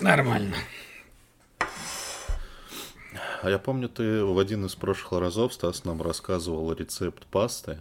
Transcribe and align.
Нормально. 0.00 0.56
А 3.42 3.50
я 3.50 3.58
помню, 3.58 3.88
ты 3.88 4.24
в 4.24 4.38
один 4.38 4.66
из 4.66 4.74
прошлых 4.74 5.20
разов, 5.20 5.54
Стас, 5.54 5.84
нам 5.84 6.02
рассказывал 6.02 6.72
рецепт 6.72 7.26
пасты. 7.26 7.80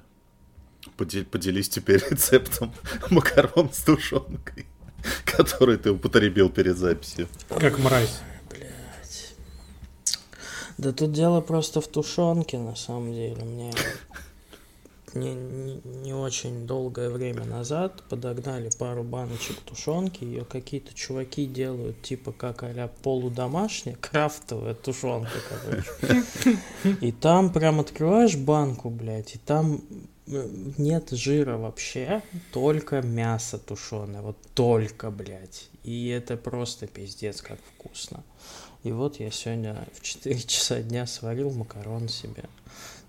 Поделись 0.97 1.69
теперь 1.69 2.03
рецептом 2.09 2.73
макарон 3.09 3.71
с 3.73 3.83
тушенкой, 3.83 4.65
который 5.25 5.77
ты 5.77 5.91
употребил 5.91 6.49
перед 6.49 6.77
записью. 6.77 7.27
Как 7.49 7.79
мразь. 7.79 8.21
Блять. 8.49 9.35
Да 10.77 10.91
тут 10.91 11.11
дело 11.11 11.41
просто 11.41 11.81
в 11.81 11.87
тушенке, 11.87 12.59
на 12.59 12.75
самом 12.75 13.13
деле. 13.13 13.43
Мне 13.43 13.73
не, 15.15 15.33
не, 15.33 15.81
не 15.83 16.13
очень 16.13 16.67
долгое 16.67 17.09
время 17.09 17.45
назад 17.45 18.03
подогнали 18.09 18.69
пару 18.77 19.03
баночек 19.03 19.57
тушенки. 19.61 20.23
Ее 20.23 20.45
какие-то 20.45 20.93
чуваки 20.93 21.45
делают, 21.45 22.01
типа 22.01 22.31
как 22.31 22.63
а 22.63 22.89
полудомашняя, 23.01 23.95
крафтовая 23.95 24.73
тушенка, 24.73 25.39
короче. 25.49 26.59
И 27.01 27.11
там 27.11 27.51
прям 27.51 27.79
открываешь 27.79 28.35
банку, 28.35 28.89
блядь, 28.89 29.35
и 29.35 29.37
там 29.37 29.81
э, 30.27 30.47
нет 30.77 31.11
жира 31.11 31.57
вообще, 31.57 32.21
только 32.51 33.01
мясо 33.01 33.57
тушеное, 33.57 34.21
вот 34.21 34.37
только, 34.53 35.11
блядь. 35.11 35.69
И 35.83 36.09
это 36.09 36.35
просто 36.35 36.87
пиздец, 36.87 37.41
как 37.41 37.59
вкусно. 37.75 38.23
И 38.83 38.91
вот 38.91 39.19
я 39.19 39.31
сегодня 39.31 39.87
в 39.93 40.01
4 40.01 40.39
часа 40.41 40.81
дня 40.81 41.07
сварил 41.07 41.49
макарон 41.49 42.07
себе. 42.07 42.43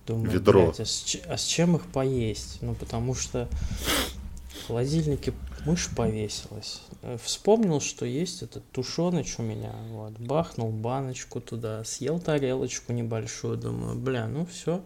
Думаю, 0.06 0.30
Ведро. 0.30 0.64
блядь, 0.66 0.80
а, 0.80 0.84
с, 0.84 1.16
а 1.26 1.36
с 1.36 1.44
чем 1.44 1.76
их 1.76 1.86
поесть? 1.86 2.58
Ну, 2.62 2.74
потому 2.74 3.14
что 3.14 3.48
в 4.48 4.66
холодильнике 4.68 5.32
мышь 5.64 5.88
повесилась. 5.94 6.82
Э, 7.02 7.16
Вспомнил, 7.22 7.80
что 7.80 8.06
есть 8.06 8.42
этот 8.42 8.68
тушеныч 8.70 9.38
у 9.38 9.42
меня. 9.42 9.74
Вот, 9.90 10.12
бахнул 10.18 10.70
баночку 10.70 11.40
туда, 11.40 11.82
съел 11.84 12.20
тарелочку 12.20 12.92
небольшую. 12.92 13.56
Думаю, 13.56 13.96
бля, 13.96 14.28
ну 14.28 14.46
все. 14.46 14.82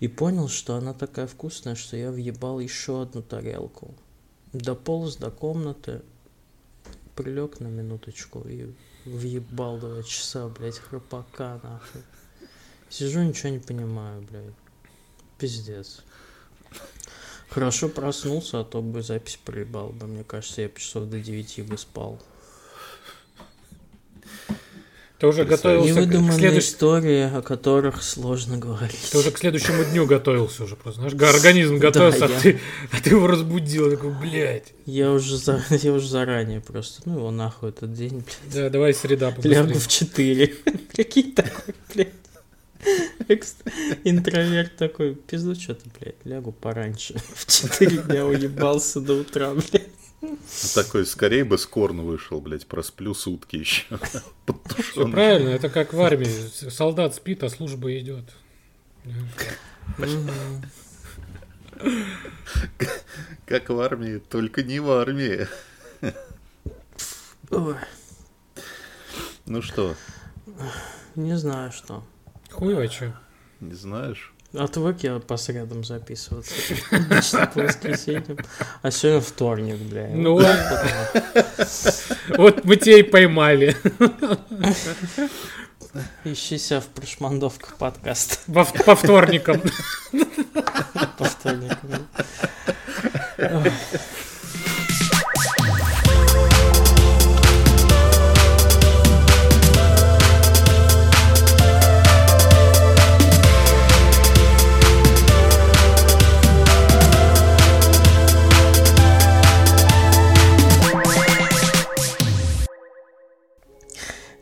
И 0.00 0.08
понял, 0.08 0.48
что 0.48 0.76
она 0.76 0.94
такая 0.94 1.26
вкусная, 1.26 1.74
что 1.74 1.96
я 1.96 2.10
въебал 2.10 2.60
еще 2.60 3.02
одну 3.02 3.22
тарелку. 3.22 3.94
Дополз 4.52 5.16
до 5.16 5.30
комнаты, 5.30 6.02
прилег 7.14 7.60
на 7.60 7.66
минуточку 7.66 8.40
и 8.48 8.72
въебал 9.04 9.78
два 9.78 10.02
часа, 10.02 10.48
блядь, 10.48 10.78
храпака, 10.78 11.60
нахуй. 11.62 12.02
Сижу, 12.88 13.22
ничего 13.22 13.50
не 13.50 13.58
понимаю, 13.58 14.22
блядь. 14.30 14.44
Пиздец. 15.38 16.02
Хорошо 17.48 17.88
проснулся, 17.88 18.60
а 18.60 18.64
то 18.64 18.82
бы 18.82 19.02
запись 19.02 19.38
проебал 19.44 19.90
бы. 19.90 20.06
Мне 20.06 20.24
кажется, 20.24 20.62
я 20.62 20.68
часов 20.70 21.04
до 21.08 21.18
9 21.20 21.64
бы 21.66 21.78
спал. 21.78 22.20
Ты 25.18 25.26
уже 25.28 25.44
готовился 25.46 25.94
к- 25.94 25.96
к 25.96 25.96
Невыдуманные 26.00 26.38
следующему... 26.38 26.60
истории, 26.74 27.22
о 27.38 27.40
которых 27.40 28.02
сложно 28.02 28.58
говорить. 28.58 29.08
Ты 29.10 29.16
уже 29.18 29.30
к 29.30 29.38
следующему 29.38 29.82
дню 29.84 30.04
готовился 30.04 30.64
уже 30.64 30.76
просто, 30.76 31.00
знаешь, 31.00 31.14
га- 31.14 31.30
организм 31.30 31.76
готовился, 31.78 32.26
я- 32.26 32.36
а, 32.36 32.40
ты, 32.40 32.60
а 32.92 33.00
ты 33.00 33.10
его 33.10 33.26
разбудил, 33.26 33.90
такой, 33.90 34.10
блядь. 34.12 34.74
Я 34.84 35.12
уже, 35.12 35.38
за... 35.38 35.64
я 35.70 35.92
уже 35.94 36.06
заранее 36.06 36.60
просто, 36.60 37.00
ну 37.06 37.16
его 37.16 37.30
нахуй 37.30 37.70
этот 37.70 37.94
день, 37.94 38.18
блядь. 38.26 38.54
Да, 38.54 38.68
давай 38.68 38.92
среда 38.92 39.34
Лягу 39.42 39.68
побыстрее. 39.68 39.78
в 39.80 39.88
4. 39.88 40.46
Прикинь 40.92 41.32
такой, 41.32 41.74
блядь. 41.94 42.12
Интроверт 44.04 44.76
такой, 44.76 45.14
пизду 45.14 45.54
что-то, 45.54 45.84
блядь, 45.98 46.24
лягу 46.24 46.52
пораньше. 46.52 47.14
В 47.34 47.46
4 47.46 47.98
дня 47.98 48.26
уебался 48.26 49.00
до 49.00 49.14
утра, 49.14 49.52
блядь. 49.54 49.90
Такой, 50.74 51.06
скорее 51.06 51.44
бы 51.44 51.58
Скорн 51.58 52.00
вышел, 52.00 52.40
блядь, 52.40 52.66
просплю 52.66 53.14
сутки 53.14 53.56
еще. 53.56 53.84
Все 54.92 55.08
правильно, 55.08 55.50
это 55.50 55.68
как 55.68 55.92
в 55.92 56.00
армии. 56.00 56.70
Солдат 56.70 57.14
спит, 57.14 57.42
а 57.42 57.48
служба 57.48 57.96
идет. 57.98 58.24
Как 63.44 63.68
в 63.68 63.80
армии, 63.80 64.18
только 64.18 64.62
не 64.62 64.80
в 64.80 64.90
армии. 64.90 65.46
Ой, 67.50 67.76
Ну 69.46 69.62
что, 69.62 69.94
Не 71.14 71.36
знаю 71.36 71.70
что. 71.70 72.02
Хуево, 72.56 72.88
что? 72.90 73.12
не 73.60 73.74
знаешь? 73.74 74.32
Отвык 74.54 75.00
я 75.02 75.18
по 75.18 75.36
средам 75.36 75.84
записываться. 75.84 76.54
Обычно 76.90 77.46
по 77.48 77.60
воскресеньям. 77.64 78.38
А 78.80 78.90
сегодня 78.90 79.20
вторник, 79.20 79.76
бля. 79.76 80.08
Ну 80.14 80.40
Вот 82.38 82.64
мы 82.64 82.76
тебя 82.76 82.98
и 82.98 83.02
поймали. 83.02 83.76
Ищи 86.24 86.56
себя 86.58 86.80
в 86.80 86.86
прошмандовках 86.86 87.76
подкаста 87.76 88.36
Во- 88.46 88.64
По 88.64 88.96
вторникам. 88.96 89.60
по 91.18 91.24
вторникам. 91.24 92.06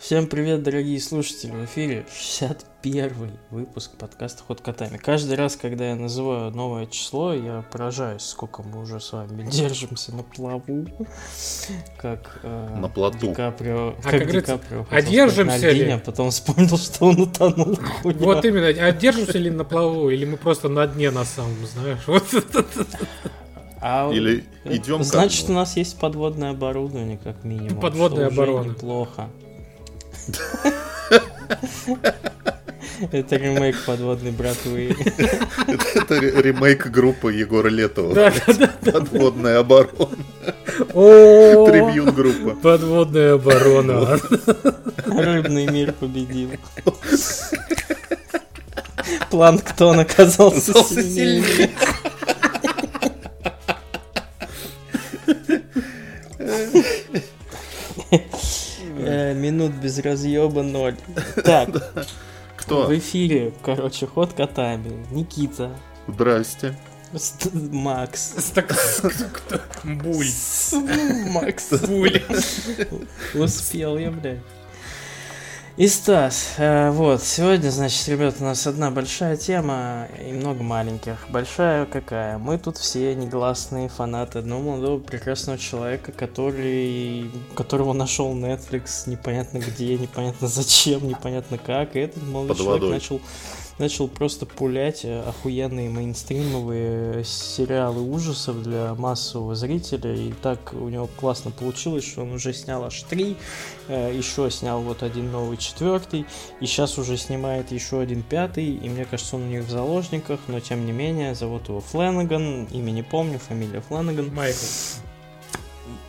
Всем 0.05 0.27
привет, 0.27 0.63
дорогие 0.63 1.01
слушатели! 1.01 1.51
В 1.51 1.65
эфире 1.65 2.05
61 2.15 3.39
выпуск 3.51 3.93
подкаста 3.97 4.43
«Ход 4.47 4.61
котами». 4.61 4.99
Каждый 4.99 5.35
раз, 5.35 5.57
когда 5.57 5.89
я 5.89 5.97
называю 5.97 6.51
новое 6.51 6.85
число, 6.85 7.33
я 7.33 7.65
поражаюсь, 7.73 8.21
сколько 8.21 8.63
мы 8.63 8.83
уже 8.83 9.01
с 9.01 9.11
вами 9.15 9.45
держимся 9.51 10.15
на 10.15 10.23
плаву. 10.23 10.63
Как 11.97 12.39
э, 12.43 12.77
На 12.79 12.91
плоту. 12.91 13.29
Ди 13.29 13.33
Каприо, 13.33 13.95
А 14.05 14.11
как 14.11 14.21
как 14.25 14.31
Ди 14.31 14.41
Каприо 14.43 14.87
а 14.91 15.01
держимся 15.01 15.71
ли? 15.71 15.89
а 15.89 15.99
потом 15.99 16.29
вспомнил, 16.29 16.77
что 16.77 17.07
он 17.07 17.23
утонул. 17.23 17.75
Хуя. 18.03 18.15
Вот 18.19 18.45
именно. 18.45 18.67
А 18.87 18.93
держимся 18.93 19.39
ли 19.39 19.49
на 19.49 19.65
плаву, 19.65 20.11
или 20.11 20.27
мы 20.27 20.37
просто 20.37 20.69
на 20.69 20.87
дне 20.87 21.11
на 21.13 21.25
самом, 21.25 21.57
знаешь? 21.67 22.07
Вот. 22.07 22.25
А 23.87 24.11
Или 24.11 24.45
это 24.65 24.77
идем 24.77 25.03
Значит, 25.03 25.51
у 25.51 25.53
нас 25.53 25.77
есть 25.77 25.99
подводное 25.99 26.51
оборудование, 26.51 27.19
как 27.19 27.45
минимум. 27.45 27.79
Уже 27.85 28.27
оборона. 28.27 28.71
неплохо. 28.71 29.29
Это 33.11 33.37
ремейк 33.37 33.77
подводной 33.85 34.31
братвы. 34.31 34.97
Это 35.95 36.21
ре- 36.21 36.31
ремейк 36.43 36.87
группы 36.87 37.33
Егора 37.33 37.69
Летова. 37.69 38.31
Подводная 38.85 39.59
оборона. 39.59 40.09
Трибьют 40.67 42.15
группа. 42.15 42.55
Подводная 42.63 43.35
оборона. 43.35 44.19
Рыбный 45.07 45.67
мир 45.67 45.93
победил. 45.93 46.51
Планктон 49.31 50.01
Оказался 50.01 50.73
сильнее. 50.85 51.71
Э, 59.07 59.35
Минут 59.35 59.73
без 59.73 59.99
разъеба 59.99 60.63
ноль. 60.63 60.97
Так, 61.45 61.69
Кто? 62.57 62.87
в 62.87 62.99
эфире, 62.99 63.53
короче, 63.63 64.07
ход 64.07 64.33
котами. 64.33 65.05
Никита, 65.11 65.71
Здрасте. 66.09 66.75
Ст- 67.17 67.53
Макс, 67.55 68.35
Так, 68.55 68.67
кто? 69.33 69.61
Буль. 69.85 70.27
Макс, 71.31 71.69
Буль. 71.87 72.23
успел 73.35 73.99
я, 73.99 74.11
блядь. 74.11 74.39
И 75.77 75.89
Стас, 75.89 76.55
э, 76.59 76.91
вот, 76.93 77.21
сегодня, 77.21 77.69
значит, 77.71 78.07
ребят, 78.07 78.37
у 78.39 78.45
нас 78.45 78.65
одна 78.65 78.93
большая 78.93 79.37
тема 79.37 80.07
и 80.25 80.31
много 80.31 80.63
маленьких. 80.63 81.27
Большая 81.31 81.85
какая? 81.87 82.39
Мы 82.39 82.59
тут 82.59 82.77
все 82.79 83.13
негласные 83.17 83.89
фанаты 83.89 84.39
одного 84.39 84.63
молодого 84.63 85.01
прекрасного 85.01 85.59
человека, 85.59 86.13
который, 86.13 87.29
которого 87.57 87.93
нашел 87.93 88.33
Netflix 88.37 89.11
непонятно 89.11 89.59
где, 89.59 89.99
непонятно 89.99 90.47
зачем, 90.47 91.09
непонятно 91.09 91.59
как. 91.59 91.97
И 91.97 91.99
этот 91.99 92.23
молодой 92.23 92.49
Под 92.51 92.59
человек 92.59 92.83
водой. 92.83 92.95
начал 92.95 93.21
начал 93.79 94.09
просто 94.09 94.47
пулять 94.47 95.05
э, 95.05 95.21
охуенные 95.21 95.89
мейнстримовые 95.89 97.25
сериалы 97.25 98.03
ужасов 98.03 98.63
для 98.63 98.95
массового 98.95 99.55
зрителя. 99.55 100.15
И 100.15 100.33
так 100.33 100.73
у 100.73 100.89
него 100.89 101.09
классно 101.17 101.51
получилось, 101.51 102.05
что 102.05 102.23
он 102.23 102.33
уже 102.33 102.53
снял 102.53 102.85
аж 102.85 103.03
три, 103.03 103.37
э, 103.89 104.13
еще 104.15 104.51
снял 104.51 104.81
вот 104.81 105.03
один 105.03 105.31
новый 105.33 105.57
четвертый, 105.57 106.27
и 106.61 106.67
сейчас 106.67 106.99
уже 106.99 107.17
снимает 107.17 107.73
еще 107.73 108.01
один 108.01 108.23
пятый, 108.23 108.75
и 108.75 108.89
мне 108.89 109.05
кажется, 109.05 109.37
он 109.37 109.43
у 109.43 109.47
них 109.47 109.65
в 109.65 109.71
заложниках, 109.71 110.41
но 110.49 110.61
тем 110.61 110.87
не 110.87 110.93
менее, 110.93 111.35
зовут 111.35 111.69
его 111.69 111.81
Фленнеган, 111.81 112.65
имя 112.67 112.91
не 112.91 113.03
помню, 113.03 113.39
фамилия 113.39 113.81
Фленнеган. 113.81 114.35
Майкл. 114.35 115.14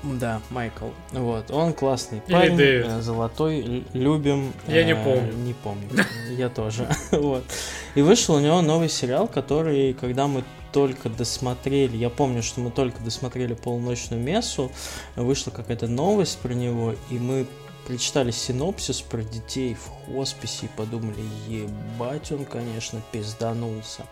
Да, 0.03 0.41
Майкл. 0.49 0.87
Вот, 1.11 1.51
он 1.51 1.73
классный 1.73 2.21
Или 2.27 2.33
парень, 2.33 2.57
Дэвид. 2.57 2.85
э, 2.87 3.01
золотой, 3.01 3.83
любим. 3.93 4.53
Я 4.67 4.83
не 4.83 4.93
э, 4.93 5.03
помню. 5.03 5.33
Не 5.33 5.53
помню. 5.53 5.89
Я 6.37 6.49
тоже. 6.49 6.87
Вот. 7.11 7.43
И 7.95 8.01
вышел 8.01 8.35
у 8.35 8.39
него 8.39 8.61
новый 8.61 8.89
сериал, 8.89 9.27
который, 9.27 9.93
когда 9.93 10.27
мы 10.27 10.43
только 10.73 11.07
досмотрели, 11.07 11.95
я 11.95 12.09
помню, 12.09 12.43
что 12.43 12.59
мы 12.59 12.69
только 12.69 13.01
досмотрели 13.01 13.53
полуночную 13.53 14.21
мессу, 14.21 14.71
вышла 15.15 15.51
какая-то 15.51 15.87
новость 15.87 16.37
про 16.39 16.53
него, 16.53 16.95
и 17.09 17.17
мы 17.17 17.47
прочитали 17.87 18.31
синопсис 18.31 19.01
про 19.01 19.23
детей 19.23 19.75
в 19.75 19.87
хосписе 20.13 20.65
и 20.65 20.69
подумали, 20.75 21.21
ебать 21.47 22.31
он, 22.31 22.45
конечно, 22.45 23.01
пизданулся. 23.11 24.05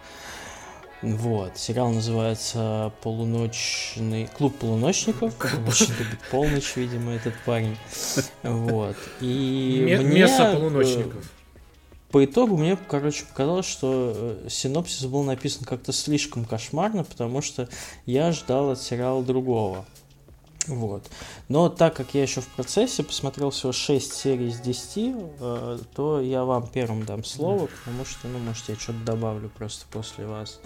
Вот, 1.03 1.57
сериал 1.57 1.91
называется 1.91 2.93
«Полуночный... 3.01 4.27
Клуб 4.37 4.57
полуночников». 4.57 5.33
Очень 5.67 5.93
любит 5.99 6.19
полночь, 6.31 6.77
видимо, 6.77 7.11
этот 7.11 7.33
парень. 7.45 7.75
Вот. 8.41 8.95
И 9.19 9.99
Место 10.01 10.43
э, 10.43 10.53
полуночников. 10.53 11.29
По 12.09 12.23
итогу 12.23 12.55
мне, 12.55 12.77
короче, 12.87 13.25
показалось, 13.25 13.65
что 13.65 14.13
э, 14.15 14.47
синопсис 14.49 15.05
был 15.05 15.23
написан 15.23 15.65
как-то 15.65 15.91
слишком 15.91 16.45
кошмарно, 16.45 17.03
потому 17.03 17.41
что 17.41 17.67
я 18.05 18.31
ждал 18.31 18.71
от 18.71 18.81
сериала 18.81 19.21
другого. 19.21 19.83
Вот. 20.67 21.03
Но 21.49 21.67
так 21.69 21.93
как 21.95 22.13
я 22.13 22.21
еще 22.21 22.39
в 22.41 22.47
процессе 22.47 23.03
посмотрел 23.03 23.49
всего 23.49 23.71
6 23.73 24.13
серий 24.13 24.47
из 24.47 24.59
10, 24.59 25.15
э, 25.39 25.77
то 25.93 26.21
я 26.21 26.45
вам 26.45 26.67
первым 26.67 27.03
дам 27.05 27.23
слово, 27.25 27.67
потому 27.83 28.05
что, 28.05 28.27
ну, 28.29 28.39
может, 28.39 28.69
я 28.69 28.75
что-то 28.75 28.99
добавлю 28.99 29.49
просто 29.49 29.85
после 29.91 30.25
вас. 30.25 30.59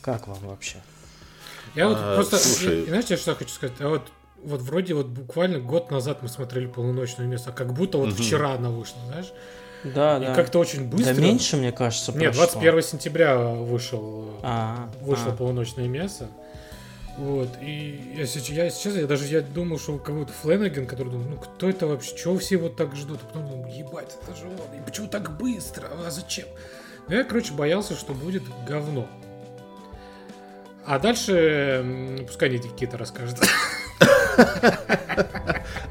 Как 0.00 0.26
вам 0.26 0.38
вообще? 0.42 0.78
Я 1.76 1.88
вот 1.88 1.98
А, 2.00 2.14
просто, 2.16 2.38
слушай. 2.38 2.80
и- 2.80 2.82
и 2.84 2.88
знаете, 2.88 3.16
что 3.16 3.30
я 3.32 3.36
хочу 3.36 3.50
сказать? 3.50 3.76
А 3.80 3.88
вот, 3.88 4.02
вот 4.42 4.60
вроде 4.62 4.94
вот 4.94 5.06
буквально 5.06 5.60
год 5.60 5.90
назад 5.90 6.22
мы 6.22 6.28
смотрели 6.28 6.66
полуночное 6.66 7.26
место, 7.26 7.52
как 7.52 7.72
будто 7.74 7.98
вот 7.98 8.08
Мгм. 8.08 8.16
вчера 8.16 8.52
она 8.54 8.70
вышла, 8.70 8.98
знаешь? 9.06 9.32
Да, 9.84 10.18
И 10.18 10.26
да. 10.26 10.34
как-то 10.34 10.58
очень 10.58 10.88
быстро. 10.88 11.14
Да 11.14 11.20
меньше, 11.20 11.56
мне 11.56 11.70
кажется, 11.70 12.10
Нет, 12.10 12.34
прошло. 12.34 12.46
21 12.60 12.82
сентября 12.82 13.38
вышел, 13.38 14.30
А, 14.42 14.88
вышло 15.02 15.32
а. 15.32 15.36
полуночное 15.36 15.86
мясо. 15.86 16.28
Вот, 17.18 17.48
и 17.60 18.14
я 18.16 18.26
сейчас, 18.26 18.48
я 18.50 18.70
сейчас 18.70 18.94
я 18.94 19.08
даже 19.08 19.24
я 19.24 19.40
думал, 19.40 19.80
что 19.80 19.98
кого-то 19.98 20.32
Фленаген, 20.32 20.86
который 20.86 21.10
думал, 21.10 21.26
ну 21.30 21.36
кто 21.36 21.68
это 21.68 21.88
вообще, 21.88 22.16
чего 22.16 22.38
все 22.38 22.58
вот 22.58 22.76
так 22.76 22.94
ждут? 22.94 23.18
А 23.24 23.26
потом 23.26 23.48
думал, 23.48 23.66
ебать, 23.66 24.16
это 24.22 24.36
же 24.36 24.46
он, 24.46 24.78
и 24.78 24.84
почему 24.84 25.08
так 25.08 25.36
быстро, 25.36 25.88
а 26.06 26.10
зачем? 26.12 26.46
Ну, 27.08 27.16
я, 27.16 27.24
короче, 27.24 27.54
боялся, 27.54 27.96
что 27.96 28.14
будет 28.14 28.44
говно. 28.68 29.08
А 30.86 31.00
дальше, 31.00 32.24
пускай 32.28 32.50
Никита 32.50 32.96
расскажет. 32.96 33.40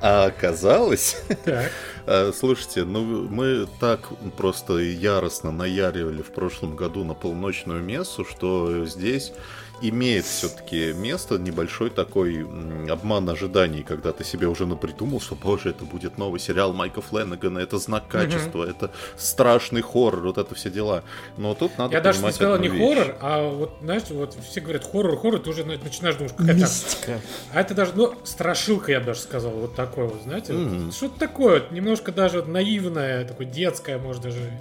А 0.02 0.26
оказалось, 0.26 1.18
Так. 1.46 1.72
э, 2.06 2.32
слушайте, 2.38 2.84
ну 2.84 3.04
мы 3.30 3.68
так 3.80 4.02
просто 4.38 4.78
яростно 4.78 5.52
наяривали 5.52 6.22
в 6.22 6.32
прошлом 6.32 6.76
году 6.76 7.04
на 7.04 7.14
полночную 7.14 7.82
мессу, 7.82 8.24
что 8.26 8.86
здесь 8.86 9.34
имеет 9.80 10.26
все-таки 10.26 10.92
место 10.94 11.38
небольшой 11.38 11.92
такой 11.92 12.42
обман 12.90 13.30
ожиданий, 13.30 13.84
когда 13.84 14.12
ты 14.12 14.24
себе 14.24 14.48
уже 14.48 14.66
напридумал, 14.66 15.22
что, 15.22 15.36
боже, 15.36 15.70
это 15.70 15.86
будет 15.86 16.18
новый 16.18 16.40
сериал 16.40 16.74
Майка 16.74 17.02
Фленнегана, 17.02 17.60
это 17.60 17.78
знак 17.78 18.08
качества, 18.08 18.64
это 18.68 18.90
страшный 19.18 19.84
хоррор, 19.84 20.22
вот 20.22 20.40
это 20.40 20.56
все 20.56 20.72
дела. 20.72 21.04
Но 21.38 21.54
тут 21.54 21.78
надо 21.78 21.94
Я 21.94 22.02
даже 22.02 22.24
не 22.24 22.32
сказал 22.32 22.58
не 22.58 22.70
вещь. 22.70 22.82
хоррор, 22.82 23.16
а 23.22 23.48
вот, 23.52 23.78
знаешь, 23.84 24.02
вот 24.10 24.36
все 24.50 24.62
говорят 24.62 24.84
хоррор, 24.84 25.16
хоррор, 25.16 25.42
ты 25.42 25.52
уже 25.52 25.64
на- 25.64 25.78
начинаешь 25.78 26.16
думать, 26.16 26.34
какая 26.36 26.54
это 26.56 26.62
Мистика. 26.62 27.22
А 27.54 27.62
это 27.62 27.76
даже, 27.76 27.92
ну, 27.94 28.16
страшилка, 28.24 28.92
я 28.92 29.00
бы 29.00 29.06
даже 29.06 29.20
сказал, 29.20 29.52
вот 29.52 29.76
такое 29.88 30.06
вот, 30.06 30.22
знаете, 30.22 30.54
вот 30.54 30.68
Мгм. 30.68 30.92
что-то 30.92 31.20
такое, 31.20 31.60
вот 31.60 31.72
немножко 31.72 32.12
даже 32.12 32.40
вот 32.40 32.48
наивное, 32.48 33.26
такое 33.26 33.48
детское, 33.48 33.98
может 33.98 34.22
даже 34.24 34.52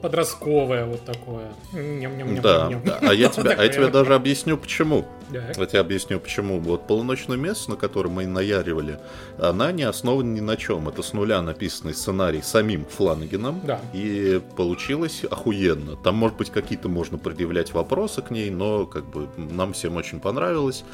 подростковое, 0.00 0.86
вот 0.86 1.04
такое. 1.04 1.52
Да, 2.40 2.70
да. 2.84 2.98
а 3.00 3.12
я 3.12 3.28
тебе, 3.28 3.50
а 3.50 3.62
я 3.62 3.68
тебе 3.68 3.88
даже 3.92 4.14
объясню 4.14 4.56
почему. 4.56 5.06
Так. 5.32 5.56
Я 5.56 5.66
тебе 5.66 5.80
объясню 5.80 6.20
почему. 6.20 6.60
Вот 6.60 6.86
полуночное 6.86 7.36
место, 7.36 7.70
на 7.70 7.76
котором 7.76 8.12
мы 8.12 8.26
наяривали, 8.26 9.00
она 9.38 9.72
не 9.72 9.82
основана 9.82 10.32
ни 10.32 10.40
на 10.40 10.56
чем. 10.56 10.88
Это 10.88 11.02
с 11.02 11.12
нуля 11.12 11.42
написанный 11.42 11.94
сценарий 11.94 12.42
самим 12.42 12.84
Фланагеном. 12.84 13.60
Да. 13.64 13.80
И 13.92 14.40
получилось 14.56 15.24
охуенно. 15.28 15.96
Там, 15.96 16.14
может 16.14 16.36
быть, 16.36 16.50
какие-то 16.50 16.88
можно 16.88 17.18
предъявлять 17.18 17.72
вопросы 17.72 18.22
к 18.22 18.30
ней, 18.30 18.50
но 18.50 18.86
как 18.86 19.04
бы 19.06 19.28
нам 19.36 19.72
всем 19.72 19.96
очень 19.96 20.20
понравилось. 20.20 20.84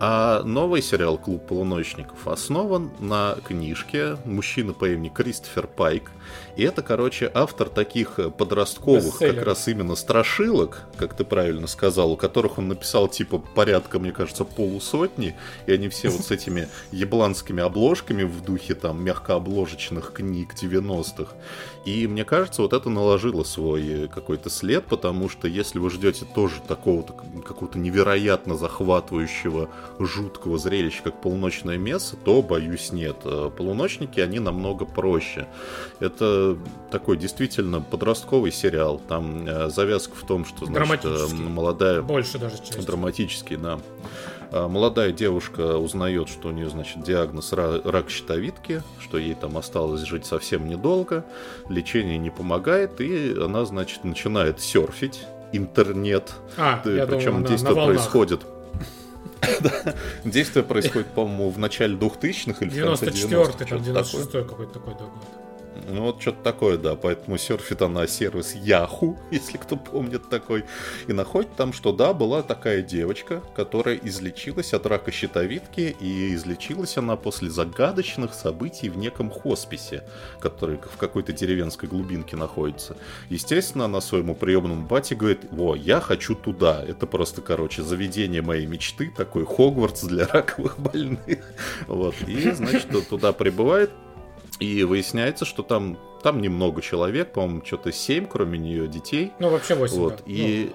А 0.00 0.42
новый 0.42 0.82
сериал 0.82 1.18
«Клуб 1.18 1.46
полуночников» 1.46 2.26
основан 2.26 2.90
на 2.98 3.36
книжке 3.46 4.16
мужчины 4.24 4.72
по 4.72 4.88
имени 4.88 5.08
Кристофер 5.08 5.66
Пайк. 5.66 6.10
И 6.56 6.62
это, 6.62 6.82
короче, 6.82 7.30
автор 7.32 7.68
таких 7.68 8.18
э, 8.18 8.30
подростковых 8.30 9.04
Бестселлеров. 9.04 9.36
как 9.36 9.46
раз 9.46 9.68
именно 9.68 9.94
страшилок, 9.94 10.82
как 10.96 11.14
ты 11.14 11.24
правильно 11.24 11.66
сказал, 11.66 12.12
у 12.12 12.16
которых 12.16 12.58
он 12.58 12.68
написал 12.68 13.08
типа 13.08 13.38
порядка, 13.38 13.98
мне 13.98 14.12
кажется, 14.12 14.44
полусотни, 14.44 15.36
и 15.66 15.72
они 15.72 15.88
все 15.88 16.08
вот 16.10 16.24
с 16.24 16.30
этими 16.30 16.68
ебланскими 16.92 17.62
обложками 17.62 18.22
в 18.22 18.42
духе 18.42 18.74
там 18.74 19.02
мягкообложечных 19.04 20.12
книг 20.12 20.54
90-х. 20.54 21.32
И 21.84 22.06
мне 22.06 22.24
кажется, 22.24 22.62
вот 22.62 22.72
это 22.72 22.88
наложило 22.88 23.44
свой 23.44 24.04
э, 24.04 24.08
какой-то 24.08 24.48
след, 24.48 24.86
потому 24.86 25.28
что 25.28 25.46
если 25.48 25.78
вы 25.78 25.90
ждете 25.90 26.24
тоже 26.24 26.62
такого-то 26.66 27.12
какого-то 27.42 27.78
невероятно 27.78 28.56
захватывающего, 28.56 29.68
жуткого 29.98 30.56
зрелища, 30.58 31.02
как 31.02 31.20
полуночное 31.20 31.76
место, 31.76 32.16
то, 32.16 32.40
боюсь, 32.42 32.90
нет. 32.92 33.16
Э, 33.24 33.50
Полуночники, 33.54 34.18
они 34.20 34.38
намного 34.38 34.86
проще. 34.86 35.46
Это 36.00 36.56
такой 36.90 37.18
действительно 37.18 37.82
подростковый 37.82 38.50
сериал. 38.50 39.00
Там 39.06 39.46
э, 39.46 39.68
завязка 39.68 40.14
в 40.16 40.26
том, 40.26 40.46
что 40.46 40.64
значит, 40.64 41.04
молодая 41.32 42.00
Больше 42.00 42.38
даже 42.38 42.56
часть. 42.58 42.86
Драматический, 42.86 43.56
да. 43.56 43.78
А, 44.56 44.68
Молодая 44.68 45.10
девушка 45.10 45.76
узнает, 45.78 46.28
что 46.28 46.48
у 46.48 46.50
нее, 46.52 46.70
значит, 46.70 47.02
диагноз 47.02 47.52
ра- 47.52 47.90
рак 47.90 48.08
щитовидки, 48.08 48.82
что 49.00 49.18
ей 49.18 49.34
там 49.34 49.58
осталось 49.58 50.02
жить 50.02 50.26
совсем 50.26 50.68
недолго, 50.68 51.24
лечение 51.68 52.18
не 52.18 52.30
помогает, 52.30 53.00
и 53.00 53.34
она, 53.36 53.64
значит, 53.64 54.04
начинает 54.04 54.60
серфить 54.60 55.24
интернет. 55.52 56.34
А, 56.56 56.80
Причем 56.84 57.32
думал, 57.32 57.48
действие 57.48 57.74
на 57.74 57.86
происходит. 57.86 58.42
Действие 60.24 60.64
происходит, 60.64 61.08
по-моему, 61.08 61.50
в 61.50 61.58
начале 61.58 61.96
2000-х 61.96 62.64
или 62.64 62.70
в 62.70 62.84
конце 62.84 63.06
94-й, 63.06 63.28
90-х. 63.28 63.52
там 63.58 63.66
что-то 63.66 63.66
такое. 63.66 64.02
96-й 64.02 64.48
какой-то 64.48 64.72
такой 64.72 64.94
год. 64.94 65.10
Ну 65.86 66.02
вот 66.02 66.20
что-то 66.20 66.42
такое, 66.42 66.78
да. 66.78 66.96
Поэтому 66.96 67.38
серфит 67.38 67.82
она 67.82 68.06
сервис 68.06 68.54
Yahoo, 68.54 69.16
если 69.30 69.58
кто 69.58 69.76
помнит 69.76 70.28
такой. 70.28 70.64
И 71.06 71.12
находит 71.12 71.54
там, 71.56 71.72
что 71.72 71.92
да, 71.92 72.12
была 72.12 72.42
такая 72.42 72.82
девочка, 72.82 73.42
которая 73.54 73.96
излечилась 73.96 74.72
от 74.74 74.86
рака 74.86 75.12
щитовидки, 75.12 75.96
и 76.00 76.34
излечилась 76.34 76.96
она 76.96 77.16
после 77.16 77.50
загадочных 77.50 78.34
событий 78.34 78.88
в 78.88 78.96
неком 78.96 79.30
хосписе, 79.30 80.04
который 80.40 80.78
в 80.78 80.96
какой-то 80.96 81.32
деревенской 81.32 81.88
глубинке 81.88 82.36
находится. 82.36 82.96
Естественно, 83.28 83.84
она 83.84 84.00
своему 84.00 84.34
приемному 84.34 84.86
бате 84.86 85.14
говорит, 85.14 85.40
во, 85.50 85.74
я 85.74 86.00
хочу 86.00 86.34
туда. 86.34 86.82
Это 86.86 87.06
просто, 87.06 87.42
короче, 87.42 87.82
заведение 87.82 88.42
моей 88.42 88.66
мечты, 88.66 89.12
такой 89.16 89.44
Хогвартс 89.44 90.04
для 90.04 90.26
раковых 90.26 90.78
больных. 90.78 91.24
Вот. 91.86 92.14
И, 92.26 92.50
значит, 92.52 92.88
туда 93.08 93.32
прибывает, 93.32 93.90
и 94.60 94.84
выясняется, 94.84 95.44
что 95.44 95.62
там, 95.62 95.98
там 96.22 96.40
немного 96.40 96.82
человек, 96.82 97.32
по-моему, 97.32 97.64
что-то 97.64 97.92
7, 97.92 98.26
кроме 98.26 98.58
нее 98.58 98.88
детей. 98.88 99.32
Ну, 99.38 99.50
вообще 99.50 99.74
8, 99.74 99.96
Вот. 99.96 100.16
да. 100.16 100.22
И 100.26 100.70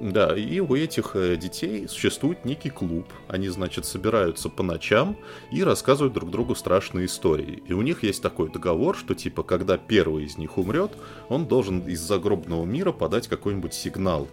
да, 0.00 0.36
и 0.36 0.60
у 0.60 0.76
этих 0.76 1.16
э, 1.16 1.36
детей 1.36 1.88
существует 1.88 2.44
некий 2.44 2.70
клуб. 2.70 3.06
Они, 3.26 3.48
значит, 3.48 3.84
собираются 3.84 4.48
по 4.48 4.62
ночам 4.62 5.16
и 5.50 5.64
рассказывают 5.64 6.14
друг 6.14 6.30
другу 6.30 6.54
страшные 6.54 7.06
истории. 7.06 7.62
И 7.66 7.72
у 7.72 7.82
них 7.82 8.04
есть 8.04 8.22
такой 8.22 8.50
договор, 8.50 8.96
что 8.96 9.14
типа, 9.14 9.42
когда 9.42 9.76
первый 9.76 10.24
из 10.24 10.38
них 10.38 10.56
умрет, 10.56 10.92
он 11.28 11.46
должен 11.46 11.80
из 11.80 12.00
загробного 12.00 12.64
мира 12.64 12.92
подать 12.92 13.26
какой-нибудь 13.26 13.74
сигнал, 13.74 14.28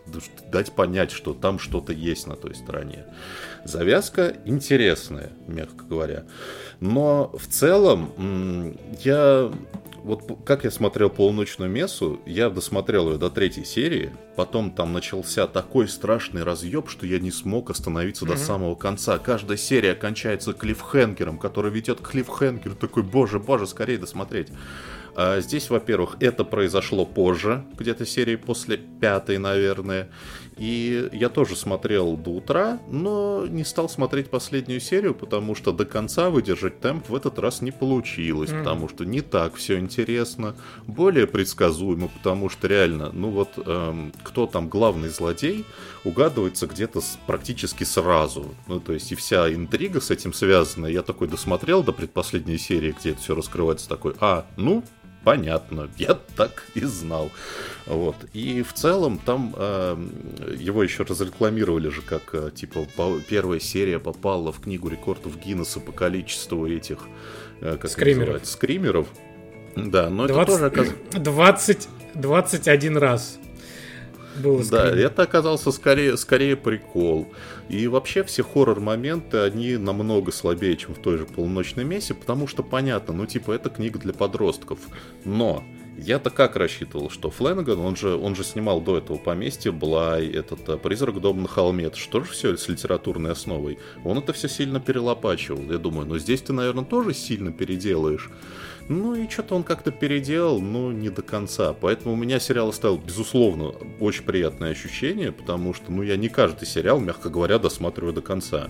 дать 0.52 0.72
понять, 0.72 1.12
что 1.12 1.34
там 1.34 1.58
что-то 1.58 1.94
есть 1.94 2.28
на 2.28 2.36
той 2.36 2.54
стороне. 2.54 3.06
Завязка 3.64 4.38
интересная, 4.46 5.32
мягко 5.48 5.84
говоря. 5.84 6.26
Но 6.80 7.32
в 7.38 7.48
целом 7.48 8.78
я 9.04 9.52
вот 10.06 10.40
как 10.46 10.64
я 10.64 10.72
смотрел 10.72 11.10
полуночную 11.10 11.70
мессу, 11.70 12.20
я 12.28 12.52
досмотрел 12.52 13.12
ее 13.12 13.18
до 13.18 13.32
третьей 13.32 13.66
серии, 13.66 14.12
потом 14.36 14.70
там 14.70 14.94
начался 14.94 15.48
такой 15.48 15.88
страшный 15.88 16.44
разъеб, 16.44 16.90
что 16.90 17.08
я 17.08 17.20
не 17.20 17.32
смог 17.32 17.72
остановиться 17.72 18.24
mm-hmm. 18.24 18.30
до 18.30 18.38
самого 18.38 18.76
конца. 18.76 19.18
Каждая 19.18 19.58
серия 19.58 19.96
кончается 19.96 20.54
клиффхенгером, 20.54 21.40
который 21.40 21.72
ведет 21.72 22.02
к 22.02 22.12
клиффхенгеру, 22.12 22.76
такой, 22.76 23.02
боже, 23.02 23.40
боже, 23.40 23.66
скорее 23.66 23.98
досмотреть. 23.98 24.50
А 25.16 25.40
здесь, 25.40 25.72
во-первых, 25.72 26.18
это 26.20 26.44
произошло 26.44 27.06
позже, 27.06 27.66
где-то 27.76 28.06
серии 28.06 28.36
после 28.36 28.78
пятой, 28.78 29.40
наверное. 29.40 30.10
И 30.58 31.10
я 31.12 31.30
тоже 31.30 31.56
смотрел 31.56 32.16
до 32.16 32.30
утра, 32.30 32.80
но 32.90 33.46
не 33.48 33.66
стал 33.66 33.90
смотреть 33.90 34.30
последнюю 34.30 34.80
серию, 34.80 35.14
потому 35.14 35.54
что 35.54 35.74
до 35.74 35.86
конца 35.86 36.30
выдержать 36.30 36.80
темп 36.80 37.10
в 37.10 37.16
этот 37.16 37.40
раз 37.40 37.62
не 37.62 37.72
получилось, 37.72 38.52
mm. 38.52 38.60
потому 38.60 38.88
что 38.88 39.04
не 39.04 39.22
так 39.22 39.56
все 39.56 39.78
интересно, 39.78 40.56
более 40.88 41.28
предсказуемо, 41.28 42.08
потому 42.08 42.50
что 42.50 42.68
реально, 42.68 43.12
ну 43.12 43.32
вот, 43.32 43.50
эм, 43.58 44.14
кто 44.24 44.48
там 44.48 44.70
главный 44.70 45.10
злодей, 45.10 45.66
угадывается 46.06 46.68
где-то 46.68 47.02
с, 47.02 47.18
практически 47.28 47.84
сразу. 47.84 48.56
Ну, 48.68 48.80
то 48.80 48.94
есть 48.94 49.12
и 49.12 49.16
вся 49.16 49.54
интрига 49.54 50.00
с 50.00 50.10
этим 50.10 50.32
связана. 50.32 50.86
Я 50.86 51.02
такой 51.02 51.28
досмотрел 51.28 51.84
до 51.84 51.92
предпоследней 51.92 52.58
серии, 52.58 52.96
где 52.98 53.12
это 53.12 53.22
все 53.22 53.36
раскрывается, 53.36 53.90
такой, 53.90 54.14
а, 54.22 54.46
ну, 54.56 54.84
понятно, 55.26 55.90
я 55.98 56.14
так 56.38 56.64
и 56.76 56.86
знал. 56.86 57.32
Вот. 57.86 58.16
И 58.32 58.62
в 58.62 58.72
целом 58.74 59.18
там 59.18 59.54
э, 59.58 59.98
его 60.58 60.84
еще 60.84 61.04
разрекламировали 61.04 61.90
же, 61.90 62.02
как 62.02 62.34
э, 62.34 62.52
типа 62.56 62.88
по, 62.96 63.20
первая 63.20 63.60
серия 63.60 64.00
попала 64.00 64.54
в 64.54 64.62
книгу 64.62 64.88
рекордов 64.88 65.38
Гиннесса 65.38 65.80
по 65.80 65.92
количеству 65.92 66.66
этих 66.68 67.00
э, 67.60 67.78
как 67.78 67.92
скримеров. 67.92 68.46
скримеров. 68.46 69.08
Да, 69.76 70.10
но 70.10 70.28
20, 70.28 70.30
это 70.30 70.46
тоже 70.46 70.66
оказ... 70.68 70.96
20, 71.12 71.90
21 72.14 72.98
раз 72.98 73.40
был 74.36 74.64
Да, 74.70 74.90
это 74.90 75.24
оказался 75.24 75.72
скорее, 75.72 76.18
скорее 76.18 76.56
прикол. 76.56 77.28
И 77.70 77.88
вообще 77.88 78.24
все 78.24 78.44
хоррор-моменты, 78.44 79.40
они 79.40 79.78
намного 79.78 80.32
слабее, 80.32 80.76
чем 80.78 80.94
в 80.94 81.00
той 81.00 81.18
же 81.18 81.26
полуночной 81.26 81.84
мессе, 81.84 82.14
потому 82.14 82.48
что 82.48 82.64
понятно, 82.64 83.14
ну 83.14 83.26
типа 83.26 83.52
это 83.52 83.70
книга 83.70 84.00
для 84.00 84.14
подростков. 84.14 84.80
Но 85.24 85.64
я-то 85.98 86.30
как 86.30 86.58
рассчитывал, 86.58 87.10
что 87.10 87.30
Фленнеган, 87.30 87.80
он 87.80 87.96
же, 87.96 88.16
он 88.16 88.36
же 88.36 88.44
снимал 88.44 88.82
до 88.82 88.98
этого 88.98 89.18
поместье 89.18 89.72
Блай, 89.72 90.28
этот 90.28 90.68
а, 90.68 90.78
«Призрак 90.78 91.22
дома 91.22 91.44
на 91.44 91.48
холме», 91.48 91.86
это 91.86 91.98
что 91.98 92.22
же 92.22 92.32
все 92.32 92.58
с 92.58 92.68
литературной 92.68 93.32
основой? 93.32 93.80
Он 94.04 94.18
это 94.18 94.34
все 94.34 94.50
сильно 94.50 94.82
перелопачивал. 94.82 95.72
Я 95.72 95.78
думаю, 95.78 96.06
ну 96.06 96.18
здесь 96.18 96.42
ты, 96.42 96.52
наверное, 96.52 96.84
тоже 96.84 97.14
сильно 97.14 97.52
переделаешь. 97.52 98.30
Ну 98.88 99.16
и 99.16 99.28
что-то 99.28 99.56
он 99.56 99.64
как-то 99.64 99.90
переделал, 99.90 100.62
но 100.62 100.92
не 100.92 101.10
до 101.10 101.24
конца. 101.24 101.74
Поэтому 101.74 102.14
у 102.14 102.18
меня 102.18 102.40
сериал 102.40 102.70
оставил, 102.70 102.98
безусловно, 102.98 103.74
очень 104.00 104.24
приятное 104.24 104.72
ощущение, 104.72 105.32
потому 105.32 105.74
что, 105.74 105.92
ну, 105.92 106.04
я 106.04 106.18
не 106.18 106.30
каждый 106.30 106.66
сериал, 106.68 107.00
мягко 107.00 107.30
говоря, 107.30 107.58
досматриваю 107.58 108.14
до 108.14 108.22
конца. 108.22 108.70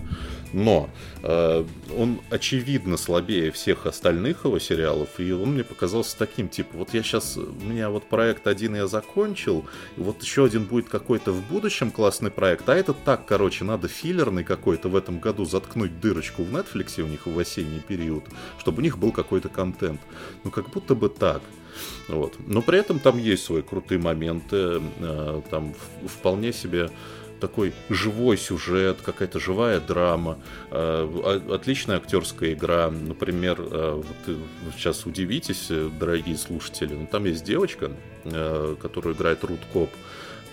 Но 0.54 0.88
э, 1.22 1.64
он 1.96 2.20
очевидно 2.30 2.96
слабее 2.96 3.50
всех 3.50 3.84
остальных 3.84 4.46
его 4.46 4.58
сериалов, 4.58 5.20
и 5.20 5.32
он 5.32 5.52
мне 5.52 5.64
показался 5.64 6.16
таким, 6.16 6.48
типа, 6.48 6.78
вот 6.78 6.94
я 6.94 7.02
сейчас, 7.02 7.36
у 7.36 7.64
меня 7.64 7.90
вот 7.90 8.04
проект 8.08 8.46
один 8.46 8.74
я 8.74 8.86
закончил, 8.86 9.66
вот 9.98 10.22
еще 10.22 10.46
один 10.46 10.64
будет 10.64 10.88
какой-то 10.88 11.32
в 11.32 11.46
будущем 11.46 11.90
классный 11.90 12.30
проект, 12.30 12.66
а 12.70 12.74
этот 12.74 12.96
так, 13.04 13.26
короче, 13.26 13.64
надо 13.64 13.88
филлерный 13.88 14.44
какой-то 14.44 14.88
в 14.88 14.96
этом 14.96 15.20
году 15.20 15.44
заткнуть 15.44 16.00
дырочку 16.00 16.42
в 16.42 16.54
Netflix 16.54 17.02
у 17.02 17.06
них 17.06 17.26
в 17.26 17.38
осенний 17.38 17.80
период, 17.80 18.24
чтобы 18.58 18.78
у 18.78 18.82
них 18.82 18.96
был 18.96 19.12
какой-то 19.12 19.50
контент. 19.50 20.00
Ну, 20.44 20.50
как 20.50 20.70
будто 20.70 20.94
бы 20.94 21.08
так. 21.08 21.42
Вот. 22.08 22.34
Но 22.46 22.62
при 22.62 22.78
этом 22.78 22.98
там 22.98 23.18
есть 23.18 23.44
свои 23.44 23.62
крутые 23.62 23.98
моменты, 23.98 24.80
э, 24.98 25.42
там 25.50 25.74
вполне 26.06 26.52
себе 26.52 26.90
такой 27.40 27.74
живой 27.90 28.38
сюжет, 28.38 28.98
какая-то 29.04 29.38
живая 29.38 29.78
драма, 29.78 30.38
э, 30.70 31.40
отличная 31.50 31.96
актерская 31.96 32.54
игра. 32.54 32.90
Например, 32.90 33.58
э, 33.60 34.02
вот 34.02 34.74
сейчас 34.74 35.04
удивитесь, 35.04 35.70
дорогие 36.00 36.38
слушатели, 36.38 36.94
но 36.94 37.06
там 37.06 37.24
есть 37.26 37.44
девочка, 37.44 37.90
которая 38.80 39.14
играет 39.14 39.44
Рут 39.44 39.60
Коп. 39.72 39.90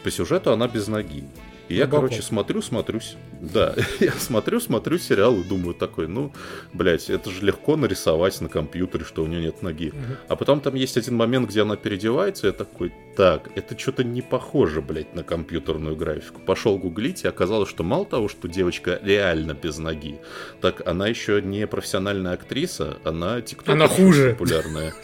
По 0.04 0.12
сюжету 0.12 0.52
она 0.52 0.68
без 0.68 0.88
ноги. 0.88 1.24
И 1.70 1.76
я, 1.76 1.88
короче, 1.88 2.22
смотрю, 2.22 2.62
смотрюсь. 2.62 3.16
Да, 3.42 3.76
я 4.00 4.12
смотрю, 4.14 4.60
смотрю 4.60 4.98
сериал 4.98 5.36
и 5.40 5.44
думаю 5.44 5.74
такой, 5.74 6.08
ну, 6.08 6.32
блядь, 6.74 7.10
это 7.10 7.30
же 7.32 7.46
легко 7.46 7.76
нарисовать 7.76 8.40
на 8.42 8.50
компьютере, 8.50 9.06
что 9.06 9.24
у 9.24 9.28
нее 9.28 9.42
нет 9.42 9.62
ноги. 9.62 9.90
Угу. 9.90 9.98
А 10.30 10.36
потом 10.36 10.62
там 10.62 10.76
есть 10.76 10.98
один 10.98 11.16
момент, 11.16 11.50
где 11.50 11.62
она 11.62 11.76
переодевается, 11.76 12.48
и 12.48 12.50
я 12.50 12.54
такой, 12.54 12.94
так, 13.16 13.50
это 13.56 13.78
что-то 13.78 14.04
не 14.04 14.22
похоже, 14.22 14.82
блядь, 14.82 15.14
на 15.14 15.24
компьютерную 15.24 15.96
графику. 15.96 16.42
Пошел 16.42 16.78
гуглить, 16.78 17.24
и 17.24 17.28
оказалось, 17.28 17.70
что 17.70 17.84
мало 17.84 18.06
того, 18.06 18.28
что 18.28 18.48
девочка 18.48 19.00
реально 19.04 19.54
без 19.54 19.78
ноги, 19.78 20.20
так 20.62 20.86
она 20.88 21.08
еще 21.08 21.42
не 21.42 21.68
профессиональная 21.68 22.34
актриса, 22.34 22.98
она 23.04 23.42
тиктокер. 23.42 23.74
Она 23.74 23.88
хуже. 23.88 24.32
Популярная. 24.32 24.94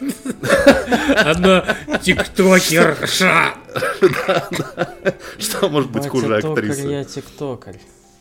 Она 1.16 1.76
тиктокерша. 2.02 3.54
Что 5.38 5.68
может 5.68 5.90
быть 5.90 6.08
хуже 6.08 6.36
актрисы? 6.38 6.88
Я 6.88 7.04
тиктокер. 7.04 7.76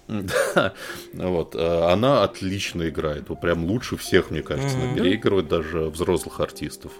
Да, 0.08 0.74
вот. 1.14 1.56
Э, 1.56 1.92
она 1.92 2.24
отлично 2.24 2.90
играет. 2.90 3.28
Прям 3.42 3.66
лучше 3.66 3.96
всех, 3.96 4.32
мне 4.32 4.42
кажется, 4.42 4.76
mm-hmm. 4.76 4.96
переигрывает 4.96 5.48
даже 5.48 5.90
взрослых 5.90 6.40
артистов. 6.40 6.92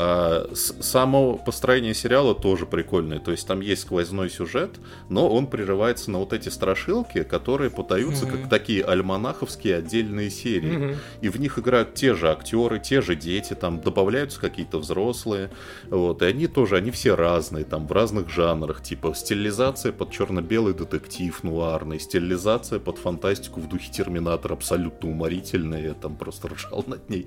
А, 0.00 0.48
само 0.54 1.36
построение 1.36 1.92
сериала 1.92 2.32
тоже 2.32 2.66
прикольное. 2.66 3.18
То 3.18 3.32
есть 3.32 3.48
там 3.48 3.60
есть 3.60 3.82
сквозной 3.82 4.30
сюжет, 4.30 4.78
но 5.08 5.28
он 5.28 5.48
прерывается 5.48 6.12
на 6.12 6.20
вот 6.20 6.32
эти 6.32 6.48
страшилки, 6.50 7.24
которые 7.24 7.68
подаются 7.70 8.24
mm-hmm. 8.24 8.42
как 8.42 8.48
такие 8.48 8.84
альманаховские 8.84 9.74
отдельные 9.74 10.30
серии. 10.30 10.78
Mm-hmm. 10.78 10.96
И 11.22 11.28
в 11.28 11.40
них 11.40 11.58
играют 11.58 11.94
те 11.94 12.14
же 12.14 12.30
актеры, 12.30 12.78
те 12.78 13.00
же 13.00 13.16
дети, 13.16 13.54
там 13.54 13.80
добавляются 13.80 14.40
какие-то 14.40 14.78
взрослые. 14.78 15.50
Вот. 15.90 16.22
И 16.22 16.26
они 16.26 16.46
тоже, 16.46 16.76
они 16.76 16.92
все 16.92 17.16
разные, 17.16 17.64
там 17.64 17.88
в 17.88 17.92
разных 17.92 18.30
жанрах. 18.30 18.84
Типа 18.84 19.14
стилизация 19.16 19.90
под 19.90 20.12
черно-белый 20.12 20.74
детектив 20.74 21.42
нуарный, 21.42 21.98
стилизация 21.98 22.78
под 22.78 22.98
фантастику 22.98 23.60
в 23.60 23.68
духе 23.68 23.90
Терминатора 23.90 24.52
абсолютно 24.52 25.10
уморительная. 25.10 25.82
Я 25.88 25.94
там 25.94 26.14
просто 26.14 26.48
ржал 26.48 26.84
над 26.86 27.10
ней. 27.10 27.26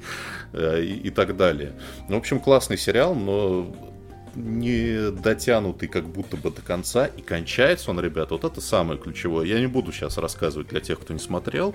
Э, 0.53 0.81
и, 0.81 1.07
и 1.07 1.09
так 1.09 1.35
далее. 1.35 1.73
В 2.07 2.15
общем, 2.15 2.39
классный 2.61 2.77
сериал, 2.77 3.15
но 3.15 3.75
не 4.35 5.09
дотянутый 5.09 5.87
как 5.87 6.05
будто 6.07 6.37
бы 6.37 6.51
до 6.51 6.61
конца, 6.61 7.07
и 7.07 7.21
кончается 7.21 7.89
он, 7.89 7.99
ребята, 7.99 8.35
вот 8.35 8.43
это 8.43 8.61
самое 8.61 8.99
ключевое. 8.99 9.47
Я 9.47 9.59
не 9.59 9.65
буду 9.65 9.91
сейчас 9.91 10.19
рассказывать 10.19 10.67
для 10.67 10.79
тех, 10.79 10.99
кто 10.99 11.11
не 11.11 11.19
смотрел, 11.19 11.73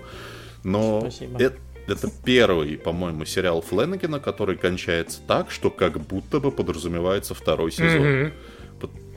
но 0.62 1.09
это, 1.40 1.57
это 1.88 2.09
первый, 2.25 2.78
по-моему, 2.78 3.25
сериал 3.25 3.62
Фленнегена, 3.62 4.21
который 4.21 4.57
кончается 4.57 5.21
так, 5.26 5.50
что 5.50 5.71
как 5.71 5.99
будто 6.00 6.38
бы 6.38 6.52
подразумевается 6.52 7.35
второй 7.35 7.73
сезон. 7.73 8.02
Mm-hmm. 8.02 8.33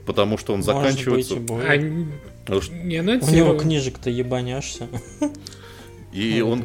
Потому 0.06 0.38
что 0.38 0.54
он 0.54 0.60
Может 0.60 0.74
заканчивается... 0.74 1.36
Быть, 1.36 1.50
а... 1.68 1.76
не 1.76 3.00
У 3.00 3.30
него 3.30 3.56
книжек-то 3.56 4.10
ебаняшься. 4.10 4.88
И 6.12 6.40
он... 6.40 6.64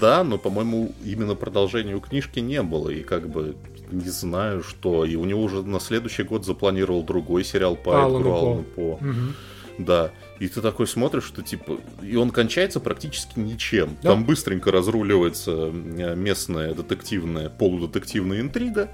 Да, 0.00 0.24
но, 0.24 0.36
по-моему, 0.36 0.92
именно 1.04 1.36
продолжения 1.36 1.94
у 1.94 2.00
книжки 2.00 2.40
не 2.40 2.62
было. 2.62 2.90
И 2.90 3.02
как 3.02 3.28
бы 3.28 3.56
не 3.90 4.08
знаю 4.08 4.62
что. 4.62 5.04
И 5.04 5.16
у 5.16 5.24
него 5.24 5.42
уже 5.42 5.62
на 5.62 5.80
следующий 5.80 6.22
год 6.22 6.44
запланировал 6.44 7.02
другой 7.02 7.44
сериал 7.44 7.76
по 7.76 8.02
Алану 8.02 8.32
Алану 8.32 8.62
По. 8.62 8.94
Угу. 8.94 9.32
Да. 9.78 10.10
И 10.38 10.48
ты 10.48 10.60
такой 10.60 10.86
смотришь, 10.86 11.24
что 11.24 11.42
типа... 11.42 11.78
И 12.02 12.16
он 12.16 12.30
кончается 12.30 12.80
практически 12.80 13.38
ничем. 13.38 13.96
Да. 14.02 14.10
Там 14.10 14.24
быстренько 14.24 14.70
разруливается 14.70 15.70
э, 15.72 16.14
местная 16.16 16.74
детективная, 16.74 17.50
полудетективная 17.50 18.40
интрига. 18.40 18.90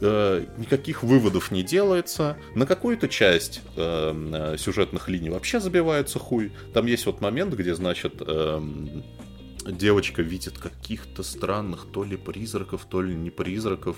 Э, 0.00 0.44
никаких 0.56 1.02
выводов 1.02 1.50
не 1.50 1.62
делается. 1.62 2.36
На 2.54 2.66
какую-то 2.66 3.08
часть 3.08 3.60
э, 3.76 4.56
сюжетных 4.58 5.08
линий 5.08 5.30
вообще 5.30 5.60
забивается 5.60 6.18
хуй. 6.18 6.52
Там 6.74 6.86
есть 6.86 7.06
вот 7.06 7.20
момент, 7.20 7.54
где, 7.54 7.74
значит, 7.74 8.14
э, 8.20 8.60
девочка 9.66 10.22
видит 10.22 10.58
каких-то 10.58 11.22
странных 11.22 11.86
то 11.92 12.04
ли 12.04 12.16
призраков, 12.16 12.86
то 12.88 13.02
ли 13.02 13.14
не 13.14 13.30
призраков. 13.30 13.96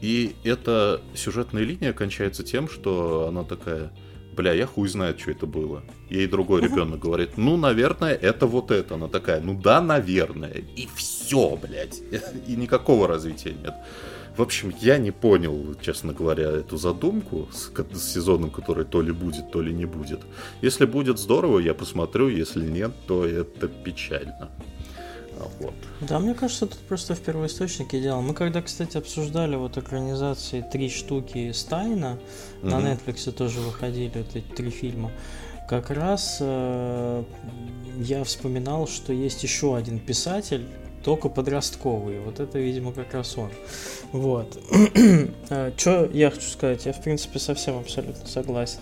И 0.00 0.34
эта 0.44 1.00
сюжетная 1.14 1.64
линия 1.64 1.92
кончается 1.92 2.42
тем, 2.42 2.68
что 2.68 3.28
она 3.28 3.44
такая, 3.44 3.92
бля, 4.36 4.52
я 4.52 4.66
хуй 4.66 4.88
знает, 4.88 5.20
что 5.20 5.30
это 5.30 5.46
было. 5.46 5.82
Ей 6.10 6.26
другой 6.26 6.62
ребенок 6.62 7.00
говорит, 7.00 7.36
ну, 7.36 7.56
наверное, 7.56 8.14
это 8.14 8.46
вот 8.46 8.70
это. 8.70 8.94
Она 8.94 9.08
такая, 9.08 9.40
ну 9.40 9.60
да, 9.60 9.80
наверное. 9.80 10.64
И 10.76 10.88
все, 10.94 11.56
блядь. 11.56 12.00
И 12.46 12.56
никакого 12.56 13.06
развития 13.06 13.52
нет. 13.52 13.74
В 14.36 14.40
общем, 14.40 14.72
я 14.80 14.96
не 14.96 15.10
понял, 15.10 15.74
честно 15.82 16.14
говоря, 16.14 16.50
эту 16.50 16.78
задумку 16.78 17.48
с, 17.52 17.70
с 17.92 18.12
сезоном, 18.14 18.50
который 18.50 18.86
то 18.86 19.02
ли 19.02 19.12
будет, 19.12 19.50
то 19.52 19.60
ли 19.60 19.74
не 19.74 19.84
будет. 19.84 20.20
Если 20.62 20.86
будет 20.86 21.18
здорово, 21.18 21.58
я 21.58 21.74
посмотрю, 21.74 22.28
если 22.28 22.66
нет, 22.66 22.92
то 23.06 23.26
это 23.26 23.68
печально. 23.68 24.50
Вот. 25.60 25.74
Да, 26.00 26.18
мне 26.18 26.34
кажется, 26.34 26.66
тут 26.66 26.78
просто 26.80 27.14
в 27.14 27.20
первоисточнике 27.20 28.00
дело. 28.00 28.20
Мы 28.20 28.34
когда, 28.34 28.62
кстати, 28.62 28.96
обсуждали 28.96 29.56
вот 29.56 29.76
экранизации 29.76 30.62
три 30.62 30.88
штуки 30.88 31.52
Стайна, 31.52 32.18
mm-hmm. 32.62 32.68
на 32.68 32.92
Netflix 32.92 33.30
тоже 33.32 33.60
выходили 33.60 34.12
вот 34.14 34.36
эти 34.36 34.46
три 34.46 34.70
фильма, 34.70 35.10
как 35.68 35.90
раз 35.90 36.38
э, 36.40 37.24
я 37.96 38.24
вспоминал, 38.24 38.86
что 38.86 39.12
есть 39.12 39.42
еще 39.42 39.76
один 39.76 39.98
писатель, 39.98 40.66
только 41.02 41.28
подростковый. 41.28 42.20
Вот 42.20 42.40
это, 42.40 42.58
видимо, 42.58 42.92
как 42.92 43.14
раз 43.14 43.36
он. 43.38 43.50
Вот. 44.12 44.58
Э, 45.50 45.72
что 45.76 46.06
я 46.12 46.30
хочу 46.30 46.48
сказать? 46.48 46.86
Я, 46.86 46.92
в 46.92 47.02
принципе, 47.02 47.38
совсем 47.38 47.78
абсолютно 47.78 48.26
согласен. 48.26 48.80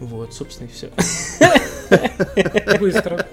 Вот, 0.00 0.34
собственно, 0.34 0.68
и 0.68 0.70
все. 0.70 0.90
Быстро. 2.80 3.26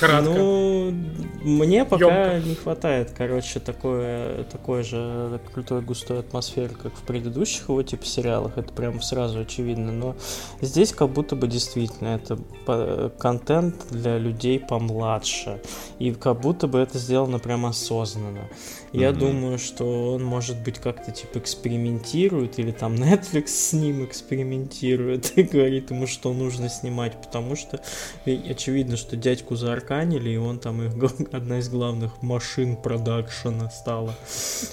Кратко. 0.00 0.30
Ну, 0.30 0.94
мне 1.42 1.84
пока 1.84 2.32
Ёмко. 2.34 2.48
не 2.48 2.54
хватает, 2.54 3.12
короче, 3.16 3.60
такое, 3.60 4.44
такой 4.44 4.82
же 4.82 5.40
крутой 5.52 5.80
густой 5.80 6.20
атмосферы, 6.20 6.70
как 6.70 6.92
в 6.94 7.02
предыдущих 7.02 7.68
его 7.68 7.82
типа 7.82 8.04
сериалах. 8.04 8.58
Это 8.58 8.72
прям 8.72 9.00
сразу 9.00 9.40
очевидно. 9.40 9.92
Но 9.92 10.16
здесь 10.60 10.92
как 10.92 11.10
будто 11.10 11.36
бы 11.36 11.48
действительно 11.48 12.08
это 12.08 12.38
контент 13.18 13.74
для 13.90 14.18
людей 14.18 14.58
помладше. 14.58 15.60
И 15.98 16.12
как 16.12 16.40
будто 16.40 16.66
бы 16.66 16.78
это 16.78 16.98
сделано 16.98 17.38
прям 17.38 17.66
осознанно. 17.66 18.48
Я 18.92 19.10
mm-hmm. 19.10 19.16
думаю, 19.16 19.58
что 19.58 20.14
он, 20.14 20.24
может 20.24 20.60
быть, 20.62 20.78
как-то 20.78 21.12
типа 21.12 21.38
экспериментирует, 21.38 22.58
или 22.58 22.72
там 22.72 22.94
Netflix 22.94 23.46
с 23.48 23.72
ним 23.72 24.04
экспериментирует 24.04 25.38
и 25.38 25.42
говорит 25.42 25.90
ему, 25.90 26.06
что 26.06 26.32
нужно 26.32 26.68
снимать, 26.68 27.09
потому 27.16 27.56
что 27.56 27.80
очевидно, 28.24 28.96
что 28.96 29.16
дядьку 29.16 29.56
заарканили, 29.56 30.30
и 30.30 30.36
он 30.36 30.58
там 30.58 30.82
их, 30.82 30.92
одна 31.32 31.58
из 31.58 31.68
главных 31.68 32.22
машин 32.22 32.76
продакшена 32.76 33.70
стала. 33.70 34.14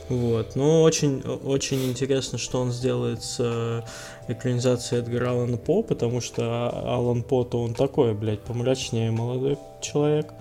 Вот. 0.10 0.56
Но 0.56 0.84
очень, 0.84 1.22
очень 1.22 1.90
интересно, 1.90 2.38
что 2.38 2.60
он 2.60 2.72
сделает 2.72 3.24
с 3.24 3.84
экранизацией 4.28 5.02
Эдгара 5.02 5.32
Алана 5.32 5.58
По, 5.58 5.84
потому 5.84 6.22
что 6.22 6.70
Алан 6.70 7.24
По-то 7.24 7.62
он 7.62 7.74
такой, 7.74 8.14
блядь, 8.14 8.42
помрачнее 8.42 9.12
молодой 9.12 9.58
человек. 9.82 10.34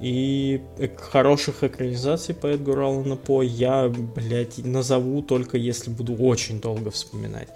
И 0.00 0.62
хороших 0.96 1.62
экранизаций 1.62 2.34
по 2.34 2.46
Эдгару 2.46 2.86
Аллану 2.86 3.16
По 3.16 3.42
я, 3.42 3.88
блядь, 3.88 4.58
назову 4.64 5.20
только 5.20 5.58
если 5.58 5.90
буду 5.90 6.14
очень 6.14 6.60
долго 6.60 6.90
вспоминать. 6.90 7.48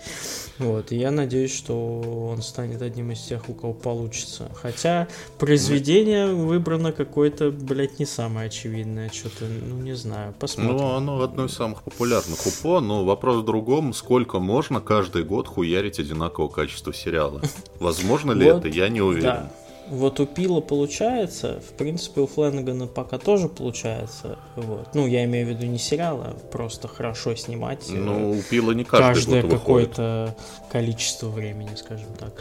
Вот, 0.58 0.92
и 0.92 0.96
я 0.96 1.10
надеюсь, 1.10 1.54
что 1.54 2.30
он 2.30 2.42
станет 2.42 2.82
одним 2.82 3.10
из 3.12 3.20
тех, 3.22 3.48
у 3.48 3.54
кого 3.54 3.72
получится. 3.72 4.50
Хотя 4.54 5.08
произведение 5.38 6.26
выбрано 6.26 6.92
какое-то, 6.92 7.50
блядь, 7.50 7.98
не 7.98 8.04
самое 8.04 8.46
очевидное. 8.46 9.10
Что-то, 9.10 9.46
ну, 9.46 9.80
не 9.80 9.96
знаю, 9.96 10.34
посмотрим. 10.38 10.76
Ну, 10.76 10.94
оно 10.94 11.22
одно 11.22 11.46
из 11.46 11.54
самых 11.54 11.82
популярных 11.82 12.46
у 12.46 12.50
По, 12.62 12.80
но 12.80 13.04
вопрос 13.04 13.38
в 13.38 13.44
другом, 13.44 13.94
сколько 13.94 14.38
можно 14.38 14.80
каждый 14.80 15.24
год 15.24 15.48
хуярить 15.48 15.98
одинакового 15.98 16.50
качества 16.50 16.92
сериала? 16.92 17.40
Возможно 17.80 18.32
ли 18.32 18.46
это? 18.46 18.68
Я 18.68 18.88
не 18.90 19.00
уверен. 19.00 19.48
Вот 19.88 20.20
у 20.20 20.26
Пила 20.26 20.60
получается, 20.60 21.60
в 21.60 21.76
принципе, 21.76 22.22
у 22.22 22.26
Фленнегана 22.26 22.86
пока 22.86 23.18
тоже 23.18 23.48
получается. 23.48 24.38
Вот. 24.56 24.88
Ну, 24.94 25.06
я 25.06 25.24
имею 25.24 25.46
в 25.46 25.50
виду 25.50 25.66
не 25.66 25.78
сериал, 25.78 26.22
а 26.22 26.36
просто 26.50 26.88
хорошо 26.88 27.34
снимать. 27.34 27.86
Ну, 27.88 28.32
у 28.32 28.42
Пила 28.42 28.72
не 28.72 28.84
каждый 28.84 29.14
каждое 29.14 29.42
какое-то 29.42 30.36
количество 30.70 31.28
времени, 31.28 31.74
скажем 31.76 32.08
так. 32.18 32.32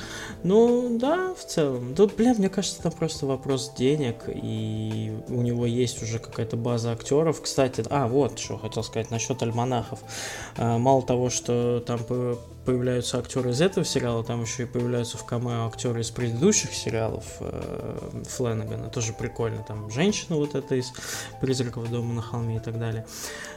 Ну, 0.44 0.98
да, 0.98 1.34
в 1.34 1.46
целом. 1.46 1.94
Да, 1.94 2.08
бля, 2.08 2.34
мне 2.34 2.50
кажется, 2.50 2.80
это 2.80 2.92
просто 2.92 3.26
вопрос 3.26 3.74
денег, 3.78 4.24
и 4.28 5.14
у 5.28 5.42
него 5.42 5.66
есть 5.66 6.02
уже 6.02 6.20
какая-то 6.20 6.56
база 6.58 6.92
актеров. 6.92 7.42
Кстати, 7.42 7.84
а, 7.90 8.08
вот, 8.08 8.40
что 8.40 8.58
хотел 8.58 8.84
сказать 8.84 9.12
насчет 9.12 9.42
альманахов. 9.44 10.00
А, 10.58 10.78
мало 10.78 11.02
того, 11.04 11.30
что 11.30 11.84
там 11.86 12.00
появляются 12.66 13.18
актеры 13.18 13.52
из 13.52 13.62
этого 13.62 13.86
сериала, 13.86 14.24
там 14.24 14.42
еще 14.42 14.64
и 14.64 14.66
появляются 14.66 15.18
в 15.18 15.26
камео 15.26 15.68
актеры 15.68 16.02
из 16.02 16.12
предыдущих 16.12 16.74
сериалов 16.74 17.26
э, 17.40 18.24
Фленнегана, 18.30 18.90
тоже 18.90 19.14
прикольно, 19.14 19.64
там 19.68 19.90
женщина 19.92 20.38
вот 20.38 20.56
эта 20.56 20.76
из 20.76 20.92
«Призраков 21.42 21.90
дома 21.90 22.14
на 22.14 22.22
холме» 22.22 22.58
и 22.58 22.60
так 22.60 22.80
далее. 22.80 23.06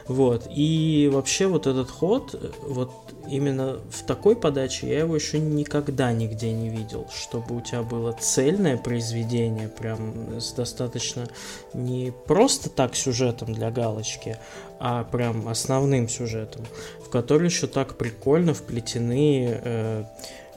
Вот, 0.07 0.47
и 0.49 1.09
вообще 1.11 1.47
вот 1.47 1.67
этот 1.67 1.89
ход, 1.89 2.35
вот 2.61 2.91
именно 3.29 3.79
в 3.91 4.03
такой 4.03 4.35
подаче 4.35 4.87
я 4.87 4.99
его 4.99 5.15
еще 5.15 5.39
никогда 5.39 6.11
нигде 6.11 6.53
не 6.53 6.69
видел, 6.69 7.07
чтобы 7.13 7.57
у 7.57 7.61
тебя 7.61 7.83
было 7.83 8.13
цельное 8.13 8.77
произведение, 8.77 9.67
прям 9.67 10.39
с 10.39 10.53
достаточно 10.53 11.27
не 11.73 12.13
просто 12.25 12.69
так 12.69 12.95
сюжетом 12.95 13.53
для 13.53 13.69
галочки, 13.71 14.37
а 14.79 15.03
прям 15.03 15.47
основным 15.47 16.09
сюжетом, 16.09 16.65
в 17.05 17.09
который 17.09 17.45
еще 17.45 17.67
так 17.67 17.97
прикольно 17.97 18.53
вплетены 18.53 19.59
э, 19.61 20.03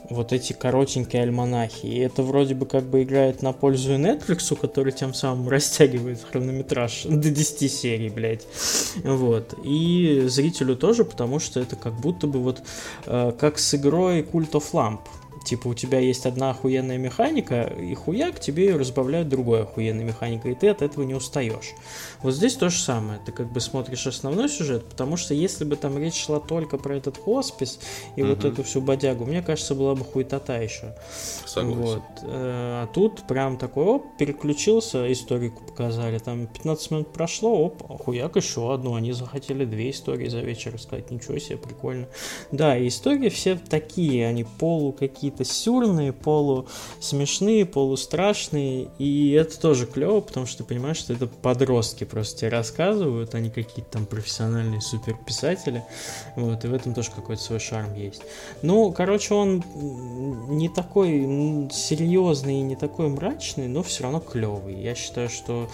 вот 0.09 0.33
эти 0.33 0.53
коротенькие 0.53 1.23
альманахи. 1.23 1.85
И 1.85 1.99
это 1.99 2.23
вроде 2.23 2.55
бы 2.55 2.65
как 2.65 2.83
бы 2.83 3.03
играет 3.03 3.41
на 3.41 3.53
пользу 3.53 3.93
Netflix, 3.93 4.55
который 4.55 4.91
тем 4.91 5.13
самым 5.13 5.49
растягивает 5.49 6.23
хронометраж 6.23 7.03
до 7.05 7.29
10 7.29 7.71
серий, 7.71 8.09
блядь. 8.09 8.45
Вот. 9.03 9.53
И 9.63 10.23
зрителю 10.27 10.75
тоже, 10.75 11.05
потому 11.05 11.39
что 11.39 11.59
это 11.59 11.75
как 11.75 11.93
будто 11.93 12.27
бы 12.27 12.39
вот 12.39 12.61
э, 13.05 13.31
как 13.39 13.59
с 13.59 13.73
игрой 13.75 14.21
Cult 14.21 14.51
of 14.51 14.71
Lamp. 14.73 14.99
Типа 15.45 15.69
у 15.69 15.73
тебя 15.73 15.99
есть 15.99 16.27
одна 16.27 16.51
охуенная 16.51 16.99
механика, 16.99 17.63
и 17.63 17.95
хуяк 17.95 18.39
тебе 18.39 18.67
ее 18.67 18.77
разбавляют 18.77 19.27
другой 19.27 19.63
охуенной 19.63 20.03
механикой, 20.03 20.51
и 20.51 20.55
ты 20.55 20.69
от 20.69 20.83
этого 20.83 21.03
не 21.03 21.15
устаешь. 21.15 21.73
Вот 22.23 22.33
здесь 22.33 22.55
то 22.55 22.69
же 22.69 22.79
самое. 22.79 23.19
Ты 23.25 23.31
как 23.31 23.51
бы 23.51 23.59
смотришь 23.59 24.07
основной 24.07 24.49
сюжет, 24.49 24.85
потому 24.85 25.17
что 25.17 25.33
если 25.33 25.65
бы 25.65 25.75
там 25.75 25.97
речь 25.97 26.25
шла 26.25 26.39
только 26.39 26.77
про 26.77 26.95
этот 26.95 27.17
хоспис 27.17 27.79
и 28.15 28.21
угу. 28.21 28.31
вот 28.31 28.45
эту 28.45 28.63
всю 28.63 28.81
бодягу, 28.81 29.25
мне 29.25 29.41
кажется, 29.41 29.75
была 29.75 29.95
бы 29.95 30.03
хуетата 30.03 30.61
еще. 30.61 30.95
Согласен. 31.45 31.81
Вот. 31.81 32.03
Э, 32.23 32.83
а 32.83 32.87
тут 32.93 33.23
прям 33.27 33.57
такой, 33.57 33.85
оп, 33.85 34.17
переключился, 34.17 35.11
историку 35.11 35.63
показали, 35.63 36.19
там 36.19 36.47
15 36.47 36.91
минут 36.91 37.13
прошло, 37.13 37.65
оп, 37.65 37.83
хуяк 38.03 38.35
еще 38.35 38.73
одну, 38.73 38.95
они 38.95 39.11
захотели 39.11 39.65
две 39.65 39.89
истории 39.89 40.27
за 40.27 40.39
вечер 40.39 40.73
рассказать, 40.73 41.11
ничего 41.11 41.37
себе, 41.39 41.57
прикольно. 41.57 42.07
Да, 42.51 42.77
и 42.77 42.87
истории 42.87 43.29
все 43.29 43.55
такие, 43.55 44.27
они 44.27 44.43
полу 44.43 44.91
какие-то 44.91 45.43
сюрные, 45.43 46.13
полу 46.13 46.67
смешные, 46.99 47.65
полустрашные, 47.65 48.89
и 48.99 49.31
это 49.31 49.59
тоже 49.59 49.85
клево, 49.85 50.21
потому 50.21 50.45
что 50.45 50.59
ты 50.59 50.63
понимаешь, 50.63 50.97
что 50.97 51.13
это 51.13 51.27
подростки 51.27 52.03
просто 52.11 52.39
тебе 52.39 52.49
рассказывают, 52.49 53.33
они 53.33 53.49
какие-то 53.49 53.91
там 53.91 54.05
профессиональные 54.05 54.81
суперписатели, 54.81 55.83
вот, 56.35 56.63
и 56.65 56.67
в 56.67 56.73
этом 56.73 56.93
тоже 56.93 57.09
какой-то 57.11 57.41
свой 57.41 57.59
шарм 57.59 57.95
есть. 57.95 58.21
Ну, 58.61 58.91
короче, 58.91 59.33
он 59.33 59.63
не 60.49 60.69
такой 60.69 61.69
серьезный 61.71 62.59
и 62.59 62.61
не 62.61 62.75
такой 62.75 63.07
мрачный, 63.07 63.67
но 63.67 63.81
все 63.81 64.03
равно 64.03 64.19
клевый. 64.19 64.75
Я 64.75 64.93
считаю, 64.93 65.29
что 65.29 65.69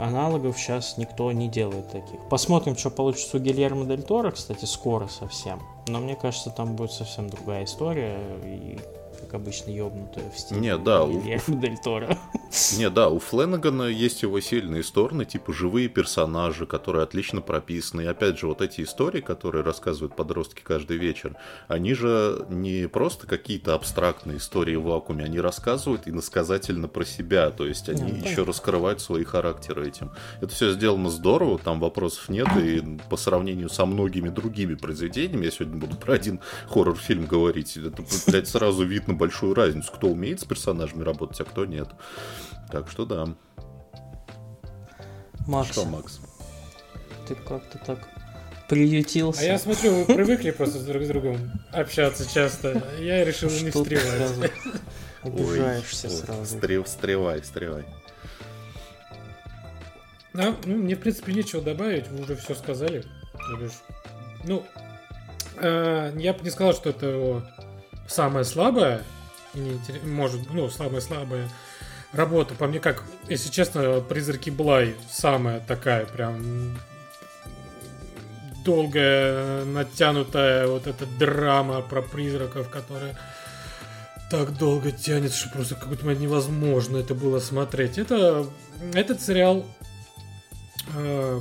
аналогов 0.00 0.58
сейчас 0.58 0.96
никто 0.96 1.30
не 1.32 1.48
делает 1.48 1.90
таких. 1.90 2.20
Посмотрим, 2.30 2.76
что 2.76 2.90
получится 2.90 3.36
у 3.36 3.40
Гильермо 3.40 3.84
Дель 3.84 4.02
Торо, 4.02 4.30
кстати, 4.30 4.64
скоро 4.64 5.08
совсем. 5.08 5.60
Но 5.88 6.00
мне 6.00 6.16
кажется, 6.16 6.50
там 6.50 6.76
будет 6.76 6.92
совсем 6.92 7.28
другая 7.28 7.64
история. 7.64 8.18
И 8.44 8.78
обычно 9.32 9.70
ёбнутая 9.70 10.30
в 10.30 10.38
стиле 10.38 10.60
Не, 10.60 10.78
да, 10.78 11.04
у... 11.04 11.20
Дель 11.20 11.78
Торо. 11.82 12.18
Не, 12.78 12.88
да, 12.88 13.08
у 13.08 13.18
Фленнегана 13.18 13.84
есть 13.84 14.22
его 14.22 14.40
сильные 14.40 14.84
стороны, 14.84 15.24
типа 15.24 15.52
живые 15.52 15.88
персонажи, 15.88 16.66
которые 16.66 17.02
отлично 17.02 17.40
прописаны. 17.40 18.02
И 18.02 18.06
опять 18.06 18.38
же, 18.38 18.46
вот 18.46 18.60
эти 18.60 18.82
истории, 18.82 19.20
которые 19.20 19.64
рассказывают 19.64 20.14
подростки 20.14 20.62
каждый 20.62 20.96
вечер, 20.98 21.36
они 21.66 21.94
же 21.94 22.46
не 22.48 22.88
просто 22.88 23.26
какие-то 23.26 23.74
абстрактные 23.74 24.38
истории 24.38 24.76
в 24.76 24.84
вакууме, 24.84 25.24
они 25.24 25.40
рассказывают 25.40 26.06
иносказательно 26.06 26.86
про 26.86 27.04
себя, 27.04 27.50
то 27.50 27.66
есть 27.66 27.88
они 27.88 28.20
да, 28.20 28.28
еще 28.28 28.44
раскрывают 28.44 29.00
свои 29.00 29.24
характеры 29.24 29.88
этим. 29.88 30.12
Это 30.40 30.54
все 30.54 30.72
сделано 30.72 31.10
здорово, 31.10 31.58
там 31.58 31.80
вопросов 31.80 32.28
нет, 32.28 32.48
и 32.56 32.82
по 33.10 33.16
сравнению 33.16 33.68
со 33.68 33.84
многими 33.84 34.28
другими 34.28 34.74
произведениями, 34.74 35.46
я 35.46 35.50
сегодня 35.50 35.78
буду 35.78 35.96
про 35.96 36.14
один 36.14 36.40
хоррор-фильм 36.68 37.26
говорить, 37.26 37.76
это, 37.76 38.04
блядь, 38.26 38.48
сразу 38.48 38.84
видно 39.04 39.14
большую 39.14 39.54
разницу, 39.54 39.92
кто 39.92 40.08
умеет 40.08 40.40
с 40.40 40.44
персонажами 40.44 41.02
работать, 41.02 41.40
а 41.40 41.44
кто 41.44 41.64
нет. 41.64 41.88
Так 42.70 42.90
что 42.90 43.04
да. 43.04 43.26
Макс. 45.46 45.70
Что, 45.70 45.84
Макс? 45.84 46.20
Ты 47.28 47.34
как-то 47.34 47.78
так 47.78 48.08
приютился. 48.68 49.42
А 49.42 49.44
я 49.44 49.58
смотрю, 49.58 50.04
вы 50.04 50.14
привыкли 50.14 50.50
просто 50.50 50.80
друг 50.80 51.02
с 51.02 51.08
другом 51.08 51.52
общаться 51.70 52.26
часто. 52.32 52.82
Я 52.98 53.24
решил 53.24 53.50
не 53.50 53.70
встревать. 53.70 54.52
Обижаешься 55.22 56.08
сразу. 56.08 56.84
Встревай, 56.84 57.40
встревай. 57.40 57.84
Ну, 60.32 60.56
мне, 60.64 60.96
в 60.96 61.00
принципе, 61.00 61.32
нечего 61.32 61.62
добавить, 61.62 62.08
вы 62.08 62.22
уже 62.22 62.36
все 62.36 62.54
сказали. 62.54 63.04
Ну, 64.44 64.64
э, 65.56 66.12
я 66.16 66.32
бы 66.32 66.42
не 66.42 66.50
сказал, 66.50 66.74
что 66.74 66.90
это 66.90 67.06
его 67.06 67.42
самое 68.06 68.44
слабое, 68.44 69.02
может, 70.04 70.52
ну, 70.52 70.68
самое 70.70 71.00
слабое 71.00 71.48
работа. 72.12 72.54
По 72.54 72.66
мне, 72.66 72.80
как, 72.80 73.02
если 73.28 73.50
честно, 73.50 74.00
«Призраки 74.00 74.50
Блай» 74.50 74.94
самая 75.10 75.60
такая 75.60 76.06
прям 76.06 76.76
долгая, 78.64 79.64
натянутая 79.64 80.66
вот 80.66 80.86
эта 80.86 81.06
драма 81.18 81.82
про 81.82 82.02
призраков, 82.02 82.70
которая 82.70 83.16
так 84.30 84.56
долго 84.56 84.90
тянется, 84.90 85.38
что 85.38 85.50
просто 85.50 85.74
какой-то 85.74 86.06
невозможно 86.14 86.96
это 86.96 87.14
было 87.14 87.40
смотреть. 87.40 87.98
Это, 87.98 88.46
этот 88.94 89.20
сериал, 89.20 89.66
э, 90.94 91.40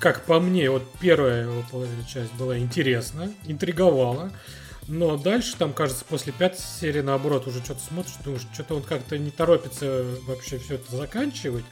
как 0.00 0.24
по 0.24 0.40
мне, 0.40 0.70
вот 0.70 0.82
первая 0.98 1.42
его 1.42 1.62
половина 1.70 2.04
часть 2.04 2.32
была 2.34 2.58
интересна, 2.58 3.32
интриговала. 3.46 4.32
Но 4.86 5.16
дальше, 5.16 5.56
там, 5.56 5.72
кажется, 5.72 6.04
после 6.04 6.32
пятой 6.32 6.60
серии, 6.60 7.00
наоборот, 7.00 7.46
уже 7.46 7.62
что-то 7.64 7.80
смотришь, 7.80 8.14
думаешь, 8.24 8.46
что-то 8.52 8.74
он 8.76 8.82
как-то 8.82 9.16
не 9.18 9.30
торопится 9.30 10.04
вообще 10.26 10.58
все 10.58 10.74
это 10.74 10.94
заканчивать. 10.94 11.64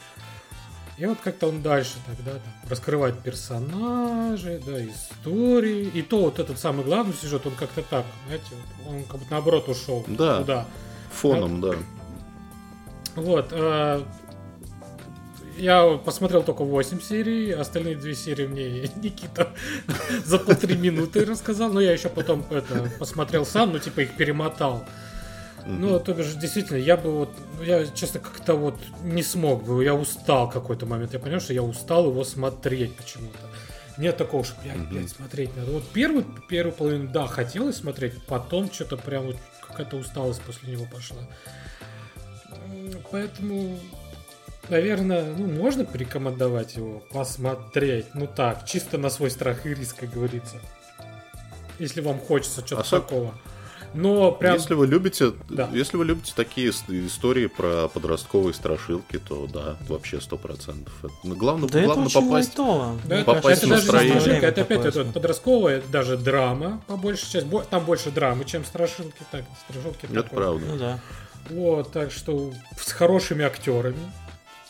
И 0.98 1.06
вот 1.06 1.18
как-то 1.22 1.48
он 1.48 1.62
дальше 1.62 1.94
тогда 2.06 2.32
там, 2.32 2.70
раскрывает 2.70 3.18
персонажей, 3.22 4.62
да, 4.64 4.84
истории. 4.86 5.90
И 5.92 6.02
то 6.02 6.20
вот 6.22 6.38
этот 6.38 6.58
самый 6.58 6.84
главный 6.84 7.14
сюжет, 7.14 7.46
он 7.46 7.54
как-то 7.54 7.82
так, 7.82 8.04
знаете, 8.26 8.44
он 8.86 9.02
как 9.04 9.18
будто 9.18 9.30
наоборот 9.32 9.68
ушел 9.68 10.04
Да. 10.06 10.38
туда. 10.38 10.66
Фоном, 11.12 11.60
да. 11.60 11.74
Вот. 13.16 13.48
э, 13.50 14.02
я 15.58 15.98
посмотрел 16.04 16.42
только 16.42 16.64
8 16.64 17.00
серий, 17.00 17.50
остальные 17.52 17.96
две 17.96 18.14
серии 18.14 18.46
мне 18.46 18.90
Никита 18.96 19.50
за 20.24 20.38
полтори 20.38 20.76
минуты 20.76 21.24
рассказал, 21.24 21.72
но 21.72 21.80
я 21.80 21.92
еще 21.92 22.08
потом 22.08 22.44
это 22.50 22.90
посмотрел 22.98 23.44
сам, 23.44 23.72
ну 23.72 23.78
типа 23.78 24.00
их 24.00 24.16
перемотал. 24.16 24.84
Ну, 25.64 26.00
то 26.00 26.12
бишь, 26.12 26.34
действительно, 26.34 26.76
я 26.76 26.96
бы 26.96 27.10
вот, 27.12 27.30
я, 27.64 27.86
честно, 27.86 28.18
как-то 28.18 28.54
вот 28.54 28.74
не 29.04 29.22
смог 29.22 29.62
бы, 29.62 29.84
я 29.84 29.94
устал 29.94 30.50
какой-то 30.50 30.86
момент, 30.86 31.12
я 31.12 31.20
понял, 31.20 31.40
что 31.40 31.52
я 31.52 31.62
устал 31.62 32.08
его 32.08 32.24
смотреть 32.24 32.96
почему-то. 32.96 33.38
Нет 33.98 34.16
такого, 34.16 34.42
что, 34.42 34.56
блядь, 34.62 34.88
блядь, 34.88 35.10
смотреть 35.10 35.54
надо. 35.56 35.70
Вот 35.72 35.88
первую, 35.90 36.24
первую 36.48 36.74
половину, 36.74 37.08
да, 37.12 37.26
хотелось 37.26 37.76
смотреть, 37.76 38.20
потом 38.24 38.72
что-то 38.72 38.96
прям 38.96 39.26
вот 39.26 39.36
какая-то 39.68 39.96
усталость 39.96 40.42
после 40.42 40.72
него 40.72 40.86
пошла. 40.90 41.18
Поэтому, 43.10 43.78
наверное, 44.68 45.32
ну, 45.36 45.46
можно 45.46 45.84
порекомендовать 45.84 46.76
его 46.76 47.02
посмотреть. 47.12 48.06
Ну 48.14 48.26
так, 48.26 48.64
чисто 48.66 48.98
на 48.98 49.10
свой 49.10 49.30
страх 49.30 49.66
и 49.66 49.70
риск, 49.74 49.96
как 50.00 50.10
говорится. 50.12 50.56
Если 51.78 52.00
вам 52.00 52.18
хочется 52.20 52.64
что-то 52.64 52.82
Осо- 52.82 53.00
такого. 53.00 53.34
Но 53.94 54.32
прям... 54.32 54.54
Если 54.54 54.72
вы 54.72 54.86
любите, 54.86 55.32
Да. 55.50 55.68
если 55.70 55.98
вы 55.98 56.06
любите 56.06 56.32
такие 56.34 56.70
ис- 56.70 57.06
истории 57.06 57.46
про 57.46 57.88
подростковые 57.88 58.54
страшилки, 58.54 59.18
то 59.18 59.46
да, 59.52 59.76
вообще 59.86 60.18
сто 60.18 60.38
процентов. 60.38 60.94
Ну, 61.24 61.34
Главное, 61.36 61.68
Да 61.68 61.78
это 61.78 61.86
главное 61.88 62.06
очень 62.06 62.22
попасть. 62.26 62.58
лайтово. 62.58 62.98
Да, 63.04 63.22
попасть 63.24 63.58
это 63.58 63.66
в 63.66 63.70
даже 63.70 63.82
не 63.82 63.86
настроение. 63.88 64.20
страшилка, 64.20 64.46
это 64.46 64.60
опять 64.62 64.84
это 64.86 65.04
подростковая, 65.04 65.82
даже 65.92 66.16
драма, 66.16 66.80
по 66.86 66.96
большей 66.96 67.30
части. 67.30 67.48
Там 67.68 67.84
больше 67.84 68.10
драмы, 68.10 68.46
чем 68.46 68.64
страшилки. 68.64 69.12
Так, 69.30 69.44
страшилки 69.68 70.06
Это 70.06 70.22
такое. 70.22 70.38
правда. 70.40 70.64
Ну 70.66 70.76
да. 70.78 70.98
Вот, 71.50 71.92
так 71.92 72.12
что 72.12 72.50
с 72.80 72.92
хорошими 72.92 73.44
актерами. 73.44 73.98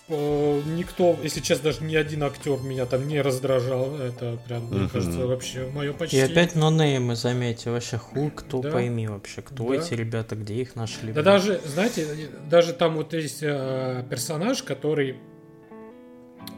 Э, 0.09 0.61
Никто, 0.67 1.17
если 1.23 1.41
честно, 1.41 1.65
даже 1.71 1.85
ни 1.85 1.95
один 1.95 2.23
актер 2.25 2.59
меня 2.61 2.87
там 2.87 3.07
не 3.09 3.21
раздражал. 3.21 3.97
Это 3.97 4.39
прям, 4.47 4.65
мне 4.67 4.89
кажется, 4.89 5.27
вообще 5.27 5.67
мое 5.73 5.93
почти. 5.93 6.17
И 6.17 6.21
опять 6.21 6.55
нонеймы, 6.55 7.15
заметьте, 7.17 7.71
вообще 7.71 7.99
хуй, 7.99 8.31
кто 8.31 8.61
Да. 8.61 8.71
пойми 8.71 9.07
вообще, 9.09 9.43
кто 9.43 9.69
Да. 9.69 9.77
эти 9.77 9.95
ребята, 9.95 10.35
где 10.37 10.55
их 10.55 10.75
нашли. 10.77 11.09
Да 11.13 11.23
блин. 11.23 11.25
даже, 11.25 11.61
знаете, 11.65 12.07
даже 12.51 12.73
там 12.73 12.97
вот 12.97 13.13
есть 13.15 13.43
э, 13.43 14.05
персонаж, 14.11 14.63
который 14.63 15.17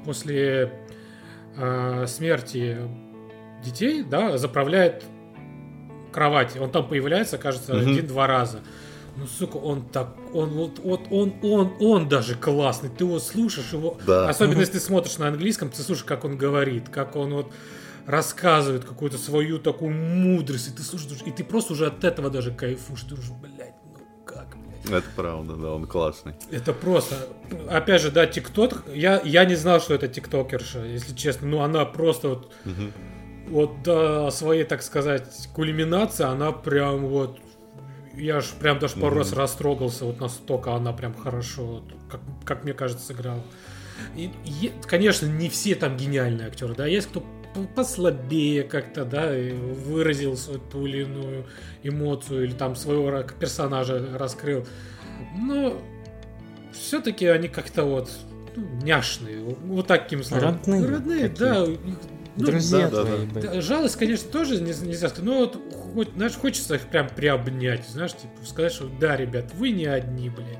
после 0.04 0.72
э, 1.56 2.06
смерти 2.08 2.78
детей, 3.64 4.02
да, 4.02 4.36
заправляет 4.38 5.04
кровать. 6.12 6.56
Он 6.58 6.70
там 6.70 6.88
появляется, 6.88 7.38
кажется, 7.38 7.78
один-два 7.78 8.26
раза. 8.26 8.60
Ну, 9.16 9.26
сука, 9.26 9.56
он 9.58 9.86
так, 9.88 10.16
он 10.32 10.50
вот, 10.50 10.80
вот 10.80 11.02
он, 11.10 11.34
он, 11.42 11.72
он 11.80 12.08
даже 12.08 12.34
классный. 12.34 12.90
Ты 12.90 13.04
его 13.04 13.20
слушаешь, 13.20 13.72
его, 13.72 13.98
Да. 14.06 14.28
особенно 14.28 14.58
если 14.60 14.72
ты 14.74 14.80
смотришь 14.80 15.18
на 15.18 15.28
английском, 15.28 15.70
ты 15.70 15.82
слушаешь, 15.82 16.04
как 16.04 16.24
он 16.24 16.36
говорит, 16.36 16.88
как 16.88 17.14
он 17.14 17.32
вот 17.34 17.52
рассказывает 18.06 18.84
какую-то 18.84 19.16
свою 19.16 19.58
такую 19.58 19.92
мудрость, 19.92 20.68
и 20.68 20.72
ты 20.72 20.82
слушаешь, 20.82 21.22
и 21.24 21.30
ты 21.30 21.44
просто 21.44 21.72
уже 21.72 21.86
от 21.86 22.02
этого 22.04 22.28
даже 22.28 22.52
кайфуешь, 22.52 23.02
ты 23.02 23.14
уже, 23.14 23.32
блядь, 23.34 23.74
ну 23.84 23.98
как, 24.26 24.56
блядь. 24.56 25.02
Это 25.02 25.08
правда, 25.16 25.54
да, 25.54 25.70
он 25.72 25.86
классный. 25.86 26.34
Это 26.50 26.72
просто, 26.72 27.14
опять 27.70 28.02
же, 28.02 28.10
да, 28.10 28.26
ТикТок, 28.26 28.82
я, 28.92 29.20
я 29.24 29.44
не 29.44 29.54
знал, 29.54 29.80
что 29.80 29.94
это 29.94 30.08
тиктокерша, 30.08 30.84
если 30.84 31.14
честно, 31.14 31.46
ну 31.46 31.60
она 31.62 31.84
просто 31.84 32.28
вот, 32.30 32.52
Мгм. 32.64 32.92
вот 33.48 33.82
до 33.82 34.30
своей, 34.30 34.64
так 34.64 34.82
сказать, 34.82 35.48
кульминации, 35.54 36.24
она 36.24 36.52
прям 36.52 37.06
вот, 37.06 37.38
я 38.16 38.40
ж 38.40 38.46
прям 38.60 38.78
даже 38.78 38.94
пару 38.94 39.08
Мгм. 39.14 39.18
раз 39.18 39.32
растрогался, 39.32 40.04
вот 40.04 40.20
настолько 40.20 40.74
она 40.74 40.92
прям 40.92 41.14
хорошо, 41.14 41.82
как, 42.10 42.20
как 42.44 42.64
мне 42.64 42.72
кажется, 42.72 43.04
сыграла. 43.06 43.42
И, 44.16 44.30
е- 44.44 44.72
конечно, 44.86 45.26
не 45.26 45.48
все 45.48 45.74
там 45.74 45.96
гениальные 45.96 46.48
актеры, 46.48 46.74
да, 46.74 46.86
есть 46.86 47.08
кто 47.08 47.22
послабее 47.76 48.64
как-то, 48.64 49.04
да, 49.04 49.36
и 49.38 49.52
выразил 49.52 50.36
свою 50.36 50.58
ту 50.58 50.86
или 50.86 51.02
иную 51.02 51.44
эмоцию, 51.84 52.44
или 52.44 52.52
там 52.52 52.74
своего 52.74 53.22
персонажа 53.38 54.04
раскрыл. 54.18 54.66
Но 55.38 55.80
все-таки 56.72 57.26
они 57.26 57.46
как-то 57.48 57.84
вот 57.84 58.10
ну, 58.56 58.64
няшные, 58.82 59.38
вот 59.44 59.86
таким 59.86 60.24
словом. 60.24 60.58
Родные 60.66 60.86
Родные, 60.86 61.28
такие. 61.28 61.36
да. 61.38 61.66
Ну, 62.36 62.46
Друзья 62.46 62.88
да, 62.88 63.04
твои, 63.04 63.26
да. 63.26 63.32
блин. 63.40 63.52
да, 63.54 63.60
жалость, 63.60 63.96
конечно, 63.96 64.28
тоже 64.28 64.56
не- 64.60 64.72
нельзя 64.86 65.08
сказать, 65.08 65.24
но 65.24 65.38
вот 65.38 65.56
хоть, 65.94 66.12
знаешь, 66.14 66.34
хочется 66.34 66.74
их 66.74 66.82
прям 66.88 67.08
приобнять, 67.08 67.86
знаешь, 67.88 68.12
типа 68.12 68.44
сказать, 68.44 68.72
что 68.72 68.88
да, 69.00 69.16
ребят, 69.16 69.46
вы 69.54 69.70
не 69.70 69.86
одни, 69.86 70.30
блядь. 70.30 70.58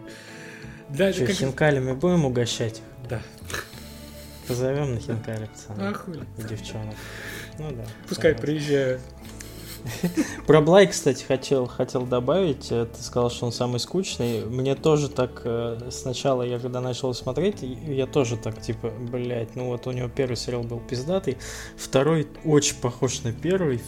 Да, 0.89 1.13
Че, 1.13 1.27
как- 1.27 1.35
хинкалями 1.35 1.93
будем 1.93 2.25
угощать? 2.25 2.81
да. 3.09 3.21
Позовем 4.47 4.95
на 4.95 5.01
хинкали, 5.01 5.47
пацаны. 5.47 5.89
А 5.89 5.95
хули. 5.95 6.21
Девчонок. 6.49 6.95
Ну 7.59 7.71
да. 7.73 7.85
Пускай 8.09 8.35
приезжают. 8.35 9.01
Про 10.47 10.61
Блай, 10.61 10.87
кстати, 10.87 11.25
хотел, 11.25 11.67
хотел 11.67 12.03
добавить. 12.03 12.71
э, 12.71 12.87
Ты 12.87 13.03
сказал, 13.03 13.31
что 13.31 13.47
он 13.47 13.53
самый 13.53 13.81
скучный. 13.81 14.45
Мне 14.45 14.75
тоже 14.75 15.09
так 15.09 15.43
э, 15.45 15.89
сначала, 15.91 16.43
я 16.43 16.59
когда 16.59 16.81
начал 16.81 17.13
смотреть, 17.15 17.63
я 17.63 18.07
тоже 18.07 18.37
так, 18.37 18.61
типа, 18.61 18.91
блять, 18.91 19.57
ну 19.57 19.67
вот 19.67 19.87
у 19.87 19.93
него 19.93 20.09
первый 20.09 20.37
сериал 20.37 20.63
был 20.63 20.81
пиздатый, 20.81 21.37
второй 21.77 22.27
очень 22.45 22.77
похож 22.77 23.23
на 23.23 23.33
первый 23.33 23.81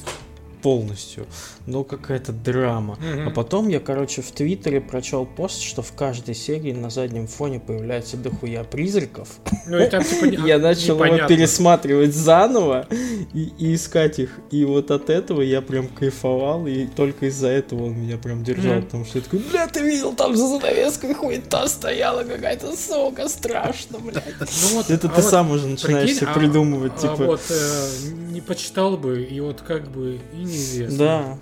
полностью, 0.67 1.27
но 1.67 1.85
какая-то 1.85 2.33
драма. 2.33 2.99
Мгм. 3.01 3.29
А 3.29 3.31
потом 3.31 3.69
я, 3.69 3.79
короче, 3.79 4.21
в 4.21 4.33
Твиттере 4.33 4.81
прочел 4.81 5.25
пост, 5.25 5.61
что 5.63 5.81
в 5.81 5.93
каждой 5.93 6.35
серии 6.35 6.73
на 6.73 6.91
заднем 6.91 7.29
фоне 7.29 7.61
появляется 7.61 8.17
дохуя 8.17 8.65
призраков. 8.65 9.29
Ну 9.69 9.79
и 9.79 9.87
там 9.89 10.03
типа 10.03 10.25
не- 10.25 10.49
Я 10.49 10.59
начал 10.59 11.05
его 11.05 11.29
пересматривать 11.29 12.15
заново 12.17 12.89
и, 13.33 13.53
и 13.59 13.77
искать 13.77 14.19
их. 14.19 14.31
И 14.51 14.65
вот 14.65 14.91
от 14.91 15.09
этого 15.09 15.41
я 15.41 15.63
прям 15.63 15.87
кайфовал, 15.87 16.67
и 16.67 16.87
только 16.87 17.27
из-за 17.27 17.47
этого 17.47 17.85
он 17.87 17.93
меня 18.01 18.17
прям 18.19 18.43
держал. 18.43 18.75
Мгм. 18.75 18.83
Потому 18.87 19.05
что 19.05 19.19
я 19.19 19.25
такой, 19.25 19.39
бля, 19.39 19.69
ты 19.69 19.83
видел, 19.83 20.15
там 20.15 20.35
за 20.35 20.49
занавеской 20.49 21.15
хуета 21.15 21.69
стояла 21.69 22.25
какая-то 22.25 22.77
сука, 22.77 23.29
страшно, 23.29 24.01
блядь. 24.01 24.25
Ну 24.41 24.69
вот, 24.77 24.91
Это 24.91 25.07
а 25.07 25.11
ты 25.11 25.23
вот 25.23 25.31
сам 25.31 25.53
уже 25.53 25.69
начинаешь 25.69 26.09
прикинь, 26.09 26.21
себе 26.21 26.31
а- 26.31 26.35
придумывать, 26.35 26.93
а 26.97 27.03
типа. 27.03 27.25
вот 27.25 27.41
э, 27.51 27.89
не 28.33 28.41
почитал 28.41 28.97
бы, 28.97 29.23
и 29.23 29.41
вот 29.41 29.61
как 29.63 29.89
бы 29.91 30.19
и 30.33 30.56
неизвестно. 30.57 30.99
Да, 30.99 31.39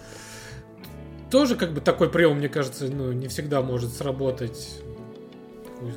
Тоже 1.31 1.57
как 1.57 1.73
бы 1.73 1.81
такой 1.81 2.11
прием, 2.11 2.39
мне 2.39 2.49
кажется, 2.49 2.87
ну, 2.87 3.13
не 3.13 3.29
всегда 3.29 3.61
может 3.63 3.93
сработать. 3.93 4.81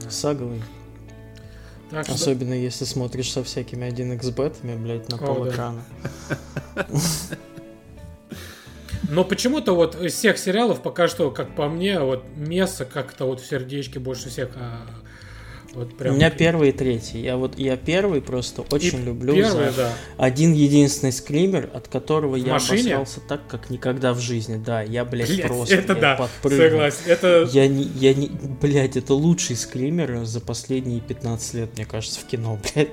Саговый. 0.10 0.62
Так 1.90 2.06
что- 2.06 2.16
Особенно 2.16 2.54
если 2.54 2.86
смотришь 2.86 3.32
со 3.32 3.44
всякими 3.44 3.86
1xbetами, 3.86 4.76
блядь, 4.82 5.10
на 5.10 5.18
пол 5.18 5.48
экрана. 5.50 5.84
Но 9.10 9.24
почему-то 9.24 9.74
вот 9.74 9.96
из 10.02 10.14
всех 10.14 10.38
сериалов 10.38 10.82
пока 10.82 11.08
что, 11.08 11.32
как 11.32 11.56
по 11.56 11.70
мне, 11.70 12.00
вот 12.00 12.26
Месса 12.36 12.84
как-то 12.84 13.26
вот 13.26 13.40
в 13.40 13.46
сердечке 13.46 14.00
больше 14.00 14.30
всех. 14.30 14.50
Вот 15.78 15.96
прям... 15.96 16.14
У 16.14 16.18
меня 16.18 16.30
первый 16.30 16.70
и 16.70 16.72
третий. 16.72 17.22
Я 17.22 17.38
вот 17.38 17.58
я 17.58 17.78
первый 17.78 18.22
просто 18.22 18.64
очень 18.72 19.00
И 19.00 19.06
люблю 19.06 19.34
Первый, 19.36 19.72
за 19.72 19.78
да. 19.78 19.94
один 20.18 20.54
единственный 20.54 21.12
скример, 21.12 21.70
от 21.74 21.88
которого 21.88 22.34
В 22.36 22.46
я 22.46 22.54
машине? 22.54 22.96
обосрался 22.96 23.20
так, 23.22 23.48
как 23.48 23.70
никогда 23.70 24.14
в 24.14 24.20
жизни. 24.20 24.58
Да, 24.58 24.82
я, 24.82 25.06
блядь, 25.06 25.30
Блядь, 25.30 25.48
просто 25.48 25.76
это 25.76 25.94
я 25.94 26.00
да, 26.00 26.16
подпрыгнул. 26.16 26.70
согласен. 26.70 26.98
Это 27.08 27.50
Я 27.54 27.68
не, 27.68 27.84
я 27.84 28.14
не, 28.14 28.28
блядь, 28.62 28.98
это 28.98 29.14
лучший 29.14 29.56
скример 29.56 30.26
за 30.26 30.42
последние 30.42 31.00
15 31.02 31.54
лет, 31.54 31.70
мне 31.78 31.86
кажется, 31.86 32.20
в 32.20 32.26
кино, 32.26 32.60
блядь. 32.76 32.90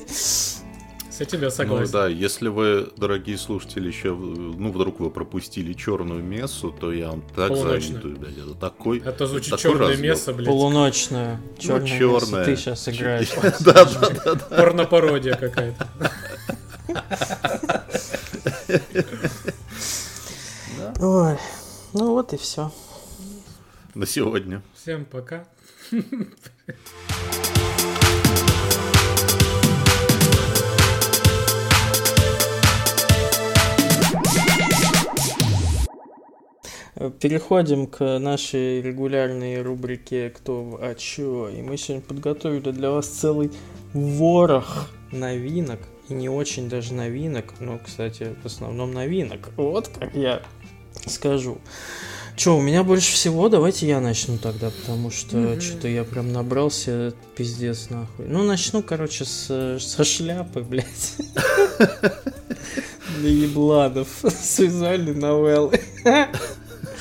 С 1.14 1.20
этим 1.20 1.38
я 1.42 1.44
Ну 1.44 1.50
согласен. 1.52 1.92
да, 1.92 2.08
если 2.08 2.48
вы, 2.48 2.88
дорогие 2.96 3.38
слушатели, 3.38 3.86
еще, 3.86 4.16
ну, 4.16 4.72
вдруг 4.72 4.98
вы 4.98 5.10
пропустили 5.10 5.72
черную 5.72 6.24
мессу, 6.24 6.72
то 6.72 6.92
я 6.92 7.10
вам 7.10 7.22
так 7.36 7.50
Полуночную. 7.50 8.02
завидую, 8.02 8.16
блядь. 8.16 8.36
Это 8.38 8.54
такой... 8.56 8.98
Это 8.98 9.26
звучит 9.28 9.50
такой 9.50 9.62
черное 9.62 9.88
разъёб. 9.90 10.00
место, 10.02 10.32
блядь. 10.34 10.48
Полуночная. 10.48 11.40
Черная. 11.56 11.86
чёрная. 11.86 12.44
Ты 12.44 12.56
сейчас 12.56 12.88
играешь. 12.88 13.30
Да, 13.60 13.84
да, 13.84 14.10
да, 14.24 14.34
да. 14.34 14.56
Порнопародия 14.56 15.36
какая-то. 15.36 15.88
Ой, 21.00 21.38
ну 21.92 22.10
вот 22.10 22.32
и 22.32 22.36
все. 22.36 22.72
На 23.94 24.04
сегодня. 24.06 24.62
Всем 24.74 25.04
пока. 25.04 25.46
Переходим 37.20 37.86
к 37.88 38.18
нашей 38.18 38.80
регулярной 38.80 39.60
рубрике 39.62 40.30
«Кто, 40.30 40.78
а 40.80 40.94
чё?». 40.94 41.48
И 41.48 41.60
мы 41.60 41.76
сегодня 41.76 42.02
подготовили 42.06 42.70
для 42.70 42.90
вас 42.90 43.08
целый 43.08 43.50
ворох 43.92 44.88
новинок. 45.10 45.80
И 46.08 46.14
не 46.14 46.28
очень 46.28 46.68
даже 46.68 46.94
новинок, 46.94 47.54
но, 47.58 47.80
кстати, 47.84 48.36
в 48.42 48.46
основном 48.46 48.92
новинок. 48.92 49.50
Вот 49.56 49.88
как 49.88 50.14
я 50.14 50.42
скажу. 51.06 51.58
Чё, 52.36 52.56
у 52.56 52.60
меня 52.60 52.84
больше 52.84 53.12
всего, 53.12 53.48
давайте 53.48 53.86
я 53.88 54.00
начну 54.00 54.38
тогда, 54.38 54.70
потому 54.70 55.10
что 55.10 55.36
Мгм. 55.36 55.60
что-то 55.60 55.88
я 55.88 56.04
прям 56.04 56.32
набрался 56.32 57.12
пиздец 57.36 57.90
нахуй. 57.90 58.26
Ну, 58.28 58.44
начну, 58.44 58.82
короче, 58.82 59.24
с, 59.24 59.78
со 59.80 60.04
шляпы, 60.04 60.60
блядь. 60.60 61.16
Для 63.18 63.30
ебланов. 63.30 64.08
С 64.24 64.58
визуальной 64.60 65.14
новеллы. 65.14 65.80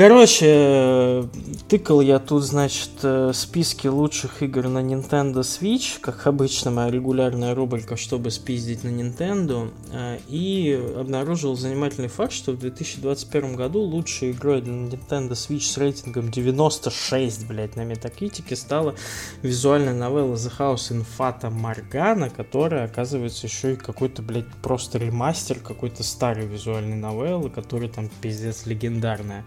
Короче, 0.00 0.46
э, 0.48 1.24
тыкал 1.68 2.00
я 2.00 2.18
тут, 2.20 2.42
значит, 2.42 2.88
э, 3.02 3.32
списки 3.34 3.86
лучших 3.86 4.42
игр 4.42 4.66
на 4.66 4.78
Nintendo 4.78 5.40
Switch, 5.40 6.00
как 6.00 6.26
обычно 6.26 6.70
моя 6.70 6.90
регулярная 6.90 7.54
рубрика, 7.54 7.98
чтобы 7.98 8.30
спиздить 8.30 8.82
на 8.82 8.88
Nintendo, 8.88 9.70
э, 9.92 10.18
и 10.26 10.72
обнаружил 10.96 11.54
занимательный 11.54 12.08
факт, 12.08 12.32
что 12.32 12.52
в 12.52 12.58
2021 12.58 13.56
году 13.56 13.80
лучшей 13.80 14.30
игрой 14.30 14.62
для 14.62 14.72
Nintendo 14.72 15.32
Switch 15.32 15.70
с 15.70 15.76
рейтингом 15.76 16.30
96, 16.30 17.46
блядь, 17.46 17.76
на 17.76 17.84
Метакритике 17.84 18.56
стала 18.56 18.94
визуальная 19.42 19.92
новелла 19.92 20.36
The 20.36 20.50
House 20.58 20.92
in 20.92 21.04
Fata 21.18 21.52
Morgana, 21.52 22.32
которая, 22.34 22.86
оказывается, 22.86 23.48
еще 23.48 23.74
и 23.74 23.76
какой-то, 23.76 24.22
блядь, 24.22 24.48
просто 24.62 24.96
ремастер 24.96 25.58
какой-то 25.58 26.02
старой 26.04 26.46
визуальной 26.46 26.96
новеллы, 26.96 27.50
которая 27.50 27.90
там 27.90 28.08
пиздец 28.22 28.64
легендарная. 28.64 29.44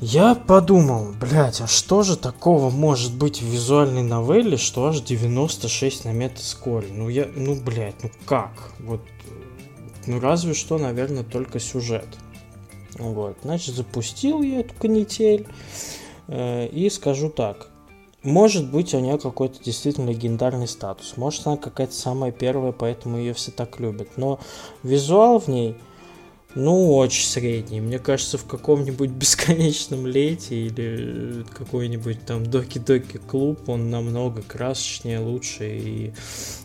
Я 0.00 0.34
подумал, 0.34 1.14
блядь, 1.18 1.62
а 1.62 1.66
что 1.66 2.02
же 2.02 2.16
такого 2.16 2.68
может 2.68 3.14
быть 3.14 3.40
в 3.40 3.46
визуальной 3.46 4.02
новелле, 4.02 4.58
что 4.58 4.88
аж 4.88 5.00
96 5.00 6.04
на 6.04 6.12
метаскоре? 6.12 6.88
Ну 6.92 7.08
я, 7.08 7.26
ну 7.34 7.54
блядь, 7.54 8.02
ну 8.02 8.10
как? 8.26 8.72
Вот, 8.78 9.00
ну 10.06 10.20
разве 10.20 10.52
что, 10.52 10.76
наверное, 10.76 11.24
только 11.24 11.60
сюжет. 11.60 12.06
Вот, 12.98 13.38
значит, 13.42 13.74
запустил 13.74 14.42
я 14.42 14.60
эту 14.60 14.74
канитель, 14.74 15.46
э, 16.28 16.66
и 16.66 16.90
скажу 16.90 17.30
так. 17.30 17.68
Может 18.22 18.70
быть, 18.70 18.92
у 18.92 18.98
нее 18.98 19.18
какой-то 19.18 19.62
действительно 19.62 20.10
легендарный 20.10 20.68
статус. 20.68 21.16
Может, 21.16 21.46
она 21.46 21.56
какая-то 21.56 21.94
самая 21.94 22.32
первая, 22.32 22.72
поэтому 22.72 23.18
ее 23.18 23.32
все 23.32 23.50
так 23.50 23.78
любят. 23.78 24.16
Но 24.16 24.40
визуал 24.82 25.38
в 25.38 25.48
ней, 25.48 25.76
ну, 26.56 26.96
очень 26.96 27.26
средний. 27.26 27.82
Мне 27.82 27.98
кажется, 27.98 28.38
в 28.38 28.46
каком-нибудь 28.46 29.10
бесконечном 29.10 30.06
лете 30.06 30.56
или 30.56 31.44
какой-нибудь 31.52 32.24
там 32.24 32.46
доки-доки 32.46 33.18
клуб 33.18 33.68
он 33.68 33.90
намного 33.90 34.40
красочнее, 34.40 35.20
лучше 35.20 35.68
и 35.68 36.12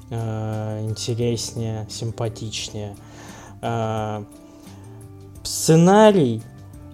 э, 0.09 0.85
интереснее, 0.87 1.87
симпатичнее. 1.89 2.95
А, 3.61 4.23
сценарий, 5.43 6.41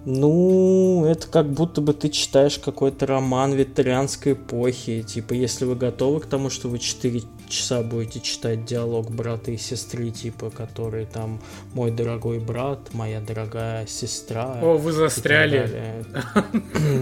ну, 0.04 1.04
это 1.04 1.28
как 1.28 1.52
будто 1.52 1.80
бы 1.80 1.92
ты 1.92 2.08
читаешь 2.08 2.58
какой-то 2.58 3.06
роман 3.06 3.52
викторианской 3.52 4.32
эпохи. 4.32 5.02
Типа, 5.02 5.34
если 5.34 5.64
вы 5.66 5.76
готовы 5.76 6.18
к 6.18 6.26
тому, 6.26 6.50
что 6.50 6.68
вы 6.68 6.80
4 6.80 7.22
часа 7.48 7.82
будете 7.82 8.20
читать 8.20 8.64
диалог 8.64 9.10
брата 9.10 9.50
и 9.50 9.56
сестры, 9.56 10.10
типа, 10.10 10.50
который 10.50 11.06
там 11.06 11.40
мой 11.74 11.90
дорогой 11.90 12.38
брат, 12.38 12.78
моя 12.92 13.20
дорогая 13.20 13.86
сестра. 13.86 14.58
О, 14.62 14.76
вы 14.76 14.92
застряли. 14.92 16.04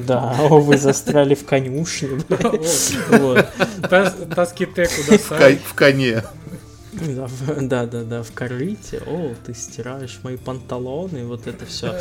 Да, 0.07 0.37
о, 0.39 0.61
вы 0.61 0.77
застряли 0.79 1.35
в 1.35 1.45
конюшне. 1.45 2.09
В, 5.19 5.29
ко- 5.29 5.57
в 5.65 5.75
коне. 5.75 6.23
Да, 7.01 7.29
да, 7.61 7.87
да, 7.87 8.05
да, 8.05 8.23
в 8.23 8.33
корыте. 8.33 9.03
О, 9.07 9.35
ты 9.45 9.55
стираешь 9.55 10.21
мои 10.23 10.37
панталоны, 10.37 11.27
вот 11.27 11.47
это 11.47 11.67
все. 11.67 11.99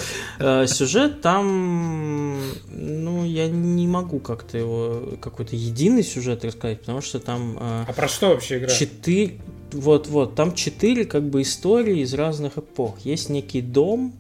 Сюжет 0.68 1.22
там, 1.22 2.42
ну, 2.70 3.26
я 3.26 3.48
не 3.48 3.88
могу 3.88 4.20
как-то 4.20 4.58
его, 4.58 5.18
какой-то 5.22 5.56
единый 5.56 6.04
сюжет 6.04 6.46
рассказать, 6.46 6.82
потому 6.82 7.02
что 7.02 7.20
там 7.20 7.58
э, 7.60 7.86
А 7.88 7.94
про 7.94 8.08
что 8.08 8.30
вообще 8.30 8.60
игра? 8.60 8.70
четыре, 8.70 9.40
вот, 9.72 10.08
вот, 10.08 10.36
там 10.36 10.54
четыре 10.54 11.06
как 11.06 11.24
бы 11.30 11.42
истории 11.42 12.00
из 12.00 12.14
разных 12.14 12.58
эпох. 12.58 13.00
Есть 13.04 13.30
некий 13.30 13.62
дом, 13.62 14.14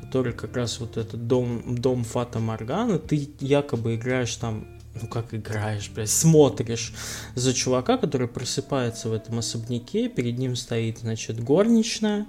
который 0.00 0.32
как 0.32 0.56
раз 0.56 0.80
вот 0.80 0.96
этот 0.96 1.26
дом, 1.26 1.76
дом 1.76 2.04
Фата 2.04 2.38
Моргана, 2.38 2.98
ты 2.98 3.28
якобы 3.40 3.94
играешь 3.94 4.34
там 4.36 4.66
ну 5.00 5.08
как 5.08 5.32
играешь, 5.34 5.90
блядь, 5.94 6.10
смотришь 6.10 6.92
за 7.34 7.54
чувака, 7.54 7.96
который 7.96 8.28
просыпается 8.28 9.08
в 9.08 9.12
этом 9.12 9.38
особняке, 9.38 10.08
перед 10.08 10.38
ним 10.38 10.54
стоит, 10.56 10.98
значит, 10.98 11.42
горничная, 11.42 12.26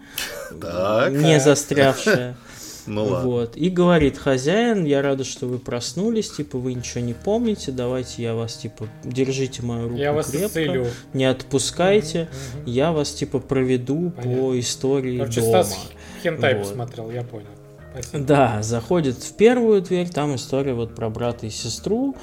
Так. 0.62 1.12
не 1.12 1.40
застрявшая, 1.40 2.38
Ну 2.86 3.06
ладно. 3.06 3.30
вот, 3.30 3.56
и 3.58 3.70
говорит, 3.70 4.18
хозяин, 4.18 4.84
я 4.84 5.02
рада, 5.02 5.24
что 5.24 5.46
вы 5.48 5.58
проснулись, 5.58 6.30
типа, 6.32 6.58
вы 6.58 6.74
ничего 6.74 7.00
не 7.02 7.14
помните, 7.14 7.72
давайте 7.72 8.22
я 8.24 8.34
вас, 8.34 8.56
типа, 8.56 8.90
держите 9.06 9.62
мою 9.62 9.88
руку 9.90 9.96
Я 10.00 10.12
вас 10.12 10.32
крепко, 10.32 10.48
исцелю. 10.48 10.88
не 11.14 11.24
отпускайте, 11.26 12.28
Мгм. 12.56 12.66
я 12.66 12.92
вас, 12.92 13.12
типа, 13.14 13.40
проведу 13.40 14.12
Понятно. 14.12 14.42
по 14.42 14.60
истории 14.60 15.18
Короче, 15.20 15.42
дома. 15.42 15.64
Стас 15.64 15.80
Хентай 16.24 16.56
Вот. 16.56 16.68
посмотрел, 16.68 17.10
я 17.12 17.24
понял. 17.24 17.48
Спасибо. 17.94 18.24
Да, 18.26 18.64
заходит 18.64 19.18
в 19.18 19.34
первую 19.36 19.82
дверь, 19.82 20.10
там 20.10 20.36
история 20.36 20.74
вот 20.74 20.96
про 20.96 21.10
брата 21.10 21.46
и 21.46 21.50
сестру. 21.52 22.16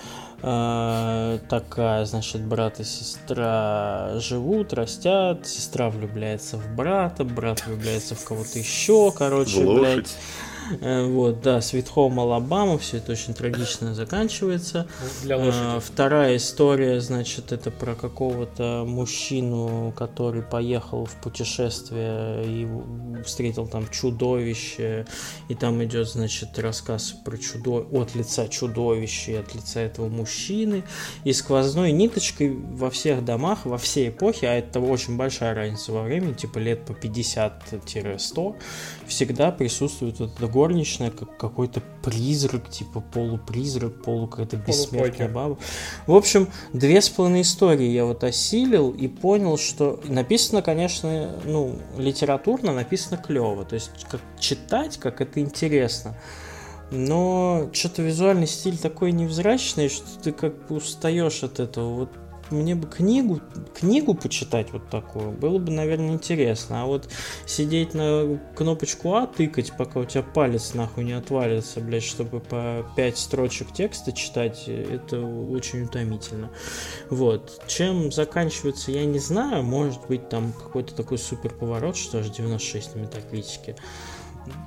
Э, 0.42 1.38
такая, 1.48 2.04
значит, 2.06 2.40
брат 2.42 2.80
и 2.80 2.84
сестра 2.84 4.12
живут, 4.16 4.72
растят, 4.72 5.46
сестра 5.46 5.90
влюбляется 5.90 6.56
в 6.56 6.74
брата, 6.74 7.24
брат 7.24 7.66
влюбляется 7.66 8.14
в 8.14 8.24
кого-то 8.24 8.58
еще, 8.58 9.12
короче, 9.12 9.62
В 9.62 9.68
лошадь. 9.68 9.82
блядь. 9.94 10.16
Э, 10.80 11.06
Вот, 11.06 11.40
да, 11.42 11.58
Sweet 11.58 11.88
Home 11.94 12.16
Alabama, 12.16 12.78
все 12.78 12.98
это 12.98 13.12
очень 13.12 13.34
трагично 13.34 13.94
заканчивается. 13.94 14.86
Для 15.22 15.36
А, 15.36 15.38
лошади. 15.38 15.80
Вторая 15.80 16.36
история, 16.36 17.00
значит, 17.00 17.52
это 17.52 17.70
про 17.70 17.94
какого-то 17.94 18.84
мужчину, 18.86 19.92
который 19.96 20.42
поехал 20.42 21.04
в 21.04 21.14
путешествие 21.16 22.44
и 22.44 22.68
встретил 23.24 23.66
там 23.66 23.88
чудовище, 23.88 25.06
и 25.48 25.54
там 25.54 25.82
идет, 25.84 26.08
значит, 26.08 26.58
рассказ 26.58 27.14
про 27.24 27.36
чудо 27.36 27.86
от 27.92 28.14
лица 28.14 28.48
чудовища 28.48 29.32
и 29.32 29.34
от 29.34 29.54
лица 29.54 29.80
этого 29.80 30.08
мужчины, 30.08 30.84
и 31.24 31.32
сквозной 31.32 31.92
ниточкой 31.92 32.56
во 32.56 32.90
всех 32.90 33.24
домах, 33.24 33.64
во 33.64 33.78
всей 33.78 34.08
эпохе, 34.10 34.48
а 34.48 34.54
это 34.54 34.80
очень 34.80 35.16
большая 35.16 35.54
разница 35.54 35.92
во 35.92 36.02
времени, 36.02 36.32
типа 36.34 36.58
лет 36.58 36.84
по 36.84 36.92
50-100, 36.92 38.56
всегда 39.06 39.50
присутствует 39.50 40.18
вот 40.20 40.32
эта 40.34 40.46
горничная, 40.60 41.10
как 41.10 41.38
какой-то 41.38 41.80
призрак, 42.02 42.68
типа 42.68 43.00
полупризрак, 43.00 44.02
полу 44.02 44.26
какая-то 44.26 44.58
бессмертная 44.58 45.28
баба. 45.30 45.56
В 46.06 46.14
общем, 46.14 46.48
две 46.74 47.00
с 47.00 47.08
половиной 47.08 47.42
истории 47.42 47.88
я 47.88 48.04
вот 48.04 48.24
осилил 48.24 48.90
и 48.90 49.08
понял, 49.08 49.56
что 49.56 49.98
написано, 50.04 50.60
конечно, 50.60 51.30
ну, 51.46 51.76
литературно 51.96 52.74
написано 52.74 53.16
клево. 53.16 53.64
То 53.64 53.76
есть, 53.76 53.90
как 54.10 54.20
читать, 54.38 54.98
как 54.98 55.22
это 55.22 55.40
интересно. 55.40 56.14
Но 56.90 57.70
что-то 57.72 58.02
визуальный 58.02 58.46
стиль 58.46 58.76
такой 58.76 59.12
невзрачный, 59.12 59.88
что 59.88 60.06
ты 60.22 60.32
как 60.32 60.66
бы 60.66 60.76
устаешь 60.76 61.42
от 61.42 61.58
этого. 61.58 61.94
Вот 61.94 62.10
мне 62.50 62.74
бы 62.74 62.86
книгу, 62.88 63.40
книгу 63.74 64.14
почитать 64.14 64.72
вот 64.72 64.88
такую, 64.88 65.32
было 65.32 65.58
бы, 65.58 65.70
наверное, 65.70 66.12
интересно. 66.12 66.82
А 66.82 66.86
вот 66.86 67.08
сидеть 67.46 67.94
на 67.94 68.38
кнопочку 68.54 69.14
А 69.14 69.26
тыкать, 69.26 69.72
пока 69.76 70.00
у 70.00 70.04
тебя 70.04 70.22
палец 70.22 70.74
нахуй 70.74 71.04
не 71.04 71.12
отвалится, 71.12 71.80
блядь, 71.80 72.02
чтобы 72.02 72.40
по 72.40 72.86
5 72.96 73.18
строчек 73.18 73.72
текста 73.72 74.12
читать, 74.12 74.64
это 74.66 75.20
очень 75.20 75.82
утомительно. 75.82 76.50
Вот. 77.08 77.62
Чем 77.66 78.12
заканчивается, 78.12 78.90
я 78.90 79.04
не 79.04 79.18
знаю. 79.18 79.62
Может 79.62 80.06
быть, 80.08 80.28
там 80.28 80.52
какой-то 80.52 80.94
такой 80.94 81.18
супер 81.18 81.50
поворот, 81.50 81.96
что 81.96 82.18
аж 82.18 82.28
96 82.28 82.94
на 82.96 83.00
метакритике. 83.00 83.76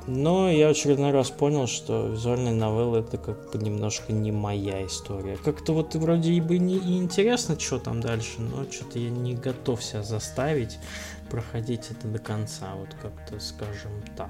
Но 0.07 0.51
я 0.51 0.69
очередной 0.69 1.11
раз 1.11 1.29
понял, 1.29 1.67
что 1.67 2.07
визуальная 2.07 2.53
новелла 2.53 2.99
это 2.99 3.17
как 3.17 3.51
бы 3.51 3.59
немножко 3.59 4.11
не 4.11 4.31
моя 4.31 4.85
история. 4.85 5.37
Как-то 5.37 5.73
вот 5.73 5.95
вроде 5.95 6.41
бы 6.41 6.57
не 6.57 6.75
и 6.75 6.97
интересно, 6.97 7.59
что 7.59 7.79
там 7.79 8.01
дальше, 8.01 8.41
но 8.41 8.69
что-то 8.69 8.99
я 8.99 9.09
не 9.09 9.35
готов 9.35 9.83
себя 9.83 10.03
заставить 10.03 10.77
проходить 11.29 11.89
это 11.89 12.07
до 12.07 12.19
конца, 12.19 12.73
вот 12.75 12.89
как-то 13.01 13.39
скажем 13.39 13.91
так. 14.15 14.29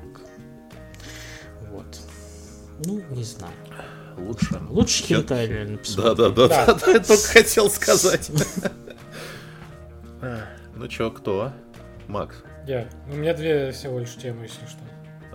Вот. 1.71 1.99
Ну, 2.85 3.01
не 3.09 3.23
знаю. 3.23 3.53
Лучше. 4.17 4.61
Лучше 4.69 5.03
хентай 5.03 5.47
реально 5.47 5.79
Да, 5.97 6.13
да, 6.13 6.29
да, 6.29 6.47
да, 6.47 6.73
да, 6.73 6.91
я 6.91 6.99
только 6.99 7.27
хотел 7.27 7.69
сказать. 7.71 8.31
Ну 10.75 10.87
чё, 10.87 11.11
кто? 11.11 11.51
Макс. 12.07 12.35
Я. 12.67 12.87
У 13.11 13.15
меня 13.15 13.33
две 13.33 13.71
всего 13.71 13.99
лишь 13.99 14.15
темы, 14.15 14.43
если 14.43 14.65
что. 14.65 14.79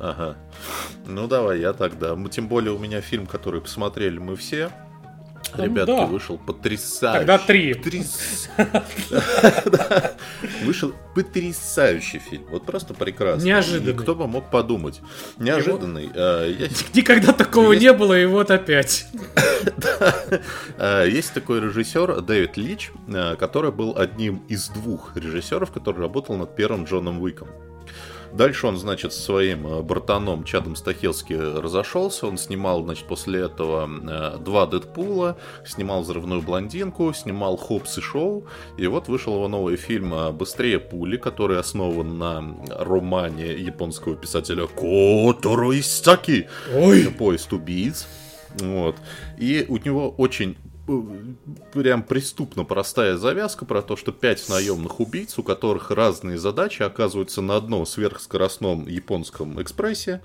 Ага. 0.01 0.37
Ну 1.07 1.27
давай, 1.27 1.61
я 1.61 1.73
тогда. 1.73 2.17
Тем 2.31 2.49
более 2.49 2.73
у 2.73 2.79
меня 2.79 3.01
фильм, 3.01 3.27
который 3.27 3.61
посмотрели 3.61 4.19
мы 4.19 4.37
все. 4.37 4.71
Ну 5.57 5.65
Ребятки, 5.65 5.87
да. 5.93 6.07
вышел 6.07 6.37
потрясающий. 6.37 7.19
Тогда 7.21 7.39
три. 7.39 7.73
Потряс-. 7.73 8.49
Вышел 10.65 10.93
потрясающий 11.15 12.19
фильм. 12.19 12.45
Вот 12.51 12.67
просто 12.67 12.93
прекрасный. 12.93 13.47
Неожиданный. 13.47 13.95
Кто 13.95 14.15
бы 14.15 14.27
мог 14.27 14.51
подумать. 14.51 15.01
Неожиданный. 15.39 16.11
Я- 16.15 16.69
Никогда 16.95 17.33
такого 17.33 17.73
не 17.73 17.93
было, 17.93 18.19
и 18.19 18.27
вот 18.27 18.51
опять. 18.51 19.07
Э, 20.79 21.05
Есть 21.09 21.33
такой 21.35 21.61
режиссер 21.61 22.21
Дэвид 22.21 22.57
Лич, 22.57 22.93
э, 23.09 23.35
который 23.37 23.73
был 23.73 23.97
одним 23.99 24.43
из 24.49 24.69
двух 24.69 25.17
режиссеров, 25.17 25.73
который 25.73 26.01
работал 26.01 26.37
над 26.37 26.55
первым 26.55 26.85
Джоном 26.85 27.21
Уиком. 27.21 27.49
Дальше 28.33 28.67
он, 28.67 28.77
значит, 28.77 29.13
со 29.13 29.23
своим 29.23 29.67
э, 29.67 29.83
братаном 29.83 30.45
Чадом 30.45 30.77
Стахелски 30.77 31.33
разошелся. 31.33 32.27
Он 32.27 32.39
снимал, 32.39 32.83
значит, 32.85 33.07
после 33.07 33.41
этого 33.41 33.89
э, 33.89 34.39
два 34.39 34.67
Дэдпула, 34.67 35.37
снимал 35.67 36.03
«Взрывную 36.03 36.43
блондинку», 36.43 37.13
снимал 37.13 37.57
«Хопс 37.57 37.99
и 37.99 38.01
Шоу». 38.01 38.47
И 38.77 38.87
вот 38.87 39.09
вышел 39.09 39.35
его 39.35 39.49
новый 39.49 39.77
фильм 39.77 40.15
э, 40.15 40.33
«Быстрее 40.33 40.79
пули», 40.79 41.17
который 41.17 41.59
основан 41.59 42.19
на 42.19 42.45
романе 42.71 43.55
японского 43.55 44.17
писателя 44.17 44.67
Которо 44.67 45.79
Исаки 45.79 46.49
поезд 47.19 47.53
убийц. 47.53 48.07
Вот. 48.61 48.97
И 49.37 49.67
у 49.69 49.77
него 49.77 50.11
очень 50.11 50.57
прям 51.73 52.03
преступно 52.03 52.65
простая 52.65 53.17
завязка 53.17 53.65
про 53.65 53.83
то, 53.83 53.97
что 53.97 54.13
пять 54.13 54.49
наемных 54.49 55.01
убийц, 55.01 55.39
у 55.39 55.43
которых 55.43 55.91
разные 55.91 56.39
задачи, 56.39 56.83
оказываются 56.83 57.43
на 57.43 57.57
одном 57.57 57.87
сверхскоростном 57.87 58.87
японском 58.87 59.61
экспрессе, 59.61 60.23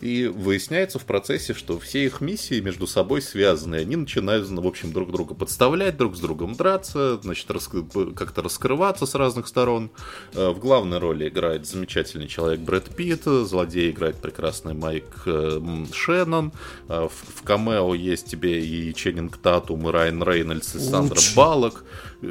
и 0.00 0.26
выясняется 0.26 0.98
в 0.98 1.04
процессе, 1.04 1.54
что 1.54 1.78
все 1.78 2.04
их 2.04 2.20
миссии 2.20 2.60
между 2.60 2.86
собой 2.86 3.22
связаны. 3.22 3.76
Они 3.76 3.96
начинают, 3.96 4.48
в 4.48 4.66
общем, 4.66 4.92
друг 4.92 5.10
друга 5.10 5.34
подставлять, 5.34 5.96
друг 5.96 6.16
с 6.16 6.20
другом 6.20 6.54
драться, 6.54 7.18
значит, 7.22 7.50
рас- 7.50 7.70
как-то 8.14 8.42
раскрываться 8.42 9.06
с 9.06 9.14
разных 9.14 9.46
сторон. 9.48 9.90
Э, 10.34 10.50
В 10.50 10.58
главной 10.58 10.98
роли 10.98 11.28
играет 11.28 11.66
замечательный 11.66 12.28
человек 12.28 12.60
Брэд 12.60 12.94
Питт, 12.94 13.24
злодей 13.24 13.90
играет 13.90 14.16
прекрасный 14.16 14.74
Майк 14.74 15.04
э, 15.26 15.60
Шеннон, 15.92 16.52
Э, 16.88 17.08
в, 17.08 17.40
в 17.40 17.42
камео 17.42 17.94
есть 17.94 18.26
тебе 18.26 18.64
и 18.64 18.94
Ченнинг 18.94 19.36
Татум, 19.38 19.88
и 19.88 19.92
Райан 19.92 20.22
Рейнольдс, 20.22 20.74
и 20.74 20.78
Сандра 20.78 21.16
Лучший. 21.16 21.34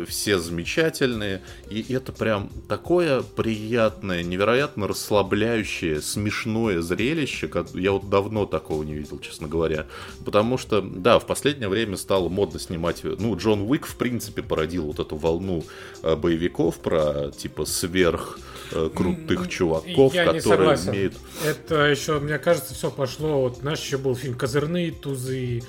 Все 0.07 0.39
замечательные, 0.39 1.43
и 1.69 1.93
это 1.93 2.11
прям 2.11 2.49
такое 2.67 3.21
приятное, 3.21 4.23
невероятно 4.23 4.87
расслабляющее, 4.87 6.01
смешное 6.01 6.81
зрелище, 6.81 7.47
как 7.47 7.69
я 7.75 7.91
вот 7.91 8.09
давно 8.09 8.47
такого 8.47 8.81
не 8.81 8.95
видел, 8.95 9.19
честно 9.19 9.47
говоря, 9.47 9.85
потому 10.25 10.57
что, 10.57 10.81
да, 10.81 11.19
в 11.19 11.27
последнее 11.27 11.69
время 11.69 11.97
стало 11.97 12.29
модно 12.29 12.59
снимать, 12.59 13.03
ну, 13.03 13.37
Джон 13.37 13.61
Уик, 13.61 13.85
в 13.85 13.95
принципе, 13.95 14.41
породил 14.41 14.85
вот 14.85 14.99
эту 14.99 15.17
волну 15.17 15.63
э, 16.01 16.15
боевиков 16.15 16.79
про, 16.79 17.31
типа, 17.31 17.65
сверх 17.65 18.39
э, 18.71 18.89
крутых 18.93 19.47
чуваков, 19.49 20.15
Я 20.15 20.25
которые 20.25 20.79
умеют... 20.79 21.13
Это 21.45 21.85
еще, 21.85 22.19
мне 22.19 22.39
кажется, 22.39 22.73
все 22.73 22.89
пошло. 22.89 23.41
Вот, 23.41 23.57
знаешь, 23.57 23.79
еще 23.79 23.97
был 23.97 24.15
фильм 24.15 24.33
«Козырные 24.33 24.91
тузы», 24.91 25.61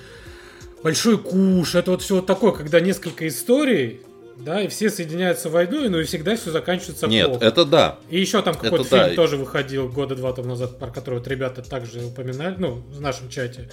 «Большой 0.82 1.18
куш». 1.18 1.74
Это 1.74 1.90
вот 1.90 2.02
все 2.02 2.16
вот 2.16 2.26
такое, 2.26 2.52
когда 2.52 2.80
несколько 2.80 3.26
историй, 3.26 4.00
да, 4.38 4.62
и 4.62 4.68
все 4.68 4.90
соединяются 4.90 5.48
войной, 5.50 5.88
но 5.88 6.00
и 6.00 6.04
всегда 6.04 6.36
все 6.36 6.50
заканчивается 6.50 7.06
Нет, 7.06 7.26
плохо. 7.28 7.44
это 7.44 7.64
да, 7.64 7.98
И 8.10 8.20
еще 8.20 8.42
там 8.42 8.54
какой-то 8.54 8.84
это 8.86 8.90
да. 8.90 9.04
фильм 9.04 9.16
тоже 9.16 9.36
выходил 9.36 9.88
года 9.88 10.14
два 10.14 10.32
там 10.32 10.46
назад, 10.48 10.78
про 10.78 10.90
который 10.90 11.18
вот 11.18 11.28
ребята 11.28 11.62
также 11.62 12.04
упоминали, 12.04 12.54
ну, 12.58 12.74
в 12.74 13.00
нашем 13.00 13.28
чате. 13.28 13.70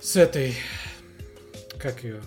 С 0.00 0.16
этой... 0.16 0.54
Как 1.78 2.02
ее? 2.02 2.20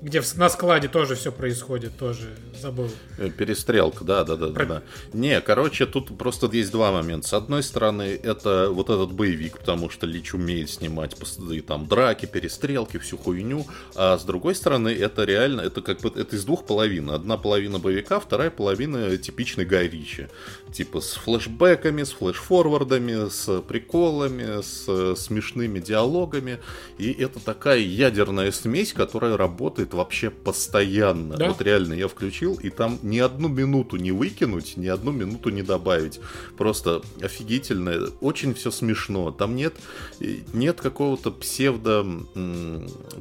Где 0.00 0.20
в- 0.20 0.34
на 0.36 0.48
складе 0.48 0.88
тоже 0.88 1.14
все 1.16 1.32
происходит, 1.32 1.96
тоже 1.98 2.34
забыл. 2.64 2.90
Э, 3.18 3.30
Перестрелка, 3.30 4.04
да, 4.04 4.24
да, 4.24 4.36
да, 4.36 4.48
да, 4.48 4.54
Про- 4.54 4.66
да. 4.66 4.82
Не, 5.12 5.40
короче, 5.40 5.86
тут 5.86 6.16
просто 6.16 6.48
есть 6.52 6.72
два 6.72 6.92
момента. 6.92 7.28
С 7.28 7.34
одной 7.34 7.62
стороны, 7.62 8.18
это 8.22 8.70
вот 8.70 8.90
этот 8.90 9.12
боевик, 9.12 9.58
потому 9.58 9.90
что 9.90 10.06
Лич 10.06 10.34
умеет 10.34 10.70
снимать 10.70 11.14
и 11.50 11.60
там 11.60 11.86
драки, 11.86 12.26
перестрелки, 12.26 12.98
всю 12.98 13.16
хуйню. 13.16 13.66
А 13.94 14.16
с 14.18 14.24
другой 14.24 14.54
стороны, 14.54 14.88
это 14.88 15.24
реально, 15.24 15.60
это 15.62 15.82
как 15.82 16.00
бы 16.00 16.08
это 16.08 16.36
из 16.36 16.44
двух 16.44 16.64
половин. 16.64 17.10
Одна 17.10 17.36
половина 17.36 17.78
боевика, 17.78 18.18
вторая 18.18 18.50
половина 18.50 19.16
типичный 19.16 19.64
Гай 19.64 19.88
Ричи. 19.88 20.28
Типа 20.72 21.00
с 21.00 21.12
флешбэками, 21.14 22.02
с 22.02 22.12
флешфорвардами, 22.12 23.28
с 23.28 23.60
приколами, 23.62 24.62
с 24.62 24.84
э, 24.88 25.14
смешными 25.16 25.80
диалогами. 25.80 26.58
И 26.98 27.12
это 27.12 27.40
такая 27.40 27.78
ядерная 27.78 28.50
смесь, 28.52 28.92
которая 28.92 29.36
работает 29.36 29.94
вообще 29.94 30.30
постоянно. 30.30 31.36
Да. 31.36 31.48
Вот 31.48 31.60
реально 31.60 31.94
я 31.94 32.08
включил, 32.08 32.53
и 32.62 32.70
там 32.70 32.98
ни 33.02 33.18
одну 33.18 33.48
минуту 33.48 33.96
не 33.96 34.12
выкинуть, 34.12 34.76
ни 34.76 34.86
одну 34.86 35.12
минуту 35.12 35.50
не 35.50 35.62
добавить. 35.62 36.20
Просто 36.56 37.02
офигительно, 37.20 38.08
очень 38.20 38.54
все 38.54 38.70
смешно. 38.70 39.30
Там 39.30 39.54
нет, 39.56 39.74
э, 40.20 40.36
нет 40.52 40.80
какого-то 40.80 41.30
псевдо, 41.30 42.06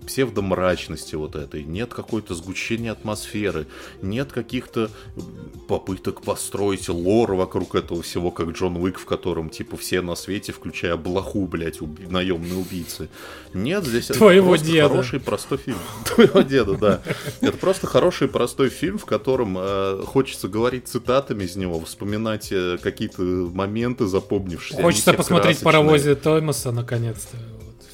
псевдомрачности 0.06 1.15
вот 1.15 1.36
этой, 1.36 1.63
нет 1.63 1.93
какой-то 1.93 2.36
сгущения 2.36 2.91
атмосферы, 2.91 3.67
нет 4.02 4.32
каких-то 4.32 4.89
попыток 5.67 6.22
построить 6.22 6.89
лор 6.89 7.34
вокруг 7.36 7.76
этого 7.76 8.02
всего, 8.02 8.32
как 8.32 8.50
Джон 8.50 8.78
Уик, 8.78 9.00
в 9.00 9.06
котором 9.06 9.50
типа 9.50 9.78
все 9.78 10.02
на 10.02 10.15
свете, 10.15 10.52
включая 10.52 10.98
блоху, 10.98 11.46
блядь, 11.48 11.80
уби- 11.80 12.10
наемные 12.10 12.56
убийцы. 12.56 13.10
Нет, 13.54 13.86
здесь 13.86 14.10
это 14.10 14.19
Твоего 14.19 14.50
просто 14.50 14.67
деда. 14.67 14.89
хороший 14.89 15.19
простой 15.19 15.58
фильм. 15.58 15.78
Твоего 16.06 16.41
деда, 16.41 16.78
да. 16.78 17.02
Это 17.41 17.58
просто 17.58 17.88
хороший 17.88 18.28
простой 18.28 18.69
фильм, 18.69 18.98
в 18.98 19.06
котором 19.13 19.58
э, 19.60 20.04
хочется 20.08 20.47
говорить 20.47 20.88
цитатами 20.88 21.43
из 21.43 21.56
него, 21.56 21.80
вспоминать 21.82 22.52
э, 22.52 22.80
какие-то 22.82 23.21
моменты 23.21 24.08
запомнившиеся. 24.08 24.82
Хочется 24.82 25.13
посмотреть 25.13 25.60
красочные. 25.60 25.84
паровозе 25.84 26.15
Томаса 26.15 26.71
наконец-то. 26.71 27.38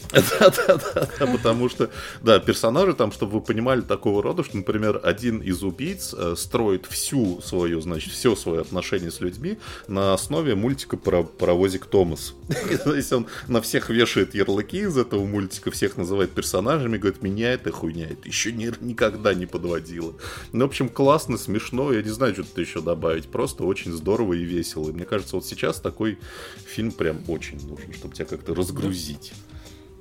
Да-да-да, 0.40 1.28
потому 1.28 1.70
что, 1.70 1.92
да, 2.24 2.40
персонажи 2.40 2.94
там, 2.94 3.12
чтобы 3.12 3.34
вы 3.34 3.42
понимали, 3.42 3.82
такого 3.82 4.24
рода, 4.24 4.44
что, 4.44 4.58
например, 4.58 5.00
один 5.04 5.40
из 5.40 5.62
убийц 5.62 6.16
э, 6.18 6.34
строит 6.36 6.88
всю 6.88 7.42
свою, 7.42 7.80
значит, 7.82 8.12
все 8.12 8.36
свое 8.36 8.62
отношение 8.62 9.12
с 9.12 9.20
людьми 9.20 9.60
на 9.88 10.14
основе 10.14 10.56
мультика 10.56 10.98
про 10.98 11.24
паровозик 11.24 11.86
Томас. 11.86 12.34
То 12.84 12.96
есть 12.96 13.14
он 13.14 13.28
на 13.48 13.62
всех 13.62 13.92
вешает 13.92 14.34
ярлыки 14.34 14.80
из 14.80 14.98
этого 14.98 15.26
мультика, 15.26 15.70
всех 15.70 15.96
называет 15.96 16.32
персонажами, 16.32 16.98
говорит, 16.98 17.22
меня 17.22 17.54
эта 17.54 17.72
хуйня, 17.72 18.10
это 18.10 18.28
еще 18.28 18.52
ни- 18.52 18.74
никогда 18.84 19.36
не 19.36 19.46
подводило. 19.46 20.16
Ну, 20.54 20.66
в 20.66 20.70
общем, 20.70 20.90
классно, 20.90 21.38
смешно, 21.38 21.94
я 21.94 22.02
не 22.02 22.10
знаю, 22.10 22.34
что 22.34 22.44
тут 22.44 22.58
еще 22.58 22.82
добавить, 22.82 23.28
просто 23.28 23.64
очень 23.64 23.92
здорово 23.92 24.34
и 24.34 24.44
весело. 24.44 24.90
И 24.90 24.94
мне 24.94 25.06
кажется, 25.06 25.36
вот 25.36 25.46
сейчас 25.46 25.80
такой 25.80 26.18
фильм 26.66 26.92
прям 26.92 27.20
очень 27.28 27.64
нужен, 27.68 27.94
чтобы 27.94 28.16
тебя 28.16 28.26
как-то 28.26 28.56
разгрузить. 28.56 29.34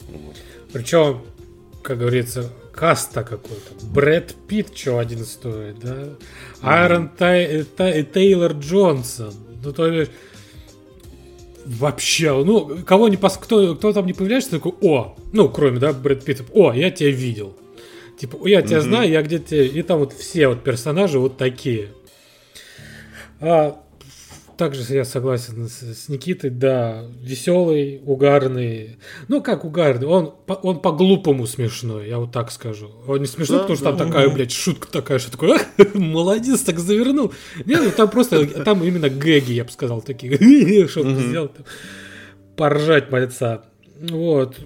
Вот. 0.08 0.36
Причем, 0.72 1.22
как 1.82 1.98
говорится, 1.98 2.50
каста 2.72 3.24
какой-то. 3.24 3.86
Брэд 3.86 4.34
Питт, 4.46 4.76
что 4.76 4.98
один 4.98 5.24
стоит, 5.24 5.78
да? 5.80 6.10
Айрон 6.62 7.08
Тай- 7.08 7.64
Тай- 7.64 8.04
Тейлор 8.04 8.52
Джонсон. 8.52 9.34
Ну, 9.62 9.72
то 9.72 9.86
есть... 9.86 10.10
Вообще, 11.64 12.32
ну, 12.44 12.82
кого 12.86 13.08
не 13.08 13.18
пос... 13.18 13.36
кто, 13.36 13.74
кто 13.74 13.92
там 13.92 14.06
не 14.06 14.14
появляется, 14.14 14.50
такой, 14.50 14.72
о, 14.80 15.16
ну, 15.32 15.50
кроме, 15.50 15.78
да, 15.78 15.92
Брэд 15.92 16.24
Питта, 16.24 16.44
о, 16.52 16.72
я 16.72 16.90
тебя 16.90 17.10
видел. 17.10 17.54
Типа, 18.18 18.38
я 18.48 18.62
тебя 18.62 18.80
знаю, 18.80 19.10
я 19.10 19.22
где-то... 19.22 19.54
И 19.54 19.82
там 19.82 19.98
вот 19.98 20.12
все 20.12 20.48
вот 20.48 20.64
персонажи 20.64 21.18
вот 21.18 21.36
такие. 21.36 21.90
А, 23.40 23.80
также 24.58 24.82
я 24.92 25.04
согласен 25.04 25.68
с, 25.68 25.82
с 25.82 26.09
Никитой, 26.09 26.50
да, 26.50 27.04
веселый, 27.22 28.02
угарный. 28.04 28.98
Ну, 29.28 29.40
как 29.40 29.64
угарный, 29.64 30.06
он, 30.06 30.34
он 30.46 30.80
по-глупому 30.80 31.46
смешной, 31.46 32.09
я 32.09 32.18
вот 32.18 32.32
так 32.32 32.50
скажу. 32.50 32.90
Он 33.06 33.20
не 33.20 33.26
смешной, 33.26 33.59
да, 33.59 33.62
потому 33.62 33.76
что 33.76 33.84
да, 33.84 33.90
там 33.92 33.98
да. 33.98 34.04
такая, 34.06 34.28
блядь, 34.34 34.50
шутка 34.50 34.90
такая, 34.90 35.20
что 35.20 35.30
такое, 35.30 35.61
молодец, 35.94 36.61
так 36.62 36.80
завернул. 36.80 37.32
Нет, 37.64 37.80
ну 37.84 37.90
там 37.92 38.11
просто, 38.11 38.46
там 38.64 38.82
именно 38.82 39.09
гэги, 39.09 39.52
я 39.52 39.64
бы 39.64 39.70
сказал, 39.70 40.02
такие, 40.02 40.88
что 40.88 41.02
он 41.02 41.16
сделал, 41.16 41.50
поржать 42.56 43.11
мальца. 43.12 43.64
Вот. 44.00 44.56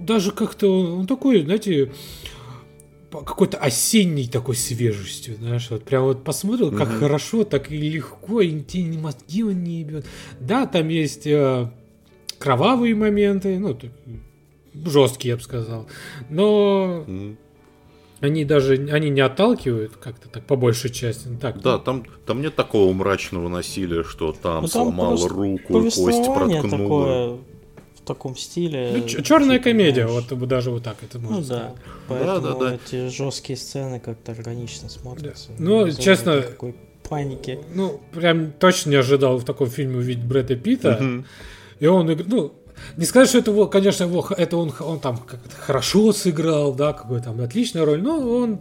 Даже 0.00 0.32
как-то 0.32 0.96
он 0.96 1.06
такой, 1.06 1.44
знаете, 1.44 1.92
какой-то 3.22 3.58
осенней 3.58 4.28
такой 4.28 4.56
свежестью, 4.56 5.36
знаешь, 5.36 5.68
вот 5.70 5.84
прям 5.84 6.04
вот 6.04 6.24
посмотрел, 6.24 6.70
как 6.70 6.88
mm-hmm. 6.88 6.98
хорошо, 6.98 7.44
так 7.44 7.70
и 7.70 7.76
легко, 7.76 8.40
и 8.40 8.50
ни 8.50 8.96
мозги 8.98 9.44
он 9.44 9.62
не 9.62 9.80
ебет. 9.80 10.06
Да, 10.40 10.66
там 10.66 10.88
есть 10.88 11.26
э, 11.26 11.70
кровавые 12.38 12.94
моменты, 12.94 13.58
ну, 13.58 13.78
жесткие, 14.74 15.30
я 15.30 15.36
бы 15.36 15.42
сказал, 15.42 15.86
но 16.28 17.04
mm-hmm. 17.06 17.36
они 18.20 18.44
даже, 18.44 18.74
они 18.90 19.10
не 19.10 19.20
отталкивают 19.20 19.96
как-то 19.96 20.28
так, 20.28 20.44
по 20.44 20.56
большей 20.56 20.90
части. 20.90 21.28
Ну, 21.28 21.38
так, 21.38 21.60
да, 21.60 21.78
ну. 21.78 21.82
там, 21.82 22.04
там 22.26 22.42
нет 22.42 22.54
такого 22.56 22.92
мрачного 22.92 23.48
насилия, 23.48 24.02
что 24.02 24.32
там 24.32 24.62
ну, 24.62 24.68
сломал 24.68 25.26
руку, 25.26 25.82
кость 25.82 26.26
проткнул. 26.26 26.70
Такое 26.70 27.38
в 28.04 28.06
таком 28.06 28.36
стиле. 28.36 28.90
Ну, 28.92 29.08
черная 29.22 29.56
типа, 29.58 29.70
комедия, 29.70 30.06
знаешь. 30.06 30.26
вот 30.30 30.48
даже 30.48 30.70
вот 30.70 30.82
так 30.82 30.96
это 31.02 31.18
можно 31.18 31.40
Ну 31.40 31.46
да, 31.46 31.72
поэтому 32.06 32.40
да, 32.40 32.52
да, 32.52 32.58
да. 32.58 32.74
эти 32.74 33.08
жесткие 33.08 33.56
сцены 33.56 33.98
как-то 33.98 34.32
органично 34.32 34.90
смотрятся. 34.90 35.48
Да. 35.48 35.64
Ну, 35.64 35.90
честно, 35.90 36.42
такой 36.42 36.74
паники. 37.08 37.58
Ну, 37.74 38.00
прям 38.12 38.52
точно 38.52 38.90
не 38.90 38.96
ожидал 38.96 39.38
в 39.38 39.44
таком 39.44 39.70
фильме 39.70 39.96
увидеть 39.96 40.24
Брэда 40.24 40.56
Питта. 40.56 40.98
Угу. 41.00 41.24
И 41.80 41.86
он, 41.86 42.24
ну, 42.26 42.52
не 42.98 43.06
сказать, 43.06 43.30
что 43.30 43.38
это, 43.38 43.66
конечно, 43.66 44.04
его, 44.04 44.26
это 44.36 44.56
он, 44.58 44.72
он 44.80 45.00
там 45.00 45.16
как-то 45.16 45.56
хорошо 45.56 46.12
сыграл, 46.12 46.74
да, 46.74 46.92
какой 46.92 47.22
там 47.22 47.40
отличная 47.40 47.86
роль, 47.86 48.02
но 48.02 48.18
он 48.18 48.60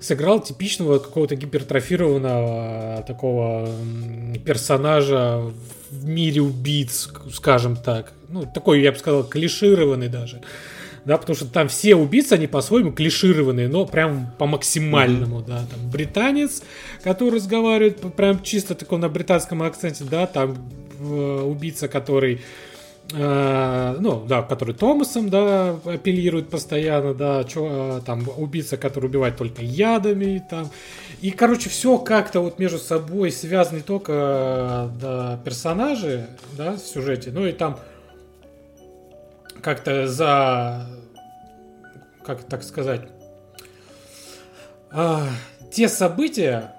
сыграл 0.00 0.40
типичного 0.40 0.98
какого-то 0.98 1.36
гипертрофированного 1.36 3.04
такого 3.06 3.68
персонажа 4.44 5.42
в 5.90 6.06
мире 6.06 6.42
убийц, 6.42 7.08
скажем 7.32 7.76
так. 7.76 8.12
Ну, 8.28 8.46
такой, 8.52 8.80
я 8.80 8.92
бы 8.92 8.98
сказал, 8.98 9.24
клишированный 9.24 10.08
даже. 10.08 10.40
Да, 11.04 11.16
потому 11.16 11.34
что 11.34 11.46
там 11.46 11.68
все 11.68 11.94
убийцы, 11.96 12.34
они 12.34 12.46
по-своему 12.46 12.92
клишированные, 12.92 13.68
но 13.68 13.86
прям 13.86 14.32
по 14.38 14.46
максимальному, 14.46 15.40
mm-hmm. 15.40 15.46
да. 15.46 15.64
Там 15.70 15.90
британец, 15.90 16.62
который 17.02 17.36
разговаривает 17.36 18.00
прям 18.14 18.42
чисто 18.42 18.74
таком 18.74 19.00
на 19.00 19.08
британском 19.08 19.62
акценте, 19.62 20.04
да, 20.04 20.26
там 20.26 20.56
э, 21.00 21.42
убийца, 21.42 21.88
который 21.88 22.34
Э, 22.34 22.42
ну, 23.12 24.24
да, 24.26 24.42
который 24.42 24.74
Томасом, 24.74 25.30
да, 25.30 25.70
апеллирует 25.84 26.48
постоянно, 26.48 27.12
да, 27.12 27.42
чё, 27.44 27.98
э, 27.98 28.00
там, 28.06 28.24
убийца, 28.36 28.76
который 28.76 29.06
убивает 29.06 29.36
только 29.36 29.62
ядами, 29.62 30.44
там, 30.48 30.70
и, 31.20 31.32
короче, 31.32 31.68
все 31.70 31.98
как-то 31.98 32.40
вот 32.40 32.58
между 32.58 32.78
собой 32.78 33.32
связано 33.32 33.78
не 33.78 33.82
только 33.82 34.12
э, 34.12 35.00
да, 35.00 35.40
персонажи, 35.44 36.28
да, 36.56 36.74
в 36.74 36.78
сюжете, 36.78 37.30
но 37.32 37.46
и 37.46 37.52
там 37.52 37.80
как-то 39.60 40.06
за, 40.06 40.86
как 42.24 42.44
так 42.44 42.62
сказать, 42.62 43.02
а, 44.92 45.26
те 45.72 45.88
события, 45.88 46.74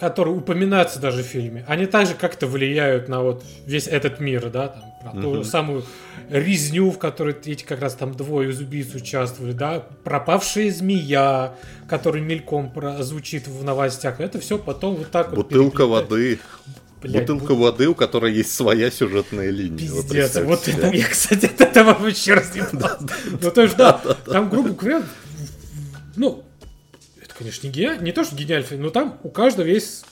которые 0.00 0.34
упоминаются 0.34 0.98
даже 0.98 1.22
в 1.22 1.26
фильме, 1.26 1.64
они 1.68 1.86
также 1.86 2.14
как-то 2.14 2.46
влияют 2.46 3.08
на 3.08 3.22
вот 3.22 3.44
весь 3.66 3.86
этот 3.86 4.20
мир, 4.20 4.50
да, 4.50 4.68
там, 4.68 4.93
про 5.04 5.18
mm-hmm. 5.18 5.22
ту 5.22 5.44
самую 5.44 5.84
резню, 6.30 6.90
в 6.90 6.98
которой 6.98 7.34
эти 7.44 7.62
как 7.62 7.80
раз 7.80 7.94
там 7.94 8.14
двое 8.14 8.50
из 8.50 8.60
убийц 8.60 8.94
участвовали, 8.94 9.52
да, 9.52 9.86
пропавшая 10.02 10.70
змея, 10.70 11.54
который 11.88 12.22
мельком 12.22 12.72
звучит 13.00 13.46
в 13.46 13.64
новостях, 13.64 14.20
это 14.20 14.40
все 14.40 14.58
потом 14.58 14.96
вот 14.96 15.10
так 15.10 15.34
Бутылка 15.34 15.86
вот 15.86 16.10
воды. 16.10 16.38
Блядь, 17.02 17.22
Бутылка 17.22 17.54
бут... 17.54 17.58
воды, 17.58 17.88
у 17.88 17.94
которой 17.94 18.32
есть 18.32 18.54
своя 18.54 18.90
сюжетная 18.90 19.50
линия. 19.50 19.76
Пиздец, 19.76 20.36
вот, 20.36 20.44
вот 20.44 20.68
это 20.68 20.90
я, 20.90 21.06
кстати, 21.06 21.46
от 21.46 21.60
этого 21.60 21.92
вообще 21.94 22.34
раз 22.34 22.54
не 22.54 22.62
Ну, 22.72 23.50
то 23.50 23.62
есть, 23.62 23.76
да, 23.76 23.92
там, 24.24 24.48
грубо 24.48 24.70
говоря, 24.70 25.02
ну, 26.16 26.42
это, 27.22 27.34
конечно, 27.34 27.66
не 27.66 27.72
гениально, 27.72 28.02
не 28.02 28.12
то, 28.12 28.24
что 28.24 28.34
гениальный 28.34 28.78
но 28.78 28.88
там 28.88 29.18
у 29.22 29.28
каждого 29.28 29.66
есть 29.66 30.06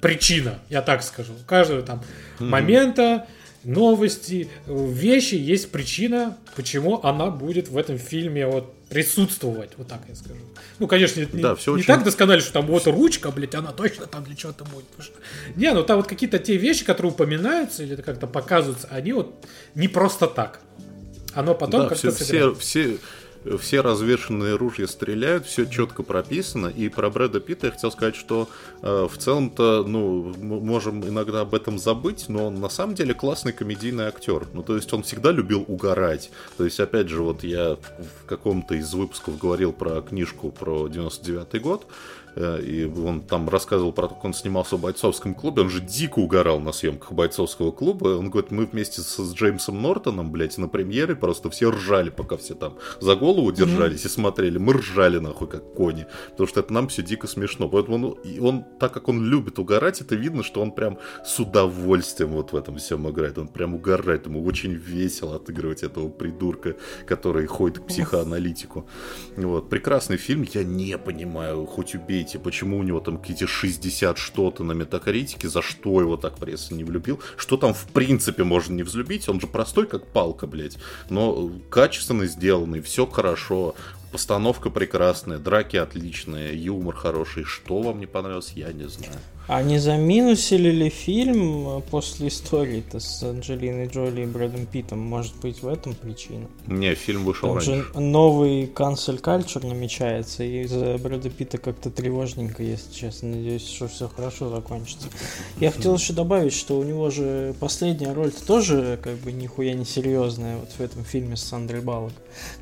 причина, 0.00 0.58
я 0.68 0.82
так 0.82 1.02
скажу. 1.02 1.32
У 1.32 1.46
каждого 1.46 1.82
там 1.82 2.02
mm-hmm. 2.38 2.44
момента, 2.44 3.26
новости, 3.64 4.48
вещи 4.66 5.34
есть 5.34 5.70
причина, 5.70 6.36
почему 6.56 7.04
она 7.04 7.30
будет 7.30 7.68
в 7.68 7.76
этом 7.76 7.98
фильме 7.98 8.46
вот 8.46 8.74
присутствовать, 8.88 9.70
вот 9.76 9.86
так 9.86 10.00
я 10.08 10.14
скажу. 10.16 10.40
Ну, 10.80 10.88
конечно, 10.88 11.20
не, 11.20 11.26
да, 11.40 11.54
все 11.54 11.70
не 11.70 11.76
очень... 11.76 11.86
так 11.86 12.02
досконально, 12.02 12.42
что 12.42 12.52
там 12.54 12.66
вот 12.66 12.86
ручка, 12.88 13.30
блядь, 13.30 13.54
она 13.54 13.70
точно 13.70 14.06
там 14.06 14.24
для 14.24 14.34
чего-то 14.34 14.64
будет. 14.64 14.86
Что... 14.98 15.14
Не, 15.54 15.72
ну 15.72 15.84
там 15.84 15.98
вот 15.98 16.08
какие-то 16.08 16.40
те 16.40 16.56
вещи, 16.56 16.84
которые 16.84 17.12
упоминаются 17.12 17.84
или 17.84 17.94
как-то 17.96 18.26
показываются, 18.26 18.88
они 18.90 19.12
вот 19.12 19.46
не 19.76 19.86
просто 19.86 20.26
так. 20.26 20.60
Оно 21.34 21.54
потом 21.54 21.82
да, 21.82 21.88
как-то 21.90 22.10
все, 22.10 22.24
все, 22.24 22.54
все, 22.54 22.98
все 23.58 23.80
развешенные 23.80 24.56
ружья 24.56 24.86
стреляют, 24.86 25.46
все 25.46 25.66
четко 25.66 26.02
прописано. 26.02 26.66
И 26.66 26.88
про 26.88 27.10
Брэда 27.10 27.40
Питта 27.40 27.66
я 27.66 27.72
хотел 27.72 27.90
сказать, 27.90 28.16
что 28.16 28.48
э, 28.82 29.08
в 29.10 29.16
целом-то, 29.16 29.84
ну, 29.86 30.34
мы 30.38 30.60
можем 30.60 31.06
иногда 31.06 31.40
об 31.40 31.54
этом 31.54 31.78
забыть, 31.78 32.28
но 32.28 32.48
он 32.48 32.60
на 32.60 32.68
самом 32.68 32.94
деле 32.94 33.14
классный 33.14 33.52
комедийный 33.52 34.04
актер. 34.04 34.46
Ну, 34.52 34.62
то 34.62 34.76
есть 34.76 34.92
он 34.92 35.02
всегда 35.02 35.32
любил 35.32 35.64
угорать. 35.66 36.30
То 36.56 36.64
есть, 36.64 36.80
опять 36.80 37.08
же, 37.08 37.22
вот 37.22 37.42
я 37.42 37.76
в 37.76 38.26
каком-то 38.26 38.74
из 38.74 38.92
выпусков 38.92 39.38
говорил 39.38 39.72
про 39.72 40.02
книжку 40.02 40.50
про 40.50 40.88
99 40.88 41.62
год, 41.62 41.86
и 42.36 42.84
он 42.84 43.22
там 43.22 43.48
рассказывал 43.48 43.92
про 43.92 44.08
то, 44.08 44.14
как 44.14 44.24
он 44.24 44.34
снимался 44.34 44.76
в 44.76 44.80
бойцовском 44.80 45.34
клубе, 45.34 45.62
он 45.62 45.70
же 45.70 45.80
дико 45.80 46.18
угорал 46.18 46.60
на 46.60 46.72
съемках 46.72 47.12
бойцовского 47.12 47.72
клуба, 47.72 48.08
он 48.08 48.30
говорит, 48.30 48.50
мы 48.50 48.66
вместе 48.66 49.00
с, 49.00 49.16
с 49.16 49.34
Джеймсом 49.34 49.82
Нортоном, 49.82 50.30
блядь, 50.30 50.58
на 50.58 50.68
премьере 50.68 51.16
просто 51.16 51.50
все 51.50 51.70
ржали, 51.70 52.10
пока 52.10 52.36
все 52.36 52.54
там 52.54 52.76
за 53.00 53.16
голову 53.16 53.50
держались 53.52 54.02
mm-hmm. 54.02 54.06
и 54.06 54.10
смотрели, 54.10 54.58
мы 54.58 54.74
ржали 54.74 55.18
нахуй, 55.18 55.48
как 55.48 55.74
кони, 55.74 56.06
потому 56.30 56.46
что 56.46 56.60
это 56.60 56.72
нам 56.72 56.88
все 56.88 57.02
дико 57.02 57.26
смешно, 57.26 57.68
поэтому 57.68 57.96
он, 57.96 58.18
он, 58.40 58.64
так 58.78 58.92
как 58.92 59.08
он 59.08 59.24
любит 59.24 59.58
угорать, 59.58 60.00
это 60.00 60.14
видно, 60.14 60.42
что 60.42 60.62
он 60.62 60.72
прям 60.72 60.98
с 61.24 61.38
удовольствием 61.40 62.30
вот 62.30 62.52
в 62.52 62.56
этом 62.56 62.76
всем 62.76 63.08
играет, 63.10 63.38
он 63.38 63.48
прям 63.48 63.74
угорает, 63.74 64.26
ему 64.26 64.44
очень 64.44 64.72
весело 64.72 65.36
отыгрывать 65.36 65.82
этого 65.82 66.08
придурка, 66.08 66.76
который 67.06 67.46
ходит 67.46 67.80
к 67.80 67.86
психоаналитику, 67.86 68.86
вот, 69.36 69.68
прекрасный 69.68 70.16
фильм, 70.16 70.46
я 70.52 70.64
не 70.64 70.96
понимаю, 70.98 71.66
хоть 71.66 71.94
убей 71.94 72.19
смотрите, 72.20 72.38
почему 72.38 72.78
у 72.78 72.82
него 72.82 73.00
там 73.00 73.18
какие-то 73.18 73.46
60 73.46 74.18
что-то 74.18 74.62
на 74.64 74.72
метакритике, 74.72 75.48
за 75.48 75.62
что 75.62 76.00
его 76.00 76.16
так 76.16 76.36
пресса 76.36 76.74
не 76.74 76.84
влюбил, 76.84 77.20
что 77.36 77.56
там 77.56 77.72
в 77.72 77.86
принципе 77.86 78.44
можно 78.44 78.74
не 78.74 78.82
взлюбить, 78.82 79.28
он 79.28 79.40
же 79.40 79.46
простой 79.46 79.86
как 79.86 80.06
палка, 80.06 80.46
блядь, 80.46 80.76
но 81.08 81.50
качественно 81.70 82.26
сделанный, 82.26 82.82
все 82.82 83.06
хорошо, 83.06 83.74
постановка 84.12 84.70
прекрасная, 84.70 85.38
драки 85.38 85.76
отличные, 85.76 86.62
юмор 86.62 86.94
хороший, 86.94 87.44
что 87.44 87.80
вам 87.80 88.00
не 88.00 88.06
понравилось, 88.06 88.52
я 88.54 88.72
не 88.72 88.88
знаю. 88.88 89.18
А 89.52 89.64
не 89.64 89.80
заминусили 89.80 90.70
ли 90.70 90.88
фильм 90.90 91.82
после 91.90 92.28
истории-то 92.28 93.00
с 93.00 93.20
Анджелиной 93.24 93.88
Джоли 93.88 94.22
и 94.22 94.24
Брэдом 94.24 94.64
Питтом? 94.64 95.00
Может 95.00 95.34
быть, 95.40 95.60
в 95.60 95.66
этом 95.66 95.94
причина? 95.94 96.46
Не, 96.68 96.94
фильм 96.94 97.24
вышел 97.24 97.48
Там 97.48 97.56
раньше. 97.56 97.74
же 97.74 98.00
новый 98.00 98.68
канцель 98.68 99.18
кальчур 99.18 99.64
намечается, 99.64 100.44
и 100.44 100.62
из-за 100.62 100.98
Брэда 100.98 101.30
Питта 101.30 101.58
как-то 101.58 101.90
тревожненько, 101.90 102.62
если 102.62 102.94
честно. 102.94 103.30
Надеюсь, 103.30 103.66
что 103.66 103.88
все 103.88 104.06
хорошо 104.06 104.50
закончится. 104.50 105.08
Я 105.58 105.72
хотел 105.72 105.96
еще 105.96 106.12
добавить, 106.12 106.52
что 106.52 106.78
у 106.78 106.84
него 106.84 107.10
же 107.10 107.52
последняя 107.58 108.12
роль 108.12 108.30
тоже 108.30 109.00
как 109.02 109.16
бы 109.16 109.32
нихуя 109.32 109.74
не 109.74 109.84
серьезная 109.84 110.58
вот 110.58 110.70
в 110.70 110.80
этом 110.80 111.02
фильме 111.02 111.34
с 111.34 111.42
Сандрой 111.42 111.80
Балок, 111.80 112.12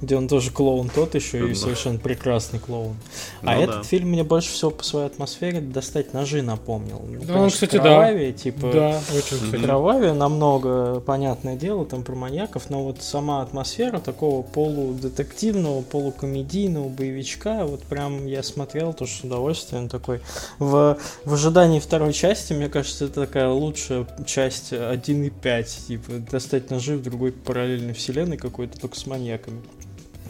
где 0.01 0.17
он 0.17 0.27
тоже 0.27 0.51
клоун 0.53 0.89
тот 0.89 1.15
еще 1.15 1.51
и 1.51 1.55
совершенно 1.55 1.99
прекрасный 1.99 2.61
клоун. 2.61 2.97
А 3.43 3.57
ну, 3.57 3.63
этот 3.63 3.77
да. 3.77 3.83
фильм 3.83 4.09
мне 4.09 4.25
больше 4.25 4.51
всего 4.51 4.71
по 4.71 4.83
своей 4.83 5.09
атмосфере 5.09 5.61
достать 5.61 6.15
ножи 6.15 6.41
напомнил 6.41 6.78
запомнил. 6.79 7.03
Ну, 7.07 7.21
да, 7.21 7.35
конечно, 7.35 7.51
кстати, 7.51 7.77
кровавее, 7.79 8.33
да. 8.33 8.39
типа, 8.39 8.71
да, 8.73 9.01
очень, 9.11 9.37
кстати. 9.37 9.63
кровавее 9.63 10.13
намного, 10.13 11.01
понятное 11.01 11.57
дело, 11.57 11.85
там 11.85 12.03
про 12.03 12.15
маньяков, 12.15 12.71
но 12.71 12.85
вот 12.85 13.03
сама 13.03 13.43
атмосфера 13.43 13.99
такого 13.99 14.43
полудетективного, 14.43 15.83
полукомедийного 15.83 16.89
боевичка, 16.89 17.65
вот 17.65 17.83
прям 17.83 18.27
я 18.27 18.43
смотрел 18.43 18.93
тоже 18.93 19.13
с 19.13 19.21
удовольствием 19.25 19.89
такой. 19.89 20.21
В, 20.59 20.99
в 21.25 21.35
ожидании 21.35 21.81
второй 21.81 22.13
части, 22.13 22.53
мне 22.53 22.69
кажется, 22.69 23.07
это 23.07 23.27
такая 23.27 23.49
лучшая 23.49 24.07
часть 24.27 24.73
1.5, 24.73 25.87
типа, 25.89 26.13
достать 26.31 26.71
ножи 26.71 26.97
в 26.97 27.03
другой 27.03 27.33
параллельной 27.33 27.95
вселенной 27.95 28.37
какой-то, 28.37 28.79
только 28.79 28.99
с 28.99 29.07
маньяками. 29.07 29.63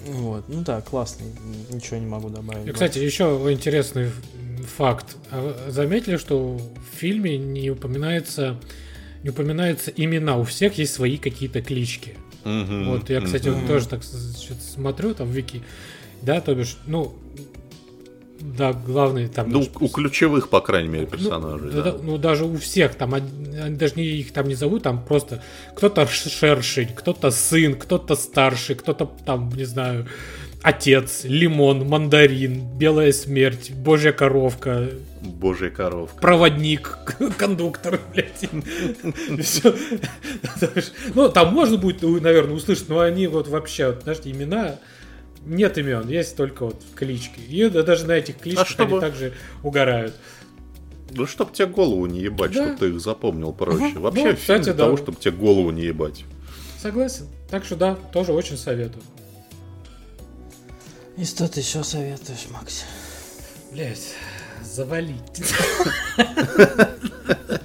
Вот, 0.07 0.45
ну 0.49 0.63
да, 0.63 0.81
классный, 0.81 1.27
ничего 1.71 1.99
не 1.99 2.07
могу 2.07 2.29
добавить. 2.29 2.67
И, 2.67 2.73
кстати, 2.73 2.99
еще 2.99 3.25
интересный 3.51 4.11
факт. 4.77 5.17
А 5.31 5.41
вы 5.41 5.71
Заметили, 5.73 6.17
что 6.17 6.57
в 6.57 6.97
фильме 6.97 7.37
не 7.39 7.71
упоминается, 7.71 8.57
не 9.23 9.31
упоминаются 9.31 9.91
имена. 9.91 10.37
У 10.39 10.45
всех 10.45 10.79
есть 10.79 10.95
свои 10.95 11.17
какие-то 11.19 11.63
клички. 11.63 12.15
Мгм, 12.45 12.91
Вот 12.91 13.11
я, 13.11 13.21
кстати, 13.21 13.49
мгм. 13.49 13.61
вот 13.61 13.69
тоже 13.69 13.89
так 13.89 14.03
смотрю 14.05 15.15
там 15.15 15.29
в 15.29 15.33
вики, 15.33 15.63
да, 16.23 16.41
то 16.41 16.55
бишь, 16.55 16.79
ну, 16.87 17.15
да, 18.59 18.73
главный 18.73 19.29
там. 19.29 19.49
Ну, 19.51 19.61
наш- 19.61 19.69
у 19.81 19.89
ключевых, 19.89 20.49
по 20.49 20.61
крайней 20.61 20.89
мере, 20.89 21.09
ну, 21.11 21.17
персонажей, 21.17 21.71
да, 21.71 21.83
да. 21.83 21.93
да, 21.93 21.99
ну, 22.03 22.19
даже 22.19 22.45
у 22.45 22.57
всех, 22.57 22.95
там, 22.95 23.15
они, 23.15 23.57
они 23.57 23.77
даже 23.77 23.95
не, 23.95 24.05
их 24.05 24.33
там 24.33 24.49
не 24.49 24.55
зовут, 24.55 24.83
там 24.83 25.03
просто 25.05 25.43
кто-то 25.77 26.07
шершень, 26.07 26.89
кто-то 26.95 27.31
сын, 27.31 27.75
кто-то 27.75 28.17
старший, 28.17 28.75
кто-то 28.75 29.11
там, 29.25 29.51
не 29.55 29.65
знаю, 29.65 30.07
отец, 30.63 31.23
лимон, 31.25 31.87
мандарин, 31.89 32.77
белая 32.77 33.13
смерть, 33.13 33.71
божья 33.71 34.13
коровка, 34.13 34.89
Божья 35.23 35.71
коровка. 35.71 36.21
проводник, 36.21 36.99
кондуктор, 37.37 38.01
блядь. 38.13 38.49
Ну, 41.15 41.29
там 41.29 41.53
можно 41.55 41.77
будет, 41.77 42.03
наверное, 42.03 42.55
услышать, 42.55 42.89
но 42.89 43.01
они 43.01 43.27
вот 43.27 43.49
вообще, 43.49 43.89
вот, 43.89 44.03
знаешь, 44.03 44.21
имена 44.25 44.77
нет 45.49 45.77
имен, 45.79 46.09
есть 46.09 46.37
только 46.37 46.67
вот 46.67 46.81
клички. 46.95 47.41
И 47.41 47.69
да- 47.69 47.83
даже 47.83 48.07
на 48.07 48.13
этих 48.13 48.39
кличках 48.39 48.69
чтобы- 48.69 48.93
они 48.93 49.01
также 49.01 49.35
угорают. 49.63 50.15
Ну, 51.11 51.27
чтоб 51.27 51.53
тебе 51.53 51.67
голову 51.69 52.05
не 52.07 52.21
ебать, 52.21 52.53
Да. 52.53 52.67
чтоб 52.67 52.79
ты 52.79 52.89
их 52.89 53.01
запомнил 53.01 53.53
проще. 53.53 53.99
Вообще, 53.99 54.21
Ну, 54.21 54.27
фильм 54.27 54.37
кстати, 54.37 54.65
для 54.65 54.73
да. 54.75 54.85
того, 54.85 54.97
чтобы 54.99 55.19
тебе 55.19 55.33
голову 55.33 55.71
не 55.71 55.83
ебать. 55.85 56.25
Согласен. 56.81 57.27
Так 57.51 57.65
что 57.65 57.77
да, 57.77 57.97
тоже 58.13 58.33
очень 58.33 58.57
советую. 58.59 59.03
И 61.17 61.25
что 61.25 61.49
ты 61.49 61.61
еще 61.61 61.83
советуешь, 61.83 62.47
Макс? 62.53 62.85
Блять, 63.73 64.15
завалить. 64.63 65.43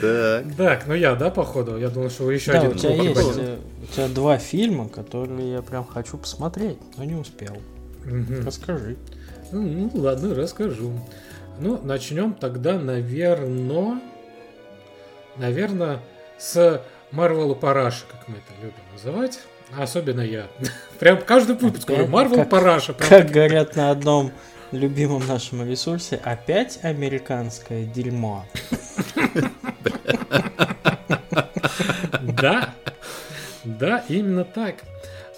Так. 0.00 0.56
Так, 0.56 0.86
ну 0.86 0.94
я, 0.94 1.14
да, 1.14 1.30
походу? 1.30 1.76
Я 1.78 1.88
думал, 1.88 2.10
что 2.10 2.24
вы 2.24 2.34
еще 2.34 2.52
Да, 2.52 2.60
один. 2.60 2.70
у 2.70 2.74
тебя 2.74 2.94
ну, 2.96 3.02
есть 3.04 3.38
э, 3.38 3.58
у 3.82 3.86
тебя 3.94 4.08
два 4.08 4.38
фильма, 4.38 4.88
которые 4.88 5.52
я 5.52 5.62
прям 5.62 5.84
хочу 5.86 6.16
посмотреть, 6.16 6.78
но 6.96 7.04
не 7.04 7.14
успел. 7.14 7.56
Мгм. 8.04 8.44
Расскажи. 8.46 8.96
Ну, 9.52 9.62
ну, 9.62 9.90
ладно, 9.94 10.34
расскажу. 10.34 10.92
Ну, 11.58 11.78
начнем 11.82 12.32
тогда, 12.32 12.78
наверное, 12.78 14.00
наверное, 15.36 16.00
с 16.38 16.82
Марвел 17.10 17.54
Параша, 17.54 18.04
как 18.10 18.28
мы 18.28 18.36
это 18.36 18.52
любим 18.62 18.74
называть. 18.92 19.40
Особенно 19.76 20.20
я. 20.22 20.46
Прям 20.98 21.18
каждый 21.22 21.56
выпуск 21.56 21.86
говорю? 21.86 22.06
Марвел 22.08 22.44
Параша. 22.44 22.94
Как 22.94 23.30
говорят 23.30 23.76
на 23.76 23.90
одном 23.90 24.32
любимом 24.76 25.26
нашем 25.26 25.68
ресурсе, 25.68 26.16
опять 26.16 26.78
американское 26.82 27.84
дерьмо. 27.84 28.44
Да, 32.22 32.74
да, 33.64 34.04
именно 34.08 34.44
так. 34.44 34.76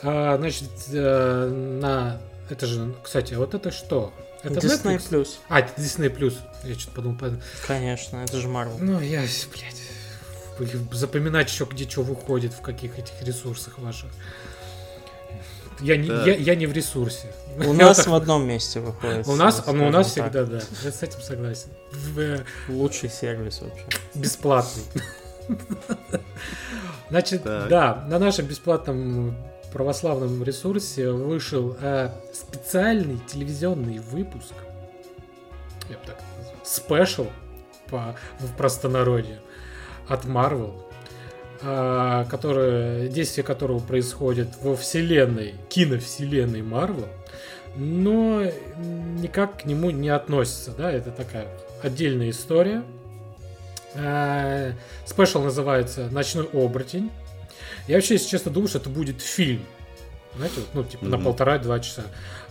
А, 0.02 0.36
значит, 0.38 0.68
э, 0.92 1.48
на... 1.80 2.20
Это 2.50 2.66
же, 2.66 2.94
кстати, 3.02 3.34
а 3.34 3.38
вот 3.38 3.54
это 3.54 3.70
что? 3.70 4.12
Это 4.42 4.58
Disney 4.60 5.08
плюс. 5.08 5.38
А, 5.48 5.60
это 5.60 5.80
Disney 5.80 6.10
Плюс. 6.10 6.34
Я 6.64 6.74
что-то 6.74 6.96
подумал. 6.96 7.16
по- 7.18 7.40
Конечно, 7.66 8.16
это 8.18 8.38
же 8.40 8.48
Марвел. 8.48 8.76
Ну, 8.80 9.00
я, 9.00 9.22
блядь, 10.58 10.76
запоминать 10.92 11.48
еще, 11.50 11.64
где 11.70 11.88
что 11.88 12.02
выходит, 12.02 12.52
в 12.52 12.60
каких 12.60 12.98
этих 12.98 13.22
ресурсах 13.22 13.78
ваших. 13.78 14.10
Я 15.82 15.96
не, 15.96 16.08
Так. 16.08 16.26
я, 16.26 16.34
я 16.34 16.54
не 16.54 16.66
в 16.66 16.72
ресурсе. 16.72 17.26
У 17.58 17.72
нас 17.72 18.06
в 18.06 18.14
одном 18.14 18.46
месте 18.46 18.80
выходит. 18.80 19.26
У 19.26 19.34
нас, 19.34 19.62
ну, 19.66 19.86
у 19.88 19.90
нас 19.90 20.10
всегда, 20.10 20.44
да. 20.44 20.60
Я 20.82 20.92
с 20.92 21.02
этим 21.02 21.20
согласен. 21.20 21.68
Э, 22.16 22.38
Лучший 22.68 23.10
сервис 23.10 23.60
вообще. 23.60 23.84
бесплатный. 24.14 24.82
Значит, 27.10 27.42
Так. 27.42 27.68
да, 27.68 28.04
на 28.08 28.18
нашем 28.18 28.46
бесплатном 28.46 29.36
православном 29.72 30.42
ресурсе 30.44 31.10
вышел 31.10 31.76
э, 31.80 32.10
специальный 32.32 33.18
телевизионный 33.26 33.98
выпуск. 33.98 34.54
Я 35.90 35.96
бы 35.96 36.02
так 36.06 36.16
назвал. 36.38 36.56
Спешл 36.64 37.26
по, 37.90 38.14
в 38.38 38.56
простонародье 38.56 39.40
от 40.08 40.24
Marvel. 40.24 40.72
Э, 41.62 42.24
которое, 42.30 43.08
действие 43.08 43.44
которого 43.44 43.78
происходит 43.78 44.48
во 44.60 44.76
вселенной, 44.76 45.54
киновселенной 45.68 46.60
Marvel, 46.60 47.08
но 47.76 48.42
никак 49.18 49.62
к 49.62 49.64
нему 49.64 49.90
не 49.90 50.10
относится, 50.10 50.72
да, 50.72 50.90
это 50.92 51.10
такая 51.10 51.46
отдельная 51.82 52.30
история. 52.30 52.82
Э, 53.94 54.72
Спешл 55.06 55.42
называется 55.42 56.08
«Ночной 56.10 56.48
оборотень». 56.52 57.10
Я 57.88 57.96
вообще, 57.96 58.14
если 58.14 58.28
честно, 58.28 58.50
думал, 58.52 58.68
что 58.68 58.78
это 58.78 58.88
будет 58.88 59.20
фильм. 59.20 59.62
Знаете, 60.36 60.60
вот, 60.60 60.68
ну, 60.72 60.84
типа 60.84 61.04
на 61.04 61.16
Мгм. 61.16 61.24
полтора-два 61.26 61.80
часа. 61.80 62.02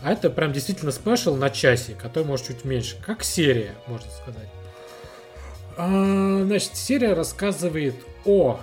А 0.03 0.11
это 0.11 0.29
прям 0.29 0.53
действительно 0.53 0.91
спешл 0.91 1.35
на 1.35 1.49
часе, 1.49 1.93
который 1.93 2.25
может 2.25 2.47
чуть 2.47 2.65
меньше. 2.65 2.97
Как 3.03 3.23
серия, 3.23 3.73
можно 3.87 4.09
сказать. 4.11 4.49
А, 5.77 6.43
значит, 6.45 6.75
серия 6.75 7.13
рассказывает 7.13 7.95
о 8.25 8.59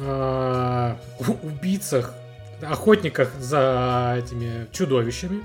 а, 0.00 0.96
убийцах, 1.42 2.14
охотниках 2.62 3.32
за 3.38 4.16
этими 4.18 4.66
чудовищами. 4.72 5.44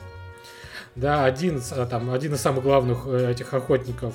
Да, 0.96 1.26
один, 1.26 1.62
а, 1.72 1.86
там, 1.86 2.12
один 2.12 2.34
из 2.34 2.42
самых 2.42 2.64
главных 2.64 3.08
э, 3.08 3.32
этих 3.32 3.54
охотников 3.54 4.14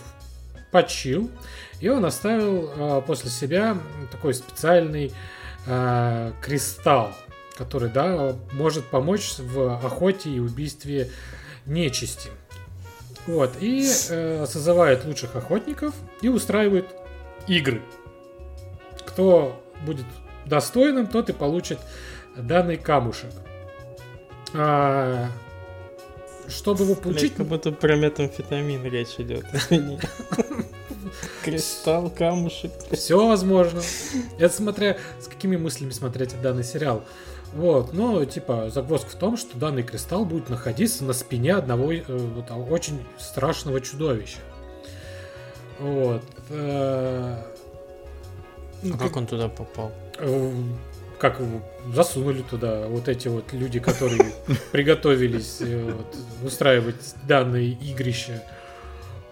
почил, 0.71 1.31
и 1.81 1.89
он 1.89 2.05
оставил 2.05 3.03
после 3.03 3.31
себя 3.31 3.79
такой 4.13 4.35
специальный 4.35 5.13
кристалл, 5.65 7.11
который, 7.57 7.91
да, 7.91 8.37
может 8.53 8.85
помочь 8.85 9.39
в 9.39 9.77
охоте 9.85 10.31
и 10.31 10.39
убийстве 10.41 11.11
нечисти. 11.65 12.31
Вот, 13.29 13.57
и 13.61 13.87
э, 14.09 14.47
созывает 14.49 15.05
лучших 15.05 15.37
охотников 15.37 15.95
и 16.23 16.29
устраивает 16.29 16.87
игры. 17.47 17.83
Кто 19.07 19.63
будет 19.85 20.07
достойным, 20.49 21.07
тот 21.07 21.31
и 21.31 21.33
получит 21.33 21.79
данный 22.37 22.77
камушек. 22.77 23.31
А, 24.55 25.29
чтобы 26.49 26.85
его 26.85 26.95
Блядь, 26.95 27.03
получить, 27.05 27.35
как 27.35 27.47
будто 27.47 27.73
про 27.73 27.97
метамфетамин 27.97 28.83
речь 28.85 29.17
идет. 29.19 29.45
Кристалл, 31.45 32.11
камушек. 32.11 32.73
Все 32.93 33.27
возможно. 33.27 33.81
Это 34.39 34.55
смотря 34.55 34.97
с 35.21 35.27
какими 35.27 35.57
мыслями 35.57 35.91
смотреть 35.91 36.41
данный 36.41 36.65
сериал. 36.65 37.05
Вот, 37.55 37.95
но 37.95 38.25
типа 38.27 38.69
загвоздка 38.69 39.11
в 39.11 39.15
том, 39.15 39.37
что 39.39 39.57
данный 39.57 39.83
кристалл 39.83 40.27
будет 40.27 40.51
находиться 40.51 41.05
на 41.05 41.15
спине 41.15 41.55
одного 41.55 41.93
э, 41.93 42.03
вот, 42.07 42.51
очень 42.71 43.03
страшного 43.19 43.81
чудовища. 43.81 44.39
Вот. 45.79 46.23
э, 46.51 47.43
ну, 48.83 48.95
А 48.95 48.99
как 48.99 49.17
он 49.17 49.27
туда 49.27 49.49
попал? 49.49 49.93
Э, 50.19 50.53
как 51.19 51.41
засунули 51.93 52.43
туда 52.43 52.87
вот 52.87 53.09
эти 53.09 53.29
вот 53.29 53.53
люди, 53.53 53.81
которые 53.81 54.33
приготовились 54.73 55.59
э, 55.61 55.91
вот, 55.91 56.17
устраивать 56.47 57.15
данное 57.27 57.63
игрище. 57.63 58.43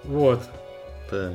Вот. 0.05 0.43
Так. 1.11 1.35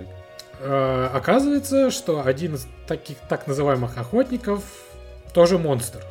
Э, 0.60 1.10
оказывается, 1.14 1.92
что 1.92 2.26
один 2.26 2.56
из 2.56 2.68
таких 2.88 3.18
так 3.30 3.48
называемых 3.48 3.98
охотников 3.98 4.64
тоже 5.34 5.58
монстр. 5.58 6.04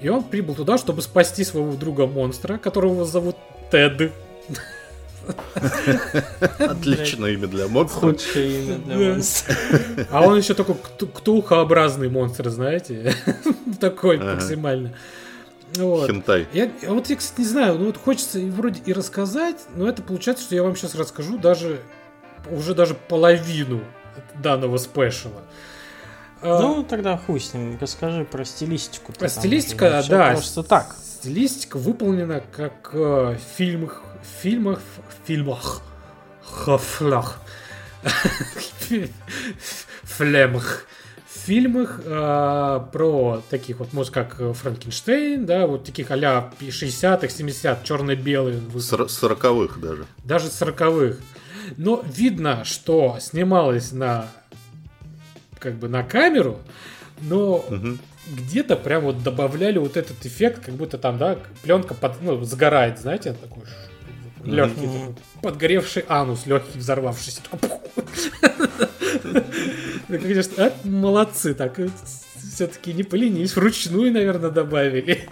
И 0.00 0.08
он 0.08 0.24
прибыл 0.24 0.54
туда, 0.54 0.76
чтобы 0.78 1.02
спасти 1.02 1.44
своего 1.44 1.72
друга 1.74 2.06
монстра, 2.06 2.58
которого 2.58 3.04
зовут 3.04 3.36
Тед. 3.70 4.12
Отличное 6.58 7.30
имя 7.32 7.46
для 7.46 7.68
монстра. 7.68 8.00
Худшее 8.00 8.62
имя 8.64 8.78
для 8.78 8.96
монстра. 9.12 9.56
А 10.10 10.22
он 10.22 10.38
еще 10.38 10.54
такой 10.54 10.76
кту- 10.76 11.06
ктулхообразный 11.08 12.08
монстр, 12.08 12.48
знаете? 12.50 13.14
Такой 13.80 14.18
максимально. 14.18 14.92
Вот. 15.74 16.06
Хентай. 16.08 16.46
Я, 16.52 16.70
а 16.86 16.92
вот 16.92 17.10
я, 17.10 17.16
кстати, 17.16 17.40
не 17.40 17.46
знаю, 17.46 17.78
ну 17.78 17.86
вот 17.86 17.96
хочется 17.98 18.38
и 18.38 18.48
вроде 18.50 18.80
и 18.86 18.92
рассказать, 18.92 19.56
но 19.74 19.88
это 19.88 20.02
получается, 20.02 20.44
что 20.44 20.54
я 20.54 20.62
вам 20.62 20.76
сейчас 20.76 20.94
расскажу 20.94 21.38
даже 21.38 21.80
уже 22.50 22.74
даже 22.74 22.94
половину 22.94 23.80
данного 24.40 24.78
спешала. 24.78 25.42
А, 26.40 26.60
Ну, 26.60 26.84
тогда 26.84 27.16
хуй 27.18 27.40
с 27.40 27.52
ним. 27.52 27.76
Расскажи 27.80 28.24
про 28.24 28.44
стилистику. 28.44 29.12
А 29.20 29.28
стилистика, 29.28 30.04
да. 30.08 30.30
Просто 30.32 30.62
так. 30.62 30.94
Стилистика 31.02 31.78
выполнена 31.78 32.42
как 32.54 32.90
э, 32.92 32.98
в 33.36 33.56
фильмах, 33.56 34.02
в 34.26 34.42
фильмах, 34.42 34.80
в 34.80 35.26
фильмах, 35.26 35.82
хафлах, 36.42 37.40
флемах, 40.02 40.86
в 41.28 41.38
фильмах 41.38 42.00
э, 42.04 42.80
про 42.92 43.42
таких 43.50 43.78
вот, 43.78 43.92
может, 43.92 44.12
как 44.12 44.40
Франкенштейн, 44.54 45.46
да, 45.46 45.66
вот 45.66 45.84
таких 45.84 46.10
а-ля 46.10 46.52
60-х, 46.60 47.26
70-х, 47.26 47.82
черно-белые. 47.84 48.60
Сороковых 48.80 49.80
даже. 49.80 50.06
Даже 50.24 50.48
сороковых. 50.48 51.20
Но 51.76 52.02
видно, 52.04 52.64
что 52.64 53.18
снималось 53.20 53.92
на 53.92 54.28
как 55.58 55.74
бы 55.74 55.88
на 55.88 56.04
камеру, 56.04 56.60
но 57.22 57.56
угу. 57.56 57.98
где-то 58.28 58.76
прям 58.76 59.04
вот 59.04 59.22
добавляли 59.22 59.78
вот 59.78 59.96
этот 59.96 60.24
эффект, 60.24 60.64
как 60.64 60.74
будто 60.74 60.98
там, 60.98 61.18
да, 61.18 61.38
пленка 61.62 61.94
под, 61.94 62.22
ну, 62.22 62.42
сгорает, 62.44 63.00
знаете, 63.00 63.32
такой 63.32 63.64
легкий, 64.46 64.86
mm-hmm. 64.86 65.16
подгоревший 65.42 66.04
анус, 66.08 66.46
легкий 66.46 66.78
взорвавшийся. 66.78 67.42
Конечно, 70.08 70.72
молодцы, 70.84 71.54
так 71.54 71.78
все-таки 72.52 72.92
не 72.92 73.02
поленились, 73.02 73.56
вручную, 73.56 74.12
наверное, 74.12 74.50
добавили. 74.50 75.28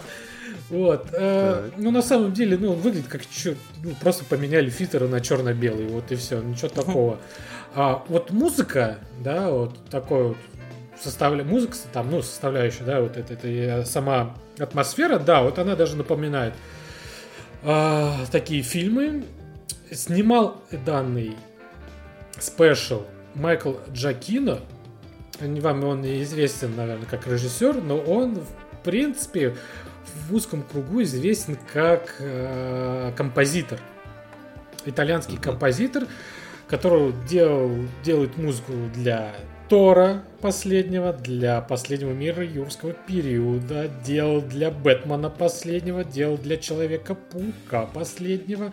Вот. 0.69 1.09
Э, 1.13 1.69
ну, 1.77 1.91
на 1.91 2.01
самом 2.01 2.33
деле, 2.33 2.57
ну, 2.57 2.73
он 2.73 2.79
выглядит 2.79 3.07
как 3.07 3.21
чё, 3.27 3.55
ну, 3.83 3.91
просто 4.01 4.25
поменяли 4.25 4.69
фильтры 4.69 5.07
на 5.07 5.21
черно-белый, 5.21 5.87
вот 5.87 6.11
и 6.11 6.15
все, 6.15 6.41
ничего 6.41 6.69
такого. 6.69 7.19
А 7.75 8.03
вот 8.07 8.31
музыка, 8.31 8.97
да, 9.19 9.49
вот 9.49 9.77
такой 9.89 10.29
вот 10.29 10.37
составля... 10.99 11.43
музыка, 11.43 11.75
там, 11.93 12.09
ну, 12.09 12.21
составляющая, 12.21 12.83
да, 12.83 13.01
вот 13.01 13.17
это, 13.17 13.33
это 13.33 13.85
сама 13.85 14.35
атмосфера, 14.57 15.19
да, 15.19 15.43
вот 15.43 15.59
она 15.59 15.75
даже 15.75 15.95
напоминает 15.95 16.53
а, 17.65 18.25
такие 18.31 18.61
фильмы. 18.61 19.25
Снимал 19.91 20.61
данный 20.85 21.35
спешл 22.39 23.03
Майкл 23.33 23.73
Джакино. 23.91 24.59
Вам 25.39 25.83
он 25.83 26.05
известен, 26.05 26.75
наверное, 26.75 27.07
как 27.07 27.27
режиссер, 27.27 27.81
но 27.81 27.97
он, 27.97 28.35
в 28.35 28.83
принципе, 28.83 29.55
в 30.27 30.33
узком 30.33 30.63
кругу 30.63 31.01
известен 31.01 31.57
как 31.73 32.15
э, 32.19 33.11
композитор. 33.17 33.79
Итальянский 34.85 35.37
композитор, 35.37 36.07
который 36.67 37.13
делал, 37.27 37.71
делает 38.03 38.37
музыку 38.37 38.73
для 38.93 39.33
Тора 39.69 40.23
последнего, 40.41 41.11
для 41.11 41.59
последнего 41.61 42.11
мира 42.11 42.45
юрского 42.45 42.93
периода, 42.93 43.89
делал 44.05 44.41
для 44.41 44.69
Бэтмена 44.69 45.29
последнего, 45.29 46.03
делал 46.03 46.37
для 46.37 46.57
Человека-паука 46.57 47.87
последнего, 47.87 48.71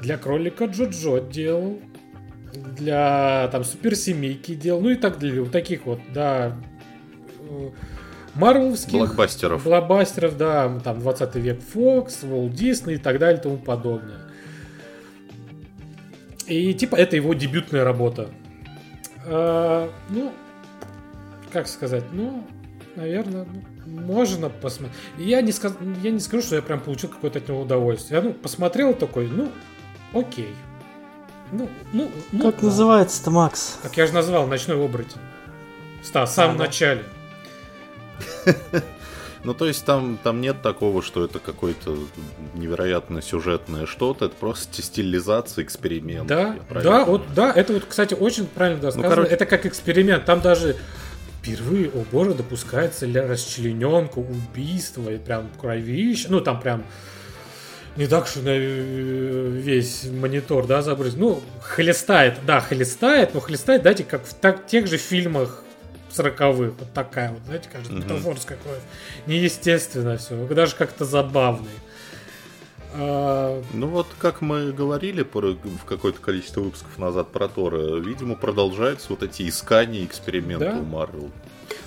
для 0.00 0.16
Кролика 0.16 0.64
Джоджо 0.64 1.20
делал, 1.20 1.78
для 2.54 3.48
там 3.52 3.64
суперсемейки 3.64 4.54
делал, 4.54 4.80
ну 4.80 4.90
и 4.90 4.96
так 4.96 5.18
далее, 5.18 5.42
вот 5.42 5.52
таких 5.52 5.84
вот, 5.84 6.00
да, 6.14 6.56
э, 7.40 7.70
Марвелских 8.34 8.92
блокбастеров. 8.92 9.64
блокбастеров, 9.64 10.36
да, 10.38 10.80
там 10.82 11.00
20 11.00 11.34
век 11.36 11.60
Fox, 11.74 12.22
Walt 12.22 12.52
Disney 12.52 12.94
и 12.94 12.98
так 12.98 13.18
далее 13.18 13.38
и 13.38 13.42
тому 13.42 13.58
подобное. 13.58 14.20
И 16.46 16.72
типа 16.74 16.96
это 16.96 17.16
его 17.16 17.34
дебютная 17.34 17.84
работа. 17.84 18.30
А, 19.32 19.88
ну, 20.08 20.32
как 21.52 21.68
сказать, 21.68 22.04
ну, 22.10 22.44
наверное, 22.96 23.46
можно 23.86 24.48
посмотреть. 24.48 24.98
Я 25.18 25.40
не, 25.40 25.52
сказ... 25.52 25.74
я 26.02 26.10
не 26.10 26.18
скажу, 26.18 26.42
что 26.42 26.56
я 26.56 26.62
прям 26.62 26.80
получил 26.80 27.10
какое-то 27.10 27.38
от 27.38 27.48
него 27.48 27.60
удовольствие. 27.60 28.20
Я 28.20 28.28
ну, 28.28 28.34
посмотрел 28.34 28.92
такой, 28.92 29.28
ну, 29.28 29.52
окей. 30.12 30.54
Ну, 31.52 31.68
ну, 31.92 32.10
ну 32.32 32.44
как 32.50 32.60
да. 32.60 32.66
называется-то, 32.66 33.30
Макс? 33.30 33.78
Как 33.82 33.96
я 33.96 34.06
же 34.06 34.14
назвал, 34.14 34.48
ночной 34.48 34.84
оборотень. 34.84 35.20
В 36.02 36.26
самом 36.26 36.56
а, 36.56 36.58
начале. 36.58 37.04
Ну, 39.42 39.54
то 39.54 39.66
есть 39.66 39.84
там, 39.84 40.18
там 40.22 40.40
нет 40.40 40.60
такого, 40.62 41.02
что 41.02 41.24
это 41.24 41.38
какое-то 41.38 41.96
невероятно 42.54 43.22
сюжетное 43.22 43.86
что-то, 43.86 44.26
это 44.26 44.34
просто 44.36 44.82
стилизация, 44.82 45.64
эксперимент. 45.64 46.26
Да, 46.26 46.56
да, 46.70 47.04
вот, 47.04 47.22
да, 47.34 47.50
это 47.50 47.72
вот, 47.72 47.84
кстати, 47.88 48.14
очень 48.14 48.46
правильно 48.46 48.80
да, 48.80 48.86
ну, 48.88 48.92
сказано. 48.92 49.08
Ну, 49.08 49.14
короче... 49.14 49.34
Это 49.34 49.46
как 49.46 49.64
эксперимент. 49.64 50.26
Там 50.26 50.42
даже 50.42 50.76
впервые, 51.40 51.88
о 51.88 52.04
боже, 52.12 52.34
допускается 52.34 53.06
расчлененка, 53.06 54.18
убийство, 54.18 55.08
и 55.08 55.16
прям 55.16 55.48
кровище. 55.58 56.26
Ну, 56.28 56.40
там 56.42 56.60
прям 56.60 56.84
не 57.96 58.06
так, 58.06 58.26
что 58.26 58.40
на 58.40 58.56
весь 58.56 60.04
монитор, 60.04 60.66
да, 60.66 60.82
забрызг. 60.82 61.16
Ну, 61.16 61.42
хлестает, 61.62 62.38
да, 62.46 62.60
хлестает, 62.60 63.34
но 63.34 63.40
хлестает, 63.40 63.82
знаете, 63.82 64.04
как 64.04 64.26
в 64.26 64.34
так, 64.34 64.66
тех 64.66 64.86
же 64.86 64.98
фильмах 64.98 65.64
сороковых. 66.10 66.74
Вот 66.78 66.92
такая 66.92 67.32
вот, 67.32 67.42
знаете, 67.46 67.68
кажется, 67.70 67.92
mm-hmm. 67.92 68.04
метафорская 68.04 68.58
кровь. 68.62 68.80
Неестественно 69.26 70.16
все, 70.16 70.46
даже 70.46 70.76
как-то 70.76 71.04
забавный. 71.04 71.70
А... 72.92 73.62
Ну 73.72 73.86
вот, 73.86 74.08
как 74.18 74.40
мы 74.40 74.72
говорили 74.72 75.22
про, 75.22 75.52
в 75.52 75.84
какое-то 75.86 76.20
количество 76.20 76.60
выпусков 76.60 76.98
назад 76.98 77.30
про 77.30 77.48
Тора, 77.48 78.00
видимо, 78.00 78.34
продолжаются 78.34 79.08
вот 79.10 79.22
эти 79.22 79.48
искания, 79.48 80.04
эксперименты 80.04 80.66
да? 80.66 80.78
у 80.78 80.82
Марвел. 80.82 81.30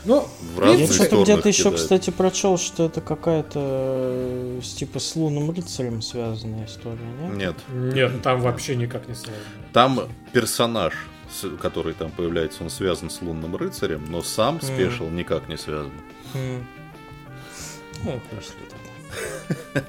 Ну, 0.06 0.28
в 0.56 0.60
разные 0.60 0.86
я 0.86 0.94
что-то 0.94 1.24
где-то 1.24 1.50
еще, 1.50 1.72
кстати, 1.72 2.10
прочел, 2.10 2.58
что 2.58 2.86
это 2.86 3.02
какая-то 3.02 3.60
э, 3.60 4.62
типа 4.62 5.00
с 5.00 5.16
лунным 5.16 5.52
рыцарем 5.52 6.02
связанная 6.02 6.66
история, 6.66 7.00
нет? 7.22 7.56
Нет. 7.72 7.94
Нет, 7.94 8.22
там 8.22 8.42
вообще 8.42 8.76
никак 8.76 9.08
не 9.08 9.16
связано. 9.16 9.44
Там 9.72 10.08
персонаж 10.32 10.94
который 11.62 11.94
там 11.94 12.12
появляется, 12.12 12.64
он 12.64 12.70
связан 12.70 13.10
с 13.10 13.22
лунным 13.22 13.56
рыцарем, 13.56 14.06
но 14.10 14.22
сам 14.22 14.58
mm. 14.58 14.66
спешл 14.66 15.10
никак 15.10 15.48
не 15.48 15.58
связан. 15.58 15.92
Mm. 16.34 16.64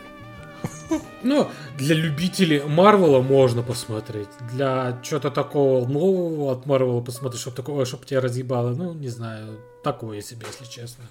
Ну, 1.22 1.51
для 1.78 1.95
любителей 1.95 2.62
Марвела 2.62 3.22
можно 3.22 3.62
посмотреть. 3.62 4.28
Для 4.53 4.99
чего-то 5.03 5.30
такого 5.30 5.86
нового 5.88 6.53
от 6.53 6.66
Марвела 6.66 7.01
посмотреть, 7.01 7.40
чтобы 7.40 7.57
такое, 7.57 7.86
чтобы 7.86 8.05
тебя 8.05 8.20
разъебало. 8.20 8.74
Ну, 8.74 8.92
не 8.92 9.09
знаю, 9.09 9.59
такое 9.82 10.20
себе, 10.20 10.47
если 10.47 10.70
честно. 10.70 11.05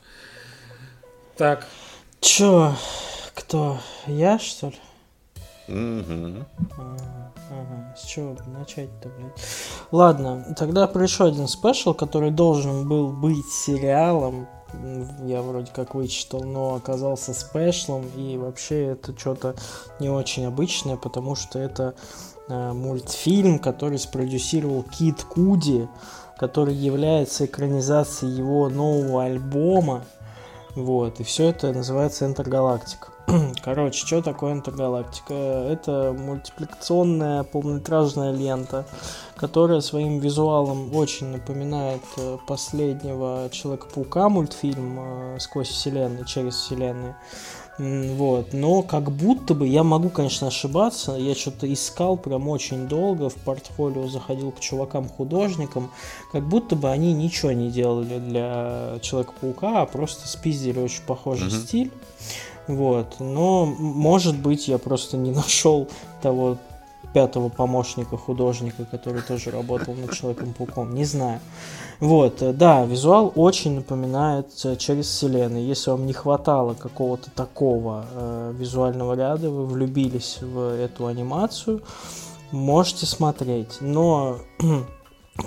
Так. 1.35 1.65
Чё? 2.21 2.75
Кто? 3.33 3.79
Я, 4.05 4.37
что 4.37 4.67
ли? 4.67 4.79
Угу. 5.67 6.45
Ага, 7.49 7.95
с 7.97 8.05
чего 8.05 8.35
начать-то, 8.47 9.09
блядь? 9.09 9.33
Ладно, 9.91 10.55
тогда 10.57 10.87
про 10.87 11.03
еще 11.03 11.25
один 11.25 11.47
спешл, 11.47 11.93
который 11.93 12.31
должен 12.31 12.87
был 12.87 13.11
быть 13.11 13.47
сериалом. 13.51 14.47
Я 15.23 15.41
вроде 15.41 15.71
как 15.71 15.93
вычитал, 15.93 16.43
но 16.43 16.75
оказался 16.75 17.33
спешлом. 17.33 18.05
И 18.15 18.37
вообще 18.37 18.93
это 18.93 19.17
что-то 19.17 19.55
не 19.99 20.09
очень 20.09 20.45
обычное, 20.45 20.97
потому 20.97 21.35
что 21.35 21.59
это 21.59 21.93
э, 22.49 22.73
мультфильм, 22.73 23.59
который 23.59 23.99
спродюсировал 23.99 24.83
Кит 24.83 25.23
Куди, 25.23 25.87
который 26.37 26.73
является 26.73 27.45
экранизацией 27.45 28.35
его 28.35 28.69
нового 28.69 29.25
альбома. 29.25 30.03
Вот, 30.75 31.19
и 31.19 31.23
все 31.23 31.49
это 31.49 31.71
называется 31.71 32.25
Интергалактика. 32.25 33.12
Короче, 33.63 34.05
что 34.05 34.21
такое 34.21 34.53
интергалактика? 34.53 35.33
Это 35.33 36.15
мультипликационная 36.17 37.43
полнометражная 37.43 38.31
лента, 38.31 38.85
которая 39.35 39.81
своим 39.81 40.19
визуалом 40.19 40.93
очень 40.95 41.27
напоминает 41.27 42.03
э, 42.17 42.37
последнего 42.47 43.49
Человека-паука 43.51 44.29
мультфильм 44.29 44.99
э, 44.99 45.39
сквозь 45.39 45.69
вселенную, 45.69 46.25
через 46.25 46.55
вселенную. 46.55 47.15
Вот, 47.79 48.53
но 48.53 48.83
как 48.83 49.11
будто 49.11 49.55
бы, 49.55 49.65
я 49.67 49.83
могу, 49.83 50.09
конечно, 50.09 50.47
ошибаться, 50.47 51.13
я 51.13 51.33
что-то 51.33 51.71
искал 51.71 52.17
прям 52.17 52.47
очень 52.47 52.87
долго, 52.87 53.29
в 53.29 53.35
портфолио 53.35 54.07
заходил 54.07 54.51
к 54.51 54.59
чувакам-художникам, 54.59 55.89
как 56.31 56.47
будто 56.47 56.75
бы 56.75 56.91
они 56.91 57.13
ничего 57.13 57.51
не 57.51 57.71
делали 57.71 58.19
для 58.19 58.99
Человека-паука, 59.01 59.81
а 59.81 59.85
просто 59.87 60.27
спиздили 60.27 60.79
очень 60.79 61.01
похожий 61.03 61.47
mm-hmm. 61.47 61.65
стиль. 61.65 61.91
Вот. 62.67 63.15
Но, 63.19 63.65
может 63.65 64.37
быть, 64.37 64.67
я 64.67 64.77
просто 64.77 65.17
не 65.17 65.31
нашел 65.35 65.87
того 66.21 66.57
пятого 67.13 67.49
помощника 67.49 68.17
художника, 68.17 68.85
который 68.85 69.21
тоже 69.21 69.51
работал 69.51 69.93
над 69.93 70.13
Человеком-пауком. 70.13 70.95
Не 70.95 71.05
знаю. 71.05 71.39
Вот, 71.99 72.43
да, 72.57 72.85
визуал 72.85 73.31
очень 73.35 73.75
напоминает 73.75 74.47
э, 74.65 74.75
через 74.75 75.07
вселенную. 75.07 75.65
Если 75.65 75.91
вам 75.91 76.05
не 76.05 76.13
хватало 76.13 76.73
какого-то 76.73 77.29
такого 77.31 78.05
э, 78.11 78.53
визуального 78.57 79.13
ряда, 79.13 79.49
вы 79.49 79.65
влюбились 79.65 80.39
в 80.41 80.75
эту 80.75 81.05
анимацию, 81.05 81.81
можете 82.51 83.05
смотреть. 83.05 83.77
Но 83.79 84.39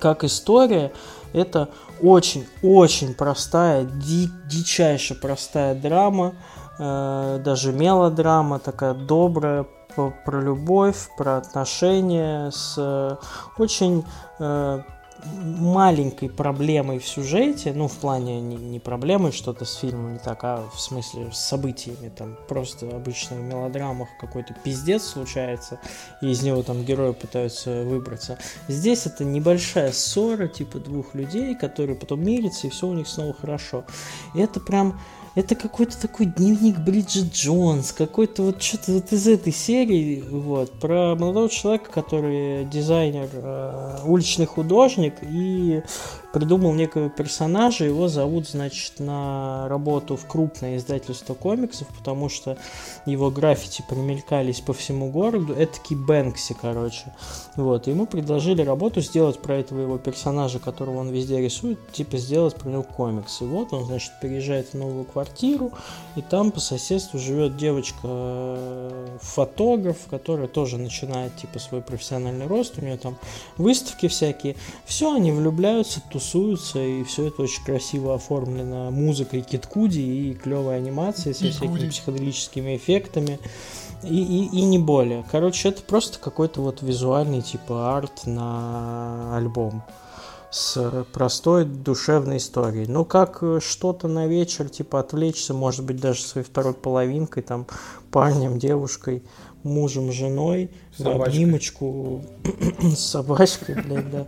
как 0.01 0.25
история, 0.25 0.93
это 1.33 1.69
очень-очень 2.01 3.15
простая, 3.15 3.85
ди 3.85 4.29
дичайше 4.49 5.15
простая 5.15 5.75
драма, 5.75 6.35
даже 6.79 7.73
мелодрама 7.73 8.59
такая 8.59 8.95
добрая, 8.95 9.67
про 9.97 10.41
любовь, 10.41 11.09
про 11.17 11.39
отношения 11.39 12.51
с 12.51 12.75
э, 12.77 13.17
очень 13.59 14.05
э, 14.39 14.83
маленькой 15.33 16.29
проблемой 16.29 16.99
в 16.99 17.07
сюжете, 17.07 17.73
ну, 17.75 17.89
в 17.89 17.97
плане 17.97 18.41
не, 18.41 18.57
не 18.57 18.79
проблемой 18.79 19.33
что-то 19.33 19.65
с 19.65 19.75
фильмом 19.77 20.15
не 20.15 20.19
так, 20.19 20.45
а 20.45 20.65
в 20.73 20.81
смысле 20.81 21.33
с 21.33 21.39
событиями, 21.39 22.11
там, 22.11 22.37
просто 22.49 22.89
обычно 22.95 23.37
в 23.37 23.41
мелодрамах 23.41 24.09
какой-то 24.21 24.55
пиздец 24.63 25.03
случается, 25.05 25.81
и 26.21 26.31
из 26.31 26.43
него 26.43 26.63
там 26.63 26.85
герои 26.85 27.13
пытаются 27.13 27.83
выбраться. 27.85 28.39
Здесь 28.69 29.07
это 29.07 29.25
небольшая 29.25 29.93
ссора, 29.93 30.49
типа 30.49 30.79
двух 30.79 31.15
людей, 31.15 31.55
которые 31.55 31.97
потом 31.97 32.23
мирятся, 32.23 32.67
и 32.67 32.71
все 32.71 32.87
у 32.87 32.93
них 32.93 33.09
снова 33.09 33.33
хорошо. 33.33 33.85
И 34.35 34.41
это 34.41 34.61
прям 34.61 35.01
это 35.37 35.55
какой-то 35.55 36.01
такой 36.01 36.27
дневник 36.27 36.79
Бриджит 36.79 37.33
Джонс, 37.33 37.93
какой-то 37.93 38.43
вот 38.43 38.63
что-то 38.63 38.93
вот 38.93 39.13
из 39.13 39.29
этой 39.29 39.53
серии, 39.53 40.25
вот, 40.29 40.73
про 40.73 41.15
молодого 41.15 41.51
человека, 41.51 41.91
который 41.93 42.65
дизайнер, 42.65 43.29
э, 43.35 43.99
уличный 44.07 44.47
художник 44.47 45.15
и 45.21 45.83
придумал 46.37 46.75
некого 46.75 47.09
персонажа, 47.09 47.87
его 47.87 48.09
зовут, 48.09 48.47
значит, 48.47 48.99
на 48.99 49.67
работу 49.69 50.17
в 50.17 50.27
крупное 50.27 50.77
издательство 50.77 51.33
комиксов, 51.33 51.89
потому 51.97 52.29
что 52.29 52.59
его 53.07 53.31
граффити 53.31 53.83
примелькались 53.89 54.61
по 54.61 54.75
всему 54.75 55.11
городу, 55.11 55.55
это 55.55 55.79
Бэнкси, 55.89 56.55
короче, 56.61 57.15
вот, 57.57 57.87
ему 57.87 58.05
предложили 58.05 58.61
работу 58.61 59.01
сделать 59.01 59.41
про 59.41 59.55
этого 59.55 59.81
его 59.81 59.97
персонажа, 59.97 60.59
которого 60.59 60.99
он 60.99 61.09
везде 61.09 61.41
рисует, 61.41 61.79
типа 61.93 62.19
сделать 62.19 62.55
про 62.57 62.69
него 62.69 62.83
комикс, 62.83 63.41
вот 63.41 63.73
он, 63.73 63.87
значит, 63.87 64.13
переезжает 64.21 64.75
в 64.75 64.77
новую 64.77 65.05
квартиру, 65.05 65.73
и 66.17 66.21
там 66.21 66.51
по 66.51 66.61
соседству 66.61 67.19
живет 67.19 67.57
девочка-фотограф, 67.57 69.97
э, 69.97 70.11
которая 70.11 70.49
тоже 70.49 70.77
начинает, 70.77 71.35
типа, 71.37 71.59
свой 71.61 71.81
профессиональный 71.81 72.47
рост, 72.47 72.75
у 72.77 72.83
нее 72.83 72.99
там 72.99 73.17
выставки 73.57 74.07
всякие, 74.09 74.55
все, 74.85 75.15
они 75.15 75.33
влюбляются, 75.33 76.03
тусуются, 76.11 76.26
тусуются, 76.27 76.81
и 76.81 77.05
все 77.05 77.27
это 77.29 77.43
очень 77.43 77.65
красиво 77.65 78.15
оформлено 78.15 78.91
музыкой 78.91 79.43
Киткуди 79.43 80.01
и 80.01 80.35
клевой 80.35 80.77
анимацией 80.77 81.35
со 81.35 81.51
всякими 81.51 81.89
психоделическими 81.89 82.77
эффектами. 82.77 83.39
И, 84.03 84.23
и, 84.23 84.59
и 84.59 84.63
не 84.63 84.79
более. 84.79 85.25
Короче, 85.31 85.71
это 85.71 85.83
просто 85.83 86.19
какой-то 86.19 86.61
вот 86.61 86.83
визуальный 86.83 87.41
типа 87.41 87.97
арт 87.97 88.27
на 88.27 89.37
альбом 89.37 89.83
с 90.51 91.05
простой 91.13 91.65
душевной 91.65 92.37
историей. 92.37 92.87
Ну, 92.87 93.05
как 93.05 93.43
что-то 93.61 94.07
на 94.07 94.27
вечер, 94.27 94.69
типа 94.69 95.01
отвлечься, 95.01 95.55
может 95.55 95.85
быть, 95.85 96.01
даже 96.01 96.23
своей 96.23 96.47
второй 96.47 96.75
половинкой, 96.75 97.43
там, 97.43 97.67
парнем, 98.11 98.59
девушкой– 98.59 99.23
мужем, 99.67 100.13
женой, 100.13 100.71
Собачкой. 100.97 101.19
в 101.19 101.23
обнимочку 101.23 102.25
с 102.81 102.99
собачкой, 102.99 103.77
блядь, 103.83 104.11
да. 104.11 104.27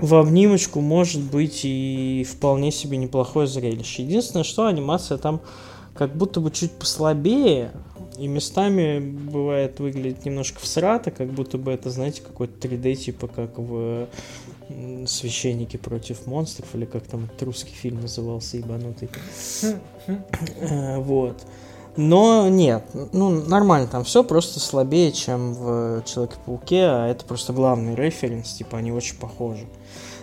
В 0.00 0.14
обнимочку 0.14 0.80
может 0.80 1.22
быть 1.22 1.60
и 1.64 2.26
вполне 2.28 2.72
себе 2.72 2.96
неплохое 2.96 3.46
зрелище. 3.46 4.02
Единственное, 4.02 4.44
что 4.44 4.66
анимация 4.66 5.18
там 5.18 5.40
как 5.94 6.16
будто 6.16 6.40
бы 6.40 6.50
чуть 6.50 6.72
послабее, 6.72 7.72
и 8.18 8.26
местами 8.26 8.98
бывает 8.98 9.80
выглядит 9.80 10.24
немножко 10.24 10.60
всрато, 10.60 11.10
как 11.10 11.28
будто 11.28 11.56
бы 11.56 11.72
это, 11.72 11.90
знаете, 11.90 12.20
какой-то 12.22 12.68
3D, 12.68 12.94
типа 12.94 13.28
как 13.28 13.58
в 13.58 14.08
священники 15.06 15.76
против 15.76 16.26
монстров, 16.26 16.74
или 16.74 16.84
как 16.84 17.04
там 17.04 17.28
русский 17.40 17.72
фильм 17.72 18.02
назывался, 18.02 18.58
ебанутый. 18.58 19.08
Э, 20.60 20.98
вот. 20.98 21.42
Но 21.96 22.48
нет, 22.48 22.84
ну 23.12 23.30
нормально, 23.30 23.88
там 23.88 24.04
все 24.04 24.22
просто 24.22 24.60
слабее, 24.60 25.12
чем 25.12 25.54
в 25.54 26.02
Человеке-пауке, 26.04 26.84
а 26.84 27.08
это 27.08 27.24
просто 27.24 27.52
главный 27.52 27.94
референс, 27.94 28.52
типа 28.52 28.78
они 28.78 28.92
очень 28.92 29.16
похожи. 29.16 29.66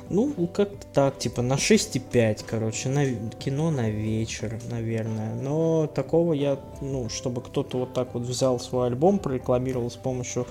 Ну, 0.09 0.31
как-то 0.53 0.87
так, 0.93 1.19
типа 1.19 1.41
на 1.41 1.55
6,5, 1.55 2.45
короче, 2.47 2.87
на 2.87 3.05
кино 3.31 3.71
на 3.71 3.89
вечер, 3.89 4.57
наверное. 4.71 5.35
Но 5.35 5.87
такого 5.87 6.31
я, 6.31 6.57
ну, 6.79 7.09
чтобы 7.09 7.41
кто-то 7.41 7.79
вот 7.79 7.93
так 7.93 8.13
вот 8.13 8.23
взял 8.23 8.57
свой 8.59 8.87
альбом, 8.87 9.19
прорекламировал 9.19 9.91
с 9.91 9.97
помощью 9.97 10.47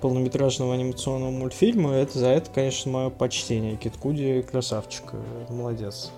полнометражного 0.00 0.72
анимационного 0.74 1.30
мультфильма, 1.30 1.92
это 1.92 2.18
за 2.18 2.28
это, 2.28 2.50
конечно, 2.50 2.90
мое 2.90 3.10
почтение. 3.10 3.76
Киткуди 3.76 4.42
красавчик, 4.50 5.12
молодец. 5.50 6.10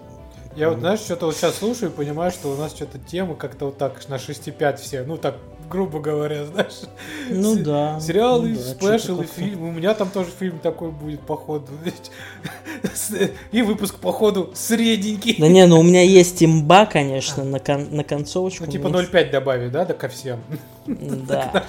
Я 0.57 0.71
вот, 0.71 0.79
знаешь, 0.79 1.01
что-то 1.01 1.27
вот 1.27 1.37
сейчас 1.37 1.57
слушаю 1.57 1.93
и 1.93 1.95
понимаю, 1.95 2.31
что 2.31 2.49
у 2.49 2.57
нас 2.57 2.75
что-то 2.75 2.99
тема 2.99 3.35
как-то 3.35 3.67
вот 3.67 3.77
так 3.77 4.09
на 4.09 4.15
6,5 4.15 4.77
все, 4.79 5.03
ну 5.03 5.19
так, 5.19 5.37
грубо 5.69 6.01
говоря, 6.01 6.45
знаешь. 6.47 6.81
Ну 7.29 7.57
да. 7.57 8.01
Сериалы, 8.01 8.49
ну, 8.51 8.57
да, 8.57 8.63
спешлы, 8.63 9.27
фильмы. 9.27 9.69
У 9.69 9.73
меня 9.73 9.93
там 9.93 10.09
тоже 10.09 10.31
фильм 10.31 10.59
такой 10.59 10.91
будет, 10.93 11.21
походу. 11.21 11.67
И 13.53 13.61
выпуск, 13.61 13.97
походу, 13.97 14.51
средненький. 14.55 15.37
Да 15.39 15.49
не, 15.49 15.67
ну 15.67 15.81
у 15.81 15.83
меня 15.83 16.03
есть 16.05 16.43
имба, 16.43 16.87
конечно, 16.87 17.45
на, 17.45 17.61
кон 17.61 17.95
на 17.95 18.03
концовочку. 18.03 18.65
Ну 18.65 18.73
типа 18.73 18.87
0,5 18.87 19.31
добавить, 19.31 19.73
да, 19.73 19.85
да, 19.85 19.93
ко 19.93 20.09
всем? 20.09 20.41
Да. 20.87 21.65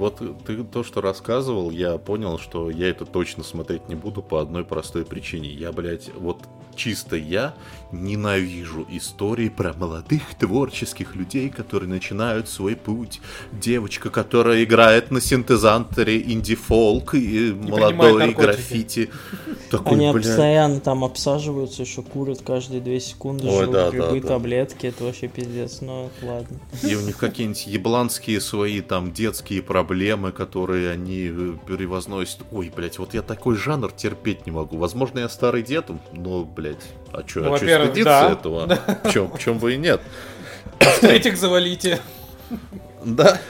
Вот 0.00 0.22
ты 0.46 0.64
то, 0.64 0.82
что 0.82 1.02
рассказывал, 1.02 1.70
я 1.70 1.98
понял, 1.98 2.38
что 2.38 2.70
я 2.70 2.88
это 2.88 3.04
точно 3.04 3.44
смотреть 3.44 3.90
не 3.90 3.94
буду 3.94 4.22
по 4.22 4.40
одной 4.40 4.64
простой 4.64 5.04
причине. 5.04 5.50
Я, 5.50 5.72
блядь, 5.72 6.10
вот 6.14 6.38
чисто 6.74 7.16
я 7.16 7.52
ненавижу 7.92 8.86
истории 8.88 9.50
про 9.50 9.74
молодых 9.74 10.22
творческих 10.38 11.14
людей, 11.16 11.50
которые 11.50 11.90
начинают 11.90 12.48
свой 12.48 12.76
путь. 12.76 13.20
Девочка, 13.52 14.08
которая 14.08 14.64
играет 14.64 15.10
на 15.10 15.20
синтезаторе 15.20 16.18
инди-фолк 16.32 17.14
и, 17.14 17.48
и 17.48 17.52
молодой 17.52 18.32
граффити. 18.32 19.10
Такой, 19.70 19.92
Они 19.92 20.10
бля... 20.10 20.20
постоянно 20.20 20.80
там 20.80 21.04
обсаживаются, 21.04 21.82
еще 21.82 22.02
курят 22.02 22.42
каждые 22.42 22.80
две 22.80 22.98
секунды, 22.98 23.46
Ой, 23.46 23.62
жрут 23.62 23.72
да, 23.72 23.90
грибы, 23.90 24.20
да, 24.20 24.28
таблетки, 24.28 24.86
это 24.86 25.04
вообще 25.04 25.28
пиздец, 25.28 25.80
но 25.80 26.10
ладно. 26.22 26.58
И 26.82 26.96
у 26.96 27.00
них 27.02 27.16
какие-нибудь 27.16 27.68
ебланские 27.68 28.40
свои 28.40 28.80
там 28.80 29.12
детские 29.12 29.62
проблемы, 29.62 30.32
которые 30.32 30.90
они 30.90 31.28
э, 31.28 31.52
перевозносят. 31.68 32.40
Ой, 32.50 32.72
блядь, 32.74 32.98
вот 32.98 33.14
я 33.14 33.22
такой 33.22 33.54
жанр 33.54 33.92
терпеть 33.92 34.44
не 34.44 34.50
могу. 34.50 34.76
Возможно, 34.76 35.20
я 35.20 35.28
старый 35.28 35.62
дед, 35.62 35.86
но, 36.12 36.44
блядь, 36.44 36.82
а 37.12 37.22
что, 37.24 37.40
ну, 37.40 37.54
а 37.54 37.56
что 37.56 37.66
стыдиться 37.66 38.04
да. 38.04 38.32
этого? 38.32 38.66
Да. 38.66 39.10
Чем, 39.12 39.38
чем 39.38 39.58
бы 39.58 39.74
и 39.74 39.76
нет. 39.76 40.00
В-третьих, 40.80 41.36
завалите. 41.36 42.00
Да. 43.04 43.40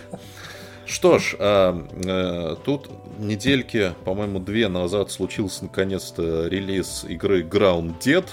Что 0.91 1.20
ж, 1.20 1.36
а, 1.38 1.86
а, 2.05 2.57
тут 2.64 2.91
недельки, 3.18 3.95
по-моему, 4.05 4.41
две 4.41 4.66
назад 4.66 5.12
случился 5.12 5.64
наконец-то 5.64 6.49
релиз 6.49 7.05
игры 7.09 7.43
Ground 7.43 7.95
Dead. 8.01 8.24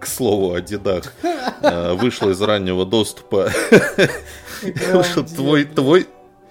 К 0.00 0.06
слову 0.06 0.54
о 0.54 0.60
дедах. 0.62 1.12
А, 1.60 1.94
вышла 1.94 2.30
из 2.30 2.40
раннего 2.40 2.86
доступа. 2.86 3.50
Твой, 5.34 5.64
твой, 5.64 6.06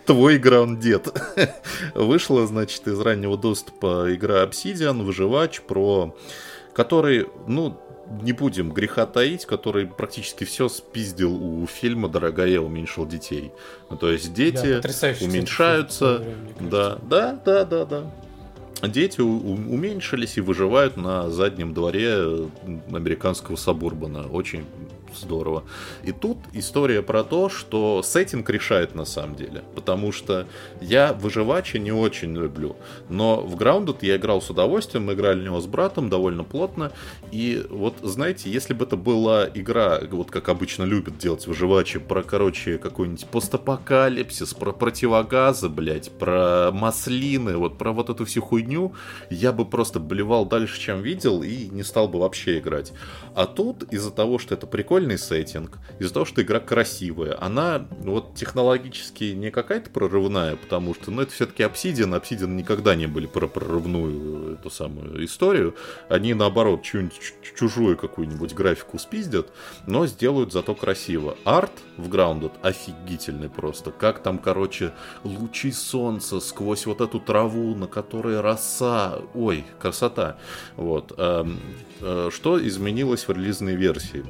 твой 0.06 0.38
Ground 0.38 0.80
Dead. 0.80 1.52
Вышла, 1.96 2.46
значит, 2.46 2.88
из 2.88 3.00
раннего 3.00 3.36
доступа 3.36 4.14
игра 4.14 4.44
Obsidian, 4.44 5.02
выживач, 5.04 5.62
про 5.62 6.16
который, 6.76 7.26
ну, 7.48 7.76
не 8.22 8.32
будем 8.32 8.72
греха 8.72 9.06
таить, 9.06 9.46
который 9.46 9.88
практически 9.88 10.44
все 10.44 10.70
спиздил 10.70 11.34
у 11.34 11.66
фильма 11.68 12.10
«Дорогая, 12.10 12.50
я 12.50 12.62
уменьшил 12.62 13.06
детей». 13.06 13.52
Ну, 13.90 13.98
то 13.98 14.12
есть 14.12 14.34
дети 14.34 14.80
да, 14.82 15.26
уменьшаются. 15.26 16.18
Время, 16.18 16.72
да, 16.72 16.98
да, 17.10 17.40
да, 17.46 17.66
да, 17.66 17.86
да. 17.86 18.12
Дети 18.88 19.22
уменьшились 19.22 20.38
и 20.38 20.42
выживают 20.42 20.98
на 20.98 21.30
заднем 21.32 21.74
дворе 21.74 22.50
американского 22.92 23.56
сабурбана. 23.56 24.28
Очень 24.28 24.66
здорово. 25.18 25.64
И 26.04 26.12
тут 26.12 26.38
история 26.54 27.02
про 27.02 27.24
то, 27.24 27.50
что 27.50 28.02
сеттинг 28.04 28.50
решает 28.50 28.96
на 28.96 29.06
самом 29.06 29.36
деле. 29.36 29.64
Потому 29.76 30.12
что 30.12 30.48
я 30.82 31.14
выживача 31.14 31.80
не 31.80 31.92
очень 31.92 32.36
люблю. 32.36 32.76
Но 33.10 33.42
в 33.42 33.56
Grounded 33.56 33.98
я 34.02 34.18
играл 34.18 34.42
с 34.42 34.50
удовольствием. 34.50 35.06
Мы 35.06 35.14
играли 35.14 35.40
в 35.40 35.44
него 35.44 35.60
с 35.62 35.66
братом 35.66 36.10
довольно 36.10 36.44
плотно. 36.44 36.92
И 37.32 37.66
вот, 37.70 37.96
знаете, 38.02 38.50
если 38.50 38.74
бы 38.74 38.86
это 38.86 38.98
была 38.98 39.48
игра, 39.54 40.00
вот 40.12 40.32
как 40.32 40.50
обычно 40.50 40.84
любят 40.84 41.18
делать 41.18 41.46
выживачи, 41.48 42.00
про, 42.00 42.24
короче, 42.24 42.78
какой-нибудь 42.78 43.26
постапокалипсис, 43.28 44.54
про 44.54 44.72
противогазы, 44.72 45.70
блядь, 45.70 46.12
про 46.12 46.72
маслины, 46.72 47.58
вот 47.58 47.78
про 47.78 47.92
вот 47.92 48.10
эту 48.10 48.26
всю 48.26 48.42
хуйню, 48.42 48.94
я 49.30 49.52
бы 49.52 49.66
просто 49.66 50.00
блевал 50.00 50.46
дальше, 50.46 50.80
чем 50.80 51.02
видел, 51.02 51.44
и 51.44 51.68
не 51.68 51.84
стал 51.84 52.08
бы 52.08 52.20
вообще 52.20 52.60
играть. 52.60 52.94
А 53.36 53.46
тут, 53.46 53.84
из-за 53.92 54.12
того, 54.12 54.40
что 54.40 54.56
это 54.56 54.68
прикольно, 54.68 55.07
прикольный 55.08 55.18
сеттинг, 55.18 55.78
из-за 56.00 56.14
того, 56.14 56.26
что 56.26 56.42
игра 56.42 56.60
красивая, 56.60 57.38
она 57.42 57.88
вот 58.02 58.36
технологически 58.36 59.26
не 59.36 59.52
какая-то 59.52 59.90
прорывная, 59.90 60.56
потому 60.56 60.94
что, 60.94 61.12
ну, 61.12 61.22
это 61.22 61.32
все-таки 61.32 61.64
Obsidian, 61.64 62.20
Obsidian 62.20 62.48
никогда 62.48 62.96
не 62.96 63.08
были 63.08 63.26
про 63.26 63.48
прорывную 63.48 64.54
эту 64.54 64.70
самую 64.70 65.26
историю, 65.26 65.76
они, 66.10 66.34
наоборот, 66.34 66.84
чью-нибудь 66.84 67.20
чужую 67.58 67.98
какую-нибудь 67.98 68.54
графику 68.54 69.00
спиздят, 69.00 69.52
но 69.86 70.06
сделают 70.08 70.52
зато 70.52 70.76
красиво. 70.76 71.38
Арт 71.46 71.72
в 71.98 72.10
Grounded 72.10 72.52
офигительный 72.62 73.50
просто, 73.50 73.92
как 73.92 74.22
там, 74.22 74.38
короче, 74.38 74.92
лучи 75.24 75.72
солнца 75.72 76.40
сквозь 76.40 76.86
вот 76.86 77.02
эту 77.02 77.20
траву, 77.20 77.76
на 77.76 77.88
которой 77.88 78.42
роса, 78.42 79.20
ой, 79.34 79.66
красота, 79.80 80.38
вот. 80.76 81.14
Эм, 81.18 81.60
э, 82.02 82.30
что 82.32 82.68
изменилось 82.68 83.28
в 83.28 83.32
релизной 83.32 83.76
версии? 83.76 84.24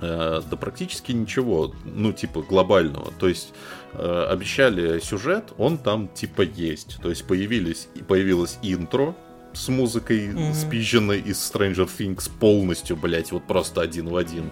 Э, 0.00 0.40
да 0.48 0.56
практически 0.56 1.12
ничего, 1.12 1.74
ну, 1.84 2.12
типа, 2.12 2.42
глобального. 2.42 3.12
То 3.18 3.28
есть, 3.28 3.52
э, 3.92 4.26
обещали 4.30 5.00
сюжет, 5.00 5.52
он 5.58 5.78
там, 5.78 6.08
типа, 6.08 6.42
есть. 6.42 6.98
То 7.02 7.08
есть, 7.08 7.26
появились, 7.26 7.88
появилось 8.06 8.58
интро, 8.62 9.14
с 9.52 9.68
музыкой 9.68 10.28
mm-hmm. 10.28 10.54
спизженной 10.54 11.20
из 11.20 11.38
Stranger 11.38 11.88
Things 11.88 12.30
полностью, 12.38 12.96
блять, 12.96 13.32
вот 13.32 13.44
просто 13.44 13.80
один 13.80 14.08
в 14.08 14.16
один. 14.16 14.50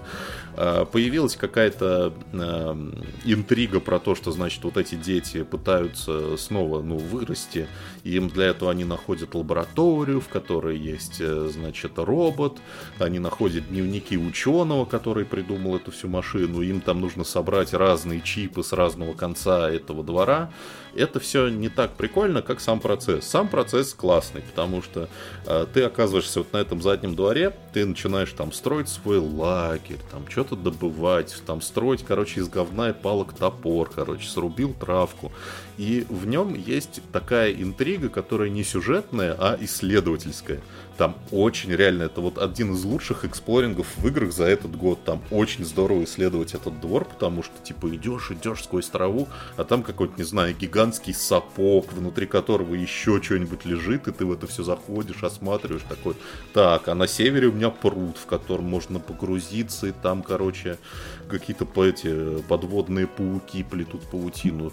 А, 0.56 0.84
появилась 0.84 1.36
какая-то 1.36 2.12
э, 2.32 2.92
интрига 3.24 3.80
про 3.80 3.98
то, 3.98 4.14
что, 4.14 4.32
значит, 4.32 4.64
вот 4.64 4.76
эти 4.76 4.94
дети 4.94 5.42
пытаются 5.42 6.36
снова, 6.36 6.82
ну, 6.82 6.96
вырасти, 6.96 7.68
им 8.14 8.28
для 8.28 8.46
этого 8.46 8.70
они 8.70 8.84
находят 8.84 9.34
лабораторию, 9.34 10.20
в 10.20 10.28
которой 10.28 10.78
есть, 10.78 11.20
э, 11.20 11.50
значит, 11.52 11.92
робот, 11.96 12.58
они 12.98 13.18
находят 13.18 13.68
дневники 13.68 14.16
ученого, 14.16 14.84
который 14.84 15.24
придумал 15.24 15.76
эту 15.76 15.90
всю 15.90 16.08
машину, 16.08 16.62
им 16.62 16.80
там 16.80 17.00
нужно 17.00 17.24
собрать 17.24 17.74
разные 17.74 18.20
чипы 18.20 18.62
с 18.62 18.72
разного 18.72 19.14
конца 19.14 19.70
этого 19.70 20.02
двора. 20.02 20.50
Это 20.94 21.20
все 21.20 21.48
не 21.48 21.68
так 21.68 21.92
прикольно, 21.92 22.40
как 22.40 22.58
сам 22.60 22.80
процесс. 22.80 23.26
Сам 23.26 23.48
процесс 23.48 23.92
классный, 23.92 24.40
потому 24.40 24.80
что 24.80 25.10
э, 25.44 25.66
ты 25.72 25.82
оказываешься 25.82 26.40
вот 26.40 26.52
на 26.54 26.58
этом 26.58 26.80
заднем 26.80 27.14
дворе, 27.14 27.54
ты 27.74 27.84
начинаешь 27.84 28.32
там 28.32 28.52
строить 28.52 28.88
свой 28.88 29.18
лагерь, 29.18 30.00
там 30.10 30.22
что 30.28 30.46
что-то 30.46 30.56
добывать, 30.56 31.42
там 31.46 31.60
строить, 31.60 32.04
короче, 32.04 32.40
из 32.40 32.48
говна 32.48 32.90
и 32.90 32.92
палок 32.92 33.34
топор, 33.34 33.90
короче, 33.94 34.28
срубил 34.28 34.74
травку. 34.74 35.32
И 35.78 36.06
в 36.08 36.26
нем 36.26 36.54
есть 36.54 37.00
такая 37.12 37.52
интрига, 37.52 38.08
которая 38.08 38.48
не 38.48 38.64
сюжетная, 38.64 39.36
а 39.38 39.58
исследовательская. 39.60 40.60
Там 40.96 41.14
очень 41.30 41.72
реально, 41.72 42.04
это 42.04 42.22
вот 42.22 42.38
один 42.38 42.72
из 42.72 42.82
лучших 42.84 43.26
эксплорингов 43.26 43.86
в 43.98 44.06
играх 44.08 44.32
за 44.32 44.44
этот 44.44 44.74
год. 44.74 45.04
Там 45.04 45.22
очень 45.30 45.66
здорово 45.66 46.04
исследовать 46.04 46.54
этот 46.54 46.80
двор, 46.80 47.04
потому 47.04 47.42
что, 47.42 47.52
типа, 47.62 47.94
идешь, 47.94 48.30
идешь 48.30 48.64
сквозь 48.64 48.88
траву, 48.88 49.28
а 49.58 49.64
там 49.64 49.82
какой-то, 49.82 50.14
не 50.16 50.24
знаю, 50.24 50.56
гигантский 50.56 51.12
сапог, 51.12 51.92
внутри 51.92 52.26
которого 52.26 52.74
еще 52.74 53.20
что-нибудь 53.22 53.66
лежит, 53.66 54.08
и 54.08 54.12
ты 54.12 54.24
в 54.24 54.32
это 54.32 54.46
все 54.46 54.62
заходишь, 54.62 55.22
осматриваешь, 55.22 55.82
такой, 55.86 56.14
так, 56.54 56.88
а 56.88 56.94
на 56.94 57.06
севере 57.06 57.48
у 57.48 57.52
меня 57.52 57.68
пруд, 57.68 58.16
в 58.16 58.24
котором 58.24 58.64
можно 58.64 58.98
погрузиться, 58.98 59.88
и 59.88 59.92
там, 59.92 60.22
короче, 60.22 60.78
какие-то 61.28 61.66
эти 61.84 62.40
подводные 62.42 63.06
пауки 63.06 63.62
плетут 63.62 64.02
паутину. 64.02 64.72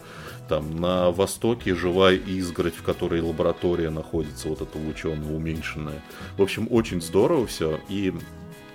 Там 0.50 0.76
на 0.76 1.10
востоке 1.12 1.74
живая 1.74 2.16
изгородь, 2.16 2.76
в 2.76 2.84
которой 2.84 3.22
лаборатория 3.22 3.90
находится, 3.90 4.50
вот 4.50 4.62
этого 4.62 4.88
ученого 4.88 5.34
уменьшенная. 5.34 6.02
В 6.38 6.42
общем, 6.42 6.68
очень 6.70 7.02
здорово 7.02 7.48
все. 7.48 7.80
И 7.90 8.14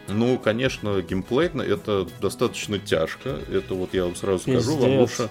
ну, 0.08 0.38
конечно, 0.38 1.02
геймплейно 1.02 1.62
это 1.62 2.06
достаточно 2.20 2.78
тяжко. 2.78 3.38
Это 3.52 3.74
вот 3.74 3.92
я 3.92 4.04
вам 4.04 4.16
сразу 4.16 4.44
Пиздец. 4.44 4.64
скажу, 4.64 4.78
вам 4.78 4.98
лучше. 4.98 5.28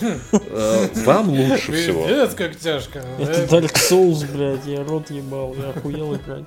Э, 0.00 0.86
вам 1.04 1.30
лучше 1.30 1.72
всего. 1.72 2.06
Пиздец, 2.06 2.34
как 2.34 2.56
тяжко. 2.56 3.04
Это 3.18 3.44
Dark 3.44 3.74
Souls, 3.74 4.24
блядь, 4.32 4.64
я 4.66 4.84
рот 4.84 5.10
ебал, 5.10 5.54
я 5.56 5.70
охуел 5.70 6.14
играть. 6.14 6.44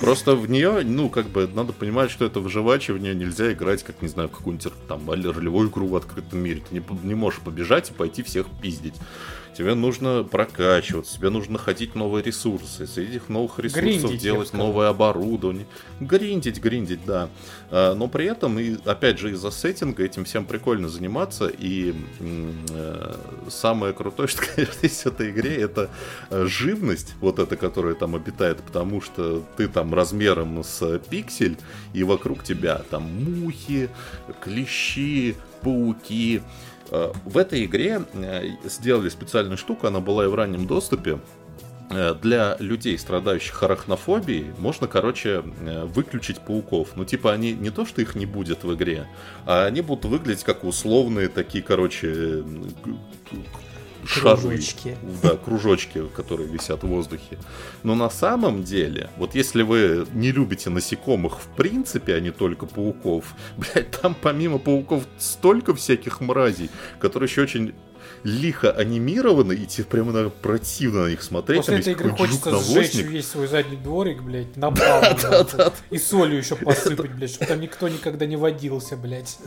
Просто 0.00 0.36
в 0.36 0.48
нее, 0.50 0.82
ну, 0.84 1.08
как 1.08 1.26
бы, 1.26 1.48
надо 1.52 1.72
понимать, 1.72 2.10
что 2.10 2.24
это 2.24 2.40
выживачи, 2.40 2.92
в 2.92 2.98
нее 2.98 3.14
нельзя 3.14 3.52
играть, 3.52 3.82
как, 3.82 4.02
не 4.02 4.08
знаю, 4.08 4.28
какую-нибудь 4.28 4.72
там 4.88 5.08
ролевую 5.08 5.68
игру 5.68 5.86
в 5.86 5.96
открытом 5.96 6.40
мире. 6.40 6.62
Ты 6.68 6.74
не, 6.76 6.82
не 7.02 7.14
можешь 7.14 7.40
побежать 7.40 7.90
и 7.90 7.94
пойти 7.94 8.22
всех 8.22 8.46
пиздить. 8.60 8.94
Тебе 9.56 9.74
нужно 9.74 10.24
прокачиваться, 10.24 11.16
тебе 11.16 11.30
нужно 11.30 11.54
находить 11.54 11.94
новые 11.94 12.24
ресурсы, 12.24 12.86
среди 12.86 13.12
этих 13.16 13.28
новых 13.28 13.58
ресурсов 13.60 13.84
гриндить, 13.84 14.20
делать 14.20 14.52
новое 14.52 14.88
оборудование. 14.88 15.66
Гриндить, 16.00 16.60
гриндить, 16.60 17.04
да. 17.06 17.28
А, 17.70 17.94
но 17.94 18.08
при 18.08 18.26
этом, 18.26 18.58
и, 18.58 18.76
опять 18.84 19.18
же, 19.18 19.30
из-за 19.30 19.50
сеттинга 19.50 20.04
этим 20.04 20.24
всем 20.24 20.44
прикольно 20.44 20.88
заниматься. 20.88 21.46
И 21.46 21.94
э, 22.18 23.14
самое 23.48 23.92
крутое, 23.92 24.28
что, 24.34 24.42
конечно, 24.44 24.78
есть 24.82 25.02
в 25.02 25.06
этой 25.06 25.30
игре, 25.30 25.56
это 25.56 25.88
э, 26.30 26.46
живность, 26.46 27.14
вот 27.20 27.38
эта, 27.38 27.56
которая 27.56 27.94
там 27.94 28.16
обитает, 28.16 28.60
потому 28.60 29.00
что 29.00 29.44
ты 29.56 29.68
там 29.68 29.94
размером 29.94 30.64
с 30.64 30.98
пиксель, 31.10 31.56
и 31.92 32.02
вокруг 32.02 32.42
тебя 32.42 32.82
там 32.90 33.04
мухи, 33.04 33.88
клещи, 34.42 35.36
пауки. 35.62 36.42
Э, 36.94 37.12
в 37.24 37.38
этой 37.38 37.64
игре 37.64 38.02
э, 38.12 38.50
сделали 38.64 39.08
специальную 39.08 39.56
штуку, 39.56 39.86
она 39.86 40.00
была 40.00 40.24
и 40.24 40.28
в 40.28 40.34
раннем 40.34 40.66
доступе. 40.66 41.18
Э, 41.90 42.14
для 42.14 42.56
людей, 42.60 42.96
страдающих 42.96 43.60
арахнофобией, 43.62 44.52
можно, 44.58 44.86
короче, 44.86 45.42
выключить 45.94 46.38
пауков. 46.40 46.90
Ну, 46.94 47.04
типа, 47.04 47.32
они 47.32 47.52
не 47.52 47.70
то, 47.70 47.84
что 47.84 48.00
их 48.00 48.14
не 48.14 48.26
будет 48.26 48.62
в 48.62 48.72
игре, 48.74 49.06
а 49.44 49.66
они 49.66 49.80
будут 49.80 50.04
выглядеть 50.04 50.44
как 50.44 50.64
условные 50.64 51.28
такие, 51.28 51.64
короче, 51.64 52.44
кружочки. 54.04 54.96
шары. 55.00 55.18
Да, 55.22 55.36
кружочки, 55.36 56.02
которые 56.14 56.48
висят 56.48 56.82
в 56.82 56.86
воздухе. 56.86 57.38
Но 57.82 57.94
на 57.94 58.10
самом 58.10 58.64
деле, 58.64 59.10
вот 59.16 59.34
если 59.34 59.62
вы 59.62 60.06
не 60.12 60.32
любите 60.32 60.70
насекомых 60.70 61.40
в 61.40 61.48
принципе, 61.56 62.14
а 62.14 62.20
не 62.20 62.30
только 62.30 62.66
пауков, 62.66 63.34
блядь, 63.56 63.90
там 63.90 64.16
помимо 64.20 64.58
пауков 64.58 65.04
столько 65.18 65.74
всяких 65.74 66.20
мразей, 66.20 66.70
которые 66.98 67.28
еще 67.28 67.42
очень 67.42 67.74
лихо 68.24 68.72
анимированы, 68.72 69.52
и 69.52 69.66
тебе 69.66 69.84
прямо 69.84 70.12
наверное, 70.12 70.34
противно 70.42 71.04
на 71.04 71.10
них 71.10 71.22
смотреть. 71.22 71.58
После 71.58 71.78
этой 71.78 71.92
игры 71.92 72.10
хочется 72.10 72.58
сжечь 72.58 72.94
весь 72.94 73.28
свой 73.28 73.46
задний 73.46 73.76
дворик, 73.76 74.22
блядь, 74.22 74.56
на 74.56 74.70
да, 74.70 75.16
да, 75.22 75.44
да. 75.44 75.72
и 75.90 75.98
солью 75.98 76.38
еще 76.38 76.56
посыпать, 76.64 77.12
блядь, 77.12 77.30
чтобы 77.30 77.46
там 77.46 77.60
никто 77.60 77.88
никогда 77.88 78.26
не 78.26 78.36
водился, 78.36 78.96
блядь. 78.96 79.38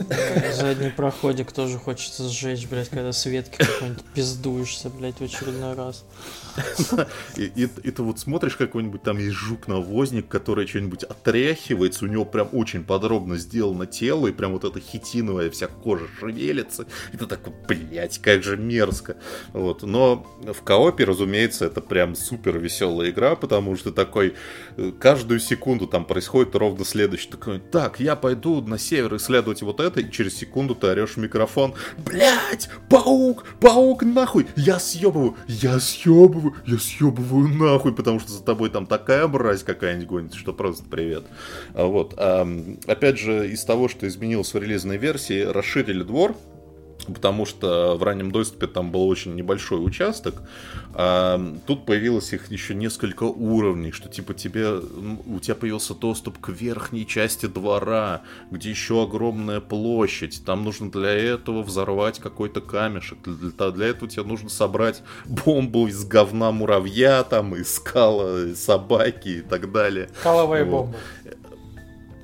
Задний 0.53 0.91
проходик 0.91 1.51
тоже 1.51 1.79
хочется 1.79 2.29
сжечь, 2.29 2.67
блядь, 2.67 2.89
когда 2.89 3.11
с 3.11 3.25
ветки 3.25 3.57
какой-нибудь 3.57 4.05
пиздуешься, 4.13 4.89
блядь, 4.89 5.19
в 5.19 5.23
очередной 5.23 5.73
раз. 5.73 6.05
И, 7.35 7.43
и, 7.43 7.69
и 7.83 7.91
ты 7.91 8.01
вот 8.01 8.19
смотришь 8.19 8.55
какой-нибудь 8.55 9.03
там 9.03 9.19
есть 9.19 9.35
жук-навозник, 9.35 10.27
который 10.27 10.65
что-нибудь 10.65 11.03
отряхивается, 11.03 12.05
у 12.05 12.07
него 12.07 12.25
прям 12.25 12.49
очень 12.51 12.83
подробно 12.83 13.37
сделано 13.37 13.85
тело, 13.85 14.27
и 14.27 14.31
прям 14.31 14.53
вот 14.53 14.63
эта 14.63 14.79
хитиновая 14.79 15.51
вся 15.51 15.67
кожа 15.67 16.07
шевелится, 16.19 16.87
и 17.13 17.17
ты 17.17 17.27
такой, 17.27 17.53
блядь, 17.67 18.17
как 18.19 18.43
же 18.43 18.57
мерзко. 18.67 19.17
Вот. 19.53 19.83
Но 19.83 20.25
в 20.41 20.61
коопе, 20.63 21.05
разумеется, 21.05 21.65
это 21.65 21.81
прям 21.81 22.15
супер 22.15 22.57
веселая 22.57 23.09
игра, 23.09 23.35
потому 23.35 23.75
что 23.75 23.91
такой 23.91 24.35
э, 24.75 24.91
каждую 24.99 25.39
секунду 25.39 25.87
там 25.87 26.05
происходит 26.05 26.55
ровно 26.55 26.85
следующий. 26.85 27.29
Такой, 27.29 27.59
так, 27.59 27.99
я 27.99 28.15
пойду 28.15 28.61
на 28.61 28.77
север 28.77 29.15
исследовать 29.15 29.61
вот 29.61 29.79
это, 29.79 30.01
и 30.01 30.11
через 30.11 30.35
секунду 30.37 30.75
ты 30.75 30.87
орешь 30.87 31.11
в 31.11 31.17
микрофон, 31.17 31.73
блять, 31.97 32.69
паук, 32.89 33.45
паук 33.59 34.03
нахуй, 34.03 34.47
я 34.55 34.79
съебываю, 34.79 35.35
я 35.47 35.79
съебываю, 35.79 36.55
я 36.65 36.77
съебываю 36.77 37.47
нахуй, 37.47 37.93
потому 37.93 38.19
что 38.19 38.31
за 38.31 38.43
тобой 38.43 38.69
там 38.69 38.85
такая 38.85 39.27
мразь 39.27 39.63
какая-нибудь 39.63 40.07
гонится, 40.07 40.37
что 40.37 40.53
просто 40.53 40.83
привет. 40.89 41.25
А 41.73 41.85
вот, 41.85 42.13
а, 42.17 42.47
опять 42.85 43.19
же, 43.19 43.49
из 43.49 43.63
того, 43.63 43.87
что 43.87 44.07
изменилось 44.07 44.53
в 44.53 44.57
релизной 44.57 44.97
версии, 44.97 45.41
расширили 45.41 46.03
двор, 46.03 46.35
потому 47.13 47.45
что 47.45 47.95
в 47.97 48.03
раннем 48.03 48.31
доступе 48.31 48.67
там 48.67 48.91
был 48.91 49.07
очень 49.07 49.35
небольшой 49.35 49.83
участок. 49.83 50.41
А 50.93 51.39
тут 51.65 51.85
появилось 51.85 52.33
их 52.33 52.51
еще 52.51 52.75
несколько 52.75 53.23
уровней, 53.23 53.91
что 53.91 54.09
типа 54.09 54.33
тебе, 54.33 54.79
у 55.25 55.39
тебя 55.39 55.55
появился 55.55 55.93
доступ 55.93 56.39
к 56.39 56.49
верхней 56.49 57.05
части 57.05 57.45
двора, 57.45 58.21
где 58.51 58.69
еще 58.69 59.03
огромная 59.03 59.61
площадь. 59.61 60.41
Там 60.45 60.63
нужно 60.63 60.91
для 60.91 61.11
этого 61.11 61.63
взорвать 61.63 62.19
какой-то 62.19 62.61
камешек. 62.61 63.19
Для, 63.25 63.71
для 63.71 63.87
этого 63.87 64.09
тебе 64.09 64.23
нужно 64.23 64.49
собрать 64.49 65.03
бомбу 65.25 65.87
из 65.87 66.03
говна 66.05 66.51
муравья, 66.51 67.23
там, 67.23 67.55
из 67.55 67.75
скала 67.75 68.55
собаки 68.55 69.29
и 69.29 69.41
так 69.41 69.71
далее. 69.71 70.09
Каловая 70.23 70.65
вот. 70.65 70.85
бомба. 70.85 70.97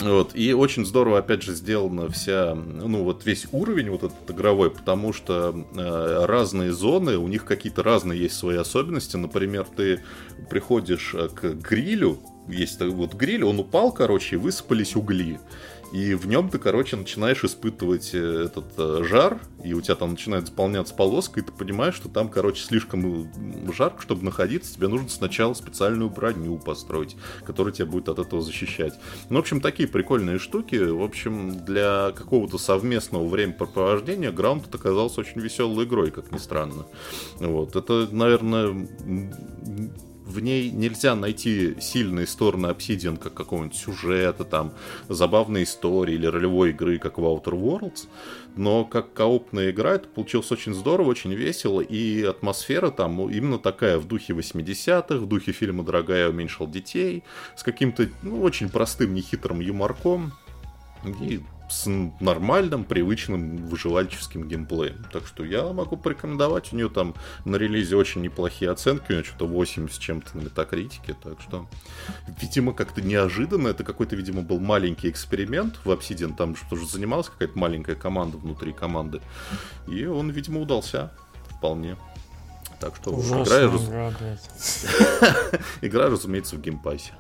Вот. 0.04 0.36
И 0.36 0.54
очень 0.54 0.86
здорово, 0.86 1.20
опять 1.20 1.44
же, 1.44 1.54
сделана 1.54 2.10
вся, 2.10 2.56
ну, 2.56 3.04
вот 3.04 3.26
весь 3.26 3.48
уровень 3.52 3.90
вот 3.90 4.04
этот 4.04 4.30
игровой, 4.30 4.70
потому 4.70 5.14
что 5.14 5.56
э, 5.76 6.26
разные 6.26 6.74
зоны, 6.74 7.18
у 7.18 7.28
них 7.28 7.46
какие-то 7.46 7.84
разные 7.84 8.20
есть 8.20 8.36
свои 8.36 8.58
особенности. 8.58 9.16
Например, 9.16 9.66
ты 9.66 10.02
приходишь 10.50 11.14
э, 11.14 11.30
к 11.30 11.54
грилю, 11.54 12.20
есть 12.48 12.82
вот 12.82 13.14
гриль, 13.14 13.44
он 13.44 13.60
упал, 13.60 13.92
короче, 13.92 14.36
и 14.36 14.40
высыпались 14.40 14.96
угли. 14.96 15.40
И 15.94 16.16
в 16.16 16.26
нем 16.26 16.50
ты, 16.50 16.58
короче, 16.58 16.96
начинаешь 16.96 17.44
испытывать 17.44 18.16
э, 18.16 18.46
этот 18.46 18.66
э, 18.80 19.04
жар, 19.08 19.40
и 19.64 19.76
у 19.76 19.82
тебя 19.82 19.94
там 19.94 20.10
начинает 20.10 20.48
заполняться 20.48 20.92
полоска, 20.96 21.40
и 21.40 21.44
ты 21.44 21.52
понимаешь, 21.52 21.94
что 21.94 22.10
там, 22.10 22.30
короче, 22.30 22.64
слишком 22.64 23.32
жарко, 23.72 24.02
чтобы 24.02 24.26
находиться, 24.26 24.74
тебе 24.74 24.88
нужно 24.88 25.08
сначала 25.10 25.54
специальную 25.54 26.10
броню 26.10 26.58
построить, 26.58 27.16
которая 27.46 27.76
тебя 27.76 27.86
будет 27.86 28.10
от 28.10 28.18
этого 28.18 28.42
защищать. 28.42 28.96
Ну, 29.30 29.36
в 29.36 29.40
общем, 29.42 29.62
такие 29.62 29.88
прикольные 29.88 30.40
штуки. 30.40 30.78
В 30.78 31.04
общем, 31.04 31.64
для 31.64 32.12
какого-то 32.16 32.58
совместного 32.58 33.28
времяпрепровождения 33.28 34.32
Grounded 34.32 34.76
оказался 34.76 35.22
очень 35.22 35.42
веселой 35.42 35.86
игрой, 35.86 36.10
как 36.10 36.32
ни 36.32 36.40
странно. 36.40 36.88
Вот. 37.38 37.76
Это, 37.76 38.08
наверное, 38.12 38.88
в 40.34 40.40
ней 40.40 40.72
нельзя 40.72 41.16
найти 41.16 41.76
сильные 41.80 42.26
стороны 42.26 42.68
Obsidian, 42.68 43.18
как 43.18 43.34
какого-нибудь 43.34 43.78
сюжета, 43.78 44.44
там, 44.44 44.74
забавной 45.08 45.64
истории 45.64 46.16
или 46.16 46.26
ролевой 46.26 46.72
игры, 46.72 46.98
как 46.98 47.20
в 47.20 47.22
Outer 47.22 47.54
Worlds, 47.54 48.08
но 48.56 48.84
как 48.84 49.14
коопная 49.14 49.70
игра 49.70 49.94
это 49.94 50.08
получилось 50.08 50.52
очень 50.52 50.74
здорово, 50.74 51.10
очень 51.10 51.34
весело, 51.34 51.82
и 51.82 52.24
атмосфера 52.24 52.90
там 52.90 53.30
именно 53.30 53.60
такая, 53.60 54.00
в 54.00 54.08
духе 54.08 54.34
80-х, 54.34 55.16
в 55.16 55.28
духе 55.28 55.52
фильма 55.52 55.84
«Дорогая 55.84 56.30
уменьшил 56.30 56.68
детей», 56.68 57.24
с 57.56 57.64
каким-то 57.64 58.10
ну, 58.24 58.42
очень 58.42 58.70
простым, 58.70 59.14
нехитрым 59.14 59.60
юморком, 59.60 60.34
и 61.22 61.42
с 61.74 61.90
нормальным, 62.20 62.84
привычным 62.84 63.58
выживальческим 63.68 64.48
геймплеем. 64.48 65.06
Так 65.12 65.26
что 65.26 65.44
я 65.44 65.74
могу 65.74 65.98
порекомендовать. 65.98 66.72
У 66.72 66.76
нее 66.76 66.90
там 66.90 67.16
на 67.46 67.56
релизе 67.56 67.96
очень 67.96 68.22
неплохие 68.22 68.70
оценки. 68.70 69.06
У 69.10 69.14
нее 69.14 69.24
что-то 69.24 69.48
8 69.48 69.90
с 69.90 69.98
чем-то 69.98 70.38
на 70.38 70.42
метакритике. 70.44 71.16
Так 71.22 71.42
что, 71.42 71.68
видимо, 72.40 72.74
как-то 72.74 73.02
неожиданно. 73.02 73.70
Это 73.70 73.84
какой-то, 73.84 74.16
видимо, 74.16 74.44
был 74.44 74.60
маленький 74.60 75.10
эксперимент 75.10 75.80
в 75.84 75.90
Obsidian. 75.90 76.36
Там 76.36 76.56
же 76.56 76.62
тоже 76.70 76.86
занималась 76.86 77.30
какая-то 77.30 77.58
маленькая 77.58 77.96
команда 77.96 78.38
внутри 78.38 78.72
команды. 78.72 79.22
И 79.88 80.06
он, 80.06 80.30
видимо, 80.30 80.62
удался 80.62 81.12
вполне. 81.58 81.98
Так 82.80 82.96
что 82.98 83.12
игра, 83.82 84.14
игра, 85.82 86.10
разумеется, 86.10 86.56
в 86.56 86.62
геймпассе. 86.62 87.14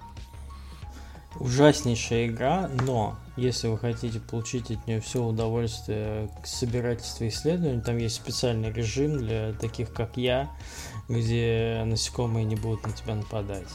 Ужаснейшая 1.39 2.27
игра, 2.27 2.69
но 2.85 3.15
если 3.35 3.67
вы 3.67 3.77
хотите 3.79 4.19
получить 4.19 4.69
от 4.69 4.85
нее 4.85 5.01
все 5.01 5.23
удовольствие 5.23 6.29
к 6.43 6.47
собирательству 6.47 7.25
и 7.25 7.29
исследованию, 7.29 7.81
там 7.81 7.97
есть 7.97 8.15
специальный 8.15 8.71
режим 8.71 9.17
для 9.17 9.53
таких, 9.53 9.91
как 9.91 10.17
я, 10.17 10.51
где 11.09 11.83
насекомые 11.85 12.45
не 12.45 12.55
будут 12.55 12.85
на 12.85 12.93
тебя 12.93 13.15
нападать. 13.15 13.67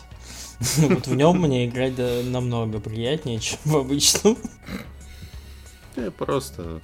Вот 0.79 1.07
в 1.07 1.15
нем 1.15 1.41
мне 1.41 1.67
играть 1.67 1.95
намного 2.25 2.81
приятнее, 2.81 3.39
чем 3.41 3.59
в 3.65 3.77
обычном. 3.77 4.37
Я 5.97 6.11
просто 6.11 6.81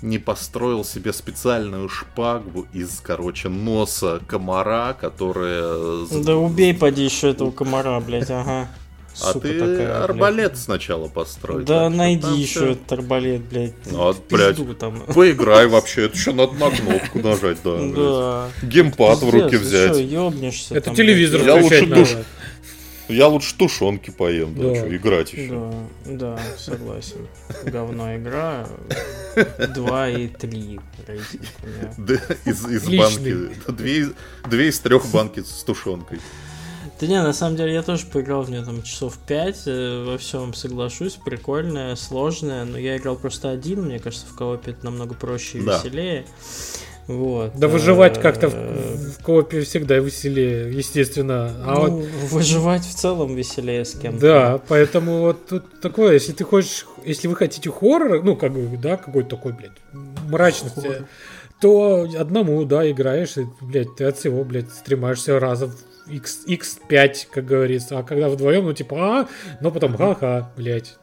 не 0.00 0.18
построил 0.18 0.84
себе 0.84 1.12
специальную 1.12 1.88
шпагу 1.88 2.66
из, 2.72 3.00
короче, 3.00 3.48
носа 3.48 4.20
комара, 4.26 4.94
которая... 4.94 6.06
Да 6.24 6.36
убей, 6.36 6.74
поди 6.74 7.04
еще 7.04 7.30
этого 7.30 7.50
комара, 7.50 8.00
блядь, 8.00 8.30
ага. 8.30 8.68
А 9.20 9.34
ты 9.34 9.58
такая, 9.58 10.04
арбалет 10.04 10.52
блядь. 10.52 10.58
сначала 10.58 11.08
построй. 11.08 11.64
Да 11.64 11.90
найди 11.90 12.34
еще 12.34 12.60
все... 12.60 12.72
этот 12.72 12.92
арбалет, 12.92 13.42
блядь. 13.42 13.74
Ну, 13.90 14.08
а, 14.08 14.14
блядь, 14.30 14.78
там. 14.78 15.00
поиграй 15.00 15.66
вообще, 15.66 16.06
это 16.06 16.16
еще 16.16 16.32
надо 16.32 16.54
на 16.54 16.70
кнопку 16.70 17.18
нажать, 17.18 17.58
да. 17.62 17.78
Да. 17.92 18.50
Геймпад 18.62 19.18
в 19.20 19.30
руки 19.30 19.56
взять. 19.56 19.98
ёбнешься. 19.98 20.74
Это 20.74 20.94
телевизор 20.94 21.42
Я 21.42 21.56
лучше 21.56 21.86
душ... 21.86 22.16
Я 23.08 23.26
лучше 23.26 23.54
тушенки 23.56 24.10
поем, 24.10 24.54
да, 24.54 24.70
да. 24.70 24.76
что, 24.76 24.96
играть 24.96 25.32
еще. 25.32 25.70
Да, 26.04 26.36
да, 26.36 26.40
согласен. 26.56 27.26
Говно 27.64 28.16
игра. 28.16 28.66
2 29.58 30.08
и 30.08 30.28
3 30.28 30.80
рейтинг 31.06 31.42
у 31.62 31.66
меня. 31.66 32.20
Из, 32.46 32.66
из 32.66 32.88
банки. 32.88 33.70
Две, 33.70 34.08
две 34.48 34.68
из 34.68 34.80
трех 34.80 35.06
банки 35.10 35.40
с 35.40 35.62
тушенкой. 35.64 36.20
Да 37.02 37.08
не, 37.08 37.20
на 37.20 37.32
самом 37.32 37.56
деле 37.56 37.74
я 37.74 37.82
тоже 37.82 38.06
поиграл 38.06 38.42
в 38.42 38.50
нее 38.50 38.62
там 38.62 38.80
часов 38.84 39.18
5, 39.26 39.62
э, 39.66 40.04
во 40.06 40.18
всем 40.18 40.54
соглашусь, 40.54 41.14
прикольная, 41.14 41.96
сложная, 41.96 42.64
но 42.64 42.78
я 42.78 42.96
играл 42.96 43.16
просто 43.16 43.50
один, 43.50 43.86
мне 43.86 43.98
кажется, 43.98 44.24
в 44.24 44.36
коопе 44.36 44.70
это 44.70 44.84
намного 44.84 45.16
проще 45.16 45.58
и 45.58 45.62
да. 45.62 45.78
веселее. 45.78 46.26
Вот. 47.08 47.56
Да 47.56 47.66
выживать 47.66 48.20
как-то 48.20 48.50
в, 48.50 48.54
в 48.54 49.18
коопе 49.20 49.62
всегда 49.62 49.96
веселее, 49.96 50.72
естественно. 50.72 51.50
А 51.66 51.74
ну, 51.74 51.90
вот... 51.90 52.08
выживать 52.30 52.84
в 52.84 52.94
целом 52.94 53.34
веселее 53.34 53.84
с 53.84 53.94
кем-то. 53.94 54.20
Да, 54.20 54.60
поэтому 54.68 55.22
вот 55.22 55.48
тут 55.48 55.80
такое, 55.80 56.12
если 56.12 56.30
ты 56.30 56.44
хочешь, 56.44 56.86
если 57.04 57.26
вы 57.26 57.34
хотите 57.34 57.68
хоррор, 57.68 58.22
ну, 58.22 58.36
как 58.36 58.52
бы, 58.52 58.76
да, 58.76 58.96
какой-то 58.96 59.30
такой, 59.30 59.54
блядь, 59.54 59.72
мрачности, 60.28 60.78
Хоррор. 60.78 61.08
то 61.60 62.08
одному, 62.16 62.64
да, 62.64 62.88
играешь, 62.88 63.38
и, 63.38 63.46
блядь, 63.60 63.96
ты 63.96 64.04
от 64.04 64.18
всего, 64.18 64.44
блядь, 64.44 64.70
стремаешься 64.70 65.40
раза 65.40 65.66
в 65.66 65.91
X, 66.12 66.40
X5, 66.46 67.28
как 67.32 67.44
говорится. 67.44 67.98
А 67.98 68.02
когда 68.02 68.28
вдвоем, 68.28 68.64
ну 68.64 68.72
типа, 68.72 68.96
а, 69.20 69.28
но 69.60 69.70
потом 69.70 69.96
ха-ха, 69.96 70.50
блядь. 70.56 70.96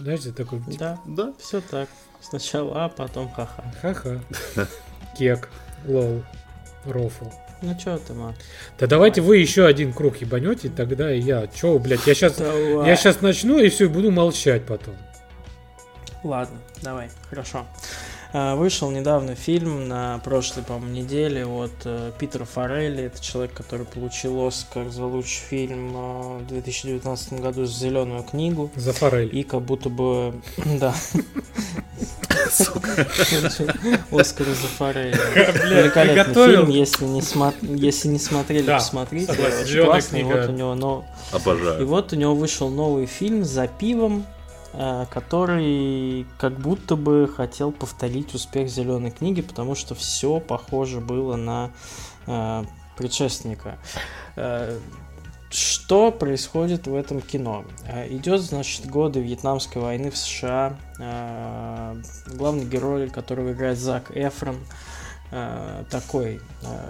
Знаете, 0.00 0.32
такой... 0.32 0.60
Типа, 0.60 0.78
да, 0.78 1.00
да, 1.06 1.32
все 1.38 1.60
так. 1.60 1.88
Сначала 2.20 2.84
а, 2.84 2.88
потом 2.88 3.30
ха-ха. 3.30 3.64
Ха-ха. 3.82 4.20
Кек, 5.18 5.48
лол, 5.86 6.22
рофл. 6.84 7.26
Ну 7.62 7.74
чё 7.78 7.98
ты, 7.98 8.12
Мак? 8.12 8.34
Да 8.78 8.86
давайте 8.86 9.22
вы 9.22 9.38
еще 9.38 9.66
один 9.66 9.92
круг 9.92 10.18
ебанете, 10.18 10.68
тогда 10.68 11.12
и 11.12 11.20
я. 11.20 11.46
Чё, 11.46 11.78
блядь, 11.78 12.06
я 12.06 12.14
сейчас, 12.14 12.38
я 12.38 12.96
сейчас 12.96 13.22
начну 13.22 13.58
и 13.58 13.68
все, 13.68 13.88
буду 13.88 14.10
молчать 14.10 14.64
потом. 14.66 14.94
Ладно, 16.22 16.58
давай, 16.82 17.10
хорошо. 17.30 17.66
А, 18.38 18.54
вышел 18.54 18.90
недавно 18.90 19.34
фильм 19.34 19.88
на 19.88 20.18
прошлой, 20.18 20.62
по-моему, 20.62 20.94
неделе 20.94 21.46
от 21.46 21.72
э, 21.86 22.12
Питера 22.18 22.44
Форелли. 22.44 23.04
Это 23.04 23.18
человек, 23.22 23.54
который 23.54 23.86
получил 23.86 24.46
Оскар 24.46 24.90
за 24.90 25.06
лучший 25.06 25.40
фильм 25.48 25.96
э, 25.96 26.38
в 26.40 26.46
2019 26.48 27.40
году 27.40 27.64
за 27.64 27.72
зеленую 27.72 28.24
книгу. 28.24 28.70
За 28.76 28.92
Форель. 28.92 29.34
И 29.34 29.42
как 29.42 29.62
будто 29.62 29.88
бы... 29.88 30.34
Да. 30.78 30.94
Оскар 34.10 34.46
за 34.46 34.66
Форель. 34.76 35.14
Великолепный 35.14 36.34
фильм, 36.34 36.68
если 36.68 37.06
не, 37.06 37.22
если 37.78 38.08
не 38.08 38.18
смотрели, 38.18 38.66
посмотрите. 38.70 39.32
Очень 39.32 39.84
классный. 39.86 40.24
Вот 40.24 40.50
у 40.50 40.52
него, 40.52 40.74
но... 40.74 41.06
Обожаю. 41.32 41.80
И 41.80 41.84
вот 41.84 42.12
у 42.12 42.16
него 42.16 42.34
вышел 42.34 42.68
новый 42.68 43.06
фильм 43.06 43.46
за 43.46 43.66
пивом 43.66 44.26
который 45.10 46.26
как 46.38 46.58
будто 46.58 46.96
бы 46.96 47.30
хотел 47.34 47.72
повторить 47.72 48.34
успех 48.34 48.68
зеленой 48.68 49.10
книги, 49.10 49.40
потому 49.40 49.74
что 49.74 49.94
все 49.94 50.38
похоже 50.38 51.00
было 51.00 51.36
на 51.36 51.70
э, 52.26 52.64
предшественника. 52.96 53.78
Э, 54.36 54.78
что 55.48 56.10
происходит 56.10 56.86
в 56.86 56.94
этом 56.94 57.20
кино? 57.20 57.64
Э, 57.86 58.06
идет, 58.14 58.40
значит, 58.40 58.86
годы 58.86 59.20
Вьетнамской 59.20 59.80
войны 59.80 60.10
в 60.10 60.16
США. 60.16 60.76
Э, 60.98 61.94
главный 62.26 62.64
герой, 62.64 63.08
которого 63.08 63.52
играет 63.52 63.78
Зак 63.78 64.10
Эфрон, 64.14 64.58
э, 65.30 65.84
такой 65.90 66.40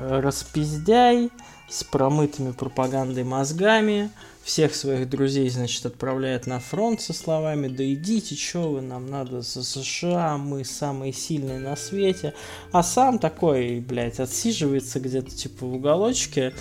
распиздяй 0.01 1.31
с 1.69 1.85
промытыми 1.85 2.53
пропагандой 2.53 3.25
мозгами, 3.25 4.11
всех 4.47 4.77
своих 4.77 5.11
друзей, 5.11 5.51
значит, 5.51 5.85
отправляет 5.87 6.47
на 6.47 6.61
фронт 6.61 7.01
со 7.01 7.13
словами 7.13 7.67
«Да 7.67 7.85
идите, 7.85 8.37
что 8.37 8.71
вы, 8.71 8.81
нам 8.81 9.11
надо 9.11 9.41
за 9.41 9.65
США, 9.65 10.39
мы 10.39 10.65
самые 10.65 11.13
сильные 11.13 11.59
на 11.59 11.75
свете». 11.75 12.33
А 12.71 12.85
сам 12.85 13.19
такой, 13.19 13.81
блядь, 13.81 14.21
отсиживается 14.21 15.01
где-то 15.01 15.35
типа 15.35 15.67
в 15.67 15.75
уголочке, 15.75 16.55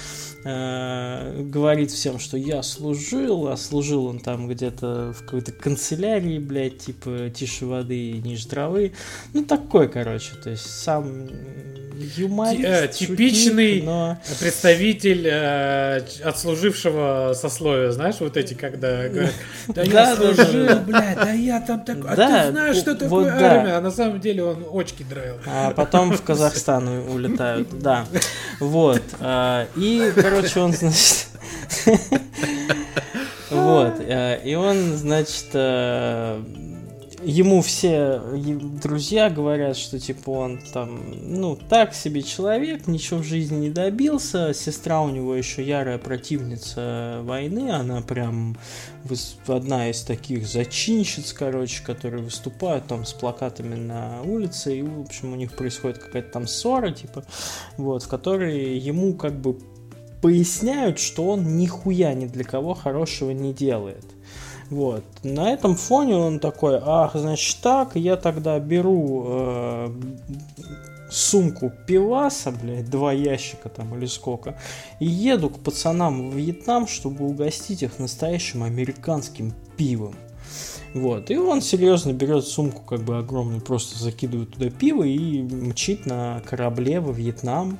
э, 0.43 1.43
говорит 1.43 1.91
всем, 1.91 2.17
что 2.17 2.38
я 2.38 2.63
служил, 2.63 3.49
а 3.49 3.55
служил 3.55 4.07
он 4.07 4.19
там 4.19 4.47
где-то 4.47 5.13
в 5.13 5.23
какой-то 5.23 5.51
канцелярии, 5.51 6.39
блядь, 6.39 6.79
типа 6.79 7.29
тише 7.29 7.67
воды 7.67 8.13
и 8.13 8.17
ниже 8.17 8.47
травы. 8.47 8.93
Ну, 9.33 9.45
такой, 9.45 9.89
короче, 9.89 10.31
то 10.43 10.49
есть 10.49 10.65
сам 10.65 11.27
юморист, 12.17 12.63
э, 12.65 12.88
Типичный 12.88 13.73
шутник, 13.73 13.86
но... 13.86 14.17
представитель 14.39 15.27
э, 15.27 16.01
отслужившего 16.23 17.33
сословия, 17.36 17.74
знаешь, 17.91 18.15
вот 18.19 18.38
эти, 18.38 18.53
когда 18.53 19.07
говорят, 19.07 19.34
да 19.67 19.84
я 19.84 20.15
служил, 20.15 20.80
блядь, 20.80 21.15
да 21.15 21.32
я 21.32 21.59
там 21.61 21.84
такой, 21.84 22.09
а 22.09 22.15
ты 22.15 22.51
знаешь, 22.51 22.78
что 22.78 22.95
такое 22.95 23.32
армия, 23.32 23.73
а 23.73 23.82
на 23.82 23.91
самом 23.91 24.19
деле 24.19 24.43
он 24.43 24.65
очки 24.73 25.03
драил. 25.03 25.36
А 25.45 25.71
потом 25.71 26.11
в 26.11 26.21
Казахстан 26.21 26.88
улетают, 26.88 27.67
да. 27.80 28.05
Вот. 28.59 29.01
Э, 29.19 29.65
и, 29.76 30.11
короче, 30.15 30.59
он, 30.59 30.73
значит... 30.73 31.28
Вот. 33.51 33.99
Э, 33.99 34.41
и 34.43 34.55
он, 34.55 34.97
значит, 34.97 35.45
ему 37.26 37.61
все 37.61 38.21
друзья 38.82 39.30
говорят, 39.30 39.76
что 39.78 39.99
типа 39.99 40.30
он 40.30 40.59
там, 40.73 41.01
ну, 41.21 41.55
так 41.55 41.93
себе 41.93 42.21
человек, 42.21 42.88
ничего 42.88 43.19
в 43.19 43.23
жизни 43.23 43.55
не 43.57 43.69
добился. 43.69 44.53
Сестра 44.53 45.01
у 45.01 45.09
него 45.09 45.36
еще 45.36 45.63
ярая 45.63 45.97
противница 45.97 47.21
войны, 47.23 47.71
она 47.71 48.01
прям 48.01 48.57
одна 49.47 49.89
из 49.89 50.01
таких 50.01 50.47
зачинщиц, 50.47 51.34
короче, 51.34 51.84
которые 51.84 52.23
выступают 52.23 52.88
там 52.88 53.05
с 53.05 53.13
плакатами 53.13 53.76
на 53.76 54.21
улице, 54.23 54.78
и, 54.78 54.82
в 54.82 55.01
общем, 55.01 55.34
у 55.34 55.36
них 55.36 55.55
происходит 55.55 55.97
какая-то 55.97 56.32
там 56.32 56.47
ссора, 56.47 56.91
типа, 56.91 57.26
вот, 57.78 58.03
в 58.03 58.07
которой 58.07 58.78
ему 58.78 59.13
как 59.13 59.34
бы 59.34 59.57
поясняют, 60.21 60.99
что 60.99 61.28
он 61.28 61.57
нихуя 61.57 62.13
ни 62.13 62.26
для 62.26 62.43
кого 62.43 62.73
хорошего 62.73 63.32
не 63.32 63.53
делает. 63.53 64.14
Вот. 64.70 65.03
На 65.24 65.51
этом 65.51 65.76
фоне 65.76 66.16
он 66.16 66.39
такой, 66.39 66.80
ах, 66.82 67.11
значит 67.16 67.57
так, 67.61 67.95
я 67.95 68.16
тогда 68.16 68.59
беру 68.59 69.24
э, 69.28 69.95
сумку 71.09 71.72
пиваса, 71.86 72.51
блядь, 72.51 72.89
два 72.89 73.13
ящика 73.13 73.70
там 73.70 73.95
или 73.97 74.05
сколько, 74.05 74.57
и 74.99 75.05
еду 75.05 75.49
к 75.49 75.59
пацанам 75.59 76.30
в 76.30 76.36
Вьетнам, 76.36 76.88
чтобы 76.88 77.26
угостить 77.26 77.84
их 77.84 77.99
настоящим 77.99 78.63
американским 78.63 79.53
пивом. 79.78 80.16
Вот. 80.93 81.30
И 81.30 81.38
он 81.38 81.61
серьезно 81.61 82.13
берет 82.13 82.45
сумку, 82.45 82.82
как 82.82 83.01
бы 83.01 83.18
огромную, 83.18 83.61
просто 83.61 84.01
закидывает 84.01 84.51
туда 84.51 84.70
пиво 84.70 85.03
и 85.03 85.41
мчит 85.41 86.05
на 86.05 86.41
корабле 86.45 87.01
во 87.01 87.11
Вьетнам. 87.11 87.78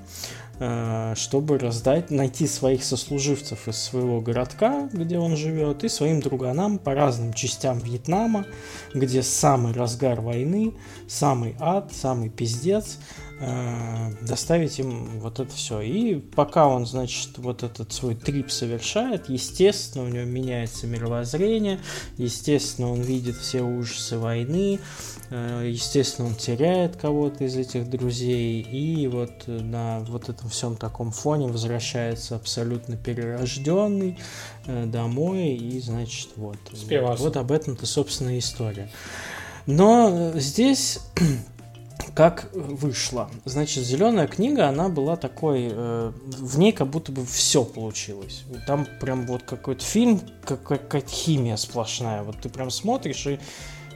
Э, 0.58 1.14
чтобы 1.18 1.58
раздать, 1.58 2.12
найти 2.12 2.47
своих 2.47 2.86
сослуживцев 2.86 3.68
из 3.68 3.78
своего 3.78 4.22
городка, 4.22 4.89
где 4.93 5.20
он 5.20 5.36
живет, 5.36 5.84
и 5.84 5.89
своим 5.89 6.22
друганам 6.22 6.78
по 6.78 6.93
разным 6.93 7.34
частям 7.34 7.80
Вьетнама, 7.80 8.45
где 8.93 9.22
самый 9.22 9.74
разгар 9.74 10.22
войны, 10.22 10.74
самый 11.10 11.58
ад, 11.60 11.91
самый 11.91 12.30
пиздец, 12.30 12.99
Э, 13.38 14.12
доставить 14.22 14.80
им 14.80 15.20
вот 15.20 15.42
это 15.42 15.54
все. 15.54 15.82
И 15.82 16.16
пока 16.16 16.68
он, 16.68 16.86
значит, 16.86 17.38
вот 17.38 17.64
этот 17.64 17.92
свой 17.92 18.16
трип 18.16 18.50
совершает, 18.50 19.28
естественно, 19.28 20.06
у 20.06 20.08
него 20.08 20.24
меняется 20.24 20.88
мировоззрение, 20.88 21.82
естественно, 22.18 22.92
он 22.92 23.02
видит 23.02 23.36
все 23.36 23.62
ужасы 23.62 24.18
войны, 24.18 24.80
э, 25.32 25.70
естественно, 25.70 26.30
он 26.30 26.36
теряет 26.36 26.96
кого-то 26.96 27.44
из 27.44 27.58
этих 27.58 27.90
друзей, 27.90 28.62
и 28.62 29.06
вот 29.08 29.48
на 29.48 30.00
вот 30.00 30.30
этом 30.30 30.48
всем 30.48 30.78
таком 30.78 31.12
фоне 31.12 31.48
возвращается 31.48 32.38
абсолютно 32.38 32.96
перерожденный 32.96 34.18
э, 34.66 34.86
домой, 34.86 35.56
и, 35.56 35.82
значит, 35.82 36.30
вот. 36.38 36.58
Вот 37.20 37.36
об 37.36 37.52
этом-то, 37.52 37.86
собственно, 37.86 38.40
история. 38.40 38.90
Но 39.66 40.32
здесь 40.36 41.00
как 42.14 42.50
вышло. 42.54 43.30
Значит, 43.46 43.84
зеленая 43.84 44.28
книга, 44.28 44.68
она 44.68 44.89
была 44.89 45.16
такой, 45.16 45.70
э, 45.72 46.12
в 46.26 46.58
ней 46.58 46.72
как 46.72 46.88
будто 46.88 47.12
бы 47.12 47.26
все 47.26 47.64
получилось. 47.64 48.43
Там 48.68 48.88
прям 49.00 49.26
вот 49.26 49.43
какой-то 49.43 49.84
фильм, 49.84 50.22
как, 50.46 50.64
какая-то 50.64 51.10
химия 51.10 51.58
сплошная. 51.58 52.24
Вот 52.24 52.38
ты 52.41 52.50
прям 52.50 52.72
смотришь 52.72 53.28
и 53.28 53.39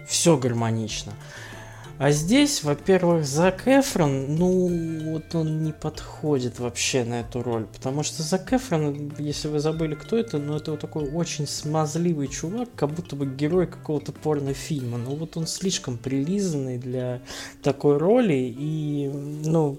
все 0.08 0.38
гармонично. 0.38 1.14
А 2.00 2.12
здесь, 2.12 2.64
во-первых, 2.64 3.26
Зак 3.26 3.68
Эфрон, 3.68 4.38
ну, 4.38 5.12
вот 5.12 5.36
он 5.36 5.64
не 5.64 5.74
подходит 5.74 6.58
вообще 6.58 7.04
на 7.04 7.20
эту 7.20 7.44
роль, 7.44 7.66
потому 7.66 8.04
что 8.04 8.24
Зак 8.24 8.54
Эфрон, 8.54 9.12
если 9.20 9.50
вы 9.50 9.60
забыли, 9.60 9.96
кто 9.96 10.18
это, 10.18 10.38
ну, 10.38 10.56
это 10.56 10.72
вот 10.72 10.80
такой 10.80 11.12
очень 11.12 11.46
смазливый 11.46 12.30
чувак, 12.30 12.70
как 12.74 12.92
будто 12.92 13.18
бы 13.18 13.26
герой 13.26 13.68
какого-то 13.68 14.14
порнофильма, 14.14 14.98
ну, 14.98 15.16
вот 15.16 15.36
он 15.36 15.46
слишком 15.46 15.98
прилизанный 15.98 16.78
для 16.78 17.22
такой 17.62 17.98
роли, 17.98 18.56
и, 18.58 19.12
ну, 19.44 19.78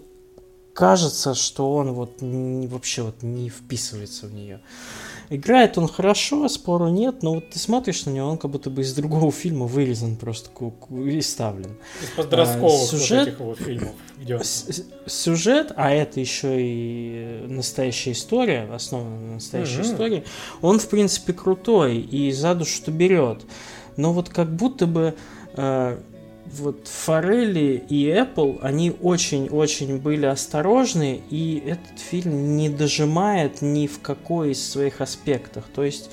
кажется, 0.74 1.34
что 1.34 1.74
он 1.74 1.92
вот 1.92 2.20
не, 2.20 2.66
вообще 2.66 3.00
вот 3.00 3.22
не 3.22 3.48
вписывается 3.48 4.26
в 4.26 4.34
нее. 4.34 4.60
Играет 5.32 5.78
он 5.78 5.86
хорошо, 5.86 6.48
спору 6.48 6.88
нет, 6.88 7.22
но 7.22 7.34
вот 7.34 7.50
ты 7.50 7.58
смотришь 7.60 8.04
на 8.04 8.10
него, 8.10 8.30
он 8.30 8.36
как 8.36 8.50
будто 8.50 8.68
бы 8.68 8.82
из 8.82 8.92
другого 8.94 9.30
фильма 9.30 9.66
вырезан 9.66 10.16
просто 10.16 10.50
и 10.90 11.20
ставлен. 11.20 11.76
Из 12.02 12.08
подростковых 12.16 12.82
а, 12.82 12.86
сюжет, 12.86 13.18
вот 13.20 13.28
этих 13.28 13.38
вот 13.38 13.58
фильмов 13.58 13.94
идет. 14.20 14.46
Сюжет, 15.06 15.72
а 15.76 15.92
это 15.92 16.18
еще 16.18 16.56
и 16.58 17.44
настоящая 17.46 18.10
история, 18.10 18.68
основана 18.72 19.20
на 19.20 19.34
настоящей 19.34 19.82
угу. 19.82 19.86
истории, 19.86 20.24
он 20.62 20.80
в 20.80 20.88
принципе 20.88 21.32
крутой 21.32 21.98
и 21.98 22.32
за 22.32 22.56
душу-то 22.56 22.90
берет. 22.90 23.42
Но 23.96 24.12
вот 24.12 24.30
как 24.30 24.52
будто 24.52 24.88
бы 24.88 25.14
э, 25.54 26.00
вот 26.52 26.88
Форелли 26.88 27.82
и 27.88 28.06
Apple, 28.06 28.58
они 28.62 28.92
очень-очень 29.00 29.98
были 29.98 30.26
осторожны, 30.26 31.22
и 31.30 31.62
этот 31.66 31.98
фильм 31.98 32.56
не 32.56 32.68
дожимает 32.68 33.62
ни 33.62 33.86
в 33.86 34.00
какой 34.00 34.52
из 34.52 34.70
своих 34.70 35.00
аспектах. 35.00 35.64
То 35.74 35.84
есть 35.84 36.10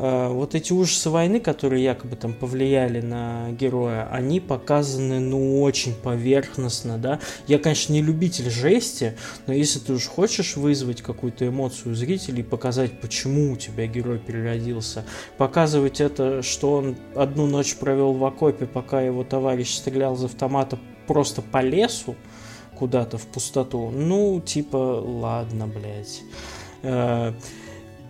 вот 0.00 0.54
эти 0.54 0.72
ужасы 0.72 1.10
войны, 1.10 1.40
которые 1.40 1.84
якобы 1.84 2.16
там 2.16 2.32
повлияли 2.32 3.02
на 3.02 3.50
героя, 3.50 4.08
они 4.10 4.40
показаны, 4.40 5.20
ну, 5.20 5.60
очень 5.60 5.94
поверхностно, 5.94 6.96
да. 6.96 7.20
Я, 7.46 7.58
конечно, 7.58 7.92
не 7.92 8.00
любитель 8.00 8.48
жести, 8.48 9.14
но 9.46 9.52
если 9.52 9.78
ты 9.78 9.92
уж 9.92 10.06
хочешь 10.06 10.56
вызвать 10.56 11.02
какую-то 11.02 11.46
эмоцию 11.46 11.92
у 11.92 11.94
зрителей, 11.94 12.42
показать, 12.42 12.98
почему 13.00 13.52
у 13.52 13.56
тебя 13.56 13.86
герой 13.86 14.18
переродился, 14.18 15.04
показывать 15.36 16.00
это, 16.00 16.42
что 16.42 16.72
он 16.72 16.96
одну 17.14 17.46
ночь 17.46 17.76
провел 17.76 18.14
в 18.14 18.24
окопе, 18.24 18.64
пока 18.64 19.02
его 19.02 19.22
товарищ 19.22 19.74
стрелял 19.74 20.14
из 20.14 20.24
автомата 20.24 20.78
просто 21.06 21.42
по 21.42 21.60
лесу, 21.60 22.16
куда-то 22.78 23.18
в 23.18 23.26
пустоту, 23.26 23.90
ну, 23.90 24.40
типа, 24.40 24.76
ладно, 25.04 25.66
блядь. 25.66 26.22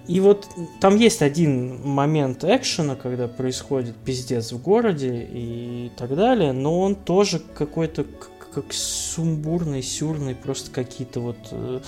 И 0.07 0.21
вот 0.21 0.49
там 0.81 0.97
есть 0.97 1.23
один 1.23 1.87
момент 1.87 2.45
экшена, 2.45 2.97
когда 2.97 3.29
происходит 3.29 3.97
пиздец 3.97 4.53
в 4.53 4.63
городе 4.63 5.29
и 5.31 5.93
так 5.97 6.15
далее, 6.17 6.53
но 6.53 6.81
он 6.81 6.95
тоже 6.95 7.41
какой-то 7.55 8.05
как 8.53 8.73
сумбурный, 8.73 9.83
сюрный, 9.83 10.35
просто 10.35 10.71
какие-то 10.71 11.21
вот 11.21 11.37
э, 11.53 11.81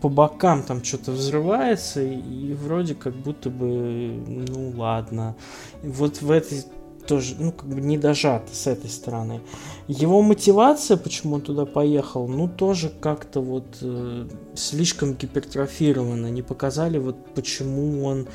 по 0.00 0.08
бокам 0.08 0.62
там 0.62 0.84
что-то 0.84 1.12
взрывается, 1.12 2.02
и 2.02 2.52
вроде 2.54 2.94
как 2.94 3.14
будто 3.14 3.50
бы, 3.50 4.22
ну 4.26 4.72
ладно. 4.76 5.36
Вот 5.82 6.20
в 6.20 6.30
этой 6.30 6.64
тоже, 7.06 7.36
ну, 7.38 7.52
как 7.52 7.66
бы 7.68 7.80
не 7.80 7.98
дожато 7.98 8.54
с 8.54 8.66
этой 8.66 8.90
стороны. 8.90 9.40
Его 9.88 10.22
мотивация, 10.22 10.96
почему 10.96 11.36
он 11.36 11.40
туда 11.40 11.66
поехал, 11.66 12.28
ну, 12.28 12.48
тоже 12.48 12.92
как-то 13.00 13.40
вот 13.40 13.78
э, 13.82 14.28
слишком 14.54 15.14
гипертрофировано. 15.14 16.30
Не 16.30 16.42
показали 16.42 16.98
вот 16.98 17.16
почему 17.34 18.04
он 18.04 18.28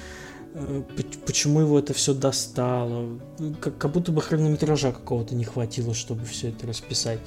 э, 0.53 0.81
почему 1.25 1.61
его 1.61 1.79
это 1.79 1.93
все 1.93 2.13
достало. 2.13 3.19
Как, 3.61 3.77
как 3.77 3.91
будто 3.91 4.11
бы 4.11 4.21
хронометража 4.21 4.91
какого-то 4.91 5.35
не 5.35 5.45
хватило, 5.45 5.93
чтобы 5.93 6.25
все 6.25 6.49
это 6.49 6.67
расписать. 6.67 7.19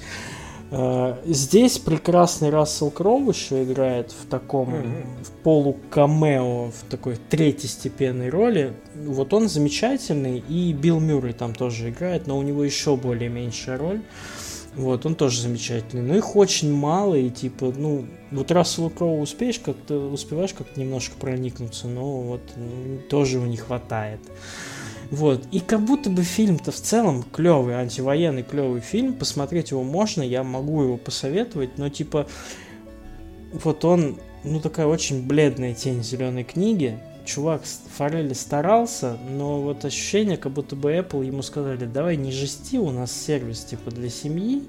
Э, 0.70 1.16
здесь 1.24 1.78
прекрасный 1.78 2.50
Рассел 2.50 2.90
Кроу 2.90 3.30
еще 3.30 3.62
играет 3.64 4.12
в 4.12 4.26
таком 4.26 4.74
mm-hmm. 4.74 5.24
в 5.24 5.30
полукамео, 5.42 6.70
в 6.70 6.90
такой 6.90 7.16
третьестепенной 7.16 8.28
роли. 8.28 8.74
Вот 8.94 9.32
он 9.32 9.48
замечательный, 9.48 10.38
и 10.38 10.72
Билл 10.72 11.00
Мюррей 11.00 11.32
там 11.32 11.54
тоже 11.54 11.90
играет, 11.90 12.26
но 12.26 12.36
у 12.38 12.42
него 12.42 12.64
еще 12.64 12.96
более 12.96 13.28
меньшая 13.28 13.78
роль. 13.78 14.02
Вот, 14.76 15.06
он 15.06 15.14
тоже 15.14 15.40
замечательный. 15.40 16.02
Но 16.02 16.14
их 16.14 16.36
очень 16.36 16.72
мало, 16.72 17.14
и 17.14 17.30
типа, 17.30 17.72
ну, 17.76 18.04
вот 18.30 18.50
Расселу 18.52 18.90
Кроу 18.90 19.20
успеешь 19.20 19.58
как-то, 19.58 19.96
успеваешь 20.10 20.52
как-то 20.52 20.78
немножко 20.78 21.16
проникнуться, 21.18 21.88
но 21.88 22.20
вот 22.20 22.42
тоже 23.08 23.38
его 23.38 23.46
не 23.46 23.56
хватает. 23.56 24.20
Вот. 25.10 25.46
И 25.52 25.60
как 25.60 25.80
будто 25.80 26.10
бы 26.10 26.22
фильм-то 26.22 26.70
в 26.70 26.76
целом 26.76 27.22
клевый, 27.22 27.74
антивоенный 27.74 28.42
клевый 28.42 28.80
фильм. 28.80 29.14
Посмотреть 29.14 29.70
его 29.70 29.82
можно, 29.82 30.22
я 30.22 30.42
могу 30.42 30.82
его 30.82 30.96
посоветовать, 30.96 31.78
но 31.78 31.88
типа 31.88 32.26
вот 33.52 33.84
он, 33.84 34.18
ну 34.44 34.60
такая 34.60 34.86
очень 34.86 35.26
бледная 35.26 35.74
тень 35.74 36.02
зеленой 36.02 36.44
книги. 36.44 36.98
Чувак 37.24 37.62
Форелли 37.96 38.32
старался, 38.32 39.18
но 39.30 39.60
вот 39.60 39.84
ощущение, 39.84 40.38
как 40.38 40.52
будто 40.52 40.76
бы 40.76 40.92
Apple 40.92 41.26
ему 41.26 41.42
сказали, 41.42 41.84
давай 41.84 42.16
не 42.16 42.32
жести, 42.32 42.78
у 42.78 42.90
нас 42.90 43.12
сервис 43.12 43.64
типа 43.64 43.90
для 43.90 44.08
семьи, 44.08 44.62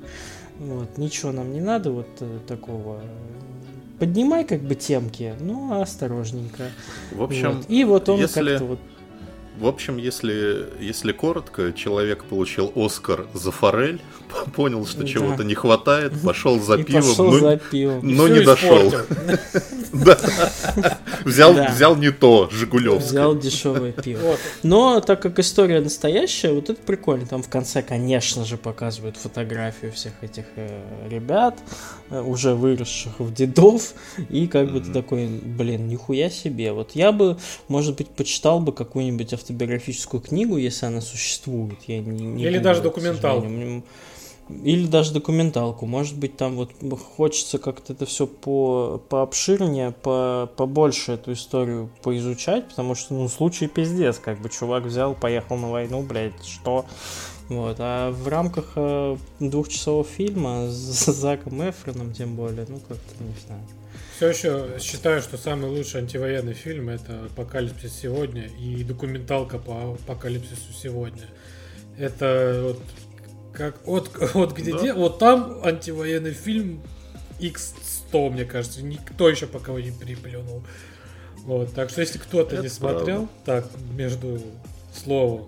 вот, 0.60 0.98
ничего 0.98 1.32
нам 1.32 1.54
не 1.54 1.62
надо 1.62 1.92
вот 1.92 2.10
э, 2.20 2.40
такого 2.48 3.02
поднимай 3.98 4.44
как 4.46 4.62
бы 4.62 4.76
темки, 4.76 5.34
ну 5.40 5.80
осторожненько. 5.82 6.72
В 7.12 7.24
общем, 7.24 7.58
вот. 7.58 7.66
и 7.70 7.84
вот 7.84 8.10
он 8.10 8.20
если... 8.20 8.42
как-то 8.42 8.66
вот 8.66 8.80
в 9.60 9.68
общем, 9.68 9.98
если, 9.98 10.70
если 10.80 11.12
коротко, 11.12 11.74
человек 11.74 12.24
получил 12.24 12.72
Оскар 12.76 13.28
за 13.34 13.52
форель, 13.52 14.02
понял, 14.56 14.86
что 14.86 15.02
да. 15.02 15.08
чего-то 15.08 15.44
не 15.44 15.56
хватает, 15.56 16.14
пошел 16.22 16.60
за 16.60 16.78
пивом, 16.78 17.02
пошел 17.02 17.32
но, 17.32 17.40
за 17.40 17.58
пивом. 17.58 18.00
но 18.04 18.28
не 18.28 18.42
дошел. 18.42 18.94
Взял, 21.26 21.54
взял 21.54 21.96
не 21.96 22.12
то, 22.12 22.50
Жигулевское. 22.52 23.10
Взял 23.10 23.38
дешевое 23.38 23.92
пиво. 23.92 24.38
Но 24.64 25.02
так 25.02 25.22
как 25.22 25.40
история 25.40 25.82
настоящая, 25.82 26.54
вот 26.54 26.70
это 26.70 26.82
прикольно. 26.82 27.26
Там 27.26 27.44
в 27.44 27.50
конце, 27.50 27.82
конечно 27.82 28.46
же, 28.46 28.58
показывают 28.58 29.18
фотографию 29.18 29.92
всех 29.92 30.14
этих 30.22 30.46
э, 30.56 30.82
ребят, 31.10 31.60
э, 32.10 32.22
уже 32.22 32.54
выросших 32.54 33.20
в 33.20 33.34
дедов. 33.34 33.94
И 34.30 34.48
как 34.48 34.72
бы 34.72 34.80
ты 34.80 34.92
такой, 34.92 35.28
блин, 35.28 35.88
нихуя 35.88 36.30
себе. 36.30 36.72
Вот 36.72 36.92
я 36.94 37.12
бы, 37.12 37.38
может 37.68 37.98
быть, 37.98 38.08
почитал 38.10 38.60
бы 38.60 38.72
какую-нибудь 38.72 39.34
автобиографическую 39.34 40.22
книгу, 40.22 40.58
если 40.58 40.86
она 40.86 41.02
существует. 41.02 41.80
Я 41.88 42.00
не, 42.00 42.26
не 42.26 42.44
Или 42.44 42.60
даже. 42.60 42.82
Мне- 42.82 43.84
Или 44.64 44.88
даже 44.88 45.14
документалку. 45.14 45.86
Может 45.86 46.18
быть, 46.18 46.36
там 46.36 46.56
вот 46.56 46.72
хочется 47.16 47.60
как-то 47.60 47.94
это 47.94 48.06
все 48.06 48.26
по, 48.26 49.02
пообширнее, 49.10 49.92
по, 49.92 50.50
побольше 50.58 51.14
эту 51.14 51.34
историю 51.34 51.90
поизучать, 52.02 52.68
потому 52.68 52.96
что, 52.96 53.14
ну, 53.14 53.30
случай 53.30 53.68
пиздец, 53.68 54.18
как 54.18 54.42
бы 54.42 54.50
чувак 54.50 54.86
взял, 54.86 55.14
поехал 55.14 55.58
на 55.58 55.70
войну, 55.70 56.02
блядь, 56.02 56.44
что? 56.44 56.86
Вот, 57.48 57.78
а 57.80 58.12
в 58.12 58.28
рамках 58.28 58.74
э, 58.76 59.18
двухчасового 59.40 60.04
фильма 60.04 60.68
с 60.68 61.06
Заком 61.06 61.68
Эфроном, 61.68 62.14
тем 62.14 62.36
более, 62.36 62.66
ну, 62.68 62.80
как-то, 62.80 63.24
не 63.24 63.34
знаю. 63.46 63.62
Все 64.16 64.28
еще 64.30 64.80
считаю, 64.80 65.22
что 65.22 65.38
самый 65.38 65.70
лучший 65.70 66.02
антивоенный 66.02 66.54
фильм 66.54 66.90
это 66.90 67.26
«Апокалипсис 67.26 67.94
сегодня» 67.94 68.50
и 68.60 68.84
документалка 68.84 69.58
по 69.58 69.94
«Апокалипсису 69.94 70.74
сегодня». 70.74 71.26
Это 71.98 72.62
вот 72.64 72.82
как 73.54 73.86
вот, 73.86 74.12
вот 74.34 74.54
где 74.54 74.74
Да. 74.74 74.80
де- 74.80 74.94
вот 74.94 75.20
там 75.20 75.60
антивоенный 75.64 76.34
фильм 76.34 76.82
X100, 77.40 78.30
мне 78.32 78.46
кажется, 78.46 78.84
никто 78.84 79.30
еще 79.30 79.48
пока 79.48 79.72
его 79.72 79.80
не 79.80 79.92
приплюнул. 79.92 80.64
Вот, 81.46 81.74
так 81.74 81.90
что 81.90 82.02
если 82.02 82.18
кто-то 82.20 82.56
Это 82.56 82.64
не 82.64 82.70
смотрел, 82.70 83.28
так, 83.46 83.66
между 83.94 84.42
словом, 84.94 85.48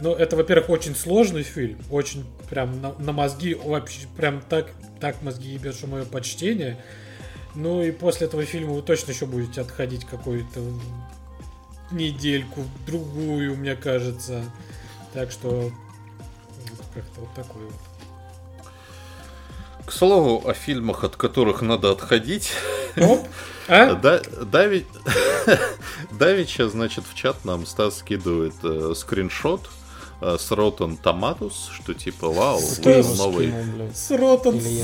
ну, 0.00 0.12
это, 0.12 0.36
во-первых, 0.36 0.68
очень 0.70 0.94
сложный 0.94 1.42
фильм, 1.44 1.78
очень 1.90 2.24
прям 2.50 2.80
на, 2.82 2.92
на 2.98 3.12
мозги, 3.12 3.54
вообще 3.54 4.06
прям 4.16 4.42
так, 4.48 4.70
так 5.00 5.22
мозги 5.22 5.50
ебет, 5.50 5.74
что 5.74 5.86
мое 5.86 6.04
почтение. 6.04 6.78
Ну 7.54 7.82
и 7.82 7.90
после 7.92 8.26
этого 8.26 8.44
фильма 8.44 8.72
вы 8.74 8.82
точно 8.82 9.12
еще 9.12 9.26
будете 9.26 9.60
отходить 9.60 10.04
какую-то 10.04 10.60
недельку, 11.90 12.64
другую, 12.86 13.56
мне 13.56 13.76
кажется. 13.76 14.42
Так 15.12 15.30
что 15.30 15.70
вот 16.70 16.86
как-то 16.94 17.20
вот 17.20 17.34
такой 17.34 17.62
вот. 17.64 17.74
К 19.86 19.92
слову 19.92 20.48
о 20.48 20.54
фильмах, 20.54 21.04
от 21.04 21.16
которых 21.16 21.60
надо 21.60 21.90
отходить. 21.90 22.52
Оп, 22.96 23.26
а? 23.68 23.94
Да, 24.02 24.20
Дави... 24.44 24.86
Давича, 26.10 26.68
значит, 26.68 27.04
в 27.06 27.14
чат 27.14 27.44
нам 27.44 27.66
Стас 27.66 27.98
скидывает 27.98 28.54
э, 28.62 28.94
скриншот 28.96 29.68
э, 30.20 30.36
с 30.38 30.50
Rotten 30.50 31.00
Tomatoes, 31.00 31.70
что 31.72 31.92
типа, 31.92 32.30
вау, 32.30 32.58
вышел 32.58 33.14
новый... 33.16 33.48
скинул? 33.48 33.90
С 33.92 34.10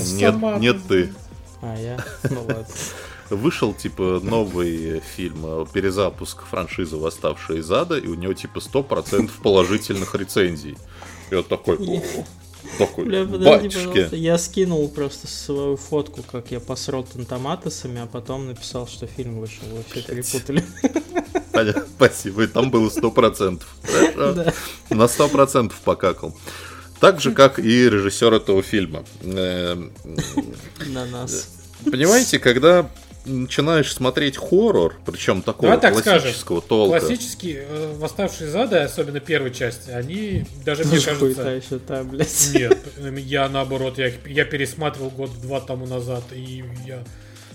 с 0.05 0.13
Нет, 0.13 0.33
томатом. 0.33 0.61
нет 0.61 0.77
ты. 0.87 1.15
А, 1.63 1.77
я? 1.77 2.05
Ну 2.29 2.43
ладно. 2.43 2.67
Вышел, 3.31 3.73
типа, 3.73 4.21
новый 4.23 5.01
фильм, 5.01 5.45
э, 5.45 5.67
перезапуск 5.73 6.43
франшизы 6.45 6.97
«Восставшие 6.97 7.61
из 7.61 7.71
ада», 7.71 7.97
и 7.97 8.09
у 8.09 8.15
него, 8.15 8.35
типа, 8.35 8.59
100% 8.59 9.31
положительных 9.41 10.17
рецензий. 10.17 10.77
Вот 11.31 11.49
такой, 11.49 11.77
«О, 11.77 12.03
такой, 12.79 13.05
Бля, 13.05 13.25
подожди, 13.25 13.45
батюшки. 13.45 13.87
пожалуйста. 13.87 14.17
Я 14.17 14.39
скинул 14.39 14.89
просто 14.89 15.27
свою 15.27 15.77
фотку, 15.77 16.23
как 16.31 16.51
я 16.51 16.61
посрал 16.61 17.05
томатосами, 17.29 18.01
а 18.01 18.07
потом 18.07 18.47
написал, 18.49 18.87
что 18.87 19.07
фильм 19.07 19.41
вышел. 19.41 19.65
Вы 19.73 19.85
все 19.91 20.03
перепутали. 20.03 20.65
Понятно, 21.53 21.87
Спасибо, 21.97 22.45
и 22.45 22.47
там 22.47 22.71
было 22.71 22.89
100%. 22.89 23.63
Хорошо. 23.83 24.33
Да. 24.35 24.53
На 24.91 25.05
100% 25.05 25.73
покакал. 25.85 26.35
Так 27.01 27.21
же, 27.21 27.33
как 27.33 27.59
и 27.59 27.89
режиссер 27.89 28.33
этого 28.35 28.63
фильма. 28.63 29.05
Эм, 29.23 29.91
На 30.87 31.07
нас. 31.07 31.49
Понимаете, 31.85 32.39
когда 32.39 32.91
начинаешь 33.25 33.93
смотреть 33.93 34.37
хоррор, 34.37 34.97
причем 35.05 35.43
такого 35.43 35.77
Давай 35.77 35.81
так 35.81 36.03
классического 36.03 36.61
толка. 36.61 36.99
Классические 36.99 37.67
э, 37.69 37.95
«Восставшие 37.99 38.49
из 38.49 38.57
ада», 38.57 38.85
особенно 38.85 39.21
первой 39.21 39.53
части, 39.53 39.91
они 39.91 40.45
даже, 40.65 40.85
мне 40.85 40.97
Тоже 40.99 41.15
хуета 41.15 41.45
кажется... 41.45 41.75
еще 41.75 41.79
там, 41.85 42.09
блядь. 42.09 42.51
Нет, 42.55 42.79
я 43.19 43.49
наоборот, 43.49 43.99
я, 43.99 44.11
я 44.27 44.45
пересматривал 44.45 45.11
год-два 45.11 45.61
тому 45.61 45.87
назад, 45.87 46.25
и 46.33 46.65
я... 46.87 47.05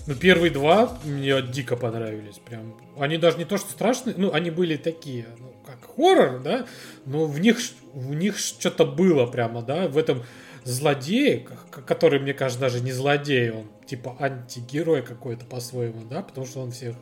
Ну, 0.08 0.14
первые 0.14 0.52
два 0.52 1.00
мне 1.04 1.42
дико 1.42 1.76
понравились, 1.76 2.40
прям. 2.48 2.76
Они 3.00 3.18
даже 3.18 3.38
не 3.38 3.46
то, 3.46 3.58
что 3.58 3.72
страшные, 3.72 4.14
ну, 4.18 4.32
они 4.32 4.52
были 4.52 4.78
такие, 4.78 5.26
ну, 5.40 5.52
как 5.66 5.96
хоррор, 5.96 6.40
да, 6.42 6.68
но 7.06 7.26
в 7.26 7.40
них, 7.40 7.58
в 7.94 8.14
них 8.14 8.38
что-то 8.38 8.86
было 8.86 9.26
прямо, 9.26 9.64
да, 9.64 9.88
в 9.88 9.98
этом 9.98 10.24
злодее, 10.66 11.48
к- 11.72 11.82
который, 11.86 12.20
мне 12.20 12.34
кажется, 12.34 12.60
даже 12.60 12.82
не 12.82 12.92
злодей, 12.92 13.52
он 13.52 13.68
типа 13.88 14.18
антигерой 14.20 15.02
какой-то 15.04 15.46
по-своему, 15.46 16.04
да, 16.10 16.22
потому 16.22 16.46
что 16.46 16.60
он 16.60 16.72
всех 16.72 16.96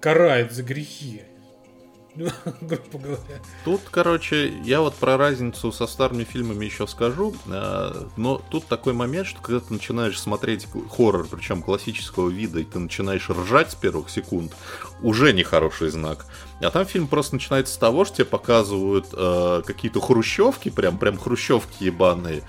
карает 0.00 0.52
за 0.52 0.62
грехи. 0.62 1.22
Грубо 2.60 2.98
говоря. 2.98 3.40
Тут, 3.64 3.82
короче, 3.92 4.52
я 4.64 4.80
вот 4.80 4.94
про 4.96 5.16
разницу 5.16 5.70
со 5.70 5.86
старыми 5.86 6.24
фильмами 6.24 6.64
еще 6.64 6.88
скажу, 6.88 7.36
э, 7.46 8.06
но 8.16 8.42
тут 8.50 8.66
такой 8.66 8.92
момент, 8.92 9.28
что 9.28 9.40
когда 9.40 9.60
ты 9.60 9.72
начинаешь 9.72 10.20
смотреть 10.20 10.66
хоррор, 10.90 11.28
причем 11.30 11.62
классического 11.62 12.28
вида, 12.28 12.58
и 12.58 12.64
ты 12.64 12.80
начинаешь 12.80 13.30
ржать 13.30 13.70
с 13.70 13.74
первых 13.76 14.10
секунд, 14.10 14.52
уже 15.00 15.32
нехороший 15.32 15.90
знак. 15.90 16.26
А 16.60 16.70
там 16.70 16.86
фильм 16.86 17.06
просто 17.06 17.36
начинается 17.36 17.74
с 17.74 17.78
того, 17.78 18.04
что 18.04 18.16
тебе 18.16 18.24
показывают 18.24 19.06
э, 19.12 19.62
какие-то 19.64 20.00
хрущевки, 20.00 20.70
прям, 20.70 20.98
прям 20.98 21.18
хрущевки 21.18 21.84
ебаные, 21.84 22.42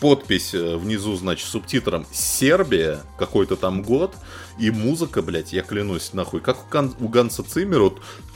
подпись 0.00 0.54
э, 0.54 0.76
внизу, 0.76 1.16
значит, 1.16 1.46
субтитром 1.46 2.06
«Сербия», 2.12 3.00
какой-то 3.18 3.56
там 3.56 3.82
год, 3.82 4.14
и 4.58 4.70
музыка, 4.70 5.22
блядь, 5.22 5.52
я 5.52 5.62
клянусь, 5.62 6.12
нахуй, 6.12 6.40
как 6.40 6.66
у, 6.66 6.68
Ган- 6.70 6.94
у 7.00 7.08
Ганса 7.08 7.42
Циммера, 7.42 7.90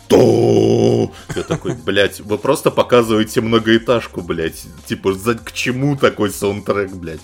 то 0.08 1.10
Я 1.34 1.42
такой, 1.42 1.74
блядь, 1.74 2.20
вы 2.20 2.38
просто 2.38 2.70
показываете 2.70 3.40
многоэтажку, 3.40 4.20
блядь. 4.20 4.62
Типа, 4.86 5.14
за, 5.14 5.34
к 5.34 5.52
чему 5.52 5.96
такой 5.96 6.30
саундтрек, 6.30 6.92
блядь? 6.92 7.20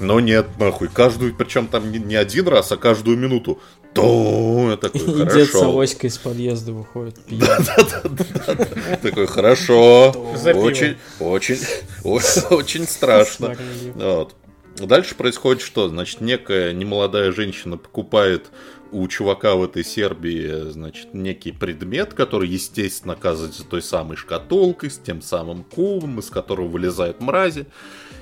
Но 0.00 0.18
нет, 0.18 0.58
нахуй, 0.58 0.88
каждую, 0.88 1.34
причем 1.34 1.68
там 1.68 1.90
не 1.92 2.16
один 2.16 2.48
раз, 2.48 2.72
а 2.72 2.76
каждую 2.76 3.16
минуту. 3.16 3.60
То 3.94 4.70
я 4.70 4.76
такой, 4.76 5.00
И 5.00 5.04
дед 5.04 5.28
с 5.48 5.50
хорошо. 5.52 5.68
авоськой 5.68 6.08
из 6.10 6.18
подъезда 6.18 6.72
выходит. 6.72 7.16
Такой, 9.02 9.26
хорошо. 9.26 10.10
Очень, 10.10 10.96
очень, 11.20 11.58
очень 12.50 12.86
страшно. 12.86 13.56
Вот. 13.94 14.34
Дальше 14.76 15.14
происходит 15.14 15.62
что? 15.62 15.88
Значит, 15.88 16.20
некая 16.20 16.72
немолодая 16.72 17.30
женщина 17.30 17.76
покупает 17.76 18.50
у 18.90 19.06
чувака 19.08 19.54
в 19.54 19.64
этой 19.64 19.84
Сербии, 19.84 20.70
значит, 20.70 21.14
некий 21.14 21.52
предмет, 21.52 22.14
который, 22.14 22.48
естественно, 22.48 23.14
оказывается 23.14 23.64
той 23.64 23.82
самой 23.82 24.16
шкатулкой, 24.16 24.90
с 24.90 24.98
тем 24.98 25.20
самым 25.22 25.64
кубом, 25.64 26.18
из 26.20 26.30
которого 26.30 26.68
вылезают 26.68 27.20
мрази, 27.20 27.66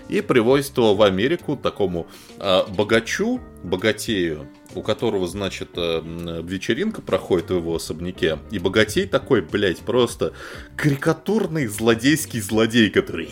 и 0.09 0.21
привозит 0.21 0.77
его 0.77 0.95
в 0.95 1.03
Америку 1.03 1.57
такому 1.57 2.07
а, 2.39 2.65
богачу, 2.67 3.41
богатею, 3.63 4.49
у 4.75 4.83
которого, 4.83 5.27
значит, 5.27 5.71
э, 5.77 5.99
м, 5.99 6.47
вечеринка 6.47 7.03
проходит 7.03 7.51
в 7.51 7.57
его 7.57 7.77
особняке, 7.77 8.39
и 8.51 8.59
богатей 8.59 9.07
такой, 9.07 9.41
блядь, 9.43 9.79
просто 9.79 10.33
карикатурный 10.77 11.67
злодейский 11.67 12.41
злодей, 12.41 12.91
который 12.91 13.31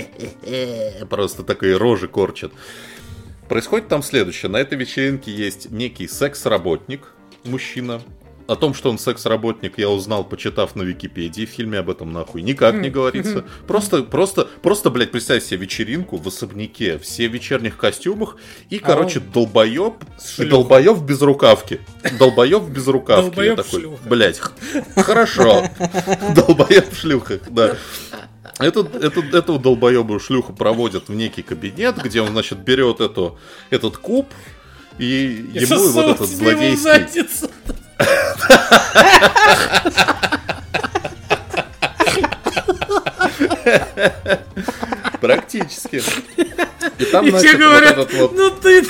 просто 1.10 1.42
такой 1.42 1.76
рожи 1.76 2.08
корчит. 2.08 2.52
Происходит 3.48 3.88
там 3.88 4.02
следующее. 4.02 4.48
На 4.48 4.58
этой 4.58 4.78
вечеринке 4.78 5.32
есть 5.32 5.70
некий 5.70 6.06
секс-работник, 6.06 7.12
мужчина. 7.44 8.00
О 8.50 8.56
том, 8.56 8.74
что 8.74 8.90
он 8.90 8.98
секс-работник, 8.98 9.78
я 9.78 9.88
узнал, 9.88 10.24
почитав 10.24 10.74
на 10.74 10.82
Википедии. 10.82 11.46
В 11.46 11.50
фильме 11.50 11.78
об 11.78 11.88
этом 11.88 12.12
нахуй 12.12 12.42
никак 12.42 12.74
не 12.74 12.90
говорится. 12.90 13.44
Просто, 13.68 14.02
просто, 14.02 14.48
просто, 14.60 14.90
блядь, 14.90 15.12
представь 15.12 15.44
себе 15.44 15.58
вечеринку 15.58 16.16
в 16.16 16.26
особняке, 16.26 16.98
все 16.98 17.28
в 17.28 17.32
вечерних 17.32 17.76
костюмах, 17.76 18.36
и, 18.68 18.80
короче, 18.80 19.20
долбоеб, 19.20 19.94
С 20.18 20.40
и 20.40 20.46
долбоеб 20.46 20.96
в 20.96 21.06
безрукавке. 21.06 21.78
Долбоеб 22.18 22.62
в 22.62 22.72
безрукавке. 22.72 23.44
Я 23.44 23.54
такой, 23.54 23.82
шлюхах. 23.82 24.00
блядь, 24.08 24.40
хорошо. 24.96 25.68
Долбоеб 26.34 26.92
в 26.92 26.96
шлюхах, 26.96 27.42
да. 27.50 27.76
Этот, 28.58 28.96
этот, 28.96 29.32
эту 29.32 29.60
долбоебую 29.60 30.18
шлюху 30.18 30.52
проводят 30.54 31.08
в 31.08 31.14
некий 31.14 31.42
кабинет, 31.42 32.02
где 32.02 32.20
он, 32.20 32.30
значит, 32.30 32.58
берет 32.58 33.00
эту, 33.00 33.38
этот 33.70 33.96
куб, 33.96 34.26
и 34.98 35.50
И 35.54 35.60
ему 35.60 35.88
вот 35.92 36.16
этот 36.16 36.28
злодейский... 36.28 37.28
Практически. 45.20 46.02
И 46.98 47.04
там, 47.06 47.26
И 47.26 47.30
все 47.30 47.52
вот 47.52 47.58
говорят, 47.58 47.92
этот 47.92 48.12
вот... 48.14 48.32
ну 48.32 48.50
ты... 48.50 48.82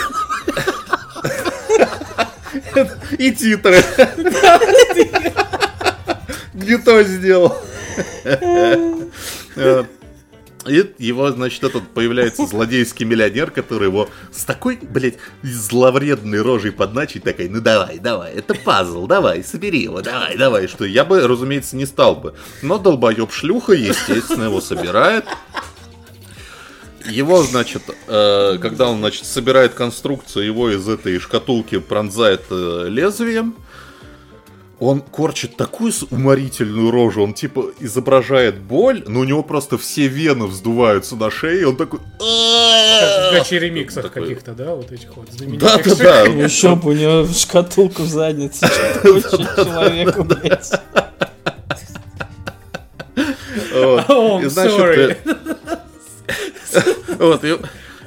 И 3.19 3.33
титры. 3.33 3.83
Не 6.55 6.79
то 6.79 7.03
сделал. 7.03 7.57
И 10.67 10.85
его, 10.99 11.31
значит, 11.31 11.65
этот 11.65 11.89
появляется 11.89 12.47
злодейский 12.47 13.07
миллионер, 13.07 13.51
который 13.51 13.89
его 13.89 14.11
с 14.31 14.45
такой, 14.45 14.79
блядь, 14.83 15.17
зловредной 15.43 16.43
рожей 16.43 16.71
подначит, 16.71 17.25
такой, 17.25 17.49
ну 17.49 17.63
давай, 17.63 17.99
давай, 17.99 18.35
это 18.35 18.55
пазл, 18.55 19.07
давай, 19.07 19.43
собери 19.43 19.83
его, 19.83 20.03
давай, 20.03 20.37
давай, 20.37 20.69
что 20.69 20.85
я 20.85 21.07
бы, 21.07 21.27
разумеется, 21.27 21.77
не 21.77 21.87
стал 21.87 22.17
бы. 22.17 22.35
Но 22.61 22.79
долбоеб 22.79 23.33
шлюха, 23.33 23.73
естественно, 23.73 24.45
его 24.45 24.61
собирает. 24.61 25.25
Его, 27.07 27.43
значит, 27.43 27.83
э, 28.07 28.59
когда 28.61 28.91
он, 28.91 28.99
значит, 28.99 29.25
собирает 29.25 29.73
конструкцию, 29.73 30.45
его 30.45 30.71
из 30.71 30.87
этой 30.87 31.19
шкатулки 31.19 31.79
пронзает 31.79 32.43
э, 32.51 32.87
лезвием, 32.89 33.57
он 34.81 35.03
корчит 35.03 35.57
такую 35.57 35.93
уморительную 36.11 36.91
рожу, 36.91 37.23
он 37.23 37.35
типа 37.35 37.67
изображает 37.81 38.59
боль, 38.59 39.05
но 39.07 39.21
у 39.21 39.25
него 39.25 39.43
просто 39.43 39.77
все 39.77 40.09
вены 40.09 40.47
вздуваются 40.47 41.17
на 41.17 41.31
шее, 41.31 41.61
и 41.61 41.65
он 41.65 41.77
такой... 41.77 42.01
Как 42.19 43.47
в 43.47 43.53
ремиксах 43.53 44.11
каких-то, 44.11 44.53
да, 44.53 44.75
вот 44.75 44.91
этих 44.91 45.17
вот 45.17 45.29
Да, 45.59 45.79
да, 45.79 45.95
да. 45.95 46.23
Еще 46.23 46.75
бы 46.75 46.91
у 46.91 46.93
него 46.93 47.27
шкатулку 47.27 48.03
в 48.03 48.09
заднице 48.09 48.67
человеку, 49.55 50.25
блядь. 50.25 50.73
Oh, 53.73 54.43
sorry. 54.47 55.17
Вот, 57.19 57.45
и 57.45 57.59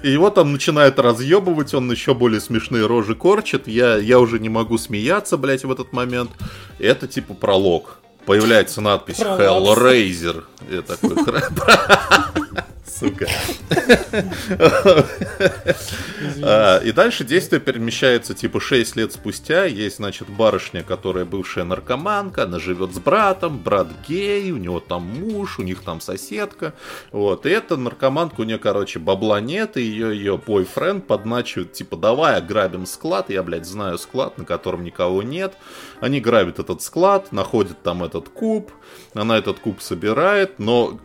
его 0.10 0.30
там 0.30 0.52
начинают 0.52 1.00
разъебывать, 1.00 1.74
он 1.74 1.92
еще 1.92 2.14
более 2.14 2.42
смешные 2.42 2.86
рожи 2.86 3.16
корчит. 3.16 3.68
Я, 3.68 3.98
я 3.98 4.20
уже 4.20 4.40
не 4.40 4.50
могу 4.50 4.78
смеяться, 4.78 5.38
блядь, 5.38 5.64
в 5.64 5.72
этот 5.72 5.94
момент. 5.94 6.32
Это 6.80 7.08
типа 7.08 7.34
пролог. 7.34 8.00
Появляется 8.26 8.82
надпись 8.82 9.20
Hellraiser. 9.20 10.44
Я 10.70 10.82
такой... 10.82 11.16
Сука. 13.04 13.28
А, 16.42 16.80
и 16.80 16.92
дальше 16.92 17.24
действие 17.24 17.60
перемещается 17.60 18.34
типа 18.34 18.60
6 18.60 18.96
лет 18.96 19.12
спустя. 19.12 19.66
Есть, 19.66 19.98
значит, 19.98 20.30
барышня, 20.30 20.84
которая 20.84 21.26
бывшая 21.26 21.64
наркоманка, 21.64 22.44
она 22.44 22.60
живет 22.60 22.94
с 22.94 23.00
братом, 23.00 23.60
брат 23.60 23.88
гей, 24.08 24.52
у 24.52 24.58
него 24.58 24.80
там 24.80 25.04
муж, 25.04 25.60
у 25.60 25.64
них 25.64 25.82
там 25.82 26.02
соседка. 26.02 26.74
Вот, 27.12 27.46
и 27.46 27.50
эта 27.50 27.78
наркоманка, 27.78 28.42
у 28.42 28.44
нее, 28.44 28.58
короче, 28.58 29.00
бабла 29.00 29.42
нет, 29.42 29.78
и 29.78 29.82
ее, 29.82 30.16
ее 30.16 30.38
бойфренд 30.38 31.06
подначивает, 31.08 31.74
типа, 31.74 31.98
давай 31.98 32.38
ограбим 32.38 32.86
склад, 32.86 33.30
я, 33.30 33.44
блядь, 33.44 33.66
знаю 33.66 33.98
склад, 33.98 34.38
на 34.38 34.46
котором 34.46 34.84
никого 34.84 35.24
нет. 35.24 35.56
Они 36.00 36.22
грабят 36.22 36.60
этот 36.60 36.82
склад, 36.82 37.32
находят 37.32 37.82
там 37.84 38.04
этот 38.04 38.30
куб, 38.30 38.72
она 39.14 39.38
этот 39.38 39.60
куб 39.60 39.82
собирает, 39.82 40.60
но 40.60 41.00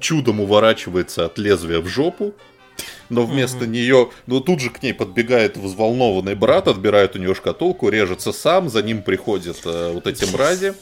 чудом 0.00 0.40
уворачивается 0.40 1.26
от 1.26 1.38
лезвия 1.38 1.80
в 1.80 1.88
жопу, 1.88 2.34
но 3.08 3.24
вместо 3.24 3.64
mm-hmm. 3.64 3.68
нее, 3.68 4.10
ну 4.26 4.40
тут 4.40 4.60
же 4.60 4.70
к 4.70 4.82
ней 4.82 4.94
подбегает 4.94 5.56
взволнованный 5.56 6.34
брат, 6.34 6.68
отбирает 6.68 7.16
у 7.16 7.18
нее 7.18 7.34
шкатулку, 7.34 7.88
режется 7.88 8.32
сам, 8.32 8.68
за 8.68 8.82
ним 8.82 9.02
приходят 9.02 9.58
э, 9.64 9.92
вот 9.92 10.06
эти 10.06 10.24
мрази. 10.32 10.74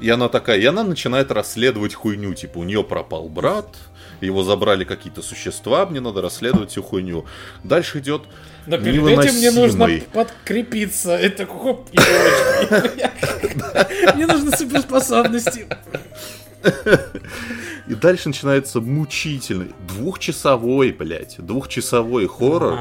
И 0.00 0.10
она 0.10 0.28
такая, 0.28 0.58
и 0.58 0.64
она 0.64 0.82
начинает 0.82 1.30
расследовать 1.30 1.94
хуйню, 1.94 2.34
типа 2.34 2.58
у 2.58 2.64
нее 2.64 2.82
пропал 2.82 3.28
брат, 3.28 3.68
его 4.20 4.42
забрали 4.42 4.84
какие-то 4.84 5.22
существа, 5.22 5.86
мне 5.86 6.00
надо 6.00 6.22
расследовать 6.22 6.70
всю 6.70 6.82
хуйню. 6.82 7.24
Дальше 7.62 8.00
идет 8.00 8.22
но 8.66 8.78
перед 8.78 9.06
этим 9.06 9.34
мне 9.34 9.50
нужно 9.50 9.88
подкрепиться. 10.12 11.12
Это 11.12 11.46
хоп, 11.46 11.88
Мне 14.14 14.26
нужны 14.26 14.56
суперспособности. 14.56 15.66
И 17.86 17.94
дальше 17.94 18.28
начинается 18.28 18.80
мучительный, 18.80 19.72
двухчасовой, 19.88 20.92
блядь, 20.92 21.36
двухчасовой 21.38 22.26
хоррор. 22.26 22.78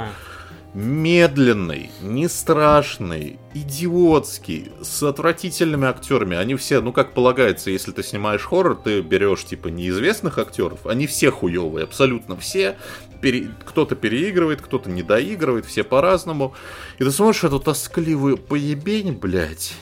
Медленный, 0.73 1.91
не 2.01 2.29
страшный, 2.29 3.37
идиотский, 3.53 4.71
с 4.81 5.03
отвратительными 5.03 5.85
актерами. 5.85 6.37
Они 6.37 6.55
все, 6.55 6.79
ну 6.79 6.93
как 6.93 7.13
полагается, 7.13 7.71
если 7.71 7.91
ты 7.91 8.03
снимаешь 8.03 8.45
хоррор, 8.45 8.77
ты 8.77 9.01
берешь 9.01 9.43
типа 9.43 9.67
неизвестных 9.67 10.37
актеров. 10.37 10.85
Они 10.85 11.07
все 11.07 11.29
хуевые, 11.29 11.83
абсолютно 11.83 12.37
все. 12.37 12.77
Пере... 13.19 13.49
Кто-то 13.65 13.95
переигрывает, 13.95 14.61
кто-то 14.61 14.89
не 14.89 15.03
доигрывает, 15.03 15.65
все 15.65 15.83
по-разному. 15.83 16.53
И 16.99 17.03
ты 17.03 17.11
смотришь 17.11 17.43
эту 17.43 17.59
тоскливую 17.59 18.37
поебень, 18.37 19.11
блядь 19.11 19.73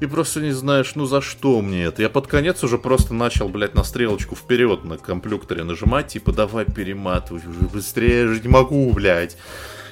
и 0.00 0.06
просто 0.06 0.40
не 0.40 0.52
знаешь, 0.52 0.94
ну 0.94 1.06
за 1.06 1.20
что 1.20 1.60
мне 1.60 1.84
это. 1.84 2.02
Я 2.02 2.08
под 2.08 2.26
конец 2.26 2.62
уже 2.62 2.78
просто 2.78 3.14
начал, 3.14 3.48
блядь, 3.48 3.74
на 3.74 3.84
стрелочку 3.84 4.36
вперед 4.36 4.84
на 4.84 4.98
компьютере 4.98 5.64
нажимать, 5.64 6.08
типа, 6.08 6.32
давай 6.32 6.64
перематывай 6.64 7.40
уже 7.40 7.60
быстрее, 7.72 8.22
я 8.22 8.28
же 8.28 8.40
не 8.40 8.48
могу, 8.48 8.92
блядь. 8.92 9.36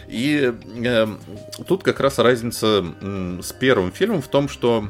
И 0.09 0.53
э, 0.85 1.07
тут 1.67 1.83
как 1.83 1.99
раз 2.01 2.19
разница 2.19 2.85
э, 3.01 3.41
с 3.43 3.53
первым 3.53 3.91
фильмом 3.91 4.23
в 4.23 4.29
том, 4.29 4.49
что 4.49 4.89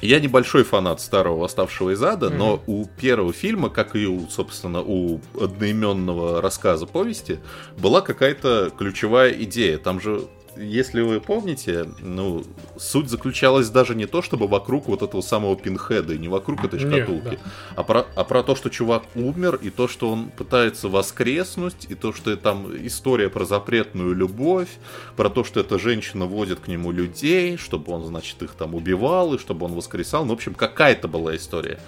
я 0.00 0.20
небольшой 0.20 0.62
фанат 0.62 1.00
старого 1.00 1.40
«Восставшего 1.40 1.90
из 1.90 2.02
ада», 2.02 2.26
mm-hmm. 2.26 2.36
но 2.36 2.62
у 2.66 2.86
первого 2.86 3.32
фильма, 3.32 3.68
как 3.68 3.96
и 3.96 4.06
у, 4.06 4.28
собственно, 4.28 4.80
у 4.80 5.20
одноименного 5.38 6.40
рассказа 6.40 6.86
повести, 6.86 7.40
была 7.76 8.00
какая-то 8.00 8.72
ключевая 8.76 9.32
идея. 9.32 9.76
Там 9.78 10.00
же 10.00 10.28
если 10.58 11.00
вы 11.00 11.20
помните, 11.20 11.86
ну, 12.00 12.44
суть 12.76 13.08
заключалась 13.08 13.68
даже 13.70 13.94
не 13.94 14.06
то, 14.06 14.22
чтобы 14.22 14.46
вокруг 14.48 14.88
вот 14.88 15.02
этого 15.02 15.20
самого 15.20 15.56
пинхеда, 15.56 16.14
и 16.14 16.18
не 16.18 16.28
вокруг 16.28 16.64
этой 16.64 16.78
шкатулки, 16.78 17.30
Нет, 17.30 17.40
да. 17.44 17.50
а, 17.76 17.82
про, 17.84 18.06
а 18.14 18.24
про 18.24 18.42
то, 18.42 18.54
что 18.54 18.68
чувак 18.68 19.04
умер, 19.14 19.58
и 19.62 19.70
то, 19.70 19.88
что 19.88 20.10
он 20.10 20.30
пытается 20.30 20.88
воскреснуть, 20.88 21.86
и 21.88 21.94
то, 21.94 22.12
что 22.12 22.36
там 22.36 22.74
история 22.86 23.28
про 23.28 23.44
запретную 23.44 24.14
любовь, 24.14 24.68
про 25.16 25.30
то, 25.30 25.44
что 25.44 25.60
эта 25.60 25.78
женщина 25.78 26.26
водит 26.26 26.60
к 26.60 26.68
нему 26.68 26.92
людей, 26.92 27.56
чтобы 27.56 27.92
он, 27.92 28.04
значит, 28.04 28.42
их 28.42 28.52
там 28.52 28.74
убивал, 28.74 29.34
и 29.34 29.38
чтобы 29.38 29.66
он 29.66 29.72
воскресал. 29.74 30.24
Ну, 30.24 30.30
в 30.30 30.36
общем, 30.36 30.54
какая-то 30.54 31.08
была 31.08 31.36
история. 31.36 31.78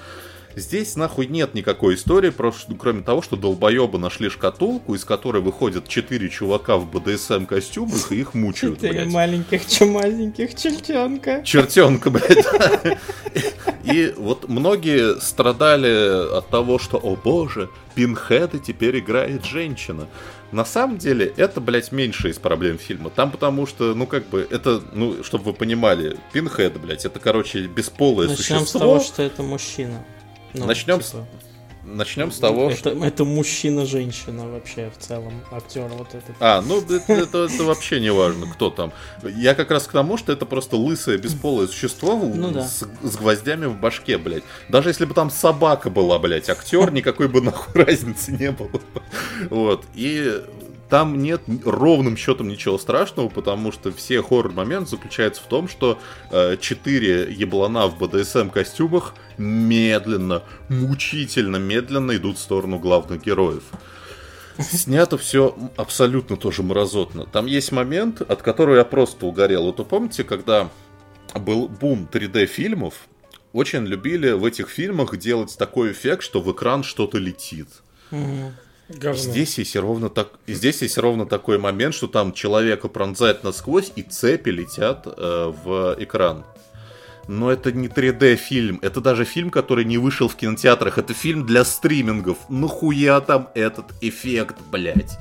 Здесь 0.56 0.96
нахуй 0.96 1.26
нет 1.26 1.54
никакой 1.54 1.94
истории, 1.94 2.30
просто, 2.30 2.74
кроме 2.74 3.02
того, 3.02 3.22
что 3.22 3.36
долбоебы 3.36 3.98
нашли 3.98 4.28
шкатулку, 4.28 4.94
из 4.94 5.04
которой 5.04 5.40
выходят 5.42 5.88
четыре 5.88 6.28
чувака 6.28 6.76
в 6.76 6.90
БДСМ 6.90 7.44
костюмах 7.46 8.10
и 8.12 8.20
их 8.20 8.34
мучают, 8.34 8.80
Четыре 8.80 9.04
маленьких 9.04 9.66
чумазеньких 9.66 10.54
чертенка. 10.54 11.42
Чертенка, 11.44 12.10
блядь. 12.10 12.46
И 13.84 14.12
вот 14.16 14.48
многие 14.48 15.20
страдали 15.20 16.36
от 16.36 16.48
того, 16.48 16.78
что, 16.78 16.98
о 16.98 17.16
боже, 17.16 17.70
Пинхеда 17.94 18.58
теперь 18.58 18.98
играет 18.98 19.44
женщина. 19.44 20.06
На 20.52 20.64
самом 20.64 20.98
деле, 20.98 21.32
это, 21.36 21.60
блядь, 21.60 21.92
меньше 21.92 22.28
из 22.28 22.38
проблем 22.38 22.76
фильма. 22.78 23.10
Там 23.10 23.30
потому 23.30 23.66
что, 23.66 23.94
ну, 23.94 24.06
как 24.06 24.26
бы, 24.28 24.46
это, 24.50 24.82
ну, 24.92 25.22
чтобы 25.22 25.44
вы 25.44 25.52
понимали, 25.52 26.16
Пинхед, 26.32 26.78
блядь, 26.80 27.04
это, 27.04 27.20
короче, 27.20 27.66
бесполое 27.66 28.28
Начнем 28.28 28.60
существо. 28.60 28.66
с 28.66 28.72
того, 28.72 29.00
что 29.00 29.22
это 29.22 29.42
мужчина. 29.42 30.04
Ну, 30.54 30.66
начнем, 30.66 31.00
типа... 31.00 31.26
с, 31.82 31.84
начнем 31.84 32.30
с 32.30 32.38
того, 32.38 32.70
это, 32.70 32.76
что... 32.76 33.04
Это 33.04 33.24
мужчина-женщина 33.24 34.48
вообще 34.48 34.90
в 34.90 35.02
целом, 35.02 35.32
актер 35.50 35.88
вот 35.88 36.08
этот. 36.14 36.36
А, 36.40 36.62
ну 36.62 36.80
это, 36.80 37.12
это, 37.12 37.44
это 37.44 37.64
вообще 37.64 38.00
не 38.00 38.12
важно, 38.12 38.46
кто 38.46 38.70
там. 38.70 38.92
Я 39.22 39.54
как 39.54 39.70
раз 39.70 39.86
к 39.86 39.92
тому, 39.92 40.16
что 40.16 40.32
это 40.32 40.46
просто 40.46 40.76
лысое 40.76 41.18
бесполое 41.18 41.68
существо 41.68 42.16
ну, 42.16 42.50
да. 42.50 42.64
с, 42.64 42.86
с 43.02 43.16
гвоздями 43.16 43.66
в 43.66 43.76
башке, 43.76 44.18
блядь. 44.18 44.44
Даже 44.68 44.90
если 44.90 45.04
бы 45.04 45.14
там 45.14 45.30
собака 45.30 45.90
была, 45.90 46.18
блядь, 46.18 46.48
актер, 46.48 46.90
никакой 46.92 47.28
бы 47.28 47.40
нахуй 47.40 47.84
разницы 47.84 48.32
не 48.32 48.50
было. 48.50 48.80
Вот. 49.50 49.84
И 49.94 50.42
там 50.90 51.22
нет 51.22 51.40
ровным 51.64 52.16
счетом 52.16 52.48
ничего 52.48 52.76
страшного, 52.76 53.28
потому 53.28 53.70
что 53.70 53.92
все 53.92 54.22
хоррор-момент 54.22 54.88
заключается 54.88 55.40
в 55.40 55.46
том, 55.46 55.68
что 55.68 55.98
э, 56.32 56.56
четыре 56.60 57.32
еблана 57.32 57.86
в 57.86 57.96
БДСМ-костюмах 57.98 59.14
медленно, 59.38 60.42
мучительно 60.68 61.56
медленно 61.56 62.16
идут 62.16 62.38
в 62.38 62.40
сторону 62.40 62.78
главных 62.78 63.22
героев. 63.22 63.62
Снято 64.58 65.16
все 65.16 65.56
абсолютно 65.76 66.36
тоже 66.36 66.62
мразотно. 66.62 67.24
Там 67.24 67.46
есть 67.46 67.72
момент, 67.72 68.20
от 68.20 68.42
которого 68.42 68.76
я 68.76 68.84
просто 68.84 69.26
угорел. 69.26 69.64
Вот 69.64 69.78
вы 69.78 69.84
помните, 69.84 70.24
когда 70.24 70.68
был 71.34 71.68
бум 71.68 72.08
3D-фильмов, 72.10 72.94
очень 73.52 73.86
любили 73.86 74.32
в 74.32 74.44
этих 74.44 74.68
фильмах 74.68 75.16
делать 75.16 75.56
такой 75.56 75.92
эффект, 75.92 76.24
что 76.24 76.40
в 76.40 76.52
экран 76.52 76.82
что-то 76.82 77.18
летит. 77.18 77.68
Угу. 78.10 78.52
Говно. 78.98 79.18
Здесь 79.18 79.58
есть 79.58 79.76
ровно 79.76 80.08
так, 80.08 80.30
здесь 80.46 80.82
есть 80.82 80.98
ровно 80.98 81.24
такой 81.24 81.58
момент, 81.58 81.94
что 81.94 82.08
там 82.08 82.32
человека 82.32 82.88
пронзает 82.88 83.44
насквозь 83.44 83.92
и 83.94 84.02
цепи 84.02 84.50
летят 84.50 85.06
э, 85.06 85.52
в 85.64 85.94
экран. 85.98 86.44
Но 87.28 87.52
это 87.52 87.70
не 87.70 87.86
3D 87.86 88.34
фильм, 88.34 88.80
это 88.82 89.00
даже 89.00 89.24
фильм, 89.24 89.50
который 89.50 89.84
не 89.84 89.98
вышел 89.98 90.26
в 90.28 90.34
кинотеатрах, 90.34 90.98
это 90.98 91.14
фильм 91.14 91.46
для 91.46 91.64
стримингов. 91.64 92.38
Нахуя 92.48 93.20
там 93.20 93.48
этот 93.54 93.86
эффект, 94.00 94.56
блядь? 94.72 95.16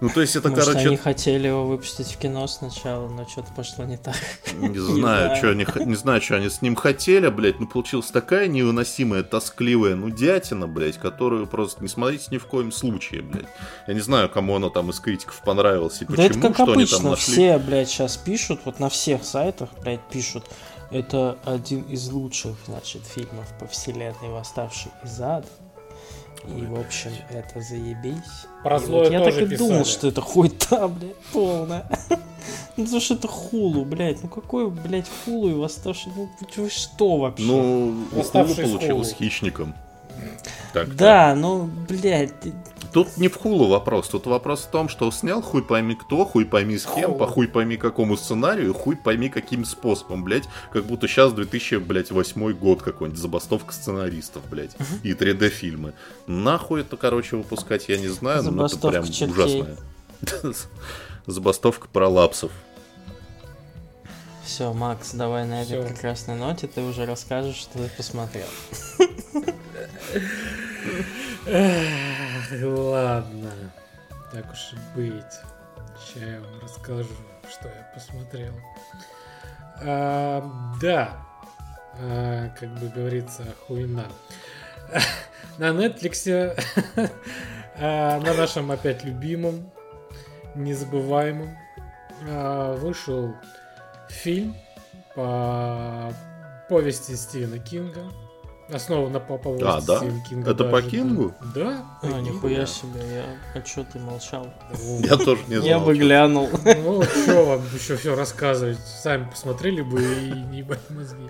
Ну, 0.00 0.08
то 0.08 0.22
есть 0.22 0.34
это, 0.34 0.48
Может, 0.48 0.64
короче, 0.64 0.88
они 0.88 0.96
хотели 0.96 1.48
его 1.48 1.66
выпустить 1.66 2.06
в 2.08 2.16
кино 2.18 2.46
сначала, 2.46 3.08
но 3.08 3.28
что-то 3.28 3.52
пошло 3.54 3.84
не 3.84 3.98
так. 3.98 4.16
Не 4.54 4.78
знаю, 4.78 5.36
что 5.36 5.50
они, 5.50 5.66
не 5.84 5.94
знаю, 5.94 6.22
что 6.22 6.36
они 6.36 6.48
с 6.48 6.62
ним 6.62 6.74
хотели, 6.74 7.28
блядь, 7.28 7.60
но 7.60 7.66
получилась 7.66 8.06
такая 8.06 8.48
невыносимая, 8.48 9.22
тоскливая 9.22 9.96
нудятина, 9.96 10.66
блядь, 10.66 10.96
которую 10.96 11.46
просто 11.46 11.82
не 11.82 11.88
смотрите 11.88 12.28
ни 12.30 12.38
в 12.38 12.46
коем 12.46 12.72
случае, 12.72 13.22
блядь. 13.22 13.48
Я 13.86 13.94
не 13.94 14.00
знаю, 14.00 14.30
кому 14.30 14.56
оно 14.56 14.70
там 14.70 14.88
из 14.90 15.00
критиков 15.00 15.40
понравилось 15.44 16.00
и 16.00 16.06
Да 16.06 16.12
почему, 16.12 16.28
это 16.28 16.40
как 16.40 16.54
что 16.54 16.62
они 16.72 16.86
там 16.86 17.00
обычно, 17.00 17.10
нашли. 17.10 17.32
все, 17.32 17.58
блядь, 17.58 17.88
сейчас 17.90 18.16
пишут, 18.16 18.60
вот 18.64 18.80
на 18.80 18.88
всех 18.88 19.22
сайтах, 19.24 19.68
блядь, 19.82 20.00
пишут, 20.10 20.44
это 20.90 21.38
один 21.44 21.82
из 21.82 22.08
лучших, 22.10 22.56
значит, 22.66 23.02
фильмов 23.04 23.46
по 23.60 23.66
вселенной 23.66 24.30
«Восставший 24.30 24.90
из 25.04 25.20
ада». 25.20 25.46
И, 26.46 26.66
в 26.66 26.78
общем, 26.80 27.10
это 27.28 27.60
заебись. 27.60 28.46
Про 28.62 28.76
И 28.76 28.80
вот 28.80 28.86
злое 28.86 29.10
я 29.10 29.24
так 29.24 29.36
и 29.36 29.46
думал, 29.56 29.80
писали. 29.80 29.84
что 29.84 30.08
это 30.08 30.20
хуйта, 30.20 30.88
блядь, 30.88 31.16
полная. 31.32 31.86
Ну, 32.76 32.84
потому 32.84 33.02
что 33.02 33.14
это 33.14 33.28
хулу, 33.28 33.84
блядь. 33.84 34.22
Ну, 34.22 34.28
какой, 34.30 34.70
блядь, 34.70 35.06
хулу 35.24 35.50
и 35.50 35.52
восставший? 35.52 36.10
Ну, 36.16 36.30
вы 36.56 36.70
что 36.70 37.18
вообще? 37.18 37.44
Ну, 37.44 38.06
Хулу 38.10 38.54
получилось 38.54 39.12
хищником. 39.12 39.74
Так, 40.72 40.94
да, 40.94 41.34
ну, 41.34 41.68
блядь, 41.88 42.32
Тут 42.92 43.16
не 43.18 43.28
в 43.28 43.36
хулу 43.36 43.68
вопрос, 43.68 44.08
тут 44.08 44.26
вопрос 44.26 44.62
в 44.62 44.70
том, 44.70 44.88
что 44.88 45.10
снял 45.12 45.42
хуй 45.42 45.62
пойми 45.62 45.94
кто, 45.94 46.24
хуй 46.24 46.44
пойми 46.44 46.76
с 46.76 46.86
кем, 46.86 47.16
по 47.16 47.26
хуй 47.26 47.46
пойми 47.46 47.76
какому 47.76 48.16
сценарию, 48.16 48.74
хуй 48.74 48.96
пойми 48.96 49.28
каким 49.28 49.64
способом, 49.64 50.24
блядь, 50.24 50.48
как 50.72 50.84
будто 50.84 51.06
сейчас 51.06 51.32
2008 51.32 52.52
год 52.54 52.82
какой-нибудь, 52.82 53.20
забастовка 53.20 53.72
сценаристов, 53.72 54.42
блядь, 54.50 54.72
и 55.04 55.12
3D-фильмы. 55.12 55.92
Нахуй 56.26 56.80
это, 56.80 56.96
короче, 56.96 57.36
выпускать, 57.36 57.88
я 57.88 57.96
не 57.96 58.08
знаю, 58.08 58.42
но 58.42 58.66
это 58.66 58.74
Забастовка 58.74 58.88
прям 58.88 59.30
ужасная. 59.30 59.76
Забастовка 61.26 61.88
пролапсов. 61.88 62.50
Все, 64.44 64.72
Макс, 64.72 65.12
давай 65.12 65.46
на 65.46 65.62
этой 65.62 65.80
прекрасной 65.80 66.34
ноте 66.34 66.66
ты 66.66 66.80
уже 66.80 67.06
расскажешь, 67.06 67.54
что 67.54 67.78
ты 67.78 67.88
посмотрел. 67.96 68.48
Ладно, 72.62 73.50
так 74.32 74.50
уж 74.52 74.72
и 74.72 74.96
быть. 74.96 75.40
Сейчас 75.98 76.22
я 76.22 76.40
вам 76.40 76.60
расскажу, 76.62 77.14
что 77.48 77.68
я 77.68 77.90
посмотрел. 77.94 78.54
А, 79.82 80.42
да, 80.80 81.20
А, 82.02 82.48
как 82.58 82.70
бы 82.78 82.88
говорится, 82.88 83.44
хуйна. 83.66 84.06
На 85.58 85.70
Netflix, 85.70 86.56
а, 87.76 88.20
на 88.20 88.34
нашем 88.34 88.70
опять 88.70 89.04
любимом, 89.04 89.70
незабываемом, 90.54 91.56
а, 92.28 92.74
вышел 92.76 93.34
фильм 94.08 94.56
по 95.14 96.12
повести 96.68 97.14
Стивена 97.14 97.58
Кинга. 97.58 98.10
Основана 98.72 99.20
по 99.20 99.36
повести 99.38 99.64
А, 99.66 99.80
да? 99.80 100.00
Кинга. 100.28 100.50
Это 100.50 100.64
по 100.64 100.80
даже, 100.80 100.90
Кингу? 100.90 101.34
Да. 101.54 101.84
А, 102.02 102.06
по 102.06 102.14
нихуя 102.16 102.66
себе, 102.66 103.00
я... 103.14 103.24
А 103.54 103.60
чё 103.62 103.84
ты 103.84 103.98
молчал? 103.98 104.52
Вот. 104.72 105.04
Я 105.04 105.16
тоже 105.16 105.42
не 105.48 105.56
знал. 105.56 105.66
Я 105.68 105.78
бы 105.78 105.96
глянул. 105.96 106.48
Ну, 106.64 107.02
что 107.02 107.44
вам 107.44 107.60
еще 107.74 107.96
все 107.96 108.14
рассказывать? 108.14 108.78
Сами 108.78 109.28
посмотрели 109.28 109.82
бы 109.82 110.00
и 110.02 110.30
не 110.32 110.58
ебать 110.58 110.88
мозги. 110.90 111.28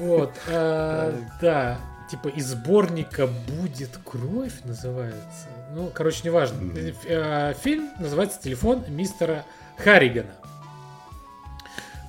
Вот. 0.00 0.32
а, 0.48 1.14
Да. 1.40 1.78
Типа 2.10 2.28
из 2.28 2.46
сборника 2.46 3.26
«Будет 3.26 3.90
кровь» 4.02 4.54
называется. 4.64 5.48
Ну, 5.74 5.90
короче, 5.92 6.22
неважно. 6.24 6.72
Э, 7.04 7.52
Фильм 7.62 7.90
называется 7.98 8.40
«Телефон 8.40 8.82
мистера 8.88 9.44
Харригана». 9.76 10.30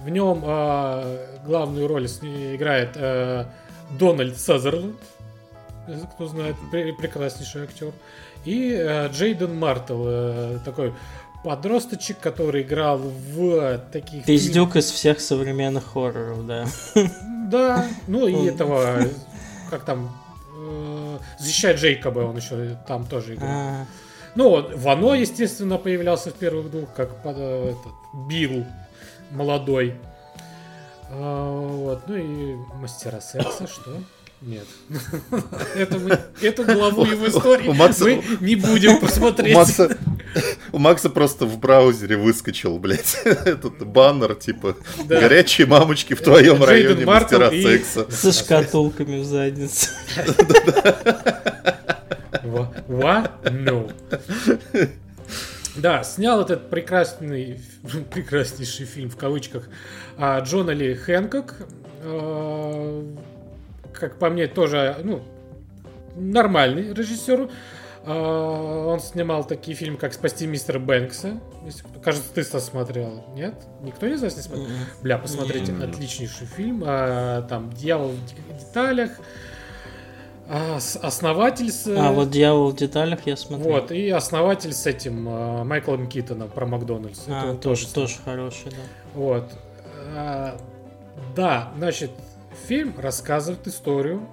В 0.01 0.07
нем 0.07 0.41
а, 0.45 1.41
главную 1.45 1.89
роль 1.89 2.05
играет 2.05 2.91
э, 2.95 3.45
Дональд 3.97 4.37
Сазерленд, 4.37 4.97
кто 6.15 6.27
знает, 6.27 6.55
пре- 6.71 6.93
прекраснейший 6.93 7.63
актер. 7.63 7.91
И 8.45 8.73
э, 8.73 9.09
Джейден 9.09 9.57
Мартел, 9.57 10.03
э, 10.07 10.59
такой 10.63 10.93
подросточек, 11.43 12.19
который 12.19 12.61
играл 12.63 12.97
в 12.99 13.77
таких... 13.91 14.25
Пиздюк 14.25 14.75
из 14.75 14.89
всех 14.91 15.19
современных 15.19 15.85
хорроров, 15.93 16.45
да. 16.45 16.65
Да, 17.49 17.87
ну 18.07 18.27
и 18.27 18.47
этого, 18.47 19.03
как 19.69 19.83
там, 19.85 20.15
э, 20.57 21.17
защищать 21.39 21.77
Джейкоба 21.77 22.19
он 22.19 22.37
еще 22.37 22.77
там 22.87 23.05
тоже 23.05 23.35
играл. 23.35 23.49
А, 23.51 23.85
Ну, 24.35 24.49
он 24.49 24.75
в 24.77 24.87
Оно, 24.87 25.15
естественно, 25.15 25.77
появлялся 25.77 26.29
в 26.29 26.33
первых 26.35 26.69
двух, 26.71 26.93
как 26.93 27.23
под, 27.23 27.35
э, 27.37 27.69
этот, 27.71 28.27
Билл 28.27 28.65
молодой. 29.31 29.95
А, 31.11 31.59
вот, 31.59 32.03
ну 32.07 32.15
и 32.15 32.55
мастера 32.79 33.19
секса, 33.19 33.67
что? 33.67 33.91
Нет. 34.41 34.65
Это 35.75 35.99
мы, 35.99 36.17
эту 36.41 36.63
главу 36.63 37.03
его 37.03 37.27
истории 37.27 37.67
У 37.67 37.73
Макса- 37.73 38.05
мы 38.05 38.23
не 38.39 38.55
будем 38.55 38.95
У 38.95 38.99
посмотреть. 39.01 39.53
Макса, 39.53 39.97
у 40.71 40.77
Макса 40.79 41.09
просто 41.09 41.45
в 41.45 41.57
браузере 41.59 42.15
выскочил, 42.15 42.77
блядь, 42.79 43.19
этот 43.25 43.85
баннер, 43.85 44.35
типа, 44.35 44.77
Да. 45.05 45.19
горячие 45.19 45.67
мамочки 45.67 46.13
в 46.13 46.21
твоем 46.21 46.55
Джейден 46.63 46.67
районе 46.69 47.05
Мартел 47.05 47.39
мастера 47.39 47.53
и- 47.57 47.63
секса. 47.63 48.09
со 48.09 48.31
шкатулками 48.31 49.19
в 49.19 49.25
заднице. 49.25 49.89
Ва- 52.43 52.73
ва- 52.87 53.31
ну. 53.51 53.89
Да, 55.81 56.03
снял 56.03 56.41
этот 56.41 56.69
прекрасный, 56.69 57.59
прекраснейший 58.11 58.85
фильм 58.85 59.09
в 59.09 59.17
кавычках 59.17 59.69
а, 60.17 60.39
Джона 60.41 60.71
Ли 60.71 60.93
Хэнкок. 60.95 61.55
А, 62.03 63.05
Как 63.93 64.17
по 64.19 64.29
мне, 64.29 64.47
тоже, 64.47 64.97
ну, 65.03 65.21
нормальный 66.15 66.93
режиссер. 66.93 67.49
А, 68.05 68.85
Он 68.87 68.99
снимал 68.99 69.43
такие 69.45 69.75
фильмы, 69.75 69.97
как 69.97 70.13
«Спасти 70.13 70.47
мистера 70.47 70.79
Бэнкса». 70.79 71.39
Если 71.65 71.83
Кажется, 72.03 72.29
ты 72.33 72.43
смотрел. 72.43 73.25
Нет? 73.35 73.55
Никто 73.81 74.07
не 74.07 74.15
знает, 74.17 74.35
не 74.37 74.41
смотрел? 74.41 74.67
Бля, 75.01 75.17
посмотрите, 75.17 75.71
Не. 75.71 75.83
отличнейший 75.85 76.47
фильм. 76.47 76.83
А, 76.85 77.41
там 77.43 77.71
«Дьявол 77.73 78.09
в 78.09 78.25
де- 78.25 78.59
деталях», 78.59 79.11
«Основатель» 80.49 81.71
с... 81.71 81.85
А, 81.87 82.11
вот 82.11 82.31
«Дьявол 82.31 82.71
в 82.71 82.75
деталях» 82.75 83.19
я 83.27 83.37
смотрел. 83.37 83.71
Вот, 83.71 83.91
и 83.91 84.09
основатель 84.09 84.73
с 84.73 84.87
этим 84.87 85.27
а, 85.29 85.63
Майклом 85.63 86.07
Китоном 86.07 86.49
про 86.49 86.65
Макдональдс. 86.65 87.27
Это 87.27 87.41
А, 87.41 87.49
он 87.51 87.57
тоже, 87.59 87.85
снял. 87.85 88.05
тоже 88.05 88.17
хороший, 88.25 88.71
да. 88.71 88.77
Вот. 89.13 89.51
А, 90.15 90.57
да, 91.35 91.71
значит, 91.77 92.09
фильм 92.67 92.95
рассказывает 92.97 93.67
историю 93.67 94.27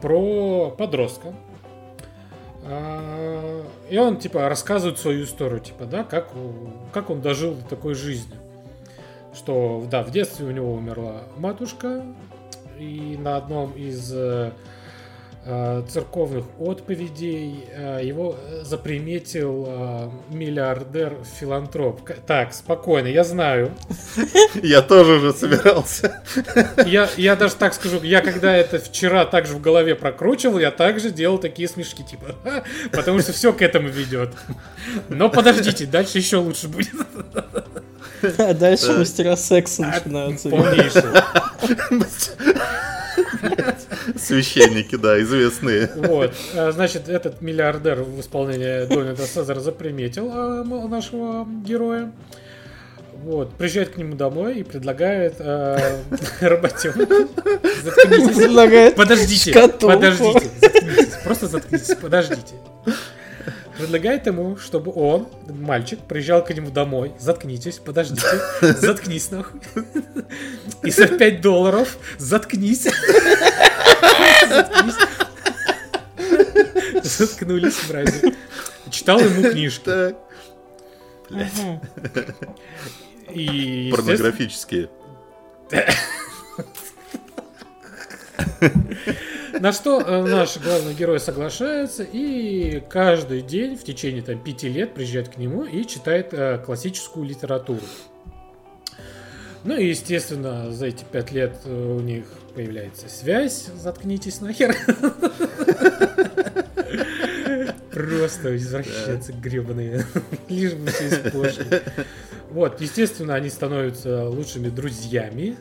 про 0.00 0.70
подростка. 0.70 1.34
А, 2.64 3.64
И 3.90 3.98
он, 3.98 4.16
типа, 4.16 4.48
рассказывает 4.48 4.98
свою 4.98 5.24
историю, 5.24 5.60
типа, 5.60 5.84
да, 5.84 6.04
как, 6.04 6.28
как 6.92 7.10
он 7.10 7.20
дожил 7.20 7.54
до 7.54 7.62
такой 7.64 7.94
жизни. 7.94 8.34
Что, 9.34 9.84
да, 9.90 10.02
в 10.02 10.10
детстве 10.10 10.46
у 10.46 10.50
него 10.50 10.72
умерла 10.72 11.24
матушка, 11.36 12.02
и 12.78 13.16
на 13.20 13.36
одном 13.36 13.72
из 13.72 14.10
э, 14.12 14.16
э, 14.16 14.52
церковных 15.88 16.44
отповедей 16.58 17.66
э, 17.72 18.00
его 18.02 18.36
э, 18.36 18.64
заприметил 18.64 19.64
э, 19.68 20.10
миллиардер-филантроп. 20.30 22.00
Так, 22.26 22.52
спокойно, 22.52 23.06
я 23.06 23.22
знаю. 23.22 23.70
Я 24.62 24.82
тоже 24.82 25.12
уже 25.14 25.32
собирался. 25.32 26.22
Я, 26.84 27.08
я 27.16 27.36
даже 27.36 27.54
так 27.54 27.74
скажу, 27.74 28.02
я 28.02 28.20
когда 28.22 28.54
это 28.56 28.78
вчера 28.78 29.24
также 29.24 29.54
в 29.54 29.60
голове 29.60 29.94
прокручивал, 29.94 30.58
я 30.58 30.70
также 30.70 31.10
делал 31.10 31.38
такие 31.38 31.68
смешки, 31.68 32.02
типа, 32.02 32.34
потому 32.92 33.20
что 33.20 33.32
все 33.32 33.52
к 33.52 33.62
этому 33.62 33.88
ведет. 33.88 34.30
Но 35.08 35.28
подождите, 35.28 35.86
дальше 35.86 36.18
еще 36.18 36.38
лучше 36.38 36.68
будет. 36.68 36.94
А 38.38 38.54
дальше 38.54 38.88
Да. 38.88 38.98
мастера 38.98 39.36
секса 39.36 39.84
А, 39.84 39.98
начинаются. 39.98 40.48
Полнейшее. 40.48 41.22
Священники, 44.16 44.96
да, 44.96 45.20
известные. 45.20 45.90
Вот, 45.96 46.34
а, 46.54 46.72
значит, 46.72 47.08
этот 47.08 47.40
миллиардер 47.40 48.02
в 48.02 48.20
исполнении 48.20 48.86
Дональда 48.86 49.26
Сезара 49.26 49.60
заприметил 49.60 50.30
а, 50.32 50.64
нашего 50.64 51.46
героя. 51.64 52.12
Вот, 53.22 53.54
приезжает 53.54 53.90
к 53.90 53.96
нему 53.96 54.14
домой 54.14 54.60
и 54.60 54.62
предлагает 54.62 55.36
э, 55.38 56.02
работенку. 56.40 57.00
Заткнитесь. 57.82 58.36
Предлагает 58.36 58.94
Подождите, 58.94 59.50
шкатулку. 59.50 59.94
подождите, 59.94 60.50
заткнитесь, 60.60 61.14
просто 61.24 61.46
заткнитесь, 61.48 61.94
подождите. 61.96 62.54
Предлагает 63.78 64.26
ему, 64.26 64.56
чтобы 64.56 64.92
он, 64.94 65.28
мальчик, 65.48 65.98
приезжал 65.98 66.42
к 66.44 66.54
нему 66.54 66.70
домой. 66.70 67.12
Заткнитесь, 67.18 67.78
подождите, 67.78 68.26
заткнись 68.60 69.30
нахуй. 69.30 69.60
И 70.82 70.90
за 70.90 71.08
5 71.08 71.40
долларов 71.40 71.98
заткнись. 72.18 72.86
Заткнулись, 77.02 77.78
братья. 77.88 78.32
читал 78.90 79.20
ему 79.20 79.50
книжки. 79.50 80.14
И, 83.32 83.90
Порнографические. 83.90 84.88
На 89.58 89.72
что 89.72 90.00
э, 90.00 90.22
наш 90.24 90.58
главный 90.58 90.94
герой 90.94 91.18
соглашается 91.18 92.02
и 92.02 92.80
каждый 92.90 93.40
день 93.40 93.76
в 93.76 93.84
течение 93.84 94.22
там, 94.22 94.38
пяти 94.38 94.68
лет 94.68 94.92
приезжает 94.94 95.30
к 95.30 95.38
нему 95.38 95.64
и 95.64 95.86
читает 95.86 96.28
э, 96.32 96.58
классическую 96.58 97.26
литературу. 97.26 97.80
Ну 99.64 99.76
и, 99.76 99.88
естественно, 99.88 100.70
за 100.70 100.86
эти 100.86 101.04
пять 101.04 101.32
лет 101.32 101.58
э, 101.64 101.96
у 101.96 102.00
них 102.00 102.26
появляется 102.56 103.08
связь. 103.08 103.68
Заткнитесь 103.76 104.40
нахер. 104.40 104.74
Просто 107.92 108.56
извращенцы 108.56 109.32
гребаные. 109.32 110.04
Лишь 110.48 110.72
бы 110.72 110.90
все 110.90 111.08
испортили. 111.08 111.82
Вот, 112.50 112.80
естественно, 112.80 113.34
они 113.34 113.50
становятся 113.50 114.28
лучшими 114.28 114.70
друзьями. 114.70 115.56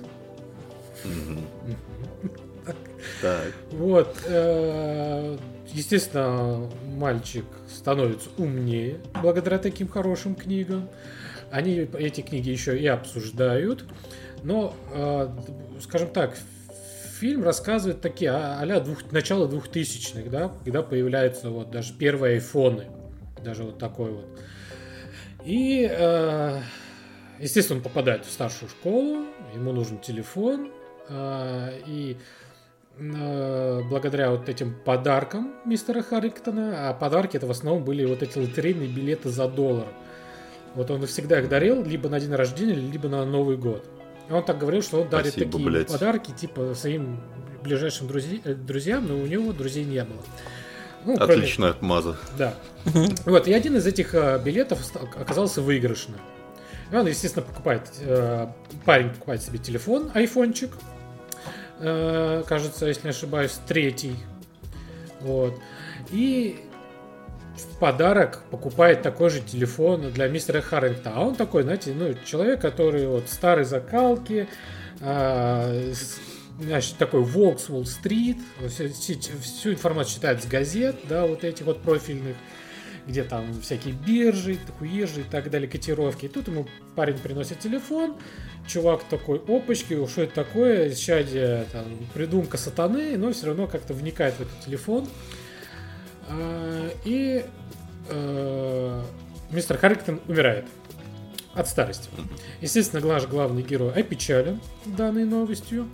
Так. 3.22 3.52
Вот, 3.72 4.18
э, 4.26 5.38
естественно, 5.68 6.70
мальчик 6.86 7.46
становится 7.70 8.30
умнее 8.38 8.98
благодаря 9.22 9.60
таким 9.60 9.88
хорошим 9.88 10.36
книгам. 10.36 10.90
Они 11.52 11.88
эти 11.98 12.22
книги 12.22 12.50
еще 12.50 12.78
и 12.78 12.88
обсуждают. 12.88 13.86
Но, 14.44 14.76
э, 14.92 15.30
скажем 15.82 16.10
так, 16.10 16.36
фильм 17.16 17.44
рассказывает 17.44 18.02
такие 18.02 18.32
а- 18.32 18.60
а-ля 18.60 18.80
двух, 18.80 19.12
начало 19.12 19.48
двухтысячных, 19.48 20.30
да, 20.30 20.52
когда 20.64 20.84
появляются 20.84 21.50
вот 21.50 21.72
даже 21.72 21.94
первые 21.94 22.36
айфоны. 22.36 22.86
Даже 23.44 23.64
вот 23.64 23.78
такой 23.78 24.12
вот. 24.12 24.26
И, 25.44 25.88
э, 25.90 26.60
естественно, 27.40 27.78
он 27.78 27.84
попадает 27.84 28.26
в 28.26 28.32
старшую 28.32 28.70
школу, 28.70 29.26
ему 29.54 29.72
нужен 29.72 30.00
телефон, 30.00 30.72
э, 31.08 31.80
и 31.86 32.18
э, 32.98 33.82
благодаря 33.90 34.32
вот 34.32 34.50
этим 34.50 34.76
подаркам 34.84 35.54
мистера 35.66 36.02
Харрингтона, 36.02 36.90
а 36.90 36.94
подарки 36.94 37.38
это 37.38 37.46
в 37.46 37.52
основном 37.52 37.84
были 37.84 38.06
вот 38.06 38.24
эти 38.24 38.38
лотерейные 38.38 38.88
билеты 38.88 39.30
за 39.30 39.48
доллар. 39.48 39.88
Вот 40.74 40.90
он 40.92 41.06
всегда 41.06 41.40
их 41.40 41.48
дарил 41.48 41.84
либо 41.84 42.10
на 42.10 42.20
день 42.20 42.34
рождения, 42.34 42.74
либо 42.74 43.08
на 43.08 43.24
Новый 43.26 43.58
год. 43.58 43.86
Он 44.30 44.44
так 44.44 44.58
говорил, 44.58 44.82
что 44.82 45.02
он 45.02 45.10
дарит 45.10 45.34
Спасибо, 45.34 45.52
такие 45.52 45.70
блядь. 45.70 45.88
подарки 45.88 46.32
типа 46.32 46.74
своим 46.76 47.20
ближайшим 47.64 48.08
друзи- 48.08 48.42
э, 48.44 48.54
друзьям, 48.54 49.08
но 49.08 49.18
у 49.18 49.26
него 49.26 49.52
друзей 49.54 49.84
не 49.86 50.04
было. 50.04 50.22
Ну, 51.06 51.16
кроме- 51.18 51.34
Отличная 51.34 51.70
отмаза. 51.72 52.18
да. 52.38 52.56
Вот, 53.26 53.48
и 53.48 53.54
один 53.54 53.76
из 53.78 53.86
этих 53.86 54.16
э, 54.16 54.40
билетов 54.44 54.80
оказался 55.20 55.62
выигрышным. 55.62 56.20
И 56.92 56.96
он, 56.96 57.06
естественно, 57.08 57.46
покупает, 57.46 57.84
э, 58.02 58.48
парень 58.86 59.10
покупает 59.10 59.42
себе 59.44 59.58
телефон, 59.60 60.10
айфончик, 60.14 60.72
э, 61.80 62.44
кажется, 62.48 62.86
если 62.88 63.04
не 63.04 63.10
ошибаюсь, 63.12 63.60
третий. 63.68 64.16
Вот. 65.22 65.54
И 66.12 66.65
в 67.58 67.80
подарок 67.80 68.44
покупает 68.52 69.02
такой 69.02 69.30
же 69.30 69.42
телефон 69.42 70.12
для 70.12 70.28
мистера 70.28 70.62
Харрингтона. 70.62 71.16
А 71.18 71.22
он 71.22 71.36
такой, 71.36 71.64
знаете, 71.64 71.94
ну, 71.94 72.14
человек, 72.26 72.62
который 72.62 73.08
вот 73.08 73.30
старой 73.30 73.66
закалки, 73.66 74.48
с- 75.00 76.20
значит, 76.60 76.98
такой 76.98 77.22
волк 77.22 77.60
с 77.60 77.70
Уолл-стрит, 77.70 78.38
всю, 78.68 79.72
информацию 79.72 80.16
читает 80.16 80.44
с 80.44 80.46
газет, 80.46 80.96
да, 81.10 81.26
вот 81.26 81.44
этих 81.44 81.66
вот 81.66 81.82
профильных, 81.82 82.36
где 83.08 83.24
там 83.24 83.62
всякие 83.62 83.94
биржи, 83.94 84.58
хуежи 84.80 85.22
и 85.22 85.24
так 85.24 85.50
далее, 85.50 85.70
котировки. 85.70 86.26
И 86.26 86.30
тут 86.30 86.48
ему 86.48 86.68
парень 86.96 87.18
приносит 87.20 87.60
телефон, 87.60 88.16
чувак 88.68 89.04
такой, 89.10 89.38
опачки, 89.38 90.06
что 90.08 90.24
это 90.24 90.34
такое, 90.34 90.92
исчадие, 90.92 91.66
там, 91.72 91.86
придумка 92.14 92.58
сатаны, 92.58 93.18
но 93.18 93.32
все 93.32 93.48
равно 93.48 93.68
как-то 93.68 93.94
вникает 93.94 94.36
в 94.36 94.42
этот 94.42 94.60
телефон. 94.66 95.08
А, 96.30 96.90
И 97.04 97.46
э, 98.10 99.02
мистер 99.52 99.78
Харрингтон 99.78 100.20
умирает 100.28 100.66
от 101.54 101.68
старости. 101.68 102.10
Естественно, 102.62 103.06
наш 103.06 103.26
главный 103.28 103.64
герой 103.64 103.94
опечален 103.94 104.60
данной 104.86 105.26
новостью 105.26 105.90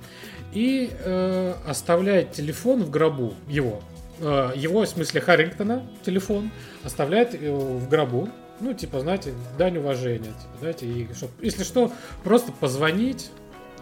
и 0.53 0.91
э, 0.91 1.53
оставляет 1.67 2.31
телефон 2.31 2.83
в 2.83 2.89
гробу 2.89 3.33
его. 3.47 3.81
Э, 4.19 4.51
его, 4.55 4.81
в 4.81 4.87
смысле 4.87 5.21
Харрингтона, 5.21 5.87
телефон 6.03 6.51
оставляет 6.83 7.35
э, 7.35 7.51
в 7.51 7.87
гробу. 7.87 8.29
Ну, 8.59 8.73
типа, 8.73 8.99
знаете, 8.99 9.33
дань 9.57 9.77
уважения. 9.77 10.25
Типа, 10.25 10.57
знаете, 10.59 10.85
и 10.85 11.07
чтоб, 11.13 11.29
если 11.41 11.63
что, 11.63 11.91
просто 12.23 12.51
позвонить 12.51 13.31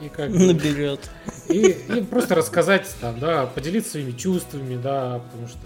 и 0.01 0.07
как 0.07 0.29
Наберет. 0.29 1.09
и, 1.49 1.71
и 1.71 2.01
просто 2.01 2.35
рассказать 2.35 2.89
там, 3.01 3.19
да, 3.19 3.45
поделиться 3.45 3.91
своими 3.91 4.11
чувствами, 4.11 4.79
да, 4.81 5.19
потому 5.19 5.47
что 5.47 5.59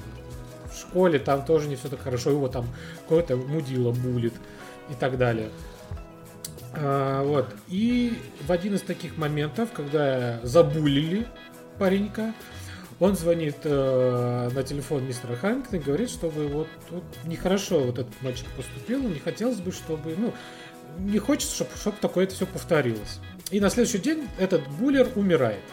школе 0.93 1.17
там 1.17 1.43
тоже 1.43 1.67
не 1.67 1.75
все 1.75 1.89
так 1.89 2.01
хорошо, 2.01 2.29
его 2.29 2.47
там 2.47 2.67
какой-то 3.03 3.35
мудила 3.35 3.91
булит 3.91 4.33
и 4.89 4.93
так 4.93 5.17
далее. 5.17 5.49
А, 6.75 7.23
вот. 7.23 7.47
И 7.67 8.17
в 8.45 8.51
один 8.51 8.75
из 8.75 8.81
таких 8.81 9.17
моментов, 9.17 9.69
когда 9.73 10.39
забулили 10.43 11.27
паренька, 11.79 12.33
он 12.99 13.15
звонит 13.15 13.57
э, 13.63 14.49
на 14.53 14.63
телефон 14.63 15.05
мистера 15.05 15.35
Ханкина 15.35 15.77
и 15.77 15.83
говорит, 15.83 16.09
чтобы 16.09 16.47
вот, 16.47 16.67
вот 16.91 17.03
нехорошо 17.25 17.79
вот 17.79 17.97
этот 17.97 18.21
мальчик 18.21 18.45
поступил, 18.55 19.01
не 19.01 19.19
хотелось 19.19 19.57
бы, 19.57 19.71
чтобы, 19.71 20.15
ну, 20.15 20.31
не 20.99 21.17
хочется, 21.17 21.55
чтобы, 21.55 21.71
чтобы 21.75 21.97
такое 21.99 22.25
это 22.25 22.35
все 22.35 22.45
повторилось. 22.45 23.19
И 23.49 23.59
на 23.59 23.69
следующий 23.71 23.97
день 23.97 24.27
этот 24.37 24.67
буллер 24.79 25.09
умирает. 25.15 25.63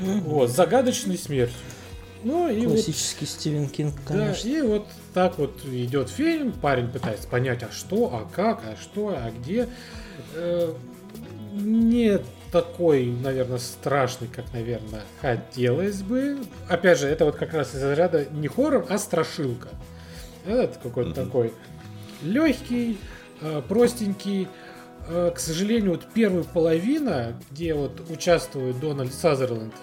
Вот, 0.00 0.50
загадочной 0.50 1.16
смертью. 1.16 1.56
Ну 2.22 2.48
и 2.50 2.66
вот 2.66 2.74
Классический 2.74 3.26
Стивен 3.26 3.68
Кинг, 3.68 3.94
да, 4.08 4.14
конечно. 4.14 4.48
и 4.48 4.60
вот 4.62 4.86
так 5.14 5.38
вот 5.38 5.64
идет 5.64 6.10
фильм, 6.10 6.52
парень 6.52 6.88
пытается 6.88 7.26
понять, 7.28 7.62
а 7.62 7.70
что, 7.72 8.06
а 8.12 8.28
как, 8.34 8.62
а 8.64 8.76
что, 8.80 9.08
а 9.16 9.30
где. 9.30 9.68
Э, 10.34 10.72
Не 11.52 12.20
такой, 12.52 13.06
наверное, 13.06 13.58
страшный, 13.58 14.28
как, 14.28 14.52
наверное, 14.52 15.02
хотелось 15.20 16.02
бы. 16.02 16.38
Опять 16.68 16.98
же, 16.98 17.08
это 17.08 17.24
вот 17.24 17.36
как 17.36 17.54
раз 17.54 17.74
из 17.74 17.82
разряда 17.82 18.26
не 18.30 18.46
хоррор, 18.48 18.86
а 18.88 18.98
страшилка. 18.98 19.68
Это 20.46 20.78
какой-то 20.82 21.10
Мгм. 21.10 21.26
такой 21.26 21.52
легкий, 22.22 22.98
э, 23.40 23.62
простенький. 23.68 24.46
Э, 25.08 25.32
К 25.34 25.38
сожалению, 25.40 25.92
вот 25.92 26.06
первая 26.14 26.44
половина, 26.44 27.34
где 27.50 27.74
вот 27.74 28.00
участвует 28.10 28.78
Дональд 28.78 29.12
Сазерленд, 29.12 29.74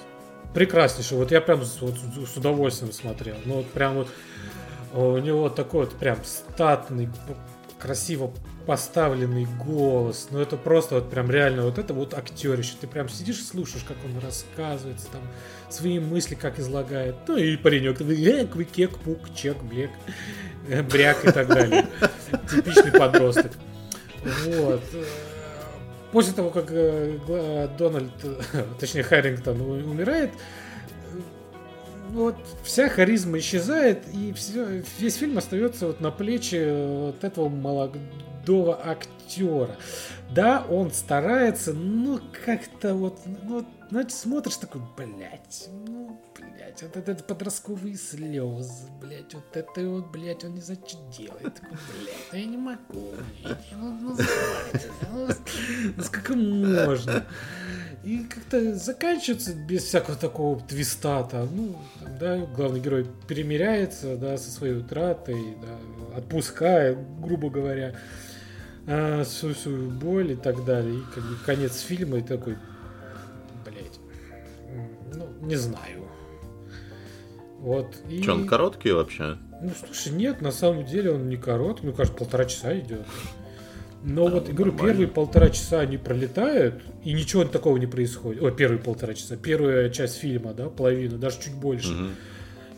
прекраснейший. 0.53 1.17
Вот 1.17 1.31
я 1.31 1.41
прям 1.41 1.63
с, 1.63 1.81
вот 1.81 1.95
с- 1.95 2.37
удовольствием 2.37 2.91
смотрел. 2.91 3.35
Ну 3.45 3.55
вот 3.55 3.67
прям 3.67 3.95
вот 3.95 4.07
э, 4.93 4.99
у 4.99 5.17
него 5.19 5.49
такой 5.49 5.85
вот 5.85 5.95
прям 5.95 6.17
статный, 6.23 7.09
красиво 7.79 8.31
поставленный 8.65 9.45
голос. 9.63 10.27
Ну 10.31 10.39
это 10.39 10.57
просто 10.57 10.95
вот 10.95 11.09
прям 11.09 11.31
реально 11.31 11.63
вот 11.63 11.77
это 11.77 11.93
вот 11.93 12.13
актерище. 12.13 12.73
Ты 12.79 12.87
прям 12.87 13.07
сидишь 13.07 13.39
и 13.39 13.43
слушаешь, 13.43 13.85
как 13.87 13.97
он 14.03 14.19
рассказывает, 14.23 14.97
там 15.11 15.21
свои 15.69 15.99
мысли 15.99 16.35
как 16.35 16.59
излагает. 16.59 17.15
Ну 17.27 17.37
и 17.37 17.55
паренек, 17.55 17.97
такой, 17.97 18.21
э, 18.25 18.45
квикек, 18.45 18.97
пук, 18.97 19.33
чек, 19.35 19.57
блек, 19.63 19.91
э, 20.67 20.81
бряк 20.83 21.23
и 21.25 21.31
так 21.31 21.47
далее. 21.47 21.87
Типичный 22.51 22.91
подросток. 22.91 23.51
Вот. 24.45 24.81
Э, 26.18 26.19
После 26.19 26.34
того, 26.34 26.49
как 26.49 26.65
э, 26.72 27.69
Дональд, 27.77 28.11
э, 28.23 28.64
точнее 28.80 29.03
Харрингтон 29.03 29.61
умирает, 29.61 30.31
э, 30.31 31.19
вот 32.10 32.35
вся 32.64 32.89
харизма 32.89 33.38
исчезает, 33.38 34.03
и 34.14 34.34
все, 34.34 34.81
весь 34.98 35.15
фильм 35.15 35.38
остается 35.38 35.88
вот 35.88 36.02
на 36.02 36.10
плечи 36.10 37.11
вот 37.11 37.23
этого 37.23 37.49
молодого 37.49 38.80
актера. 38.84 39.76
Да, 40.31 40.65
он 40.69 40.91
старается, 40.91 41.73
но 41.73 42.19
как-то 42.45 42.95
вот, 42.95 43.19
ну, 43.44 43.65
знаете, 43.91 44.15
смотришь 44.15 44.57
такой, 44.57 44.81
блядь, 44.98 45.69
ну, 45.85 45.96
блядь, 46.77 46.83
вот 46.83 46.97
это, 46.97 47.11
это 47.11 47.23
подростковые 47.23 47.95
слезы, 47.95 48.87
блядь, 49.01 49.33
вот 49.33 49.43
это 49.55 49.89
вот, 49.89 50.11
блядь, 50.11 50.43
он 50.43 50.55
не 50.55 50.61
знает, 50.61 50.87
что 50.87 50.97
делает. 51.17 51.61
Блядь, 51.61 52.31
ну 52.31 52.37
я 52.37 52.45
не 52.45 52.57
могу, 52.57 53.13
блядь, 53.43 53.57
ну, 53.73 53.99
ну, 54.01 54.13
знаете, 54.15 54.91
ну, 55.11 56.35
ну 56.35 56.85
можно. 56.85 57.25
И 58.03 58.23
как-то 58.25 58.75
заканчивается 58.75 59.53
без 59.53 59.83
всякого 59.83 60.15
такого 60.15 60.59
твиста 60.61 61.23
там, 61.23 61.49
ну, 61.55 61.75
да, 62.19 62.37
главный 62.37 62.79
герой 62.79 63.07
перемиряется, 63.27 64.15
да, 64.17 64.37
со 64.37 64.51
своей 64.51 64.75
утратой, 64.75 65.57
да, 65.61 66.17
отпускает, 66.17 66.97
грубо 67.19 67.49
говоря, 67.49 67.95
а, 68.85 69.23
всю 69.23 69.53
свою 69.53 69.89
боль 69.89 70.33
и 70.33 70.35
так 70.35 70.63
далее. 70.63 70.99
И 70.99 71.03
как 71.13 71.23
бы 71.23 71.35
конец 71.45 71.81
фильма 71.81 72.19
и 72.19 72.21
такой, 72.21 72.57
блять, 73.65 73.99
ну, 75.13 75.27
не 75.41 75.55
знаю. 75.55 76.06
Вот. 77.59 77.88
И... 78.09 78.21
Че, 78.21 78.34
он 78.34 78.47
короткий 78.47 78.91
вообще? 78.91 79.38
Ну, 79.61 79.71
слушай, 79.85 80.13
нет, 80.13 80.41
на 80.41 80.51
самом 80.51 80.85
деле 80.85 81.11
он 81.11 81.29
не 81.29 81.38
короткий, 81.38 81.88
мне 81.88 81.95
кажется, 81.95 82.17
полтора 82.17 82.45
часа 82.45 82.77
идет. 82.77 83.01
Но 84.03 84.25
Да, 84.29 84.35
вот, 84.35 84.47
я 84.47 84.53
говорю, 84.53 84.71
нормально. 84.73 84.93
первые 84.93 85.07
полтора 85.07 85.49
часа 85.49 85.79
они 85.79 85.97
пролетают, 85.97 86.84
и 87.03 87.13
ничего 87.13 87.43
такого 87.45 87.77
не 87.77 87.88
происходит. 87.88 88.41
О, 88.43 88.51
первые 88.51 88.79
полтора 88.79 89.15
часа, 89.15 89.35
первая 89.35 89.89
часть 89.89 90.17
фильма, 90.17 90.53
да, 90.53 90.69
половина, 90.69 91.17
даже 91.17 91.41
чуть 91.41 91.55
больше. 91.55 91.89
Мгм. 91.93 92.11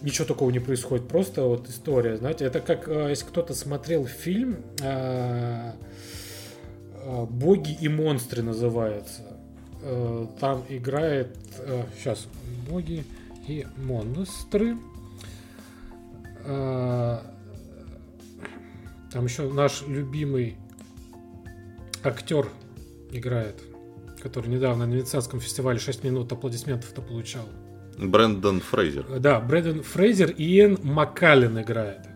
Ничего 0.01 0.25
такого 0.25 0.49
не 0.49 0.59
происходит, 0.59 1.09
просто 1.09 1.43
вот 1.43 1.67
история, 1.69 2.15
знаете, 2.15 2.45
это 2.45 2.61
как, 2.61 2.87
э, 2.87 3.07
если 3.09 3.25
кто-то 3.25 3.53
смотрел 3.53 4.05
фильм 4.05 4.63
э, 4.81 5.73
э, 6.93 7.25
«Боги 7.29 7.77
и 7.81 7.89
монстры» 7.89 8.41
называется. 8.41 9.23
Э, 9.83 10.25
Там 10.39 10.63
играет, 10.69 11.35
сейчас, 11.97 12.27
«Боги 12.69 13.03
и 13.49 13.67
монстры». 13.77 14.77
Э, 16.45 17.19
Там 19.11 19.25
еще 19.25 19.51
наш 19.51 19.83
любимый 19.87 20.55
актер 22.03 22.47
играет, 23.11 23.61
который 24.21 24.47
недавно 24.49 24.85
на 24.85 24.93
Венецианском 24.93 25.39
фестивале 25.39 25.79
6 25.79 26.03
минут 26.03 26.31
аплодисментов-то 26.31 27.01
получал. 27.01 27.45
Брэндон 27.97 28.61
Фрейзер. 28.61 29.19
Да, 29.19 29.39
Брэден 29.39 29.83
Фрейзер 29.83 30.31
и 30.31 30.59
Иэн 30.59 30.77
Маккаллен 30.83 31.59
играет. 31.61 32.08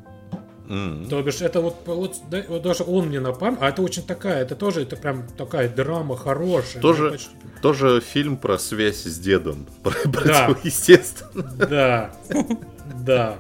М. 0.70 1.08
То 1.10 1.22
бишь, 1.22 1.42
это 1.42 1.60
вот, 1.62 1.76
вот, 1.86 2.16
да, 2.30 2.44
вот 2.48 2.62
даже 2.62 2.84
он 2.84 3.08
мне 3.08 3.20
на 3.20 3.34
память, 3.34 3.58
а 3.62 3.70
это 3.70 3.82
очень 3.82 4.04
такая, 4.04 4.42
это 4.44 4.56
тоже, 4.56 4.82
это 4.84 4.96
прям 4.96 5.28
такая 5.38 5.68
драма 5.68 6.16
хорошая. 6.16 6.82
Тоже- 6.82 7.12
почти- 7.12 7.30
Тоже 7.62 8.02
фильм 8.02 8.38
про 8.38 8.58
связь 8.58 9.04
с 9.04 9.18
дедом. 9.20 9.66
Про 9.84 9.94
Да. 10.06 10.46
противоестественно. 10.48 11.44
Да, 11.44 12.12
да. 13.06 13.38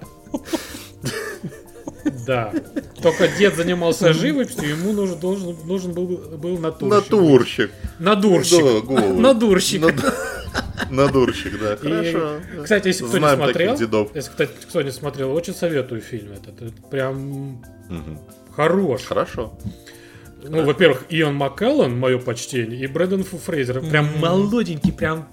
Да. 2.26 2.54
Только 3.02 3.28
дед 3.28 3.56
занимался 3.56 4.14
живописью, 4.14 4.70
ему 4.70 4.92
нужен, 4.94 5.20
должен, 5.20 5.56
нужен 5.66 5.94
был, 5.94 6.08
был 6.38 6.58
натурщик. 6.58 6.92
Натурщик. 7.12 7.72
Надурщик. 8.00 8.64
Да, 8.64 8.82
голову. 8.82 9.14
Надурщик. 9.22 9.82
Над- 9.82 10.14
Надурщик, 10.90 11.60
да. 11.60 11.74
И, 11.74 11.78
Хорошо. 11.78 12.40
Кстати, 12.64 12.88
если 12.88 13.04
кто 13.06 13.18
Знаем 13.18 13.40
не 13.40 13.46
смотрел, 13.46 13.76
дедов. 13.78 14.10
если 14.16 14.30
кстати, 14.30 14.52
кто 14.68 14.82
не 14.82 14.92
смотрел, 14.92 15.34
очень 15.34 15.54
советую 15.56 16.02
фильм 16.02 16.34
этот. 16.34 16.62
Это 16.62 16.82
прям 16.92 17.62
Мгм. 17.90 18.20
хорош. 18.56 19.04
Хорошо. 19.04 19.54
Ну, 20.44 20.64
во-первых, 20.66 21.06
Ион 21.10 21.36
Маккеллан, 21.36 21.98
мое 21.98 22.20
почтение, 22.20 22.80
и 22.82 22.88
Брэдон 22.88 23.24
Фу 23.24 23.38
Фрейзер. 23.38 23.80
Прям 23.90 24.06
Мгм. 24.08 24.20
молоденький, 24.20 24.92
прям, 24.92 25.28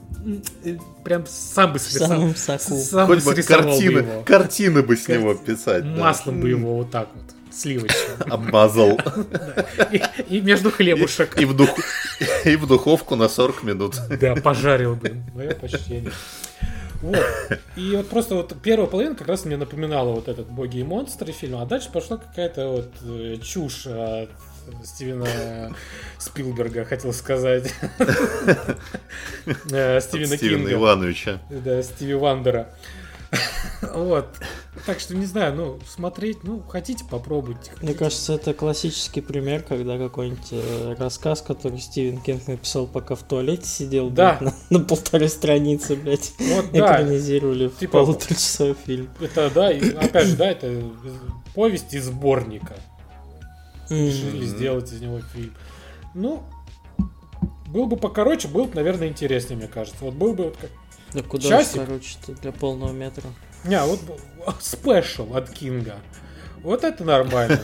прям 1.05 1.25
сам 1.27 1.73
бы 1.73 1.79
самом 1.79 2.37
соку. 2.37 2.77
Сам 2.77 3.07
Хоть 3.07 3.25
бы 3.25 3.35
срисовал 3.35 3.65
бы 3.65 3.71
картины, 3.71 3.99
его. 3.99 4.23
картины 4.23 4.83
бы 4.83 4.97
с 4.97 5.09
него 5.09 5.35
писать. 5.35 5.85
да. 5.85 6.01
Маслом 6.01 6.41
бы 6.41 6.49
его 6.51 6.77
вот 6.77 6.91
так 6.91 7.09
вот, 7.15 7.25
сливочным. 7.55 8.17
Обмазал. 8.33 8.99
И, 9.93 10.03
и 10.29 10.41
между 10.41 10.71
хлебушек. 10.71 11.41
И 11.41 11.45
в, 11.45 11.55
дух... 11.55 11.71
и 12.45 12.57
в 12.57 12.67
духовку 12.67 13.17
на 13.17 13.29
40 13.29 13.63
минут. 13.63 13.97
Да, 14.21 14.37
пожарил 14.37 14.95
бы. 14.95 15.23
Мое 15.35 15.55
почтение. 15.55 16.13
Вот. 17.03 17.19
И 17.77 17.97
вот 17.97 18.09
просто 18.09 18.35
вот 18.35 18.55
первая 18.63 18.87
половина 18.87 19.15
как 19.15 19.27
раз 19.27 19.47
мне 19.47 19.57
напоминала 19.57 20.13
вот 20.13 20.29
этот 20.29 20.49
«Боги 20.51 20.79
и 20.79 20.83
монстры» 20.83 21.33
фильм, 21.33 21.57
а 21.57 21.65
дальше 21.65 21.91
пошла 21.91 22.19
какая-то 22.19 22.69
вот 22.69 22.91
э, 23.03 23.37
чушь 23.43 23.87
от 23.87 24.29
Стивена 24.85 25.75
Спилберга, 26.19 26.85
хотел 26.85 27.13
сказать. 27.13 27.73
Э, 29.73 30.01
Стивена 30.01 30.37
Стивена 30.37 30.37
Кинга. 30.37 30.73
Ивановича. 30.73 31.41
Да, 31.51 31.83
Стиви 31.83 32.15
Вандера. 32.15 32.69
Вот. 33.95 34.27
Так 34.87 34.99
что 35.01 35.15
не 35.17 35.25
знаю, 35.25 35.55
ну, 35.55 35.79
смотреть, 35.89 36.43
ну, 36.45 36.61
хотите, 36.63 37.05
попробуйте. 37.09 37.71
Мне 37.81 37.95
кажется, 37.95 38.35
это 38.35 38.53
классический 38.55 39.21
пример, 39.21 39.63
когда 39.63 39.99
какой-нибудь 39.99 40.49
э, 40.51 40.95
рассказ, 40.99 41.41
который 41.41 41.79
Стивен 41.79 42.21
Кинг 42.21 42.47
написал, 42.49 42.87
пока 42.87 43.15
в 43.15 43.23
туалете 43.23 43.67
сидел, 43.67 44.11
Да. 44.11 44.37
блядь, 44.41 44.53
на, 44.71 44.79
на 44.79 44.85
полторы 44.85 45.29
страницы, 45.29 45.97
блядь, 45.97 46.33
Вот, 46.39 46.73
да, 46.73 46.79
экранизировали 47.03 47.69
в 47.69 47.79
Типа- 47.79 48.05
полуторачасовой 48.05 48.75
фильм. 48.87 49.09
это, 49.21 49.51
да, 49.55 49.73
и, 49.73 49.95
опять 49.95 50.27
же, 50.27 50.37
да, 50.37 50.51
это 50.51 50.83
повесть 51.55 51.95
из 51.95 52.05
сборника. 52.07 52.77
Решили 53.91 54.45
сделать 54.47 54.93
из 54.93 55.01
него 55.01 55.21
фильм. 55.35 55.55
Ну, 56.15 56.43
был 57.67 57.87
бы 57.87 57.97
покороче, 57.97 58.49
был 58.49 58.65
бы, 58.67 58.75
наверное, 58.75 59.09
интереснее, 59.09 59.57
мне 59.57 59.69
кажется. 59.69 60.05
Вот 60.05 60.15
был 60.15 60.35
бы 60.35 60.45
вот 60.45 60.57
как... 60.57 60.71
Да 61.13 61.23
куда 61.23 61.49
Часик? 61.49 61.83
уж 61.83 61.87
короче-то 61.87 62.33
для 62.41 62.53
полного 62.53 62.93
метра. 62.93 63.25
Не, 63.65 63.81
вот 63.83 64.01
спешл 64.61 65.35
от 65.37 65.51
Кинга. 65.51 65.97
Вот 66.63 66.85
это 66.85 67.05
нормально. 67.05 67.61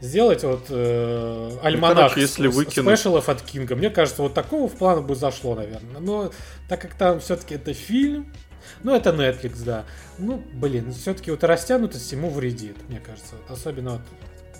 Сделать 0.00 0.44
вот 0.44 0.66
э, 0.70 1.58
альманах 1.62 1.96
Ну, 1.96 2.02
короче, 2.04 2.20
если 2.22 2.48
выкинуть- 2.48 2.96
спешалов 2.96 3.28
от 3.28 3.42
Кинга. 3.42 3.76
Мне 3.76 3.90
кажется, 3.90 4.22
вот 4.22 4.32
такого 4.32 4.66
в 4.68 4.76
план 4.76 5.04
бы 5.06 5.14
зашло, 5.14 5.54
наверное. 5.54 6.00
Но 6.00 6.30
так 6.68 6.80
как 6.80 6.94
там 6.94 7.20
все-таки 7.20 7.56
это 7.56 7.74
фильм, 7.74 8.32
ну 8.82 8.94
это 8.94 9.10
Netflix, 9.10 9.62
да. 9.62 9.84
Ну, 10.16 10.42
блин, 10.54 10.92
все-таки 10.94 11.30
вот 11.30 11.44
растянутость 11.44 12.10
ему 12.12 12.30
вредит, 12.30 12.76
мне 12.88 12.98
кажется. 12.98 13.34
Особенно 13.48 13.92
вот 13.92 14.00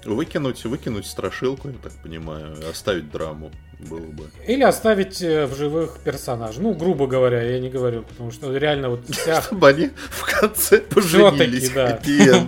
Выкинуть, 0.04 0.64
выкинуть 0.64 1.06
страшилку, 1.06 1.68
я 1.68 1.74
так 1.82 1.92
понимаю, 2.02 2.56
оставить 2.70 3.10
драму 3.10 3.50
было 3.78 4.00
бы. 4.00 4.30
Или 4.46 4.62
оставить 4.62 5.22
э, 5.22 5.46
в 5.46 5.56
живых 5.56 5.98
персонажей. 6.04 6.62
Ну, 6.62 6.74
грубо 6.74 7.06
говоря, 7.06 7.42
я 7.42 7.58
не 7.58 7.70
говорю, 7.70 8.02
потому 8.02 8.30
что 8.30 8.54
реально 8.56 8.90
вот 8.90 9.06
вся... 9.10 9.42
Чтобы 9.42 9.68
они 9.68 9.90
в 10.10 10.24
конце 10.24 10.78
поженились. 10.78 11.70
да. 11.70 12.00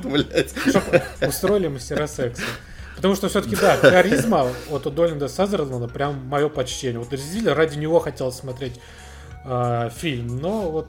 Блядь. 0.05 0.53
Чтоб 0.67 0.83
устроили 1.27 1.69
мастера 1.69 2.07
секса. 2.07 2.43
Потому 2.97 3.17
что 3.17 3.29
все-таки, 3.29 3.57
да, 3.57 3.77
харизма 3.77 4.49
вот 4.69 4.87
у 4.87 4.91
Долинда 4.91 5.29
Сазерленда 5.29 5.89
прям 5.89 6.25
мое 6.27 6.49
почтение. 6.49 6.99
Вот 7.01 7.11
действительно 7.11 7.55
ради 7.55 7.79
него 7.79 7.99
хотел 7.99 8.31
смотреть 8.31 8.81
э, 9.45 9.91
фильм, 9.97 10.39
но 10.39 10.71
вот 10.71 10.89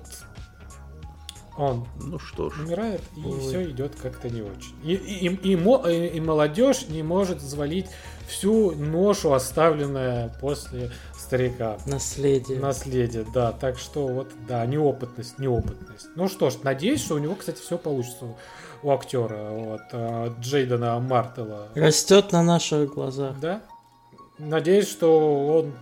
он 1.58 1.86
Ну 2.02 2.18
что 2.20 2.50
ж. 2.50 2.60
умирает, 2.66 3.02
и 3.16 3.26
Ой. 3.26 3.40
все 3.40 3.70
идет 3.70 3.94
как-то 4.02 4.30
не 4.30 4.42
очень. 4.42 4.76
И, 4.84 4.94
и, 4.94 5.28
и, 5.28 5.54
и 5.54 6.18
и- 6.18 6.20
молодежь 6.22 6.88
не 6.90 7.04
может 7.04 7.38
взвалить 7.40 7.88
всю 8.28 8.72
ношу, 8.72 9.34
оставленная 9.34 10.34
после 10.42 10.92
старика. 11.18 11.78
Наследие. 11.86 12.60
Наследие, 12.60 13.26
да. 13.34 13.52
Так 13.52 13.78
что 13.78 14.08
вот, 14.08 14.32
да, 14.48 14.66
неопытность, 14.66 15.38
неопытность. 15.40 16.08
Ну 16.16 16.28
что 16.28 16.50
ж, 16.50 16.56
надеюсь, 16.64 17.04
что 17.04 17.16
у 17.16 17.20
него, 17.20 17.36
кстати, 17.36 17.62
все 17.62 17.78
получится 17.78 18.26
у 18.82 18.92
актера, 18.92 19.50
вот, 19.52 19.82
э, 19.92 20.34
Джейдена 20.42 21.00
Мартела. 21.00 21.70
Растет 21.76 22.32
на 22.32 22.44
наших 22.44 22.94
глазах. 22.96 23.40
Да? 23.40 23.62
Надеюсь, 24.40 24.90
что 24.90 25.48
он, 25.58 25.74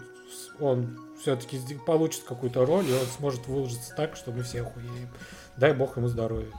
он 0.60 1.00
все-таки 1.22 1.60
получит 1.86 2.24
какую-то 2.24 2.66
роль, 2.66 2.86
и 2.88 2.94
он 2.94 3.06
сможет 3.18 3.48
выложиться 3.48 3.94
так, 3.96 4.16
что 4.16 4.32
мы 4.32 4.44
все 4.44 4.62
охуеем. 4.62 5.10
Дай 5.58 5.74
бог 5.74 5.98
ему 5.98 6.08
здоровья. 6.08 6.52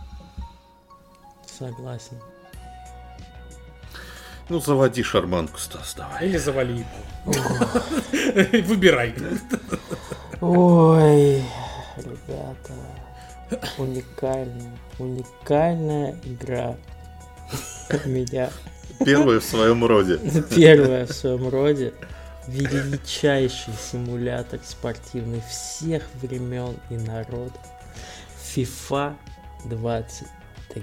Согласен. 1.46 2.18
Ну, 4.48 4.60
заводи 4.60 5.02
шарманку, 5.02 5.58
Стас, 5.58 5.94
давай. 5.96 6.26
Или 6.26 6.36
завали 6.36 6.84
его. 7.24 7.32
Выбирай. 8.66 9.14
Ой, 10.40 11.42
ребята, 11.96 12.72
уникальная, 13.78 14.72
уникальная 14.98 16.16
игра. 16.24 16.76
Меня 18.04 18.50
Первое 19.04 19.40
в 19.40 19.44
своем 19.44 19.84
роде. 19.84 20.18
первая 20.54 21.06
в 21.06 21.12
своем 21.12 21.48
роде 21.48 21.92
величайший 22.48 23.74
симулятор 23.74 24.60
спортивный 24.64 25.42
всех 25.48 26.02
времен 26.20 26.76
и 26.90 26.96
народов. 26.96 27.60
FIFA 28.54 29.14
23. 29.64 30.82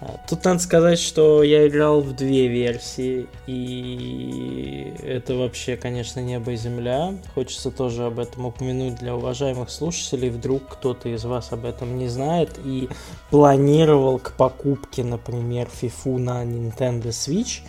А, 0.00 0.20
Тут 0.28 0.44
надо 0.44 0.58
сказать, 0.58 0.98
что 0.98 1.44
я 1.44 1.68
играл 1.68 2.00
в 2.00 2.12
две 2.14 2.48
версии, 2.48 3.28
и 3.46 4.92
это 5.00 5.36
вообще, 5.36 5.76
конечно, 5.76 6.18
небо 6.18 6.52
и 6.52 6.56
земля. 6.56 7.14
Хочется 7.34 7.70
тоже 7.70 8.06
об 8.06 8.18
этом 8.18 8.46
упомянуть 8.46 8.96
для 8.96 9.14
уважаемых 9.14 9.70
слушателей. 9.70 10.30
Вдруг 10.30 10.68
кто-то 10.68 11.08
из 11.08 11.24
вас 11.24 11.52
об 11.52 11.64
этом 11.64 11.98
не 11.98 12.08
знает 12.08 12.58
и 12.64 12.88
планировал 13.30 14.18
к 14.18 14.32
покупке, 14.32 15.04
например, 15.04 15.68
FIFA 15.80 16.18
на 16.18 16.44
Nintendo 16.44 17.08
Switch. 17.10 17.60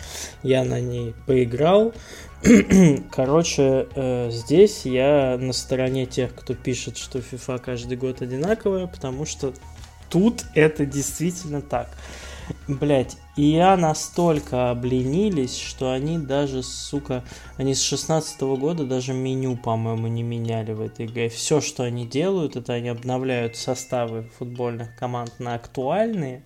Я 0.42 0.64
на 0.64 0.80
ней 0.80 1.14
поиграл. 1.28 1.94
Короче, 3.12 3.88
э, 3.96 4.30
здесь 4.30 4.86
я 4.86 5.38
на 5.40 5.54
стороне 5.54 6.06
тех, 6.06 6.36
кто 6.36 6.54
пишет, 6.54 6.98
что 6.98 7.20
FIFA 7.20 7.60
каждый 7.60 7.96
год 7.96 8.22
одинаковая, 8.22 8.88
потому 8.88 9.26
что 9.26 9.54
тут 10.10 10.44
это 10.54 10.86
действительно 10.86 11.62
так. 11.62 11.90
Блять, 12.68 13.16
и 13.38 13.44
я 13.44 13.78
настолько 13.78 14.72
обленились, 14.72 15.58
что 15.58 15.94
они 15.94 16.18
даже, 16.18 16.64
сука, 16.64 17.24
они 17.56 17.74
с 17.74 17.82
16 17.82 18.42
года 18.42 18.84
даже 18.84 19.14
меню, 19.14 19.56
по-моему, 19.56 20.08
не 20.08 20.24
меняли 20.24 20.74
в 20.74 20.82
этой 20.82 21.06
игре. 21.06 21.30
Все, 21.30 21.62
что 21.62 21.84
они 21.84 22.06
делают, 22.06 22.58
это 22.58 22.74
они 22.74 22.90
обновляют 22.90 23.56
составы 23.56 24.30
футбольных 24.38 24.94
команд 24.98 25.40
на 25.40 25.56
актуальные 25.56 26.44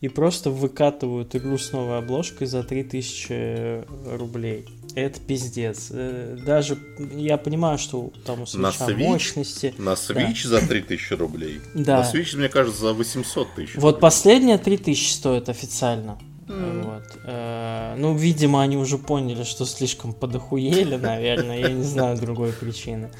и 0.00 0.08
просто 0.08 0.50
выкатывают 0.50 1.34
игру 1.36 1.58
с 1.58 1.72
новой 1.72 1.98
обложкой 1.98 2.46
за 2.46 2.62
3000 2.62 3.84
рублей. 4.16 4.66
Это 4.94 5.18
пиздец. 5.18 5.88
Э, 5.90 6.38
даже 6.46 6.78
я 7.16 7.36
понимаю, 7.36 7.78
что 7.78 8.12
там 8.24 8.36
у 8.42 8.58
На 8.58 8.70
свеча 8.72 8.92
Switch? 8.92 8.96
мощности. 8.98 9.74
На 9.78 9.94
Switch 9.94 10.46
за 10.46 10.60
3000 10.66 11.14
рублей. 11.14 11.60
Да. 11.74 11.98
На 11.98 12.02
Switch, 12.12 12.36
мне 12.36 12.48
кажется, 12.48 12.80
за 12.82 12.92
800 12.92 13.54
тысяч. 13.56 13.74
Вот 13.76 13.98
последняя 14.00 14.58
3000 14.58 15.12
стоит 15.12 15.48
официально. 15.48 16.18
Вот. 16.46 17.02
Э, 17.24 17.96
Ну, 17.98 18.14
видимо, 18.16 18.62
они 18.62 18.76
уже 18.76 18.98
поняли, 18.98 19.44
что 19.44 19.64
слишком 19.64 20.12
подохуели, 20.12 20.96
наверное, 20.96 21.58
я 21.58 21.70
не 21.70 21.82
знаю 21.82 22.16
другой 22.18 22.52
причины. 22.52 23.10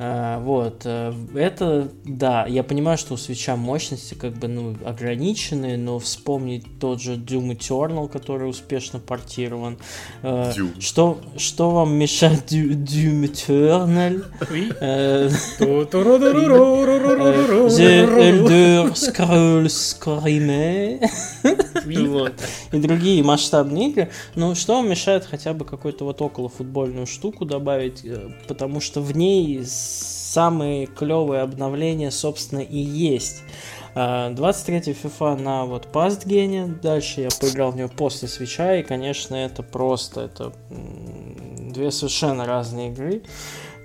А, 0.00 0.38
вот, 0.38 0.82
э, 0.84 1.12
это, 1.34 1.90
да, 2.04 2.46
я 2.46 2.62
понимаю, 2.62 2.96
что 2.98 3.14
у 3.14 3.16
свеча 3.16 3.56
мощности 3.56 4.14
как 4.14 4.34
бы, 4.34 4.46
ну, 4.46 4.76
ограничены, 4.84 5.76
но 5.76 5.98
вспомнить 5.98 6.64
тот 6.78 7.02
же 7.02 7.16
Doom 7.16 7.58
Eternal, 7.58 8.08
который 8.08 8.48
успешно 8.48 9.00
портирован. 9.00 9.76
Э, 10.22 10.52
что, 10.78 11.18
что 11.36 11.72
вам 11.72 11.94
мешает 11.94 12.52
Doom 12.52 13.24
Eternal? 13.24 14.24
The 17.66 18.06
э, 18.06 18.30
Elder 18.30 18.92
Scrolls 18.92 19.98
Skyrim. 19.98 21.10
И 22.70 22.78
другие 22.78 23.24
масштабные 23.24 23.88
игры. 23.88 24.10
Ну, 24.36 24.54
что 24.54 24.76
вам 24.76 24.88
мешает 24.88 25.24
хотя 25.24 25.54
бы 25.54 25.64
какую-то 25.64 26.04
вот 26.04 26.22
около 26.22 26.48
футбольную 26.48 27.06
штуку 27.06 27.44
добавить, 27.44 28.04
потому 28.46 28.80
что 28.80 29.00
в 29.00 29.16
ней 29.16 29.64
с 29.64 29.87
самые 29.88 30.86
клевые 30.86 31.42
обновления, 31.42 32.10
собственно, 32.10 32.60
и 32.60 32.78
есть. 32.78 33.42
А, 33.94 34.30
23 34.30 34.92
FIFA 34.92 35.40
на 35.40 35.64
вот 35.64 35.88
Pastgene, 35.92 36.80
дальше 36.80 37.22
я 37.22 37.28
поиграл 37.40 37.72
в 37.72 37.76
нее 37.76 37.88
после 37.88 38.28
свеча, 38.28 38.76
и, 38.76 38.82
конечно, 38.82 39.34
это 39.34 39.62
просто, 39.62 40.22
это 40.22 40.52
две 41.78 41.90
совершенно 41.90 42.44
разные 42.44 42.90
игры. 42.90 43.22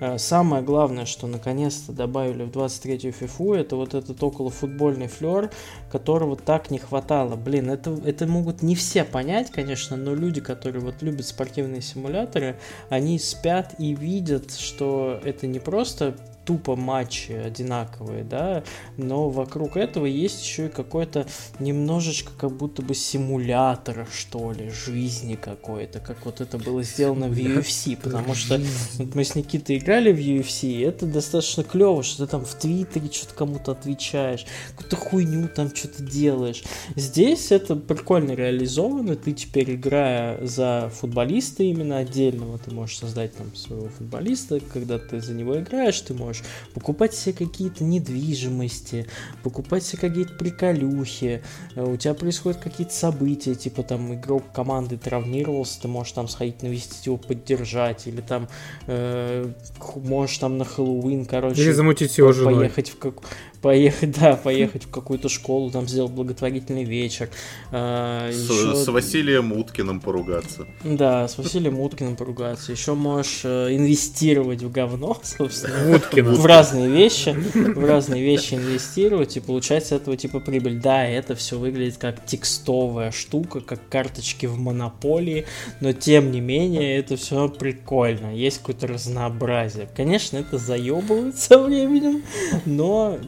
Э, 0.00 0.18
Самое 0.18 0.62
главное, 0.62 1.06
что 1.06 1.26
наконец-то 1.26 1.92
добавили 1.92 2.42
в 2.42 2.50
23-ю 2.50 3.12
FIFA, 3.12 3.60
это 3.60 3.76
вот 3.76 3.94
этот 3.94 4.22
околофутбольный 4.22 5.06
флер, 5.06 5.50
которого 5.90 6.36
так 6.36 6.70
не 6.70 6.78
хватало. 6.78 7.36
Блин, 7.36 7.70
это, 7.70 7.96
это 8.04 8.26
могут 8.26 8.62
не 8.62 8.74
все 8.74 9.04
понять, 9.04 9.50
конечно, 9.50 9.96
но 9.96 10.14
люди, 10.14 10.40
которые 10.40 10.82
вот 10.82 11.02
любят 11.02 11.26
спортивные 11.26 11.82
симуляторы, 11.82 12.56
они 12.88 13.18
спят 13.18 13.74
и 13.78 13.94
видят, 13.94 14.52
что 14.52 15.20
это 15.24 15.46
не 15.46 15.60
просто 15.60 16.16
тупо 16.44 16.76
матчи 16.76 17.32
одинаковые, 17.32 18.24
да, 18.24 18.64
но 18.96 19.28
вокруг 19.30 19.76
этого 19.76 20.06
есть 20.06 20.44
еще 20.44 20.66
и 20.66 20.70
какой-то 20.70 21.26
немножечко 21.58 22.32
как 22.36 22.52
будто 22.52 22.82
бы 22.82 22.94
симулятор, 22.94 24.06
что 24.12 24.52
ли, 24.52 24.70
жизни 24.70 25.36
какой-то, 25.36 26.00
как 26.00 26.24
вот 26.24 26.40
это 26.40 26.58
было 26.58 26.82
сделано 26.82 27.28
в 27.28 27.36
UFC, 27.36 27.96
потому 28.00 28.34
что 28.34 28.60
вот 28.98 29.14
мы 29.14 29.24
с 29.24 29.34
Никитой 29.34 29.78
играли 29.78 30.12
в 30.12 30.18
UFC, 30.18 30.68
и 30.68 30.80
это 30.80 31.06
достаточно 31.06 31.64
клево, 31.64 32.02
что 32.02 32.24
ты 32.24 32.30
там 32.30 32.44
в 32.44 32.54
Твиттере 32.54 33.10
что-то 33.10 33.34
кому-то 33.34 33.72
отвечаешь, 33.72 34.46
какую-то 34.70 34.96
хуйню 34.96 35.48
там 35.48 35.74
что-то 35.74 36.02
делаешь. 36.02 36.62
Здесь 36.96 37.52
это 37.52 37.76
прикольно 37.76 38.32
реализовано, 38.32 39.16
ты 39.16 39.32
теперь 39.32 39.74
играя 39.74 40.44
за 40.44 40.90
футболиста 40.94 41.62
именно 41.62 41.98
отдельного, 41.98 42.58
ты 42.58 42.72
можешь 42.72 42.98
создать 42.98 43.34
там 43.36 43.54
своего 43.54 43.88
футболиста, 43.88 44.60
когда 44.72 44.98
ты 44.98 45.20
за 45.20 45.32
него 45.32 45.58
играешь, 45.58 46.00
ты 46.00 46.14
можешь 46.14 46.33
покупать 46.74 47.14
себе 47.14 47.34
какие-то 47.34 47.84
недвижимости, 47.84 49.06
покупать 49.42 49.84
себе 49.84 50.00
какие-то 50.00 50.34
приколюхи, 50.34 51.42
э, 51.76 51.84
у 51.84 51.96
тебя 51.96 52.14
происходят 52.14 52.60
какие-то 52.60 52.94
события, 52.94 53.54
типа 53.54 53.82
там 53.82 54.14
игрок 54.14 54.44
команды 54.52 54.96
травмировался, 54.96 55.82
ты 55.82 55.88
можешь 55.88 56.12
там 56.12 56.28
сходить 56.28 56.62
навестить 56.62 57.06
его, 57.06 57.16
поддержать, 57.16 58.06
или 58.06 58.20
там 58.20 58.48
э, 58.86 59.50
можешь 59.96 60.38
там 60.38 60.58
на 60.58 60.64
Хэллоуин, 60.64 61.26
короче, 61.26 61.62
Или 61.62 61.72
замутить 61.72 62.16
его 62.18 62.32
поехать 62.32 62.90
в 62.90 62.98
как 62.98 63.14
поехать, 63.64 64.20
да, 64.20 64.36
поехать 64.36 64.84
в 64.84 64.90
какую-то 64.90 65.30
школу, 65.30 65.70
там 65.70 65.88
сделать 65.88 66.12
благотворительный 66.12 66.84
вечер. 66.84 67.30
А, 67.72 68.30
С, 68.30 68.86
Василием 68.88 69.52
Уткиным 69.52 70.00
поругаться. 70.00 70.66
Да, 70.84 71.26
с 71.26 71.38
Василием 71.38 71.80
Уткиным 71.80 72.14
поругаться. 72.14 72.72
Еще 72.72 72.92
можешь 72.92 73.40
э, 73.44 73.74
инвестировать 73.74 74.62
в 74.62 74.70
говно, 74.70 75.16
собственно. 75.24 75.98
В 76.12 76.44
разные 76.44 76.90
вещи, 76.90 77.30
в 77.30 77.82
разные 77.86 78.22
вещи 78.22 78.52
инвестировать 78.52 79.38
и 79.38 79.40
получать 79.40 79.86
с 79.86 79.92
этого 79.92 80.14
типа 80.18 80.40
прибыль. 80.40 80.78
Да, 80.78 81.06
это 81.06 81.34
все 81.34 81.58
выглядит 81.58 81.96
как 81.96 82.26
текстовая 82.26 83.12
штука, 83.12 83.62
как 83.62 83.88
карточки 83.88 84.44
в 84.44 84.58
монополии, 84.58 85.46
но 85.80 85.94
тем 85.94 86.32
не 86.32 86.42
менее 86.42 86.98
это 86.98 87.16
все 87.16 87.48
прикольно. 87.48 88.36
Есть 88.36 88.58
какое-то 88.58 88.88
разнообразие. 88.88 89.88
Конечно, 89.96 90.36
это 90.36 90.58
заебывает 90.58 91.38
со 91.38 91.58
временем, 91.58 92.22
но 92.66 93.18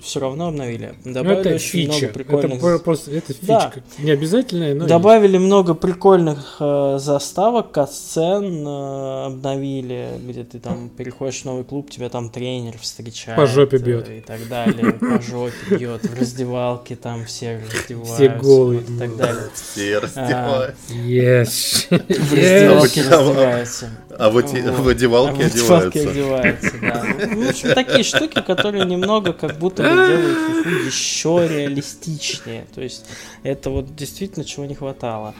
все 0.00 0.20
равно 0.20 0.48
обновили. 0.48 0.94
Ну, 1.04 1.12
Добавили 1.14 1.40
это 1.40 1.54
очень 1.56 1.68
фича. 1.70 1.88
много 1.90 2.04
Это 2.06 2.14
прикольных 2.14 2.60
про- 2.60 2.78
просто 2.78 3.10
это 3.12 3.34
Да. 3.42 3.60
фича. 3.60 3.70
как- 3.74 4.04
Не 4.04 4.10
обязательная, 4.10 4.74
но 4.74 4.86
Добавили 4.86 5.38
много 5.38 5.74
прикольных 5.74 6.56
э, 6.60 6.98
заставок, 7.00 7.70
катсцен 7.72 8.66
э, 8.66 9.26
обновили, 9.26 10.08
где 10.26 10.44
ты 10.44 10.58
там 10.58 10.88
переходишь 10.88 11.42
в 11.42 11.44
новый 11.46 11.64
клуб, 11.64 11.90
тебя 11.90 12.08
там 12.08 12.30
тренер 12.30 12.78
встречает. 12.78 13.36
По 13.38 13.46
жопе 13.46 13.76
э, 13.76 13.80
бьет. 13.80 14.08
И 14.10 14.20
так 14.20 14.48
далее. 14.48 14.92
По 14.94 15.20
жопе 15.20 15.76
бьет. 15.76 16.04
В 16.04 16.18
раздевалке 16.18 16.96
там 16.96 17.24
все 17.24 17.60
раздеваются. 17.72 18.14
Все 18.14 18.28
голые. 18.28 18.80
И 18.82 18.98
так 18.98 19.16
далее. 19.16 19.42
Все 19.54 19.98
раздеваются. 19.98 20.74
Yes. 20.92 21.86
В 21.90 22.32
раздевалке 22.32 23.02
А 23.02 23.10
раздеваются. 23.20 23.90
А 24.18 24.28
в, 24.30 24.32
Вот. 24.34 24.50
в 24.52 24.88
одевалке 24.88 25.44
А 25.44 25.48
в 25.48 25.86
одеваются. 26.08 26.72
да. 26.80 27.04
Ну, 27.34 27.46
В 27.46 27.48
общем, 27.50 27.74
такие 27.74 28.04
штуки, 28.04 28.40
которые 28.42 28.84
немного 28.84 29.32
как 29.32 29.58
будто 29.58 29.82
бы 29.82 29.88
делают 29.88 30.38
фифу 30.64 30.86
еще 30.86 31.48
реалистичнее. 31.48 32.66
То 32.74 32.80
есть 32.82 33.04
это 33.42 33.70
вот 33.70 33.94
действительно 33.96 34.44
чего 34.44 34.66
не 34.66 34.74
хватало. 34.74 35.34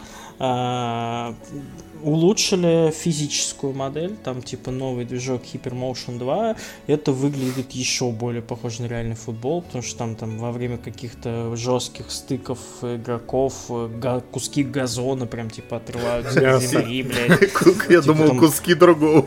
Улучшили 2.02 2.90
физическую 2.90 3.72
модель, 3.74 4.16
там 4.24 4.42
типа 4.42 4.70
новый 4.70 5.04
движок 5.04 5.42
Hypermotion 5.52 6.18
2, 6.18 6.56
это 6.86 7.12
выглядит 7.12 7.72
еще 7.72 8.10
более 8.10 8.42
похоже 8.42 8.82
на 8.82 8.86
реальный 8.86 9.14
футбол, 9.14 9.62
потому 9.62 9.82
что 9.82 9.98
там, 9.98 10.14
там 10.16 10.38
во 10.38 10.50
время 10.52 10.78
каких-то 10.78 11.54
жестких 11.56 12.10
стыков 12.10 12.58
игроков 12.82 13.54
э, 13.68 13.88
га- 14.00 14.20
куски 14.32 14.62
газона 14.64 15.26
прям 15.26 15.48
типа 15.50 15.76
отрываются 15.76 16.56
от 16.56 16.62
земли, 16.62 17.02
блядь. 17.02 17.40
Я 17.88 18.00
Типа 18.02 18.14
думал, 18.14 18.38
куски 18.38 18.74
другого. 18.74 19.26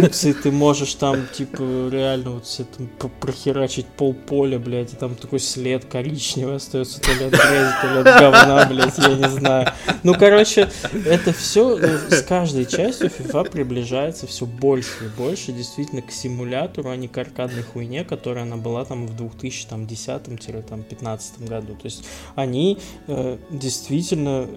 бутсы, 0.00 0.34
ты 0.34 0.50
можешь 0.52 0.94
там, 0.94 1.26
типа, 1.32 1.88
реально 1.90 2.30
вот 2.32 2.46
все 2.46 2.64
там 2.64 2.88
прохерачить 3.20 3.86
пол 3.86 4.14
поля, 4.14 4.58
блядь, 4.58 4.92
и 4.92 4.96
там 4.96 5.14
такой 5.14 5.40
след 5.40 5.84
коричневый 5.84 6.56
остается, 6.56 7.00
то 7.00 7.12
ли 7.12 7.24
от 7.24 7.32
грязи, 7.32 7.72
то 7.82 7.92
ли 7.92 7.98
от 8.00 8.04
говна, 8.20 8.66
блядь, 8.66 8.98
я 8.98 9.14
не 9.14 9.28
знаю. 9.28 9.72
Ну, 10.02 10.14
короче, 10.14 10.70
это 11.08 11.32
все 11.32 11.78
с 12.10 12.22
каждой 12.22 12.66
частью 12.66 13.08
FIFA 13.08 13.50
приближается 13.50 14.26
все 14.26 14.46
больше 14.46 15.06
и 15.06 15.08
больше 15.08 15.52
действительно 15.52 16.02
к 16.02 16.10
симулятору, 16.10 16.90
а 16.90 16.96
не 16.96 17.08
к 17.08 17.18
аркадной 17.18 17.62
хуйне, 17.62 18.04
которая 18.04 18.44
она 18.44 18.56
была 18.56 18.84
там 18.84 19.06
в 19.06 19.20
2010-15 19.20 21.48
году. 21.48 21.74
То 21.74 21.84
есть 21.84 22.04
они 22.34 22.78
э, 23.06 23.38
действительно 23.50 24.48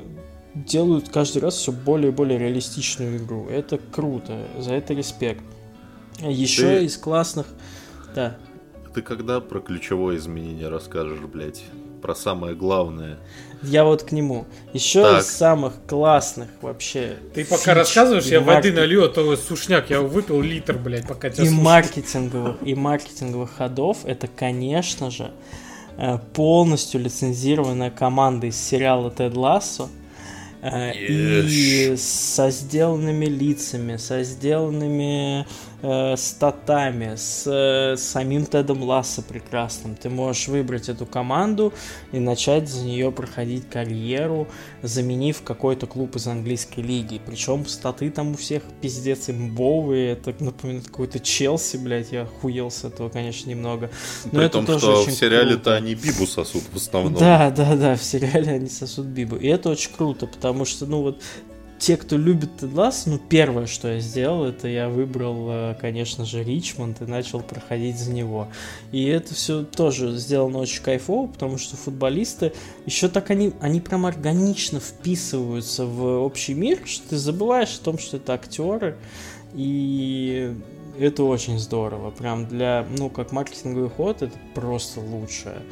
делают 0.54 1.10
каждый 1.10 1.42
раз 1.42 1.56
все 1.56 1.72
более 1.72 2.12
и 2.12 2.14
более 2.14 2.38
реалистичную 2.38 3.18
игру. 3.18 3.48
Это 3.48 3.78
круто, 3.78 4.46
за 4.60 4.74
это 4.74 4.94
респект. 4.94 5.44
Еще 6.20 6.80
Ты- 6.80 6.86
из 6.86 6.98
классных... 6.98 7.48
Да. 8.14 8.38
Ты 8.94 9.02
когда 9.02 9.40
про 9.40 9.62
ключевое 9.62 10.18
изменение 10.18 10.68
расскажешь, 10.68 11.22
блядь? 11.22 11.64
Про 12.02 12.14
самое 12.14 12.56
главное. 12.56 13.20
Я 13.64 13.84
вот 13.86 14.04
к 14.04 14.12
нему. 14.12 14.46
Еще 14.74 15.04
Так. 15.04 15.22
из 15.22 15.28
самых 15.28 15.74
классных 15.88 16.50
вообще. 16.62 17.18
Ты 17.36 17.46
пока 17.46 17.58
фич 17.74 17.76
рассказываешь, 17.76 18.26
я 18.26 18.40
воды 18.40 18.70
маркет- 18.70 18.76
налью, 18.76 19.04
а 19.06 19.08
то 19.10 19.36
сушняк, 19.36 19.90
я 19.90 20.02
выпил 20.02 20.42
литр, 20.42 20.78
блядь, 20.78 21.08
пока 21.08 21.30
тебя 21.30 21.44
и 21.44 21.48
слушал. 21.48 21.64
маркетинговых, 21.64 22.56
и 22.66 22.74
маркетинговых 22.76 23.52
ходов, 23.56 24.00
это, 24.06 24.28
конечно 24.28 25.12
же, 25.12 25.32
э, 25.98 26.18
полностью 26.34 27.02
лицензированная 27.02 27.92
команда 27.92 28.48
из 28.48 28.56
сериала 28.58 29.12
Тед 29.12 29.36
Лассо. 29.38 29.90
э, 30.64 30.94
И 30.96 31.96
со 31.98 32.52
сделанными 32.52 33.26
лицами, 33.26 33.98
со 33.98 34.22
сделанными 34.24 35.46
э, 35.82 36.16
статами, 36.18 37.16
с 37.16 37.46
э, 37.48 37.98
самим 37.98 38.46
Тедом 38.46 38.84
Ласса 38.84 39.22
прекрасным. 39.22 39.96
Ты 39.96 40.10
можешь 40.10 40.48
выбрать 40.48 40.90
эту 40.90 41.06
команду 41.06 41.74
и 42.12 42.20
начать 42.20 42.70
за 42.70 42.86
нее 42.86 43.12
проходить 43.12 43.70
карьеру, 43.70 44.48
заменив 44.82 45.42
какой-то 45.44 45.88
клуб 45.88 46.16
из 46.16 46.28
английской 46.28 46.82
лиги. 46.82 47.22
Причем 47.26 47.66
статы 47.66 48.10
там 48.10 48.32
у 48.32 48.36
всех 48.36 48.64
пиздец 48.82 49.30
имбовые. 49.30 50.14
Это 50.14 50.34
напоминает 50.44 50.88
какой-то 50.88 51.20
Челси, 51.20 51.78
блядь. 51.78 52.12
Я 52.12 52.24
охуел 52.24 52.72
с 52.72 52.84
этого, 52.84 53.10
конечно, 53.10 53.50
немного. 53.50 53.90
Но 54.26 54.40
При 54.40 54.46
это 54.46 54.58
том, 54.58 54.66
тоже 54.66 54.80
что 54.80 55.06
в 55.06 55.12
сериале-то 55.12 55.76
они 55.76 55.96
Бибу 55.96 56.26
сосут 56.26 56.64
в 56.72 56.78
основном. 56.78 57.14
Да, 57.16 57.52
да, 57.52 57.76
да, 57.76 57.96
в 57.96 58.04
сериале 58.04 58.54
они 58.54 58.70
сосут 58.70 59.08
Бибу. 59.08 59.36
И 59.36 59.48
это 59.48 59.70
очень 59.70 59.92
круто, 59.96 60.28
потому 60.28 60.66
что, 60.66 60.86
ну 60.86 61.02
вот, 61.02 61.22
те, 61.82 61.98
кто 61.98 62.16
любит 62.16 62.58
Тед 62.58 62.72
ну, 63.08 63.18
первое, 63.18 63.66
что 63.66 63.88
я 63.88 64.00
сделал, 64.00 64.46
это 64.46 64.68
я 64.68 64.88
выбрал, 64.88 65.48
э, 65.50 65.76
конечно 65.82 66.26
же, 66.26 66.44
Ричмонд 66.44 67.02
и 67.02 67.06
начал 67.06 67.40
проходить 67.40 67.98
за 67.98 68.12
него. 68.12 68.48
И 68.92 69.06
это 69.06 69.34
все 69.34 69.64
тоже 69.64 70.16
сделано 70.16 70.60
очень 70.60 70.84
кайфово, 70.84 71.26
потому 71.26 71.58
что 71.58 71.78
футболисты 71.78 72.54
еще 72.86 73.10
так 73.10 73.32
они, 73.32 73.54
они 73.62 73.82
прям 73.82 74.06
органично 74.06 74.80
вписываются 74.80 75.88
в 75.88 76.24
общий 76.24 76.54
мир, 76.54 76.82
что 76.86 77.10
ты 77.10 77.18
забываешь 77.18 77.76
о 77.80 77.84
том, 77.84 77.98
что 77.98 78.18
это 78.18 78.36
актеры, 78.36 78.96
и 79.56 80.54
это 81.00 81.24
очень 81.24 81.58
здорово. 81.58 82.12
Прям 82.12 82.46
для, 82.46 82.86
ну, 82.96 83.10
как 83.10 83.32
маркетинговый 83.32 83.90
ход, 83.90 84.22
это 84.22 84.38
просто 84.54 85.00
лучшее. 85.00 85.64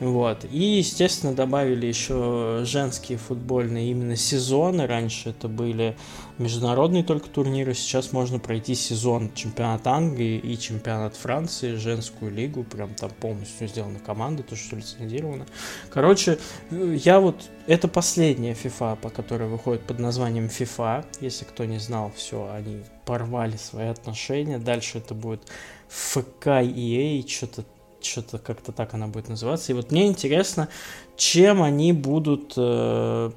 Вот. 0.00 0.44
И, 0.50 0.78
естественно, 0.78 1.34
добавили 1.34 1.86
еще 1.86 2.62
женские 2.64 3.18
футбольные 3.18 3.90
именно 3.90 4.16
сезоны. 4.16 4.86
Раньше 4.86 5.30
это 5.30 5.48
были 5.48 5.96
международные 6.38 7.04
только 7.04 7.28
турниры. 7.28 7.74
Сейчас 7.74 8.12
можно 8.12 8.38
пройти 8.38 8.74
сезон 8.74 9.32
чемпионат 9.34 9.86
Англии 9.86 10.38
и 10.38 10.58
чемпионат 10.58 11.16
Франции, 11.16 11.76
женскую 11.76 12.32
лигу. 12.32 12.64
Прям 12.64 12.94
там 12.94 13.10
полностью 13.20 13.68
сделаны 13.68 14.00
команды, 14.00 14.42
то, 14.42 14.56
что 14.56 14.76
лицензировано. 14.76 15.46
Короче, 15.90 16.38
я 16.70 17.20
вот... 17.20 17.36
Это 17.66 17.88
последняя 17.88 18.52
FIFA, 18.52 18.96
по 18.96 19.08
которой 19.08 19.48
выходит 19.48 19.82
под 19.82 19.98
названием 19.98 20.46
FIFA. 20.46 21.06
Если 21.20 21.44
кто 21.46 21.64
не 21.64 21.78
знал, 21.78 22.12
все, 22.14 22.50
они 22.52 22.82
порвали 23.06 23.56
свои 23.56 23.86
отношения. 23.86 24.58
Дальше 24.58 24.98
это 24.98 25.14
будет 25.14 25.48
ФК 25.88 26.48
EA, 26.48 27.26
что-то 27.26 27.64
что-то 28.04 28.38
как-то 28.38 28.72
так 28.72 28.94
она 28.94 29.06
будет 29.06 29.28
называться. 29.28 29.72
И 29.72 29.74
вот 29.74 29.90
мне 29.90 30.06
интересно, 30.06 30.68
чем 31.16 31.62
они 31.62 31.92
будут 31.92 32.54
э, 32.56 33.30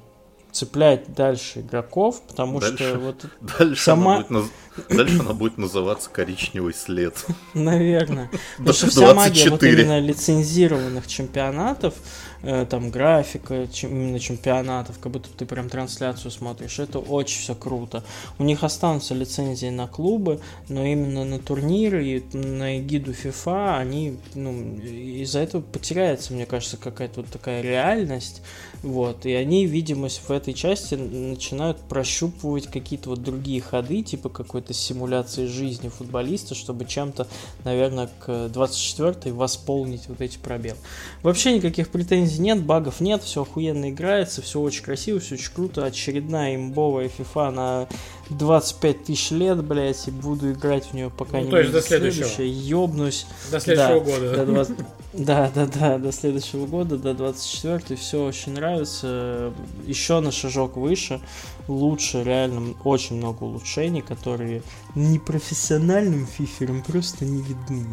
цеплять 0.52 1.14
дальше 1.14 1.60
игроков, 1.60 2.22
потому 2.26 2.60
дальше, 2.60 2.88
что 2.88 2.98
вот 2.98 3.24
дальше 3.58 3.82
сама... 3.82 4.24
Она 4.28 4.40
будет, 4.40 4.50
дальше 4.88 5.20
она 5.20 5.32
будет 5.32 5.58
называться 5.58 6.10
коричневый 6.10 6.74
след. 6.74 7.14
Наверное. 7.54 8.30
Потому 8.58 8.74
что 8.74 8.90
вся 8.90 9.14
магия 9.14 9.50
вот 9.50 9.62
именно 9.62 10.00
лицензированных 10.00 11.06
чемпионатов 11.06 11.94
Э, 12.42 12.66
там 12.68 12.90
графика 12.90 13.66
именно 13.82 14.20
чемпионатов, 14.20 14.98
как 15.00 15.12
будто 15.12 15.28
ты 15.36 15.44
прям 15.44 15.68
трансляцию 15.68 16.30
смотришь. 16.30 16.78
Это 16.78 16.98
очень 16.98 17.40
все 17.40 17.54
круто. 17.54 18.04
У 18.38 18.44
них 18.44 18.62
останутся 18.62 19.14
лицензии 19.14 19.70
на 19.70 19.88
клубы, 19.88 20.40
но 20.68 20.84
именно 20.84 21.24
на 21.24 21.38
турниры 21.38 22.06
и 22.06 22.36
на 22.36 22.78
эгиду 22.78 23.12
FIFA 23.12 23.78
они 23.78 24.18
ну, 24.34 24.76
из-за 24.78 25.40
этого 25.40 25.62
потеряется, 25.62 26.32
мне 26.32 26.46
кажется, 26.46 26.76
какая-то 26.76 27.22
вот 27.22 27.30
такая 27.30 27.60
реальность. 27.60 28.42
Вот, 28.82 29.26
и 29.26 29.32
они, 29.32 29.66
видимо, 29.66 30.08
в 30.08 30.30
этой 30.30 30.54
части 30.54 30.94
начинают 30.94 31.78
прощупывать 31.80 32.68
какие-то 32.68 33.10
вот 33.10 33.22
другие 33.22 33.60
ходы, 33.60 34.02
типа 34.02 34.28
какой-то 34.28 34.72
симуляции 34.72 35.46
жизни 35.46 35.88
футболиста, 35.88 36.54
чтобы 36.54 36.84
чем-то, 36.84 37.26
наверное, 37.64 38.08
к 38.20 38.28
24-й 38.28 39.32
восполнить 39.32 40.08
вот 40.08 40.20
эти 40.20 40.38
пробелы. 40.38 40.78
Вообще 41.22 41.56
никаких 41.56 41.88
претензий 41.88 42.40
нет, 42.40 42.62
багов 42.62 43.00
нет, 43.00 43.24
все 43.24 43.42
охуенно 43.42 43.90
играется, 43.90 44.42
все 44.42 44.60
очень 44.60 44.84
красиво, 44.84 45.18
все 45.18 45.34
очень 45.34 45.52
круто. 45.52 45.84
Очередная 45.84 46.54
имбовая 46.54 47.08
FIFA 47.08 47.50
на 47.50 47.88
25 48.30 49.04
тысяч 49.04 49.30
лет, 49.32 49.62
блядь, 49.64 50.06
и 50.06 50.10
буду 50.12 50.52
играть 50.52 50.86
в 50.86 50.94
нее 50.94 51.10
пока 51.10 51.38
ну, 51.38 51.44
не 51.44 51.50
то 51.50 51.58
есть 51.58 51.72
до 51.72 51.82
следующего. 51.82 52.42
Ёбнусь. 52.42 53.26
До 53.50 53.58
следующего 53.58 54.00
да, 54.00 54.04
года. 54.04 54.36
До 54.36 54.46
20... 54.46 54.76
Да, 55.14 55.50
да, 55.54 55.66
да, 55.66 55.98
до 55.98 56.12
следующего 56.12 56.66
года, 56.66 56.98
до 56.98 57.14
24 57.14 57.96
все 57.98 58.26
очень 58.26 58.52
нравится. 58.52 59.54
Еще 59.86 60.20
на 60.20 60.30
шажок 60.30 60.76
выше, 60.76 61.22
лучше, 61.66 62.22
реально 62.22 62.74
очень 62.84 63.16
много 63.16 63.44
улучшений, 63.44 64.02
которые 64.02 64.62
непрофессиональным 64.94 66.26
фиферам 66.26 66.82
просто 66.82 67.24
не 67.24 67.40
видны. 67.40 67.86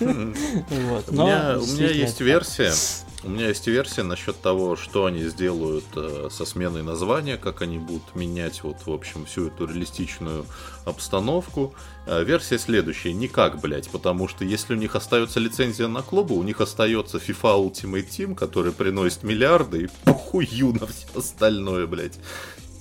Вот. 0.00 1.08
У 1.08 1.12
меня, 1.12 1.58
у 1.58 1.66
меня 1.66 1.90
есть 1.90 2.20
версия, 2.20 2.72
у 3.24 3.28
меня 3.28 3.48
есть 3.48 3.66
версия 3.66 4.02
насчет 4.02 4.40
того, 4.40 4.74
что 4.74 5.06
они 5.06 5.24
сделают 5.24 5.84
э, 5.94 6.28
со 6.30 6.44
сменой 6.44 6.82
названия, 6.82 7.36
как 7.36 7.62
они 7.62 7.78
будут 7.78 8.14
менять 8.16 8.62
вот, 8.64 8.78
в 8.84 8.90
общем, 8.90 9.26
всю 9.26 9.46
эту 9.46 9.66
реалистичную 9.66 10.44
обстановку. 10.84 11.74
Э, 12.06 12.24
версия 12.24 12.58
следующая. 12.58 13.12
Никак, 13.12 13.60
блядь, 13.60 13.88
потому 13.90 14.26
что 14.26 14.44
если 14.44 14.74
у 14.74 14.76
них 14.76 14.96
остается 14.96 15.38
лицензия 15.38 15.86
на 15.86 16.02
клубы, 16.02 16.34
у 16.34 16.42
них 16.42 16.60
остается 16.60 17.18
FIFA 17.18 17.70
Ultimate 17.70 18.08
Team, 18.08 18.34
который 18.34 18.72
приносит 18.72 19.22
миллиарды, 19.22 19.84
и 19.84 19.88
похую 20.04 20.72
на 20.80 20.86
все 20.86 21.06
остальное, 21.14 21.86
блядь. 21.86 22.18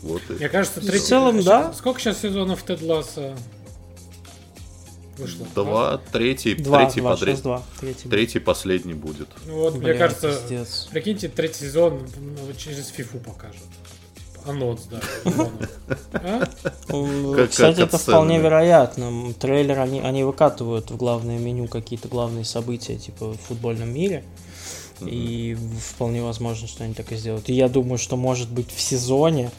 Вот 0.01 0.21
Мне 0.29 0.49
кажется, 0.49 0.81
третий... 0.81 0.97
В 0.97 1.07
целом, 1.07 1.43
да. 1.43 1.71
Сколько 1.73 1.99
сейчас 1.99 2.21
сезонов 2.21 2.63
Тед 2.63 2.81
Ласса? 2.81 3.37
Вышло? 5.21 5.47
Два, 5.55 6.01
третий, 6.11 6.55
два, 6.55 6.85
третий 6.85 7.01
два, 7.01 7.15
подряд. 7.15 7.41
Два, 7.41 7.63
третий, 7.79 8.09
третий 8.09 8.39
последний 8.39 8.93
будет. 8.93 9.29
Ну 9.45 9.55
вот, 9.55 9.75
Бля, 9.75 9.89
мне 9.89 9.97
кажется, 9.97 10.33
пиздец. 10.33 10.87
прикиньте, 10.91 11.29
третий 11.29 11.65
сезон 11.65 12.07
ну, 12.17 12.53
через 12.57 12.87
фифу 12.87 13.19
покажут. 13.19 13.61
Анонс, 14.45 14.87
да. 14.89 14.99
А? 16.13 17.47
Кстати, 17.47 17.81
это 17.81 17.97
вполне 17.97 18.39
вероятно. 18.39 19.33
Трейлер 19.33 19.79
они, 19.79 19.99
они 19.99 20.23
выкатывают 20.23 20.89
в 20.89 20.97
главное 20.97 21.37
меню 21.37 21.67
какие-то 21.67 22.07
главные 22.07 22.45
события, 22.45 22.97
типа 22.97 23.33
в 23.33 23.37
футбольном 23.37 23.93
мире. 23.93 24.23
И 25.01 25.57
вполне 25.93 26.21
возможно, 26.21 26.67
что 26.67 26.83
они 26.83 26.93
так 26.93 27.11
и 27.11 27.15
сделают. 27.15 27.49
И 27.49 27.53
я 27.53 27.69
думаю, 27.69 27.97
что 27.97 28.17
может 28.17 28.51
быть 28.51 28.71
в 28.71 28.79
сезоне 28.79 29.51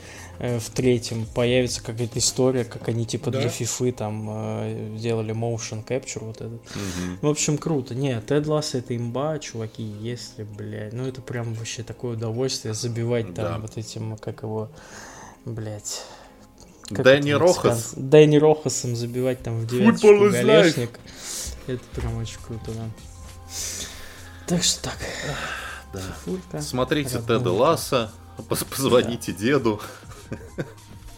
в 0.43 0.71
третьем 0.71 1.25
появится 1.25 1.83
какая-то 1.83 2.19
история, 2.19 2.65
как 2.65 2.89
они 2.89 3.07
типа 3.07 3.31
да? 3.31 3.41
для 3.41 3.49
фифы 3.49 3.93
там 3.93 4.27
э, 4.29 4.97
делали 4.99 5.33
motion 5.33 5.87
capture 5.87 6.25
вот 6.25 6.37
этот. 6.37 6.61
Угу. 6.61 7.19
В 7.23 7.29
общем, 7.29 7.59
круто. 7.59 7.95
Нет, 7.95 8.27
Тед 8.27 8.49
Ласс 8.49 8.75
это 8.75 8.97
имба, 8.97 9.39
чуваки, 9.39 9.85
если, 9.85 10.43
блядь, 10.43 10.93
ну 10.95 11.07
это 11.07 11.23
прям 11.23 11.55
вообще 11.55 11.85
такое 11.85 12.17
удовольствие 12.17 12.75
забивать 12.75 13.35
там 13.35 13.45
да. 13.45 13.59
вот 13.59 13.77
этим, 13.77 14.17
как 14.17 14.43
его, 14.43 14.69
блядь. 15.45 16.03
Как 16.89 17.05
Дэнни 17.05 17.31
Рохас. 17.31 17.93
Дэнни 17.97 18.37
Рохасом 18.37 18.97
забивать 18.97 19.45
там 19.45 19.61
в 19.61 19.67
девяточку 19.69 20.09
голешник. 20.09 20.99
Это 21.69 21.85
прям 21.95 22.17
очень 22.17 22.39
круто, 22.45 22.73
да. 22.73 22.85
Так 24.49 24.65
что 24.65 24.83
так. 24.83 24.99
Да. 25.93 26.01
Фифулька, 26.01 26.61
Смотрите 26.61 27.21
Теда 27.21 27.53
Ласса, 27.53 28.11
позвоните 28.49 29.31
да. 29.33 29.39
деду. 29.39 29.81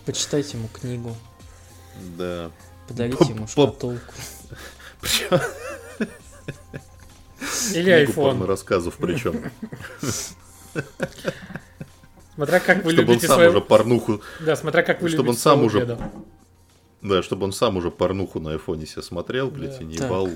Почитайте 0.04 0.56
ему 0.56 0.68
книгу. 0.68 1.16
Да. 2.18 2.50
Подарите 2.88 3.24
ему 3.32 3.46
шкатулку. 3.46 4.12
Или 7.72 8.04
iPhone. 8.04 8.46
рассказов 8.46 8.96
причем. 8.98 9.50
Смотря 12.34 12.60
как 12.60 12.84
вы 12.84 12.92
чтобы 12.92 13.12
любите 13.12 13.28
он 13.28 13.38
сам 13.38 13.48
уже 13.48 13.60
порнуху... 13.60 14.22
Да, 14.40 14.56
смотря 14.56 14.82
как 14.82 15.02
вы 15.02 15.08
чтобы 15.08 15.30
он 15.30 15.36
сам 15.36 15.62
уже... 15.62 15.98
Да, 17.00 17.22
чтобы 17.22 17.44
он 17.44 17.52
сам 17.52 17.76
уже 17.76 17.90
порнуху 17.90 18.40
на 18.40 18.52
айфоне 18.52 18.86
себе 18.86 19.02
смотрел, 19.02 19.50
блядь, 19.50 19.80
и 19.80 19.84
не 19.84 19.96
ебал 19.96 20.28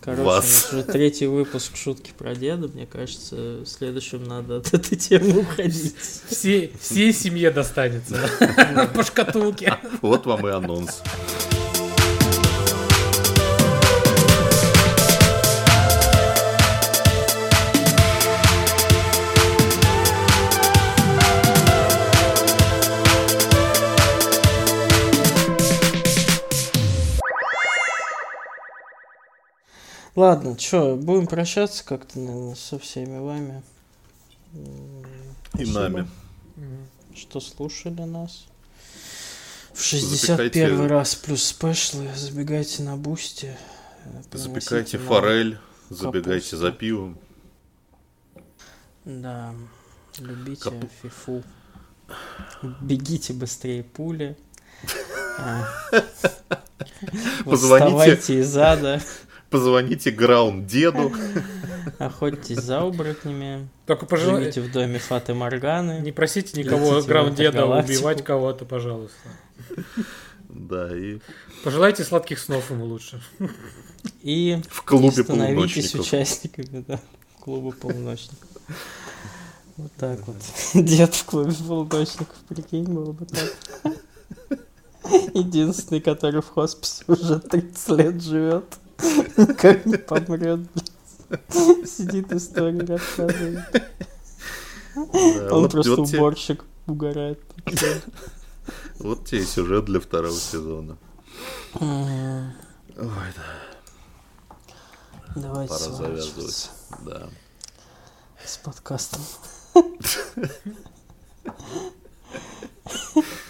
Короче, 0.00 0.22
вас. 0.22 0.44
у 0.44 0.46
нас 0.46 0.72
уже 0.72 0.82
третий 0.84 1.26
выпуск 1.26 1.76
шутки 1.76 2.12
про 2.16 2.34
деда. 2.34 2.68
Мне 2.68 2.86
кажется, 2.86 3.60
в 3.60 3.66
следующем 3.66 4.24
надо 4.24 4.56
от 4.56 4.72
этой 4.72 4.96
темы 4.96 5.40
уходить. 5.40 5.94
Все, 6.28 6.70
всей 6.80 7.12
семье 7.12 7.50
достанется 7.50 8.18
по 8.94 9.02
шкатулке. 9.02 9.76
Вот 10.00 10.24
вам 10.24 10.46
и 10.46 10.50
анонс. 10.50 11.02
Ладно, 30.16 30.58
что, 30.58 30.96
будем 30.96 31.26
прощаться 31.26 31.84
как-то, 31.84 32.18
наверное, 32.18 32.54
со 32.54 32.78
всеми 32.78 33.18
вами. 33.18 33.62
И 35.58 35.64
нами. 35.70 36.08
Что 37.14 37.40
слушали 37.40 38.02
нас. 38.02 38.46
В 39.72 39.82
61 39.82 40.16
Запекайте- 40.16 40.86
раз 40.88 41.14
плюс 41.14 41.44
спешлы, 41.44 42.08
забегайте 42.14 42.82
на 42.82 42.96
приносите 44.70 44.98
нам- 44.98 45.06
форель, 45.06 45.58
забегайте 45.90 46.50
капусту. 46.50 46.56
за 46.56 46.72
пивом. 46.72 47.18
Да, 49.04 49.54
любите 50.18 50.62
Капу- 50.62 50.88
фифу. 51.02 51.42
Бегите 52.80 53.32
быстрее 53.32 53.84
пули. 53.84 54.36
А. 55.38 55.64
Позвоните. 57.44 58.40
Из 58.40 58.56
ада, 58.58 59.00
Позвоните 59.50 60.10
Граунд 60.10 60.66
деду. 60.66 61.12
охотьтесь 61.98 62.58
за 62.58 62.80
оборотнями, 62.80 63.68
Только 63.86 64.06
пожелайте... 64.06 64.52
живите 64.52 64.60
в 64.60 64.72
доме 64.72 64.98
Фаты 64.98 65.34
Морганы. 65.34 66.00
Не 66.00 66.12
просите 66.12 66.58
никого 66.58 67.02
граунд-деда 67.02 67.58
интергалактику. 67.58 67.98
убивать 67.98 68.24
кого-то, 68.24 68.64
пожалуйста. 68.64 69.28
Да, 70.48 70.96
и 70.96 71.18
Пожелайте 71.62 72.04
сладких 72.04 72.38
снов 72.38 72.70
ему 72.70 72.86
лучше. 72.86 73.20
И 74.22 74.60
в 74.70 74.82
клубе 74.82 75.10
становитесь 75.10 75.94
участниками 75.94 76.84
да, 76.86 77.00
клуба 77.40 77.72
полуночников. 77.72 78.48
Вот 79.76 79.92
так 79.98 80.20
вот. 80.26 80.36
Дед 80.74 81.14
в 81.14 81.24
клубе 81.24 81.52
полуночников, 81.52 82.36
прикинь, 82.48 82.84
было 82.84 83.12
бы 83.12 83.26
так. 83.26 83.94
Единственный, 85.34 86.00
который 86.00 86.40
в 86.40 86.48
хосписе 86.48 87.04
уже 87.06 87.40
30 87.40 87.88
лет 87.98 88.22
живет. 88.22 88.64
Как 89.58 89.86
не 89.86 89.96
помрет. 89.96 90.60
Сидит 91.86 92.32
истории 92.32 92.84
рассказывает. 92.84 93.64
Он 95.52 95.68
просто 95.68 96.02
уборщик 96.02 96.64
угорает. 96.86 97.40
Вот 98.98 99.26
тебе 99.26 99.42
и 99.42 99.44
сюжет 99.44 99.84
для 99.86 100.00
второго 100.00 100.34
сезона. 100.34 100.96
Ой, 101.74 102.52
да, 102.96 103.42
Давайте 105.36 105.72
пора 105.72 105.92
завязывать. 105.92 106.70
Да. 107.04 107.28
с 108.44 108.58
подкастом. 108.58 109.22